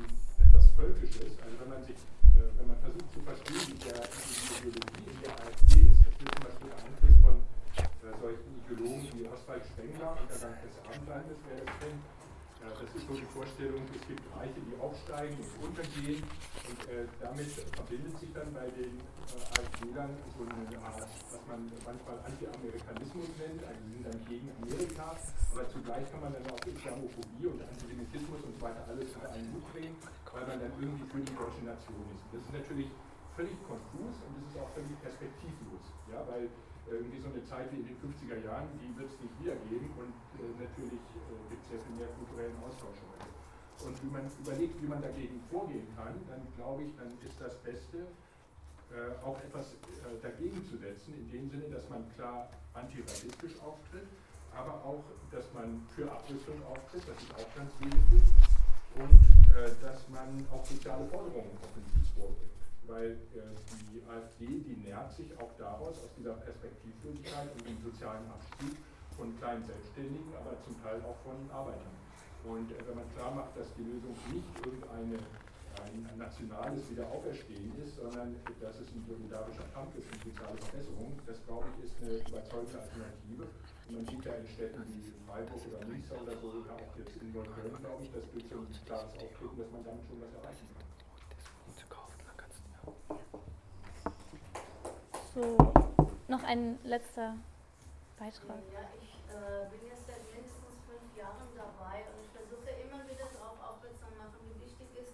etwas 0.44 0.68
Völkisches. 0.76 1.40
Also 1.40 1.56
wenn 1.62 1.70
man 1.70 1.84
sich, 1.86 1.96
äh, 2.36 2.52
wenn 2.60 2.68
man 2.68 2.78
versucht 2.84 3.10
zu 3.14 3.22
verstehen, 3.24 3.64
wie 3.72 3.80
der, 3.88 4.04
die 4.04 4.68
Ideologie 4.68 5.08
in 5.08 5.20
der 5.24 5.34
AfD 5.40 5.88
ist, 5.88 6.02
das 6.04 6.14
wird 6.20 6.36
zum 6.36 6.44
Beispiel 6.44 6.72
Einfluss 6.84 7.18
von 7.24 7.36
äh, 7.80 8.14
solchen 8.20 8.52
Ideologen 8.60 9.08
wie 9.16 9.26
Oswald 9.32 9.64
Spengler 9.72 10.12
und 10.20 10.28
der 10.30 10.40
Dank 10.44 10.58
des 10.62 10.76
Abendlandes, 10.84 11.38
wer 11.48 11.58
das 11.64 11.72
kennt. 11.80 12.17
Äh, 12.68 12.84
das 12.84 12.92
ist 12.96 13.08
so 13.08 13.14
die 13.16 13.30
Vorstellung, 13.32 13.84
es 13.96 14.04
gibt 14.08 14.24
Reiche, 14.36 14.60
die 14.60 14.76
aufsteigen 14.80 15.38
und 15.40 15.72
untergehen. 15.72 16.24
Und 16.68 16.80
äh, 16.92 17.08
damit 17.20 17.52
verbindet 17.72 18.20
sich 18.20 18.32
dann 18.34 18.52
bei 18.54 18.68
den 18.76 19.00
äh, 19.00 19.60
AfD-Lern 19.60 20.12
so 20.36 20.44
eine 20.44 20.76
Art, 20.84 21.00
was 21.00 21.44
man 21.48 21.72
manchmal 21.86 22.18
Anti-Amerikanismus 22.28 23.30
nennt, 23.40 23.64
also 23.64 23.80
sie 23.88 23.94
sind 23.96 24.06
dann 24.08 24.20
gegen 24.28 24.48
Amerika, 24.60 25.16
aber 25.16 25.64
zugleich 25.70 26.04
kann 26.12 26.22
man 26.22 26.34
dann 26.34 26.46
auch 26.52 26.62
Islamophobie 26.68 27.48
und 27.48 27.60
Antisemitismus 27.64 28.44
und 28.44 28.54
so 28.60 28.62
weiter 28.62 28.84
alles 28.88 29.16
unter 29.16 29.32
einen 29.32 29.48
Hut 29.54 29.66
bringen, 29.72 29.96
weil 30.34 30.46
man 30.48 30.60
dann 30.60 30.74
irgendwie 30.80 31.08
für 31.08 31.22
die 31.24 31.36
deutsche 31.36 31.64
Nation 31.64 32.04
ist. 32.12 32.24
Das 32.36 32.42
ist 32.44 32.54
natürlich 32.54 32.90
völlig 33.36 33.58
konfus 33.64 34.16
und 34.28 34.34
es 34.44 34.44
ist 34.52 34.58
auch 34.60 34.72
völlig 34.74 34.98
perspektivlos, 35.00 35.84
ja, 36.12 36.20
weil 36.28 36.50
irgendwie 36.92 37.20
so 37.20 37.28
eine 37.28 37.44
Zeit 37.44 37.72
wie 37.72 37.84
in 37.84 37.88
den 37.88 37.98
50er 38.00 38.40
Jahren, 38.44 38.68
die 38.80 38.92
wird 38.96 39.12
es 39.12 39.20
nicht 39.20 39.36
wiedergeben 39.44 39.92
und 40.00 40.14
äh, 40.40 40.48
natürlich 40.56 41.04
äh, 41.20 41.44
gibt 41.52 41.62
es 41.64 41.70
sehr 41.76 41.82
viel 41.84 41.96
mehr 42.00 42.12
kulturellen 42.16 42.56
Austausch 42.64 43.00
heute. 43.12 43.28
Und 43.86 43.94
wie 44.02 44.10
man 44.10 44.26
überlegt, 44.42 44.82
wie 44.82 44.88
man 44.88 45.02
dagegen 45.02 45.40
vorgehen 45.52 45.88
kann, 45.96 46.16
dann 46.28 46.42
glaube 46.56 46.84
ich, 46.84 46.92
dann 46.96 47.14
ist 47.22 47.38
das 47.40 47.56
Beste, 47.62 48.08
äh, 48.90 49.20
auch 49.22 49.38
etwas 49.44 49.76
äh, 49.76 50.16
dagegen 50.24 50.64
zu 50.64 50.78
setzen, 50.78 51.14
in 51.14 51.28
dem 51.30 51.50
Sinne, 51.50 51.68
dass 51.70 51.88
man 51.90 52.08
klar 52.16 52.50
antirassistisch 52.74 53.60
auftritt, 53.60 54.08
aber 54.56 54.74
auch, 54.84 55.04
dass 55.30 55.46
man 55.54 55.86
für 55.94 56.10
Abrüstung 56.10 56.56
auftritt, 56.66 57.04
das 57.06 57.20
ist 57.22 57.34
auch 57.36 57.50
ganz 57.54 57.72
wesentlich, 57.84 58.24
und 58.96 59.22
äh, 59.54 59.70
dass 59.82 60.08
man 60.10 60.48
auch 60.52 60.66
soziale 60.66 61.06
Forderungen 61.06 61.52
offensiv 61.62 62.08
vorbringt 62.16 62.57
weil 62.88 63.12
äh, 63.36 63.54
die 63.92 64.02
AfD, 64.10 64.46
die 64.46 64.78
nährt 64.84 65.12
sich 65.14 65.32
auch 65.40 65.52
daraus, 65.58 65.96
aus 66.00 66.12
dieser 66.18 66.34
Perspektivlosigkeit 66.34 67.52
und 67.54 67.68
dem 67.68 67.78
sozialen 67.84 68.26
Abstieg 68.32 68.78
von 69.16 69.36
kleinen 69.40 69.64
Selbstständigen, 69.66 70.32
aber 70.36 70.56
zum 70.64 70.76
Teil 70.82 71.02
auch 71.04 71.18
von 71.24 71.38
Arbeitern. 71.52 71.96
Und 72.44 72.72
äh, 72.72 72.76
wenn 72.88 72.96
man 72.96 73.10
klar 73.14 73.32
macht, 73.32 73.58
dass 73.58 73.68
die 73.76 73.84
Lösung 73.84 74.16
nicht 74.32 74.48
irgendeine 74.66 75.20
ein 75.84 76.18
nationales 76.18 76.90
Wiederauferstehen 76.90 77.72
ist, 77.84 77.98
sondern 77.98 78.36
dass 78.60 78.80
es 78.80 78.90
ein 78.90 79.04
solidarischer 79.08 79.68
Kampf 79.74 79.94
ist, 79.96 80.10
eine 80.10 80.22
soziale 80.26 80.58
Verbesserung, 80.58 81.14
das 81.26 81.38
glaube 81.46 81.66
ich 81.78 81.86
ist 81.86 81.96
eine 82.02 82.18
überzeugende 82.18 82.82
Alternative. 82.82 83.46
Und 83.88 83.94
man 83.96 84.06
sieht 84.08 84.26
ja 84.26 84.34
in 84.34 84.48
Städten 84.48 84.82
wie 84.90 85.14
Freiburg 85.28 85.62
oder 85.70 85.86
Münster 85.86 86.16
oder 86.18 86.36
so, 86.42 86.48
oder 86.50 86.74
auch 86.74 86.94
jetzt 86.98 87.16
in 87.22 87.32
Neukölln, 87.32 87.78
glaube 87.78 88.02
ich, 88.04 88.12
dass 88.12 88.26
durch 88.32 88.46
so 88.50 88.58
ein 88.58 88.68
klares 88.86 89.14
Auftreten, 89.22 89.58
dass 89.58 89.72
man 89.72 89.84
damit 89.86 90.04
schon 90.08 90.18
was 90.18 90.34
erreichen 90.34 90.68
kann. 90.74 90.87
So, 95.34 95.58
noch 96.28 96.44
ein 96.44 96.80
letzter 96.84 97.36
Beitrag. 98.18 98.58
Ja, 98.74 98.90
ich 98.98 99.14
äh, 99.30 99.70
bin 99.70 99.86
jetzt 99.86 100.10
seit 100.10 100.26
mindestens 100.34 100.82
fünf 100.90 101.06
Jahren 101.14 101.46
dabei 101.54 102.10
und 102.10 102.26
ich 102.26 102.32
versuche 102.34 102.74
immer 102.82 103.06
wieder 103.06 103.30
darauf 103.30 103.62
aufmerksam 103.62 104.18
machen, 104.18 104.42
wie 104.50 104.58
wichtig 104.66 104.90
ist, 104.98 105.14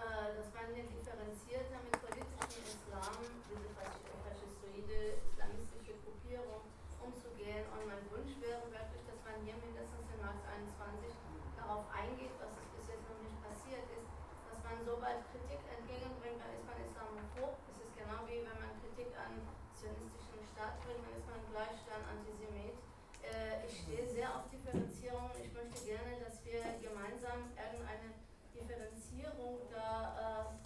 äh, 0.00 0.32
dass 0.32 0.48
man 0.56 0.72
hier 0.72 0.88
differenzierter 0.88 1.84
mit 1.84 1.92
politischem 2.00 2.64
Islam, 2.64 3.20
diese 3.50 3.68
faschistoide 3.76 5.20
islamistische 5.28 6.00
Gruppierung 6.00 6.64
umzugehen. 7.04 7.68
Und 7.76 7.92
mein 7.92 8.04
Wunsch 8.08 8.32
wäre 8.40 8.64
wirklich, 8.72 9.04
dass 9.04 9.20
man 9.20 9.36
hier 9.44 9.60
mindestens 9.60 10.08
in 10.08 10.20
Marx 10.24 10.40
21 10.48 11.12
darauf 11.60 11.84
eingeht, 11.92 12.32
was 12.40 12.56
es 12.56 12.68
bis 12.72 12.86
jetzt 12.96 13.04
noch 13.04 13.20
nicht 13.20 13.36
passiert 13.44 13.84
ist, 13.92 14.08
dass 14.48 14.58
man 14.64 14.80
so 14.80 14.96
weit 15.04 15.20
Kritik 15.28 15.60
entgegenbringt, 15.68 16.40
dann 16.40 16.56
ist 16.56 16.64
man 16.64 16.80
islamophob. 16.80 17.52
Es 17.68 17.76
ist 17.84 17.92
genau 17.92 18.24
wie 18.24 18.40
wenn 18.40 18.56
man 18.56 18.72
Kritik 18.80 19.12
an 19.12 19.36
zionistischen 19.76 20.42
Staat 20.52 20.80
bringt, 20.82 21.04
dann 21.06 21.14
ist 21.14 21.28
man 21.28 21.40
gleich 21.54 21.78
dann 21.86 22.02
Antisemit. 22.08 22.74
Äh, 23.22 23.62
ich 23.68 23.84
stehe 23.84 24.04
sehr 24.08 24.32
auf 24.34 24.50
Differenzierung. 24.50 25.30
Ich 25.38 25.52
möchte 25.54 25.78
gerne, 25.86 26.18
dass 26.24 26.42
wir 26.42 26.64
gemeinsam 26.82 27.52
irgendeine 27.54 28.16
Differenzierung 28.50 29.62
da 29.70 30.50
äh, 30.50 30.58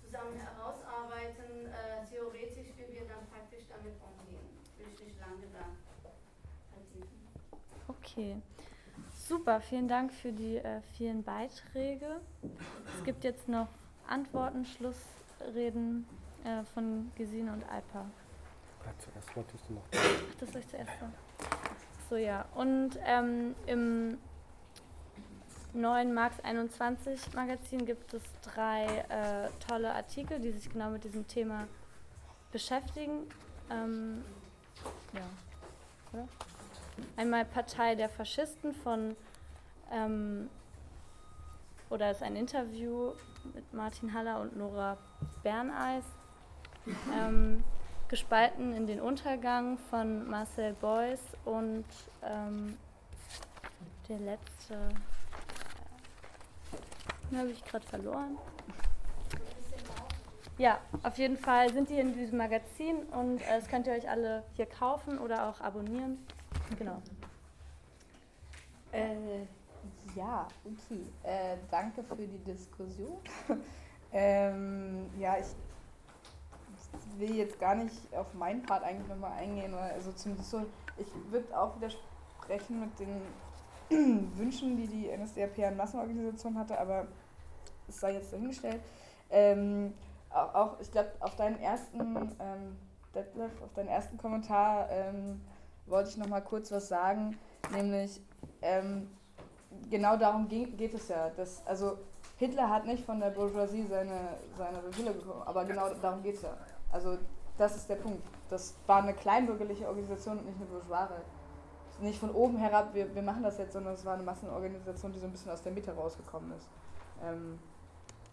zusammen 0.00 0.40
herausarbeiten, 0.40 1.68
äh, 1.68 2.06
theoretisch, 2.08 2.72
wie 2.78 2.88
wir 2.88 3.04
dann 3.04 3.28
praktisch 3.28 3.68
damit 3.68 3.94
umgehen. 4.00 4.46
Will 4.78 4.88
ich 4.88 5.04
nicht 5.04 5.20
lange 5.20 5.44
da 5.52 5.68
vertiefen. 6.72 7.28
Okay. 8.10 8.36
Super, 9.28 9.60
vielen 9.60 9.86
Dank 9.86 10.12
für 10.12 10.32
die 10.32 10.56
äh, 10.56 10.80
vielen 10.96 11.22
Beiträge. 11.22 12.20
Es 12.96 13.04
gibt 13.04 13.22
jetzt 13.22 13.48
noch 13.48 13.68
Antworten, 14.08 14.66
Schlussreden 14.66 16.06
äh, 16.44 16.64
von 16.74 17.12
Gesine 17.14 17.52
und 17.52 17.62
Alpa. 17.64 18.06
Zuerst 18.98 19.36
wolltest 19.36 19.68
du 19.68 19.74
noch. 19.74 19.82
Ach, 19.94 20.34
das 20.40 20.50
soll 20.50 20.60
ich 20.60 20.68
zuerst 20.68 20.90
sagen. 20.98 21.14
So, 22.08 22.16
ja. 22.16 22.44
Und 22.54 22.98
ähm, 23.04 23.54
im 23.66 24.18
neuen 25.72 26.12
Marx 26.12 26.40
21 26.40 27.32
Magazin 27.34 27.86
gibt 27.86 28.12
es 28.12 28.22
drei 28.42 29.04
äh, 29.08 29.48
tolle 29.68 29.94
Artikel, 29.94 30.40
die 30.40 30.50
sich 30.50 30.70
genau 30.72 30.90
mit 30.90 31.04
diesem 31.04 31.28
Thema 31.28 31.68
beschäftigen. 32.50 33.28
Ähm, 33.70 34.24
ja, 35.12 35.22
oder? 36.12 36.26
Einmal 37.16 37.44
Partei 37.44 37.94
der 37.94 38.08
Faschisten 38.08 38.72
von, 38.72 39.16
ähm, 39.92 40.48
oder 41.88 42.10
ist 42.10 42.22
ein 42.22 42.36
Interview 42.36 43.12
mit 43.54 43.72
Martin 43.72 44.12
Haller 44.14 44.40
und 44.40 44.56
Nora 44.56 44.96
Berneis. 45.42 46.04
Ähm, 47.12 47.62
gespalten 48.08 48.72
in 48.72 48.88
den 48.88 49.00
Untergang 49.00 49.78
von 49.88 50.28
Marcel 50.28 50.72
Beuys 50.80 51.20
und 51.44 51.84
ähm, 52.24 52.76
der 54.08 54.18
letzte, 54.18 54.88
den 57.30 57.38
habe 57.38 57.50
ich 57.50 57.64
gerade 57.64 57.86
verloren. 57.86 58.36
Ja, 60.58 60.78
auf 61.04 61.16
jeden 61.18 61.36
Fall 61.36 61.72
sind 61.72 61.88
die 61.88 62.00
in 62.00 62.12
diesem 62.12 62.38
Magazin 62.38 62.96
und 63.12 63.40
äh, 63.42 63.60
das 63.60 63.68
könnt 63.68 63.86
ihr 63.86 63.92
euch 63.92 64.10
alle 64.10 64.42
hier 64.56 64.66
kaufen 64.66 65.18
oder 65.18 65.48
auch 65.48 65.60
abonnieren. 65.60 66.18
Genau. 66.78 67.02
Äh, 68.92 69.44
ja, 70.14 70.46
okay. 70.64 71.06
Äh, 71.22 71.56
danke 71.70 72.02
für 72.02 72.16
die 72.16 72.38
Diskussion. 72.38 73.18
ähm, 74.12 75.10
ja, 75.18 75.36
ich 75.38 75.46
will 77.18 77.36
jetzt 77.36 77.58
gar 77.58 77.74
nicht 77.74 78.14
auf 78.14 78.32
meinen 78.34 78.62
Part 78.62 78.82
eigentlich 78.82 79.08
nochmal 79.08 79.32
eingehen. 79.32 79.74
Also 79.74 80.12
zumindest 80.12 80.50
so, 80.50 80.66
ich 80.96 81.06
würde 81.30 81.58
auch 81.58 81.76
widersprechen 81.76 82.80
mit 82.80 82.98
den 82.98 83.22
Wünschen, 84.36 84.76
die 84.76 84.86
die 84.86 85.16
NSDAP 85.16 85.58
an 85.60 85.76
Massenorganisation 85.76 86.58
hatte, 86.58 86.78
aber 86.78 87.06
es 87.88 88.00
sei 88.00 88.14
jetzt 88.14 88.32
dahingestellt. 88.32 88.80
Ähm, 89.30 89.94
auch, 90.30 90.78
ich 90.80 90.90
glaube, 90.90 91.10
auf 91.20 91.34
deinen 91.36 91.58
ersten 91.58 92.36
ähm, 92.40 92.76
Detlef, 93.14 93.50
auf 93.62 93.72
deinen 93.74 93.88
ersten 93.88 94.16
Kommentar 94.16 94.88
ähm, 94.90 95.40
wollte 95.90 96.10
ich 96.10 96.16
noch 96.16 96.28
mal 96.28 96.40
kurz 96.40 96.70
was 96.72 96.88
sagen, 96.88 97.36
nämlich 97.72 98.20
ähm, 98.62 99.08
genau 99.90 100.16
darum 100.16 100.48
ging, 100.48 100.76
geht 100.76 100.94
es 100.94 101.08
ja. 101.08 101.30
Dass, 101.30 101.66
also 101.66 101.98
Hitler 102.36 102.70
hat 102.70 102.86
nicht 102.86 103.04
von 103.04 103.20
der 103.20 103.30
Bourgeoisie 103.30 103.86
seine, 103.86 104.36
seine 104.56 104.78
Befehle 104.78 105.12
bekommen, 105.12 105.42
aber 105.44 105.64
genau 105.64 105.88
darum 106.00 106.22
geht 106.22 106.36
es 106.36 106.42
ja. 106.42 106.56
Also 106.90 107.18
das 107.58 107.76
ist 107.76 107.88
der 107.88 107.96
Punkt. 107.96 108.22
Das 108.48 108.74
war 108.86 109.02
eine 109.02 109.14
kleinbürgerliche 109.14 109.86
Organisation 109.86 110.38
und 110.38 110.46
nicht 110.46 110.56
eine 110.56 110.66
bourgeoise. 110.66 111.20
Nicht 112.00 112.18
von 112.18 112.30
oben 112.30 112.56
herab, 112.56 112.94
wir, 112.94 113.14
wir 113.14 113.22
machen 113.22 113.42
das 113.42 113.58
jetzt, 113.58 113.74
sondern 113.74 113.92
es 113.94 114.04
war 114.06 114.14
eine 114.14 114.22
Massenorganisation, 114.22 115.12
die 115.12 115.18
so 115.18 115.26
ein 115.26 115.32
bisschen 115.32 115.52
aus 115.52 115.62
der 115.62 115.72
Mitte 115.72 115.94
rausgekommen 115.94 116.50
ist. 116.56 116.66
Ähm, 117.22 117.58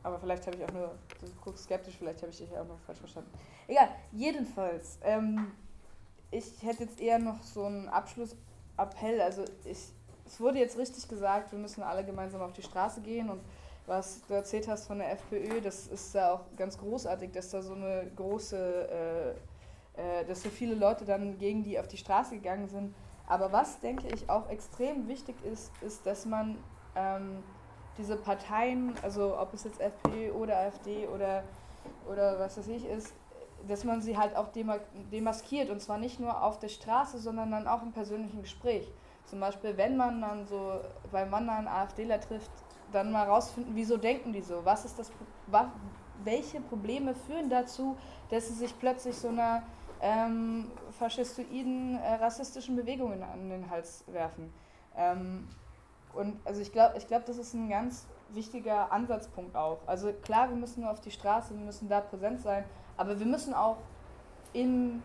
aber 0.04 0.20
vielleicht 0.20 0.48
habe 0.48 0.56
ich 0.56 0.64
auch 0.64 0.72
nur, 0.72 0.96
du 1.20 1.28
guckst 1.44 1.66
skeptisch, 1.66 1.98
vielleicht 1.98 2.22
habe 2.22 2.32
ich 2.32 2.38
dich 2.38 2.58
auch 2.58 2.66
noch 2.66 2.80
falsch 2.80 3.00
verstanden. 3.00 3.30
Egal, 3.68 3.90
jedenfalls, 4.14 5.00
ähm, 5.04 5.52
ich 6.32 6.62
hätte 6.62 6.84
jetzt 6.84 7.00
eher 7.00 7.20
noch 7.20 7.42
so 7.44 7.66
einen 7.66 7.88
Abschlussappell. 7.88 9.22
Also 9.22 9.46
ich, 9.66 9.78
es 10.26 10.40
wurde 10.40 10.60
jetzt 10.60 10.78
richtig 10.78 11.08
gesagt, 11.08 11.52
wir 11.52 11.60
müssen 11.60 11.84
alle 11.84 12.04
gemeinsam 12.04 12.42
auf 12.42 12.54
die 12.54 12.64
Straße 12.64 13.02
gehen 13.02 13.30
und 13.30 13.42
was 13.86 14.22
du 14.28 14.34
erzählt 14.34 14.68
hast 14.68 14.86
von 14.86 15.00
der 15.00 15.14
FPÖ, 15.14 15.62
das 15.62 15.88
ist 15.88 16.14
ja 16.14 16.34
auch 16.34 16.42
ganz 16.58 16.78
großartig, 16.78 17.32
dass 17.32 17.52
da 17.52 17.62
so 17.62 17.74
eine 17.74 18.12
große, 18.18 19.36
äh, 19.96 20.20
äh, 20.22 20.26
dass 20.26 20.44
so 20.44 20.50
viele 20.50 20.76
Leute 20.76 21.06
dann 21.06 21.38
gegen 21.38 21.64
die 21.64 21.80
auf 21.80 21.88
die 21.88 21.98
Straße 21.98 22.36
gegangen 22.36 22.68
sind. 22.68 22.94
Aber 23.28 23.52
was, 23.54 23.80
denke 23.80 24.08
ich, 24.14 24.30
auch 24.30 24.50
extrem 24.50 25.08
wichtig 25.08 25.36
ist, 25.46 25.72
ist, 25.82 26.06
dass 26.06 26.26
man 26.26 26.58
ähm, 26.96 27.44
diese 27.98 28.18
Parteien, 28.18 28.94
also 29.02 29.40
ob 29.40 29.54
es 29.54 29.64
jetzt 29.64 29.80
FPÖ 29.80 30.32
oder 30.32 30.58
AfD 30.58 31.08
oder, 31.08 31.44
oder 32.10 32.40
was 32.40 32.58
weiß 32.58 32.68
ich 32.68 32.86
ist, 32.86 33.14
dass 33.68 33.84
man 33.84 34.02
sie 34.02 34.18
halt 34.18 34.36
auch 34.36 34.50
demaskiert 35.12 35.70
und 35.70 35.82
zwar 35.82 35.98
nicht 35.98 36.20
nur 36.20 36.42
auf 36.44 36.60
der 36.60 36.70
Straße, 36.70 37.20
sondern 37.20 37.52
dann 37.52 37.68
auch 37.68 37.82
im 37.82 37.92
persönlichen 37.92 38.42
Gespräch. 38.42 38.92
Zum 39.26 39.40
Beispiel, 39.40 39.76
wenn 39.78 39.98
man 39.98 40.22
dann 40.22 40.46
so 40.46 40.80
beim 41.12 41.32
Wandern 41.32 41.68
AfDler 41.68 42.20
trifft, 42.20 42.52
dann 42.92 43.12
mal 43.12 43.28
rausfinden, 43.28 43.76
wieso 43.76 43.98
denken 43.98 44.32
die 44.32 44.42
so? 44.42 44.64
Was 44.64 44.86
ist 44.86 44.98
das, 44.98 45.12
welche 46.24 46.62
Probleme 46.62 47.14
führen 47.14 47.50
dazu, 47.50 47.98
dass 48.30 48.48
sie 48.48 48.54
sich 48.54 48.78
plötzlich 48.80 49.18
so 49.18 49.28
einer 49.28 49.64
ähm, 50.02 50.72
faschistoiden, 50.98 51.98
äh, 51.98 52.16
rassistischen 52.16 52.76
Bewegung 52.76 53.22
an 53.22 53.50
den 53.50 53.70
Hals 53.70 54.06
werfen? 54.08 54.54
Ähm, 54.96 55.48
und 56.14 56.40
also 56.46 56.62
ich 56.62 56.72
glaube, 56.72 56.98
ich 56.98 57.08
glaub, 57.08 57.26
das 57.26 57.38
ist 57.38 57.54
ein 57.54 57.70
ganz 57.70 58.08
wichtiger 58.30 58.92
Ansatzpunkt 58.92 59.56
auch. 59.56 59.80
Also 59.86 60.12
klar, 60.14 60.50
wir 60.50 60.56
müssen 60.56 60.82
nur 60.82 60.92
auf 60.92 61.02
die 61.02 61.12
Straße, 61.12 61.54
wir 61.54 61.64
müssen 61.64 61.90
da 61.90 62.02
präsent 62.02 62.42
sein, 62.42 62.64
aber 62.98 63.20
wir 63.20 63.26
müssen 63.26 63.54
auch 63.54 63.78
im 64.54 65.02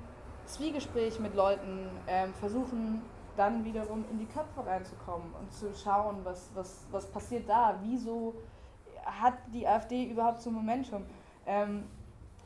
Zwiegespräch 0.47 1.20
mit 1.20 1.35
Leuten 1.35 1.89
ähm, 2.06 2.32
versuchen, 2.35 3.02
dann 3.36 3.64
wiederum 3.64 4.05
in 4.10 4.19
die 4.19 4.27
Köpfe 4.27 4.66
reinzukommen 4.66 5.32
und 5.40 5.52
zu 5.52 5.74
schauen, 5.74 6.19
was, 6.24 6.51
was, 6.55 6.86
was 6.90 7.06
passiert 7.06 7.48
da, 7.48 7.78
wieso 7.82 8.35
hat 9.05 9.35
die 9.52 9.66
AfD 9.66 10.05
überhaupt 10.05 10.43
so 10.43 10.51
Momentum. 10.51 11.05
Ähm, 11.47 11.85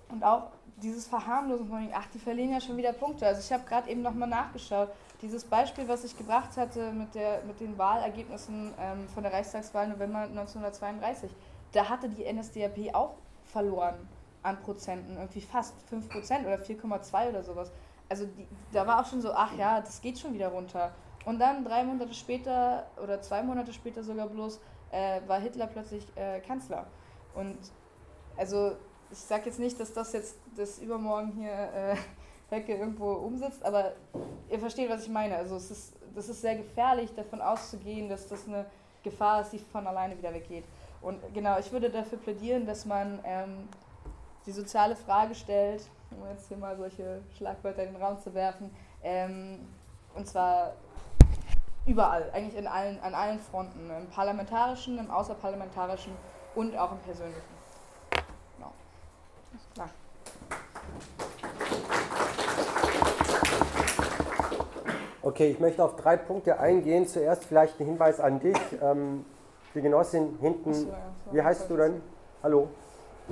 und 0.08 0.22
auch 0.22 0.50
dieses 0.76 1.06
Verharmlosen 1.06 1.66
von, 1.66 1.88
ach, 1.92 2.06
die 2.14 2.18
verlieren 2.18 2.52
ja 2.52 2.60
schon 2.60 2.76
wieder 2.76 2.92
Punkte. 2.92 3.26
Also 3.26 3.40
ich 3.40 3.52
habe 3.52 3.66
gerade 3.68 3.90
eben 3.90 4.02
nochmal 4.02 4.28
nachgeschaut, 4.28 4.90
dieses 5.22 5.44
Beispiel, 5.44 5.88
was 5.88 6.04
ich 6.04 6.16
gebracht 6.16 6.56
hatte 6.56 6.92
mit, 6.92 7.14
der, 7.14 7.42
mit 7.44 7.58
den 7.60 7.76
Wahlergebnissen 7.78 8.74
ähm, 8.78 9.08
von 9.08 9.22
der 9.22 9.32
Reichstagswahl 9.32 9.88
November 9.88 10.20
1932, 10.20 11.30
da 11.72 11.88
hatte 11.88 12.08
die 12.08 12.30
NSDAP 12.30 12.94
auch 12.94 13.14
verloren 13.44 13.96
an 14.46 14.60
Prozenten, 14.62 15.16
irgendwie 15.16 15.40
fast 15.40 15.74
5% 15.90 16.46
oder 16.46 16.56
4,2 16.56 17.28
oder 17.28 17.42
sowas 17.42 17.70
also 18.08 18.26
die, 18.26 18.46
da 18.72 18.86
war 18.86 19.00
auch 19.00 19.06
schon 19.06 19.20
so, 19.20 19.32
ach 19.32 19.56
ja, 19.56 19.80
das 19.80 20.00
geht 20.00 20.18
schon 20.18 20.34
wieder 20.34 20.48
runter. 20.48 20.92
Und 21.24 21.40
dann 21.40 21.64
drei 21.64 21.82
Monate 21.84 22.14
später 22.14 22.86
oder 23.02 23.20
zwei 23.20 23.42
Monate 23.42 23.72
später 23.72 24.02
sogar 24.02 24.28
bloß 24.28 24.60
äh, 24.92 25.20
war 25.26 25.40
Hitler 25.40 25.66
plötzlich 25.66 26.06
äh, 26.16 26.40
Kanzler. 26.40 26.86
Und 27.34 27.58
also 28.36 28.72
ich 29.10 29.18
sage 29.18 29.46
jetzt 29.46 29.58
nicht, 29.58 29.78
dass 29.80 29.92
das 29.92 30.12
jetzt 30.12 30.36
das 30.56 30.78
übermorgen 30.78 31.32
hier 31.32 31.52
äh, 31.52 31.96
Hecke 32.50 32.76
irgendwo 32.76 33.12
umsetzt, 33.12 33.64
aber 33.64 33.92
ihr 34.50 34.60
versteht, 34.60 34.88
was 34.88 35.02
ich 35.02 35.08
meine. 35.08 35.36
Also 35.36 35.56
es 35.56 35.70
ist, 35.70 35.96
das 36.14 36.28
ist 36.28 36.42
sehr 36.42 36.54
gefährlich, 36.54 37.12
davon 37.14 37.40
auszugehen, 37.40 38.08
dass 38.08 38.28
das 38.28 38.46
eine 38.46 38.66
Gefahr 39.02 39.40
ist, 39.40 39.52
die 39.52 39.58
von 39.58 39.86
alleine 39.86 40.16
wieder 40.16 40.32
weggeht. 40.32 40.64
Und 41.02 41.18
genau, 41.34 41.58
ich 41.58 41.72
würde 41.72 41.90
dafür 41.90 42.18
plädieren, 42.18 42.66
dass 42.66 42.86
man 42.86 43.18
ähm, 43.24 43.68
die 44.46 44.52
soziale 44.52 44.94
Frage 44.94 45.34
stellt, 45.34 45.82
um 46.10 46.26
jetzt 46.28 46.48
hier 46.48 46.56
mal 46.56 46.76
solche 46.76 47.20
Schlagwörter 47.36 47.82
in 47.82 47.92
den 47.92 48.02
Raum 48.02 48.18
zu 48.20 48.32
werfen. 48.32 48.70
Ähm, 49.02 49.66
und 50.14 50.26
zwar 50.26 50.74
überall, 51.84 52.30
eigentlich 52.32 52.56
in 52.56 52.66
allen, 52.66 52.98
an 53.00 53.14
allen 53.14 53.40
Fronten, 53.40 53.90
im 53.90 54.06
parlamentarischen, 54.08 54.98
im 54.98 55.10
außerparlamentarischen 55.10 56.12
und 56.54 56.76
auch 56.76 56.92
im 56.92 56.98
persönlichen. 56.98 57.42
Genau. 58.56 58.72
Klar. 59.74 59.90
Okay, 65.22 65.50
ich 65.50 65.58
möchte 65.58 65.84
auf 65.84 65.96
drei 65.96 66.16
Punkte 66.16 66.60
eingehen. 66.60 67.08
Zuerst 67.08 67.44
vielleicht 67.44 67.80
ein 67.80 67.86
Hinweis 67.86 68.20
an 68.20 68.38
dich. 68.38 68.58
Ähm, 68.80 69.24
die 69.74 69.82
Genossin 69.82 70.38
hinten, 70.40 70.90
wie 71.32 71.42
heißt 71.42 71.68
du 71.68 71.76
denn? 71.76 72.00
Hallo, 72.42 72.70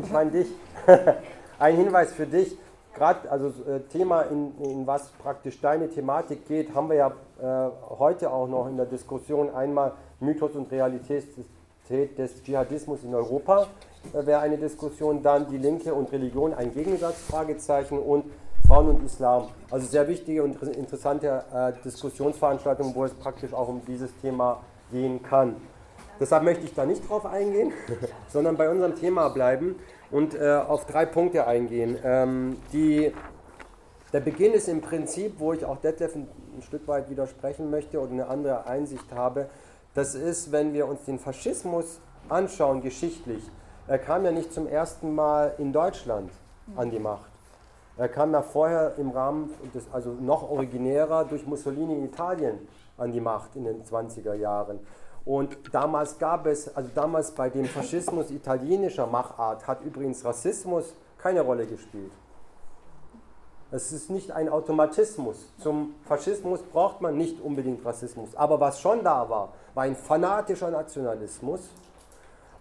ich 0.03 0.11
meine 0.13 0.31
dich. 0.31 0.49
ein 1.59 1.77
Hinweis 1.77 2.13
für 2.13 2.27
dich 2.27 2.57
gerade 2.95 3.31
also 3.31 3.49
äh, 3.69 3.81
Thema, 3.93 4.23
in, 4.23 4.53
in, 4.63 4.87
was 4.87 5.09
praktisch 5.23 5.61
deine 5.61 5.89
Thematik 5.89 6.47
geht, 6.47 6.75
haben 6.75 6.89
wir 6.89 6.97
ja 6.97 7.13
äh, 7.43 7.71
heute 7.99 8.33
auch 8.33 8.49
noch 8.49 8.69
in 8.69 8.77
der 8.77 8.87
Diskussion 8.87 9.55
einmal 9.55 9.93
Mythos 10.21 10.53
und 10.53 10.71
Realität 10.71 11.29
des, 11.91 12.43
Dschihadismus 12.43 13.05
in 13.05 13.15
Europa 13.15 13.67
äh, 14.13 14.25
wäre 14.25 14.41
eine 14.41 14.57
Diskussion, 14.57 15.23
dann 15.23 15.49
die 15.49 15.59
Linke 15.59 15.93
und 15.93 16.11
Religion, 16.13 16.55
ein 16.55 16.73
Gegensatz, 16.73 17.21
Fragezeichen 17.29 17.99
und 17.99 18.25
Frauen 18.67 18.89
und 18.89 19.05
Islam. 19.05 19.49
Also 19.71 19.87
sehr 19.87 20.09
wichtige 20.09 20.43
und 20.43 20.63
interessante 20.63 21.45
äh, 21.53 21.73
Diskussionsveranstaltungen, 21.85 22.95
wo 22.95 23.05
es 23.05 23.13
praktisch 23.13 23.53
auch 23.53 23.69
um 23.69 23.83
dieses 23.87 24.11
Thema 24.23 24.61
gehen 24.91 25.23
kann. 25.23 25.57
Deshalb 26.21 26.45
möchte 26.45 26.65
ich 26.65 26.75
da 26.75 26.87
nicht 26.87 27.09
drauf 27.09 27.27
eingehen, 27.27 27.73
sondern 28.29 28.57
bei 28.57 28.69
unserem 28.71 28.97
Thema 28.97 29.29
bleiben 29.29 29.77
und 30.11 30.35
äh, 30.35 30.55
auf 30.55 30.87
drei 30.87 31.07
Punkte 31.07 31.47
eingehen. 31.47 31.99
Ähm, 32.05 32.57
die, 32.73 33.13
der 34.13 34.21
Beginn 34.21 34.53
ist 34.53 34.69
im 34.69 34.81
Prinzip, 34.81 35.35
wo 35.39 35.53
ich 35.53 35.65
auch 35.65 35.79
Detlef 35.79 36.15
ein, 36.15 36.29
ein 36.57 36.63
Stück 36.63 36.87
weit 36.87 37.11
widersprechen 37.11 37.71
möchte 37.71 38.01
oder 38.01 38.13
eine 38.13 38.29
andere 38.29 38.67
Einsicht 38.67 39.13
habe, 39.13 39.49
das 39.95 40.15
ist, 40.15 40.51
wenn 40.51 40.73
wir 40.73 40.87
uns 40.87 41.05
den 41.05 41.19
Faschismus 41.19 42.01
anschauen, 42.29 42.83
geschichtlich. 42.83 43.43
Er 43.87 43.99
kam 43.99 44.25
ja 44.25 44.33
nicht 44.33 44.53
zum 44.53 44.67
ersten 44.67 45.15
Mal 45.15 45.55
in 45.59 45.73
Deutschland 45.73 46.31
an 46.77 46.91
die 46.91 46.99
Macht. 46.99 47.31
Er 47.97 48.09
kam 48.09 48.33
ja 48.33 48.43
vorher 48.43 48.95
im 48.99 49.11
Rahmen, 49.11 49.55
des, 49.73 49.85
also 49.93 50.11
noch 50.11 50.51
originärer, 50.51 51.25
durch 51.25 51.47
Mussolini 51.47 51.95
in 51.95 52.05
Italien 52.07 52.59
an 52.99 53.13
die 53.13 53.21
Macht 53.21 53.55
in 53.55 53.65
den 53.65 53.85
20er 53.85 54.35
Jahren. 54.35 54.81
Und 55.25 55.57
damals 55.73 56.19
gab 56.19 56.47
es, 56.47 56.75
also 56.77 56.91
damals 56.95 57.31
bei 57.31 57.49
dem 57.49 57.65
Faschismus 57.65 58.31
italienischer 58.31 59.07
Machart 59.07 59.67
hat 59.67 59.83
übrigens 59.83 60.25
Rassismus 60.25 60.95
keine 61.19 61.41
Rolle 61.41 61.67
gespielt. 61.67 62.13
Es 63.71 63.91
ist 63.91 64.11
nicht 64.11 64.31
ein 64.31 64.49
Automatismus. 64.49 65.51
Zum 65.59 65.95
Faschismus 66.05 66.63
braucht 66.63 67.01
man 67.01 67.17
nicht 67.17 67.41
unbedingt 67.41 67.85
Rassismus. 67.85 68.37
Aber 68.37 68.61
was 68.61 68.81
schon 68.81 69.03
da 69.03 69.29
war, 69.29 69.53
war 69.73 69.85
ein 69.85 69.97
fanatischer 69.97 70.71
Nationalismus. 70.71 71.61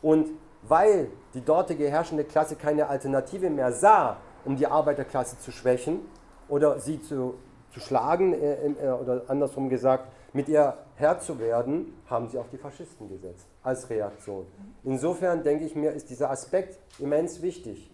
Und 0.02 0.30
weil 0.64 1.10
die 1.34 1.44
dortige 1.44 1.90
herrschende 1.90 2.24
Klasse 2.24 2.56
keine 2.56 2.88
Alternative 2.88 3.50
mehr 3.50 3.74
sah, 3.74 4.18
um 4.46 4.56
die 4.56 4.66
Arbeiterklasse 4.66 5.38
zu 5.40 5.52
schwächen 5.52 6.00
oder 6.48 6.80
sie 6.80 7.02
zu, 7.02 7.36
zu 7.74 7.80
schlagen, 7.80 8.34
äh, 8.34 8.68
äh, 8.68 8.92
oder 8.92 9.24
andersrum 9.28 9.70
gesagt, 9.70 10.08
mit 10.34 10.50
ihr 10.50 10.78
Herr 10.96 11.20
zu 11.20 11.40
werden, 11.40 11.94
haben 12.10 12.28
sie 12.28 12.38
auf 12.38 12.50
die 12.50 12.58
Faschisten 12.58 13.10
gesetzt 13.10 13.48
als 13.64 13.90
Reaktion. 13.90 14.46
Insofern 14.84 15.44
denke 15.44 15.66
ich 15.66 15.76
mir, 15.76 15.92
ist 15.92 16.10
dieser 16.10 16.30
Aspekt 16.30 16.80
immens 17.00 17.42
wichtig. 17.42 17.92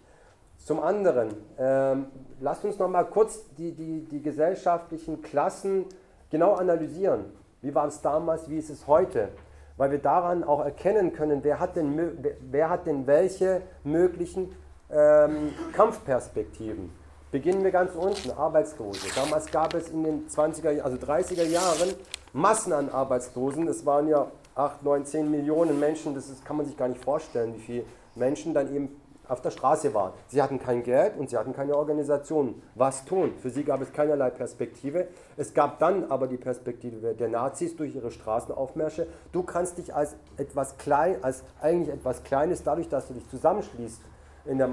Zum 0.57 0.79
anderen, 0.81 1.35
ähm, 1.57 2.07
lasst 2.39 2.65
uns 2.65 2.77
noch 2.77 2.89
mal 2.89 3.03
kurz 3.03 3.43
die, 3.57 3.71
die, 3.71 4.05
die 4.05 4.21
gesellschaftlichen 4.21 5.21
Klassen 5.21 5.85
genau 6.29 6.53
analysieren. 6.53 7.25
Wie 7.61 7.73
war 7.73 7.87
es 7.87 8.01
damals, 8.01 8.49
wie 8.49 8.57
ist 8.57 8.69
es 8.69 8.87
heute? 8.87 9.29
Weil 9.77 9.91
wir 9.91 9.99
daran 9.99 10.43
auch 10.43 10.63
erkennen 10.63 11.13
können, 11.13 11.43
wer 11.43 11.59
hat 11.59 11.75
denn, 11.75 12.35
wer 12.51 12.69
hat 12.69 12.85
denn 12.85 13.07
welche 13.07 13.61
möglichen 13.83 14.53
ähm, 14.91 15.53
Kampfperspektiven. 15.73 16.91
Beginnen 17.31 17.63
wir 17.63 17.71
ganz 17.71 17.93
unten, 17.95 18.31
Arbeitslose. 18.31 19.07
Damals 19.15 19.51
gab 19.51 19.73
es 19.75 19.89
in 19.89 20.03
den 20.03 20.27
20er, 20.27 20.81
also 20.81 20.97
30er 20.97 21.43
Jahren 21.43 21.93
Massen 22.33 22.73
an 22.73 22.89
Arbeitslosen. 22.89 23.67
Es 23.67 23.85
waren 23.85 24.07
ja 24.07 24.27
8, 24.55 24.83
9, 24.83 25.05
10 25.05 25.31
Millionen 25.31 25.79
Menschen, 25.79 26.13
das 26.13 26.29
ist, 26.29 26.45
kann 26.45 26.57
man 26.57 26.65
sich 26.65 26.77
gar 26.77 26.87
nicht 26.87 27.03
vorstellen, 27.03 27.55
wie 27.55 27.59
viele 27.59 27.83
Menschen 28.15 28.53
dann 28.53 28.73
eben 28.75 28.99
auf 29.29 29.41
der 29.41 29.51
Straße 29.51 29.93
waren. 29.93 30.13
Sie 30.27 30.41
hatten 30.41 30.59
kein 30.59 30.83
Geld 30.83 31.17
und 31.17 31.29
sie 31.29 31.37
hatten 31.37 31.53
keine 31.53 31.75
Organisation. 31.75 32.61
Was 32.73 33.05
tun? 33.05 33.33
Für 33.39 33.51
sie 33.51 33.63
gab 33.63 33.79
es 33.79 33.93
keinerlei 33.93 34.31
Perspektive. 34.31 35.07
Es 35.37 35.53
gab 35.53 35.77
dann 35.79 36.09
aber 36.09 36.27
die 36.27 36.37
Perspektive 36.37 37.13
der 37.13 37.29
Nazis 37.29 37.75
durch 37.75 37.95
ihre 37.95 38.09
Straßenaufmärsche. 38.09 39.07
Du 39.31 39.43
kannst 39.43 39.77
dich 39.77 39.93
als 39.93 40.15
etwas 40.37 40.77
klein, 40.77 41.23
als 41.23 41.43
eigentlich 41.61 41.93
etwas 41.93 42.23
Kleines, 42.23 42.63
dadurch, 42.63 42.89
dass 42.89 43.07
du 43.07 43.13
dich 43.13 43.27
zusammenschließt 43.29 44.01
in 44.45 44.57
der 44.57 44.69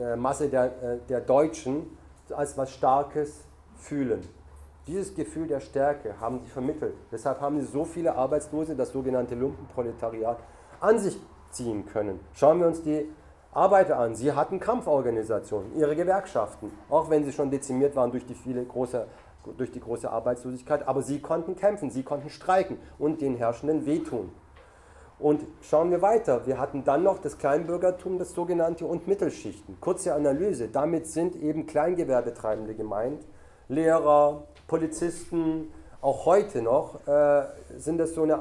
äh, 0.00 0.16
Masse 0.16 0.48
der, 0.48 0.66
äh, 0.66 0.98
der 1.08 1.20
Deutschen, 1.20 1.98
als 2.30 2.56
was 2.56 2.70
Starkes 2.70 3.40
fühlen. 3.76 4.22
Dieses 4.86 5.14
Gefühl 5.14 5.46
der 5.46 5.60
Stärke 5.60 6.20
haben 6.20 6.40
sie 6.40 6.50
vermittelt. 6.50 6.94
Deshalb 7.12 7.40
haben 7.40 7.60
sie 7.60 7.66
so 7.66 7.84
viele 7.84 8.16
Arbeitslose, 8.16 8.74
das 8.74 8.90
sogenannte 8.90 9.36
Lumpenproletariat, 9.36 10.38
an 10.80 10.98
sich 10.98 11.20
ziehen 11.50 11.86
können. 11.86 12.18
Schauen 12.32 12.58
wir 12.58 12.66
uns 12.66 12.82
die 12.82 13.08
Arbeiter 13.52 13.98
an. 13.98 14.16
Sie 14.16 14.32
hatten 14.32 14.58
Kampforganisationen, 14.58 15.76
ihre 15.76 15.94
Gewerkschaften, 15.94 16.72
auch 16.88 17.10
wenn 17.10 17.24
sie 17.24 17.32
schon 17.32 17.50
dezimiert 17.50 17.94
waren 17.94 18.10
durch 18.10 18.26
die, 18.26 18.34
viele 18.34 18.64
große, 18.64 19.06
durch 19.56 19.70
die 19.70 19.80
große 19.80 20.10
Arbeitslosigkeit. 20.10 20.88
Aber 20.88 21.02
sie 21.02 21.20
konnten 21.20 21.54
kämpfen, 21.54 21.90
sie 21.90 22.02
konnten 22.02 22.30
streiken 22.30 22.78
und 22.98 23.20
den 23.20 23.36
Herrschenden 23.36 23.86
wehtun. 23.86 24.32
Und 25.20 25.46
schauen 25.60 25.92
wir 25.92 26.02
weiter. 26.02 26.46
Wir 26.46 26.58
hatten 26.58 26.82
dann 26.82 27.04
noch 27.04 27.18
das 27.18 27.38
Kleinbürgertum, 27.38 28.18
das 28.18 28.32
sogenannte 28.32 28.86
und 28.86 29.06
Mittelschichten. 29.06 29.78
Kurze 29.80 30.14
Analyse. 30.14 30.66
Damit 30.66 31.06
sind 31.06 31.36
eben 31.36 31.66
Kleingewerbetreibende 31.66 32.74
gemeint. 32.74 33.24
Lehrer, 33.68 34.42
Polizisten, 34.72 35.70
auch 36.00 36.24
heute 36.24 36.62
noch 36.62 37.06
äh, 37.06 37.42
sind 37.76 37.98
das 37.98 38.14
so 38.14 38.22
eine 38.22 38.38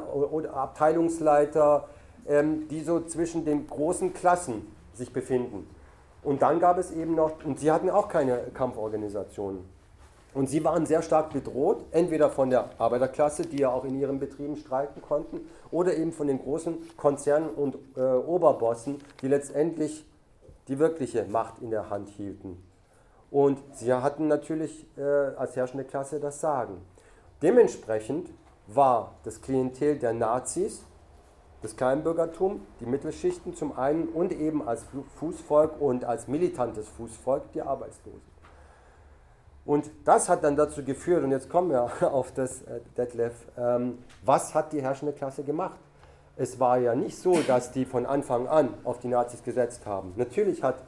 Abteilungsleiter, 0.53 1.90
ähm, 2.26 2.70
die 2.70 2.80
so 2.84 3.02
zwischen 3.02 3.44
den 3.44 3.68
großen 3.68 4.14
Klassen 4.14 4.66
sich 4.94 5.12
befinden. 5.12 5.68
Und 6.24 6.41
dann 6.41 6.62
gab 6.62 6.78
es 6.78 6.91
eben 6.91 7.16
noch, 7.16 7.44
und 7.44 7.60
sie 7.60 7.70
hatten 7.70 7.90
auch 7.90 8.08
keine 8.08 8.38
Kampforganisationen. 8.53 9.66
Und 10.34 10.49
sie 10.49 10.64
waren 10.64 10.86
sehr 10.86 11.02
stark 11.02 11.34
bedroht, 11.34 11.84
entweder 11.91 12.30
von 12.30 12.49
der 12.49 12.70
Arbeiterklasse, 12.78 13.41
die 13.41 13.60
ja 13.60 13.70
auch 13.70 13.84
in 13.84 13.99
ihren 13.99 14.18
Betrieben 14.18 14.56
streiken 14.56 15.02
konnten, 15.02 15.41
oder 15.70 15.98
eben 15.98 16.14
von 16.14 16.28
den 16.28 16.40
großen 16.40 16.95
Konzernen 16.95 17.49
und 17.49 17.76
äh, 17.98 17.99
Oberbossen, 17.99 18.99
die 19.22 19.28
letztendlich 19.28 20.06
die 20.70 20.80
wirkliche 20.80 21.26
Macht 21.26 21.62
in 21.62 21.72
der 21.72 21.90
Hand 21.90 22.08
hielten. 22.08 22.70
Und 23.32 23.60
sie 23.74 23.91
hatten 23.94 24.28
natürlich 24.28 24.86
äh, 24.98 25.02
als 25.02 25.56
herrschende 25.56 25.86
Klasse 25.86 26.20
das 26.20 26.41
Sagen. 26.41 26.82
Dementsprechend 27.41 28.30
war 28.68 29.16
das 29.24 29.41
Klientel 29.41 29.98
der 29.98 30.14
Nazis 30.14 30.84
das 31.62 31.76
Kleinbürgertum, 31.76 32.62
die 32.80 32.86
Mittelschichten 32.86 33.56
zum 33.56 33.78
einen 33.78 34.08
und 34.08 34.32
eben 34.32 34.68
als 34.68 34.86
Fußvolk 35.20 35.80
und 35.80 36.06
als 36.06 36.28
militantes 36.28 36.88
Fußvolk 36.90 37.52
die 37.53 37.62
Arbeitslosen. 37.62 38.32
Und 39.64 39.91
das 40.06 40.28
hat 40.28 40.44
dann 40.44 40.56
dazu 40.56 40.84
geführt, 40.84 41.24
und 41.24 41.32
jetzt 41.32 41.49
kommen 41.49 41.70
wir 41.70 41.84
auf 42.14 42.32
das 42.34 42.64
äh, 42.64 42.80
Detlef, 42.98 43.34
ähm, 43.58 43.99
was 44.26 44.56
hat 44.56 44.74
die 44.74 44.82
herrschende 44.82 45.14
Klasse 45.14 45.44
gemacht? 45.44 45.80
Es 46.36 46.60
war 46.60 46.80
ja 46.80 46.95
nicht 46.95 47.18
so, 47.18 47.38
dass 47.45 47.72
die 47.72 47.86
von 47.86 48.08
Anfang 48.08 48.48
an 48.48 48.74
auf 48.84 48.99
die 48.99 49.08
Nazis 49.08 49.44
gesetzt 49.44 49.86
haben. 49.86 50.14
Natürlich 50.16 50.64
hat 50.64 50.84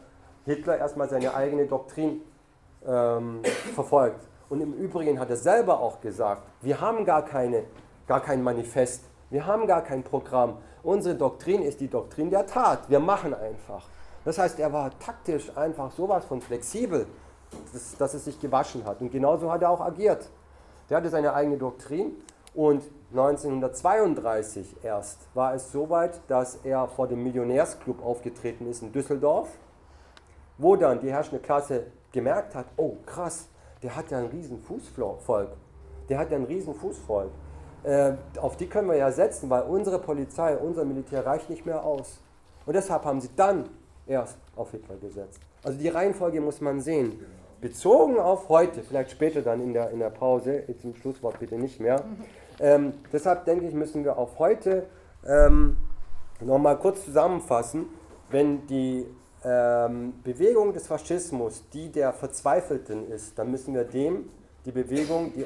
Hitler 0.46 0.78
erstmal 0.78 1.08
seine 1.08 1.36
eigene 1.36 1.68
Doktrin 1.68 2.22
ähm, 2.88 3.42
verfolgt. 3.74 4.28
Und 4.50 4.62
im 4.62 4.74
Übrigen 4.74 5.20
hat 5.20 5.30
er 5.30 5.38
selber 5.38 5.80
auch 5.80 6.02
gesagt, 6.02 6.44
wir 6.62 6.80
haben 6.80 7.06
gar, 7.06 7.24
keine, 7.24 7.64
gar 8.08 8.22
kein 8.22 8.44
Manifest, 8.44 9.04
wir 9.30 9.46
haben 9.46 9.68
gar 9.68 9.82
kein 9.82 10.04
Programm. 10.04 10.58
Unsere 10.84 11.16
Doktrin 11.16 11.62
ist 11.62 11.80
die 11.80 11.88
Doktrin 11.88 12.30
der 12.30 12.46
Tat. 12.46 12.90
Wir 12.90 13.00
machen 13.00 13.34
einfach. 13.34 13.88
Das 14.26 14.38
heißt, 14.38 14.60
er 14.60 14.72
war 14.72 14.92
taktisch 15.00 15.56
einfach 15.58 15.92
sowas 15.92 16.26
von 16.26 16.42
flexibel 16.42 17.08
dass, 17.72 17.98
dass 17.98 18.14
es 18.14 18.26
sich 18.26 18.40
gewaschen 18.40 18.86
hat. 18.86 19.02
Und 19.02 19.12
genauso 19.12 19.52
hat 19.52 19.62
er 19.62 19.70
auch 19.70 19.82
agiert. 19.82 20.30
Der 20.90 20.98
hatte 20.98 21.10
seine 21.10 21.34
eigene 21.34 21.58
Doktrin 21.58 22.12
und 22.54 22.84
1932 23.12 24.84
erst 24.84 25.20
war 25.34 25.54
es 25.54 25.72
soweit, 25.72 26.20
dass 26.28 26.56
er 26.64 26.88
vor 26.88 27.08
dem 27.08 27.24
Millionärsclub 27.24 28.04
aufgetreten 28.04 28.70
ist 28.70 28.82
in 28.82 28.92
Düsseldorf, 28.92 29.50
wo 30.58 30.76
dann 30.76 31.00
die 31.00 31.12
herrschende 31.12 31.42
Klasse 31.42 31.88
gemerkt 32.14 32.56
hat, 32.56 32.68
oh 32.78 32.96
krass, 33.06 33.50
der 33.82 33.96
hat 33.96 34.10
ja 34.12 34.20
ein 34.20 34.28
riesen 34.28 34.62
Fußvolk. 34.62 35.50
Der 36.08 36.18
hat 36.18 36.32
ja 36.32 36.38
ein 36.38 36.46
riesen 36.46 36.74
Fußvolk. 36.74 37.32
Äh, 37.84 38.14
auf 38.40 38.56
die 38.56 38.68
können 38.68 38.88
wir 38.88 38.96
ja 38.96 39.12
setzen, 39.12 39.50
weil 39.50 39.64
unsere 39.64 40.00
Polizei, 40.00 40.56
unser 40.56 40.86
Militär 40.86 41.26
reicht 41.26 41.50
nicht 41.50 41.66
mehr 41.66 41.84
aus. 41.84 42.22
Und 42.66 42.74
deshalb 42.74 43.04
haben 43.04 43.20
sie 43.20 43.30
dann 43.36 43.70
erst 44.08 44.38
auf 44.56 44.72
Hitler 44.72 44.96
gesetzt. 44.96 45.42
Also 45.64 45.78
die 45.78 45.90
Reihenfolge 45.90 46.40
muss 46.40 46.62
man 46.62 46.80
sehen 46.80 47.20
bezogen 47.64 48.20
auf 48.20 48.50
heute, 48.50 48.84
vielleicht 48.84 49.12
später 49.12 49.42
dann 49.42 49.62
in 49.62 49.74
der, 49.74 49.90
in 49.92 50.00
der 50.00 50.10
Pause, 50.10 50.64
jetzt 50.68 50.84
im 50.84 50.94
Schlusswort 50.96 51.40
bitte 51.40 51.56
nicht 51.56 51.80
mehr. 51.80 52.04
Ähm, 52.60 52.94
deshalb 53.12 53.46
denke 53.46 53.66
ich, 53.66 53.74
müssen 53.74 54.04
wir 54.04 54.18
auf 54.18 54.38
heute 54.38 54.86
ähm, 55.26 55.78
nochmal 56.42 56.78
kurz 56.78 57.06
zusammenfassen, 57.06 57.86
wenn 58.30 58.68
die 58.68 59.06
ähm, 59.44 60.14
Bewegung 60.24 60.74
des 60.74 60.88
Faschismus 60.88 61.64
die 61.74 61.92
der 61.92 62.14
Verzweifelten 62.14 63.10
ist, 63.10 63.38
dann 63.38 63.52
müssen 63.52 63.74
wir 63.74 63.84
dem 63.84 64.30
die 64.66 64.72
Bewegung, 64.72 65.34
die, 65.34 65.46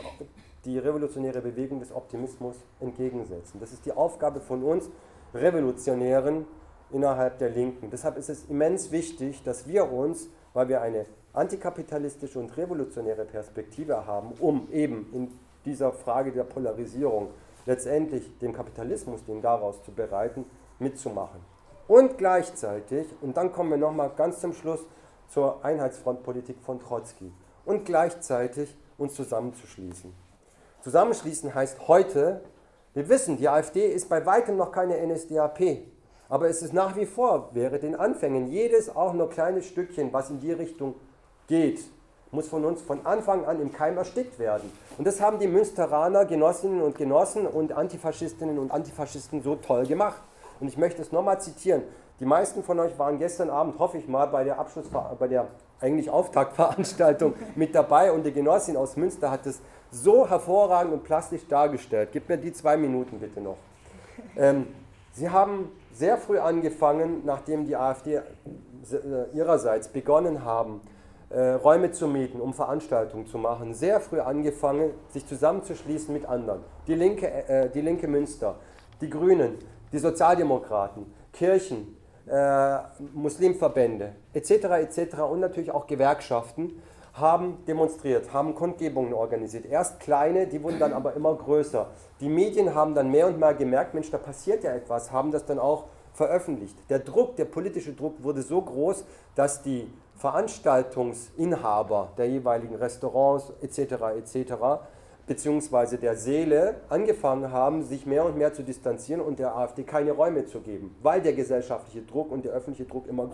die 0.65 0.78
revolutionäre 0.78 1.41
Bewegung 1.41 1.80
des 1.80 1.91
Optimismus 1.91 2.56
entgegensetzen. 2.80 3.60
Das 3.60 3.74
ist 3.74 3.86
die 3.86 3.94
Aufgabe 3.94 4.40
von 4.40 4.64
uns 4.64 4.90
Revolutionären 5.34 6.45
innerhalb 6.91 7.38
der 7.40 7.49
Linken. 7.49 7.90
Deshalb 7.90 8.18
ist 8.18 8.30
es 8.30 8.45
immens 8.45 8.91
wichtig, 8.91 9.44
dass 9.44 9.68
wir 9.68 9.91
uns, 9.91 10.30
weil 10.53 10.69
wir 10.69 10.82
eine 10.82 11.06
antikapitalistische 11.34 12.40
und 12.40 12.56
revolutionäre 12.56 13.26
Perspektive 13.26 14.06
haben, 14.06 14.34
um 14.40 14.68
eben 14.72 15.07
in 15.14 15.32
dieser 15.65 15.91
Frage 15.91 16.32
der 16.32 16.44
Polarisierung 16.44 17.30
letztendlich 17.65 18.38
dem 18.40 18.53
Kapitalismus, 18.53 19.24
den 19.26 19.41
daraus 19.41 19.84
zu 19.84 19.91
bereiten, 19.91 20.45
mitzumachen. 20.80 21.41
Und 21.88 22.18
gleichzeitig, 22.18 23.07
und 23.22 23.38
dann 23.38 23.51
kommen 23.51 23.72
wir 23.72 23.77
nochmal 23.77 24.11
ganz 24.15 24.41
zum 24.41 24.53
Schluss 24.53 24.81
zur 25.30 25.64
Einheitsfrontpolitik 25.64 26.57
von 26.61 26.80
Trotzki, 26.80 27.31
und 27.65 27.85
gleichzeitig 27.85 28.76
uns 28.97 29.15
zusammenzuschließen. 29.15 30.14
Zusammenschließen 30.81 31.53
heißt 31.53 31.88
heute, 31.88 32.41
wir 32.93 33.09
wissen, 33.09 33.38
die 33.38 33.47
AfD 33.47 33.88
ist 33.88 34.09
bei 34.09 34.26
weitem 34.26 34.57
noch 34.57 34.72
keine 34.72 34.97
NSDAP, 35.05 35.84
aber 36.30 36.49
es 36.49 36.61
ist 36.61 36.73
nach 36.73 36.95
wie 36.95 37.05
vor, 37.05 37.49
wäre 37.53 37.80
den 37.80 37.95
Anfängen, 37.95 38.47
jedes 38.47 38.93
auch 38.93 39.14
nur 39.14 39.30
kleines 39.30 39.65
Stückchen, 39.65 40.11
was 40.11 40.30
in 40.30 40.39
die 40.39 40.51
Richtung 40.51 40.95
geht, 41.47 41.80
muss 42.31 42.47
von 42.47 42.65
uns 42.65 42.81
von 42.81 43.05
Anfang 43.05 43.45
an 43.45 43.61
im 43.61 43.72
Keim 43.72 43.97
erstickt 43.97 44.38
werden. 44.39 44.72
Und 44.97 45.07
das 45.07 45.22
haben 45.22 45.39
die 45.39 45.47
Münsteraner 45.47 46.26
Genossinnen 46.26 46.81
und 46.81 46.97
Genossen 46.97 47.47
und 47.47 47.72
Antifaschistinnen 47.72 48.59
und 48.59 48.72
Antifaschisten 48.72 49.41
so 49.41 49.55
toll 49.55 49.85
gemacht. 49.85 50.22
Und 50.59 50.67
ich 50.67 50.77
möchte 50.77 51.01
es 51.01 51.11
nochmal 51.11 51.39
zitieren. 51.41 51.84
Die 52.19 52.25
meisten 52.25 52.63
von 52.63 52.79
euch 52.79 52.97
waren 52.97 53.19
gestern 53.19 53.49
Abend, 53.49 53.77
hoffe 53.79 53.97
ich 53.97 54.07
mal, 54.07 54.25
bei 54.25 54.43
der 54.43 54.59
Abschluss, 54.59 54.88
bei 55.19 55.27
der 55.27 55.47
eigentlich 55.79 56.09
Auftaktveranstaltung 56.09 57.35
mit 57.55 57.75
dabei 57.75 58.11
und 58.11 58.25
die 58.25 58.31
Genossin 58.31 58.75
aus 58.75 58.97
Münster 58.97 59.29
hat 59.29 59.45
es 59.45 59.61
so 59.91 60.27
hervorragend 60.27 60.93
und 60.93 61.03
plastisch 61.03 61.47
dargestellt. 61.47 62.09
Gib 62.11 62.27
mir 62.27 62.38
die 62.38 62.51
zwei 62.51 62.75
Minuten 62.77 63.19
bitte 63.19 63.39
noch. 63.39 63.57
Ähm, 64.35 64.67
sie 65.13 65.29
haben 65.29 65.71
sehr 65.93 66.17
früh 66.17 66.39
angefangen, 66.39 67.21
nachdem 67.25 67.65
die 67.65 67.75
AfD 67.75 68.15
äh, 68.15 68.21
ihrerseits 69.34 69.88
begonnen 69.88 70.43
haben, 70.43 70.81
äh, 71.29 71.51
Räume 71.51 71.91
zu 71.91 72.07
mieten, 72.07 72.39
um 72.39 72.53
Veranstaltungen 72.53 73.27
zu 73.27 73.38
machen, 73.38 73.73
sehr 73.73 73.99
früh 73.99 74.19
angefangen, 74.19 74.91
sich 75.09 75.25
zusammenzuschließen 75.27 76.13
mit 76.13 76.25
anderen. 76.25 76.61
Die 76.88 76.95
Linke, 76.95 77.27
äh, 77.27 77.69
die 77.69 77.81
Linke 77.81 78.07
Münster, 78.07 78.55
die 79.01 79.09
Grünen, 79.09 79.57
die 79.91 79.99
Sozialdemokraten, 79.99 81.05
Kirchen, 81.34 81.97
äh, 82.27 82.77
Muslimverbände 83.14 84.14
etc. 84.34 84.51
etc. 84.51 85.19
und 85.22 85.39
natürlich 85.39 85.72
auch 85.72 85.88
Gewerkschaften 85.88 86.81
haben 87.14 87.65
demonstriert, 87.65 88.31
haben 88.31 88.53
Kundgebungen 88.53 89.14
organisiert. 89.14 89.65
Erst 89.65 89.99
kleine, 89.99 90.45
die 90.47 90.61
wurden 90.61 90.80
dann 90.80 90.93
aber 90.93 91.14
immer 91.14 91.34
größer. 91.34 91.88
Die 92.19 92.30
Medien 92.30 92.76
haben 92.76 92.93
dann 92.93 93.09
mehr 93.09 93.27
und 93.27 93.39
mehr 93.39 93.53
gemerkt, 93.53 93.93
Mensch, 93.93 94.11
da 94.11 94.18
passiert 94.18 94.64
ja 94.64 94.72
etwas, 94.72 95.11
haben 95.11 95.31
das 95.31 95.45
dann 95.45 95.57
auch 95.57 95.85
veröffentlicht. 96.14 96.76
Der 96.89 96.99
Druck, 96.99 97.35
der 97.35 97.45
politische 97.45 97.93
Druck 97.93 98.23
wurde 98.23 98.41
so 98.41 98.61
groß, 98.61 99.05
dass 99.35 99.61
die 99.61 99.91
Veranstaltungsinhaber 100.15 102.09
der 102.18 102.27
jeweiligen 102.27 102.76
Restaurants 102.76 103.53
etc. 103.61 103.80
etc. 104.18 104.53
beziehungsweise 105.27 105.97
der 105.97 106.15
Seele 106.15 106.75
angefangen 106.89 107.51
haben, 107.51 107.83
sich 107.83 108.05
mehr 108.05 108.25
und 108.25 108.37
mehr 108.37 108.53
zu 108.53 108.63
distanzieren 108.63 109.21
und 109.21 109.39
der 109.39 109.55
AfD 109.55 109.83
keine 109.83 110.13
Räume 110.13 110.45
zu 110.45 110.61
geben, 110.61 110.95
weil 111.03 111.21
der 111.21 111.33
gesellschaftliche 111.33 112.01
Druck 112.05 112.31
und 112.31 112.45
der 112.45 112.53
öffentliche 112.53 112.89
Druck 112.89 113.07
immer 113.07 113.29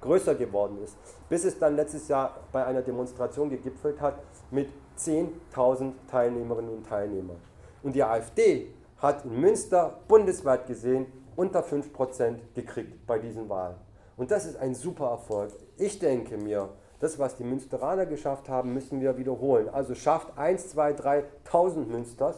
größer 0.00 0.34
geworden 0.34 0.78
ist, 0.82 0.96
bis 1.28 1.44
es 1.44 1.58
dann 1.58 1.76
letztes 1.76 2.08
Jahr 2.08 2.40
bei 2.50 2.64
einer 2.64 2.82
Demonstration 2.82 3.50
gegipfelt 3.50 4.00
hat 4.00 4.18
mit 4.50 4.68
10.000 4.98 5.92
Teilnehmerinnen 6.10 6.70
und 6.70 6.86
Teilnehmern. 6.86 7.36
Und 7.82 7.94
die 7.94 8.02
AfD 8.02 8.70
hat 8.98 9.24
in 9.26 9.38
Münster 9.38 9.98
bundesweit 10.08 10.66
gesehen 10.66 11.06
unter 11.36 11.62
5% 11.62 12.36
gekriegt 12.54 13.06
bei 13.06 13.18
diesen 13.18 13.48
Wahlen. 13.50 13.76
Und 14.16 14.30
das 14.30 14.46
ist 14.46 14.56
ein 14.56 14.74
super 14.74 15.10
Erfolg. 15.10 15.50
Ich 15.76 15.98
denke 15.98 16.38
mir, 16.38 16.70
das, 17.04 17.18
was 17.18 17.36
die 17.36 17.44
Münsteraner 17.44 18.06
geschafft 18.06 18.48
haben, 18.48 18.72
müssen 18.72 19.00
wir 19.02 19.18
wiederholen. 19.18 19.68
Also 19.68 19.94
schafft 19.94 20.38
1, 20.38 20.70
2, 20.70 20.94
3, 20.94 21.24
1000 21.44 21.90
Münsters. 21.90 22.36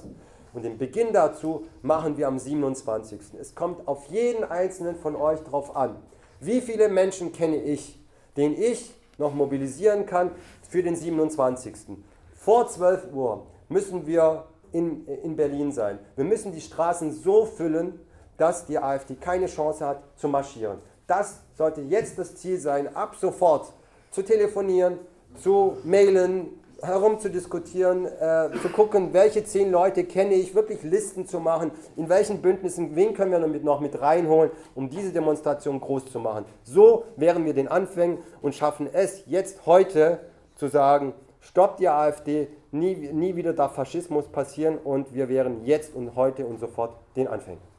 Und 0.52 0.64
den 0.64 0.76
Beginn 0.76 1.12
dazu 1.12 1.66
machen 1.82 2.16
wir 2.16 2.26
am 2.26 2.38
27. 2.38 3.20
Es 3.40 3.55
kommt 3.55 3.86
auf 3.86 4.06
jeden 4.06 4.43
einzelnen 4.43 4.97
von 4.97 5.14
euch 5.14 5.40
drauf 5.40 5.76
an. 5.76 5.97
Wie 6.40 6.60
viele 6.60 6.88
Menschen 6.88 7.32
kenne 7.32 7.62
ich, 7.62 8.02
den 8.36 8.60
ich 8.60 8.93
noch 9.18 9.34
mobilisieren 9.34 10.05
kann 10.05 10.32
für 10.68 10.82
den 10.82 10.97
27. 10.97 11.97
Vor 12.34 12.66
12 12.66 13.12
Uhr 13.12 13.47
müssen 13.68 14.06
wir 14.06 14.47
in, 14.72 15.06
in 15.06 15.36
Berlin 15.36 15.70
sein. 15.70 16.01
Wir 16.16 16.24
müssen 16.24 16.52
die 16.52 16.60
Straßen 16.60 17.12
so 17.12 17.44
füllen, 17.44 18.01
dass 18.36 18.66
die 18.66 18.78
AfD 18.78 19.14
keine 19.14 19.47
Chance 19.47 19.86
hat 19.86 20.02
zu 20.16 20.26
marschieren. 20.26 20.78
Das 21.06 21.43
sollte 21.55 21.82
jetzt 21.82 22.18
das 22.18 22.34
Ziel 22.34 22.59
sein, 22.59 22.94
ab 22.97 23.14
sofort 23.14 23.72
zu 24.16 24.22
telefonieren, 24.22 24.98
zu 25.43 25.76
mailen, 25.84 26.48
herumzudiskutieren, 26.80 28.06
äh, 28.06 28.48
zu 28.62 28.70
gucken, 28.70 29.12
welche 29.12 29.44
zehn 29.44 29.70
Leute 29.70 30.05
kenne 30.05 30.34
ich, 30.34 30.55
wirklich 30.55 30.82
Listen 30.82 31.26
zu 31.26 31.38
machen, 31.38 31.70
in 31.97 32.09
welchen 32.09 32.40
Bündnissen, 32.40 32.97
wen 32.97 33.12
können 33.12 33.30
wir 33.30 33.38
noch 33.38 33.48
mit, 33.48 33.62
noch 33.62 33.80
mit 33.80 34.01
reinholen, 34.01 34.51
um 34.74 34.88
diese 34.88 35.12
Demonstration 35.12 35.80
groß 35.80 36.06
zu 36.06 36.18
machen. 36.18 36.47
So 36.62 37.05
wären 37.16 37.44
wir 37.44 37.52
den 37.52 37.68
Anfängen 37.68 38.18
und 38.40 38.55
schaffen 38.55 38.88
es 38.90 39.22
jetzt 39.26 39.66
heute 39.66 40.20
zu 40.55 40.68
sagen, 40.68 41.12
stoppt 41.40 41.80
die 41.80 41.88
AfD, 41.88 42.48
nie, 42.72 42.94
nie 42.94 43.36
wieder 43.36 43.52
darf 43.52 43.74
Faschismus 43.74 44.28
passieren 44.28 44.78
und 44.78 45.12
wir 45.12 45.28
wären 45.28 45.66
jetzt 45.66 45.94
und 45.94 46.16
heute 46.16 46.47
und 46.47 46.59
sofort 46.59 46.97
den 47.16 47.28
Anfängen. 47.28 47.76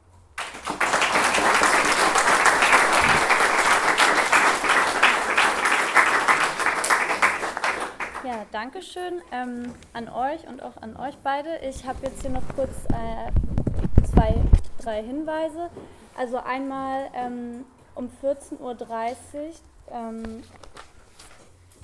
Ja, 8.48 8.60
danke 8.60 8.82
schön 8.82 9.20
ähm, 9.32 9.74
an 9.92 10.08
euch 10.08 10.46
und 10.46 10.62
auch 10.62 10.76
an 10.80 10.96
euch 10.96 11.16
beide. 11.22 11.58
Ich 11.58 11.86
habe 11.86 12.06
jetzt 12.06 12.22
hier 12.22 12.30
noch 12.30 12.46
kurz 12.54 12.70
äh, 12.92 14.04
zwei, 14.04 14.34
drei 14.80 15.02
Hinweise. 15.02 15.70
Also 16.16 16.38
einmal 16.38 17.10
ähm, 17.14 17.64
um 17.94 18.10
14.30 18.22 18.58
Uhr 18.60 18.76
ähm, 19.90 20.42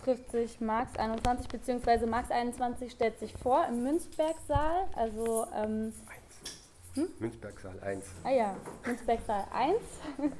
trifft 0.02 0.30
sich 0.30 0.60
Marx 0.60 0.96
21 0.96 1.48
bzw. 1.48 2.06
Marx 2.06 2.30
21 2.30 2.92
stellt 2.92 3.18
sich 3.18 3.32
vor 3.34 3.66
im 3.66 3.82
Münzbergsaal. 3.82 4.86
Also 4.94 5.46
ähm, 5.54 5.92
hm? 6.94 7.08
Münzbergsaal 7.18 7.80
1. 7.80 8.04
Ah 8.24 8.30
ja, 8.30 8.56
Münzbergsaal 8.84 9.46
1. 9.52 9.76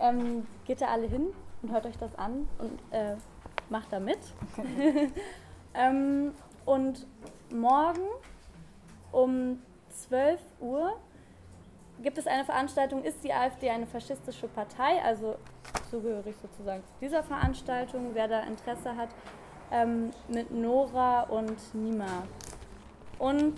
ähm, 0.00 0.46
geht 0.66 0.80
da 0.80 0.88
alle 0.88 1.06
hin 1.06 1.28
und 1.62 1.72
hört 1.72 1.86
euch 1.86 1.98
das 1.98 2.14
an 2.16 2.48
und 2.58 2.80
äh, 2.90 3.16
macht 3.70 3.92
da 3.92 4.00
mit. 4.00 4.18
ähm, 5.74 6.32
und 6.64 7.06
morgen 7.50 8.06
um 9.12 9.62
12 9.90 10.40
Uhr 10.60 10.98
gibt 12.02 12.18
es 12.18 12.26
eine 12.26 12.44
Veranstaltung, 12.44 13.02
ist 13.02 13.24
die 13.24 13.32
AfD 13.32 13.70
eine 13.70 13.86
faschistische 13.86 14.48
Partei? 14.48 15.02
Also 15.02 15.36
zugehörig 15.90 16.36
sozusagen 16.40 16.82
zu 16.84 16.92
dieser 17.00 17.22
Veranstaltung, 17.22 18.10
wer 18.12 18.28
da 18.28 18.40
Interesse 18.40 18.96
hat, 18.96 19.08
ähm, 19.72 20.10
mit 20.28 20.50
Nora 20.50 21.22
und 21.22 21.74
Nima. 21.74 22.24
Und 23.18 23.56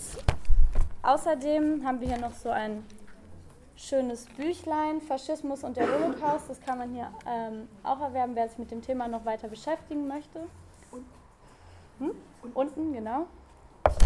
außerdem 1.02 1.84
haben 1.84 2.00
wir 2.00 2.08
hier 2.08 2.18
noch 2.18 2.32
so 2.32 2.50
ein 2.50 2.84
schönes 3.76 4.26
Büchlein, 4.36 5.00
Faschismus 5.00 5.64
und 5.64 5.76
der 5.76 5.86
Holocaust. 5.90 6.48
Das 6.48 6.60
kann 6.60 6.78
man 6.78 6.90
hier 6.92 7.10
ähm, 7.26 7.68
auch 7.82 8.00
erwerben, 8.00 8.34
wer 8.34 8.48
sich 8.48 8.58
mit 8.58 8.70
dem 8.70 8.82
Thema 8.82 9.08
noch 9.08 9.24
weiter 9.24 9.48
beschäftigen 9.48 10.06
möchte. 10.06 10.40
Hm? 12.00 12.12
Unten, 12.54 12.92
genau. 12.94 13.26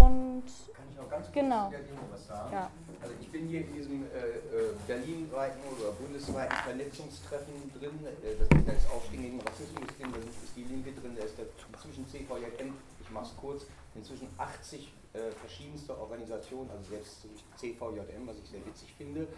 Und 0.00 0.44
Kann 0.74 0.86
ich 0.90 0.96
noch 0.96 1.08
ganz 1.08 1.26
kurz 1.26 1.34
genau. 1.34 1.70
zu 1.70 1.76
was 2.10 2.26
sagen? 2.26 2.52
Ja. 2.52 2.70
Also 3.00 3.14
ich 3.20 3.30
bin 3.30 3.46
hier 3.46 3.60
in 3.60 3.72
diesem 3.72 4.02
äh, 4.04 4.18
äh, 4.18 4.74
berlinweiten 4.86 5.60
oder 5.78 5.92
bundesweiten 5.92 6.56
Vernetzungstreffen 6.56 7.54
drin. 7.78 7.98
Äh, 8.02 8.34
das 8.38 8.48
ist 8.48 8.66
Netzaufstehen 8.66 9.22
gegen 9.22 9.40
Rassismus 9.40 9.86
drin, 9.98 10.10
da 10.12 10.18
ist 10.18 10.56
die 10.56 10.64
Linke 10.64 10.92
drin, 10.92 11.14
da 11.16 11.24
ist 11.24 11.38
der 11.38 11.46
zwischen 11.80 12.06
CVJM, 12.08 12.74
ich 13.00 13.10
mache 13.10 13.26
es 13.26 13.36
kurz, 13.36 13.66
inzwischen 13.94 14.28
80 14.38 14.92
äh, 15.12 15.30
verschiedenste 15.38 15.96
Organisationen, 15.98 16.70
also 16.70 16.90
selbst 16.90 17.26
CVJM, 17.56 18.26
was 18.26 18.38
ich 18.42 18.50
sehr 18.50 18.64
witzig 18.66 18.94
finde. 18.96 19.28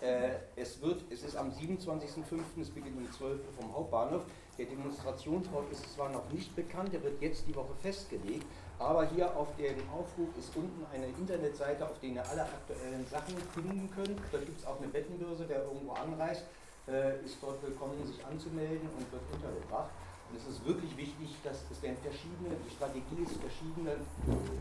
Äh, 0.00 0.36
es, 0.56 0.80
wird, 0.82 1.02
es 1.10 1.22
ist 1.22 1.36
am 1.36 1.50
27.05., 1.50 2.60
es 2.60 2.70
beginnt 2.70 2.96
um 2.96 3.12
12 3.12 3.38
Uhr 3.38 3.52
vom 3.60 3.74
Hauptbahnhof. 3.74 4.22
Der 4.56 4.66
Demonstrationsort 4.66 5.72
ist 5.72 5.94
zwar 5.94 6.10
noch 6.10 6.30
nicht 6.30 6.54
bekannt, 6.54 6.92
der 6.92 7.02
wird 7.02 7.20
jetzt 7.20 7.44
die 7.48 7.54
Woche 7.56 7.74
festgelegt, 7.82 8.46
aber 8.78 9.04
hier 9.06 9.36
auf 9.36 9.48
dem 9.56 9.82
Aufruf 9.90 10.28
ist 10.38 10.54
unten 10.54 10.86
eine 10.92 11.06
Internetseite, 11.06 11.84
auf 11.84 11.98
der 11.98 12.10
ihr 12.10 12.28
alle 12.28 12.42
aktuellen 12.42 13.04
Sachen 13.10 13.34
finden 13.52 13.90
könnt. 13.90 14.20
Da 14.30 14.38
gibt 14.38 14.60
es 14.60 14.66
auch 14.66 14.80
eine 14.80 14.92
Wettenbörse, 14.92 15.44
wer 15.48 15.64
irgendwo 15.64 15.92
anreist, 15.92 16.44
äh, 16.86 17.24
ist 17.24 17.38
dort 17.42 17.60
willkommen, 17.66 17.98
sich 18.06 18.24
anzumelden 18.24 18.88
und 18.94 19.10
wird 19.10 19.22
untergebracht. 19.32 19.90
Und 20.30 20.38
es 20.38 20.46
ist 20.46 20.64
wirklich 20.64 20.96
wichtig, 20.96 21.34
dass 21.42 21.66
es 21.70 21.82
werden 21.82 21.98
verschiedene, 22.02 22.54
die 22.54 22.70
Strategie 22.70 23.22
ist, 23.26 23.34
verschiedene 23.42 23.98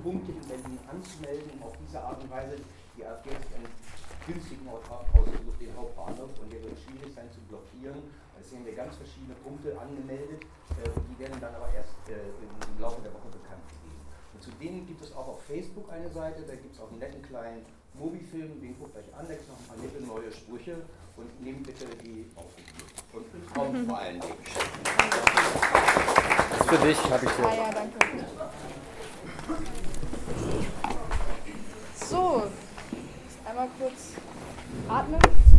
Punkte 0.02 0.32
in 0.32 0.41
Berlin 0.48 0.80
anzumelden, 0.90 1.49
um 1.57 1.70
auf 1.70 1.74
diese 1.86 2.02
Art 2.02 2.22
und 2.22 2.30
Weise 2.32 2.57
die 2.98 3.06
AfD 3.06 3.30
einen 3.30 3.70
günstigen 4.26 4.68
Ort 4.68 4.86
ausgesucht, 4.90 5.61
den 5.61 5.74
Hauptbahnhof, 5.78 6.30
und 6.41 6.52
der 6.52 6.61
wird 6.64 6.78
schwierig 6.82 7.14
sein 7.14 7.30
zu 7.32 7.40
blockieren. 7.49 8.02
Es 8.44 8.49
sind 8.49 8.68
ja 8.68 8.74
ganz 8.76 8.98
verschiedene 8.98 9.36
Punkte 9.36 9.72
angemeldet 9.80 10.44
äh, 10.76 10.90
und 10.99 11.06
die 11.07 11.18
werden 11.18 11.40
dann 11.40 11.56
aber 11.56 11.72
erst 11.74 11.95
äh, 12.10 12.28
im 12.44 12.82
Laufe 12.82 13.02
der 13.02 13.14
Woche 13.14 13.32
bekannt 13.32 13.64
gegeben. 13.72 14.03
Und 14.34 14.44
zu 14.44 14.52
denen 14.60 14.86
gibt 14.86 15.02
es 15.02 15.15
auch 15.15 15.28
auf 15.30 15.44
Facebook 15.44 15.90
eine 15.90 16.10
Seite, 16.11 16.44
da 16.44 16.53
gibt 16.53 16.76
es 16.76 16.82
auch 16.82 16.91
einen 16.91 16.99
netten 16.99 17.22
kleinen 17.22 17.65
Mobifilm, 17.94 18.60
den 18.60 18.78
guckt 18.78 18.98
euch 18.98 19.07
an, 19.15 19.26
da 19.28 19.34
gibt 19.34 19.44
es 19.44 19.48
noch 19.48 19.60
ein 19.60 19.68
paar 19.68 19.78
nette 19.78 20.03
neue 20.03 20.30
Sprüche 20.30 20.76
und 21.15 21.41
nehmt 21.41 21.64
bitte 21.64 21.86
die 22.03 22.26
auf. 22.36 22.52
Und 23.14 23.53
kommt 23.53 23.88
vor 23.88 23.98
allen 23.98 24.20
Dingen. 24.20 24.36
Das 26.49 26.60
ist 26.60 26.70
für 26.70 26.86
dich, 26.86 26.99
habe 27.10 27.26
ich 27.26 27.32
hier. 27.32 27.48
Ah 27.48 27.56
ja, 27.56 27.72
danke. 27.72 27.98
So, 31.95 32.44
einmal 33.45 33.70
kurz 33.80 34.14
atmen. 34.90 35.52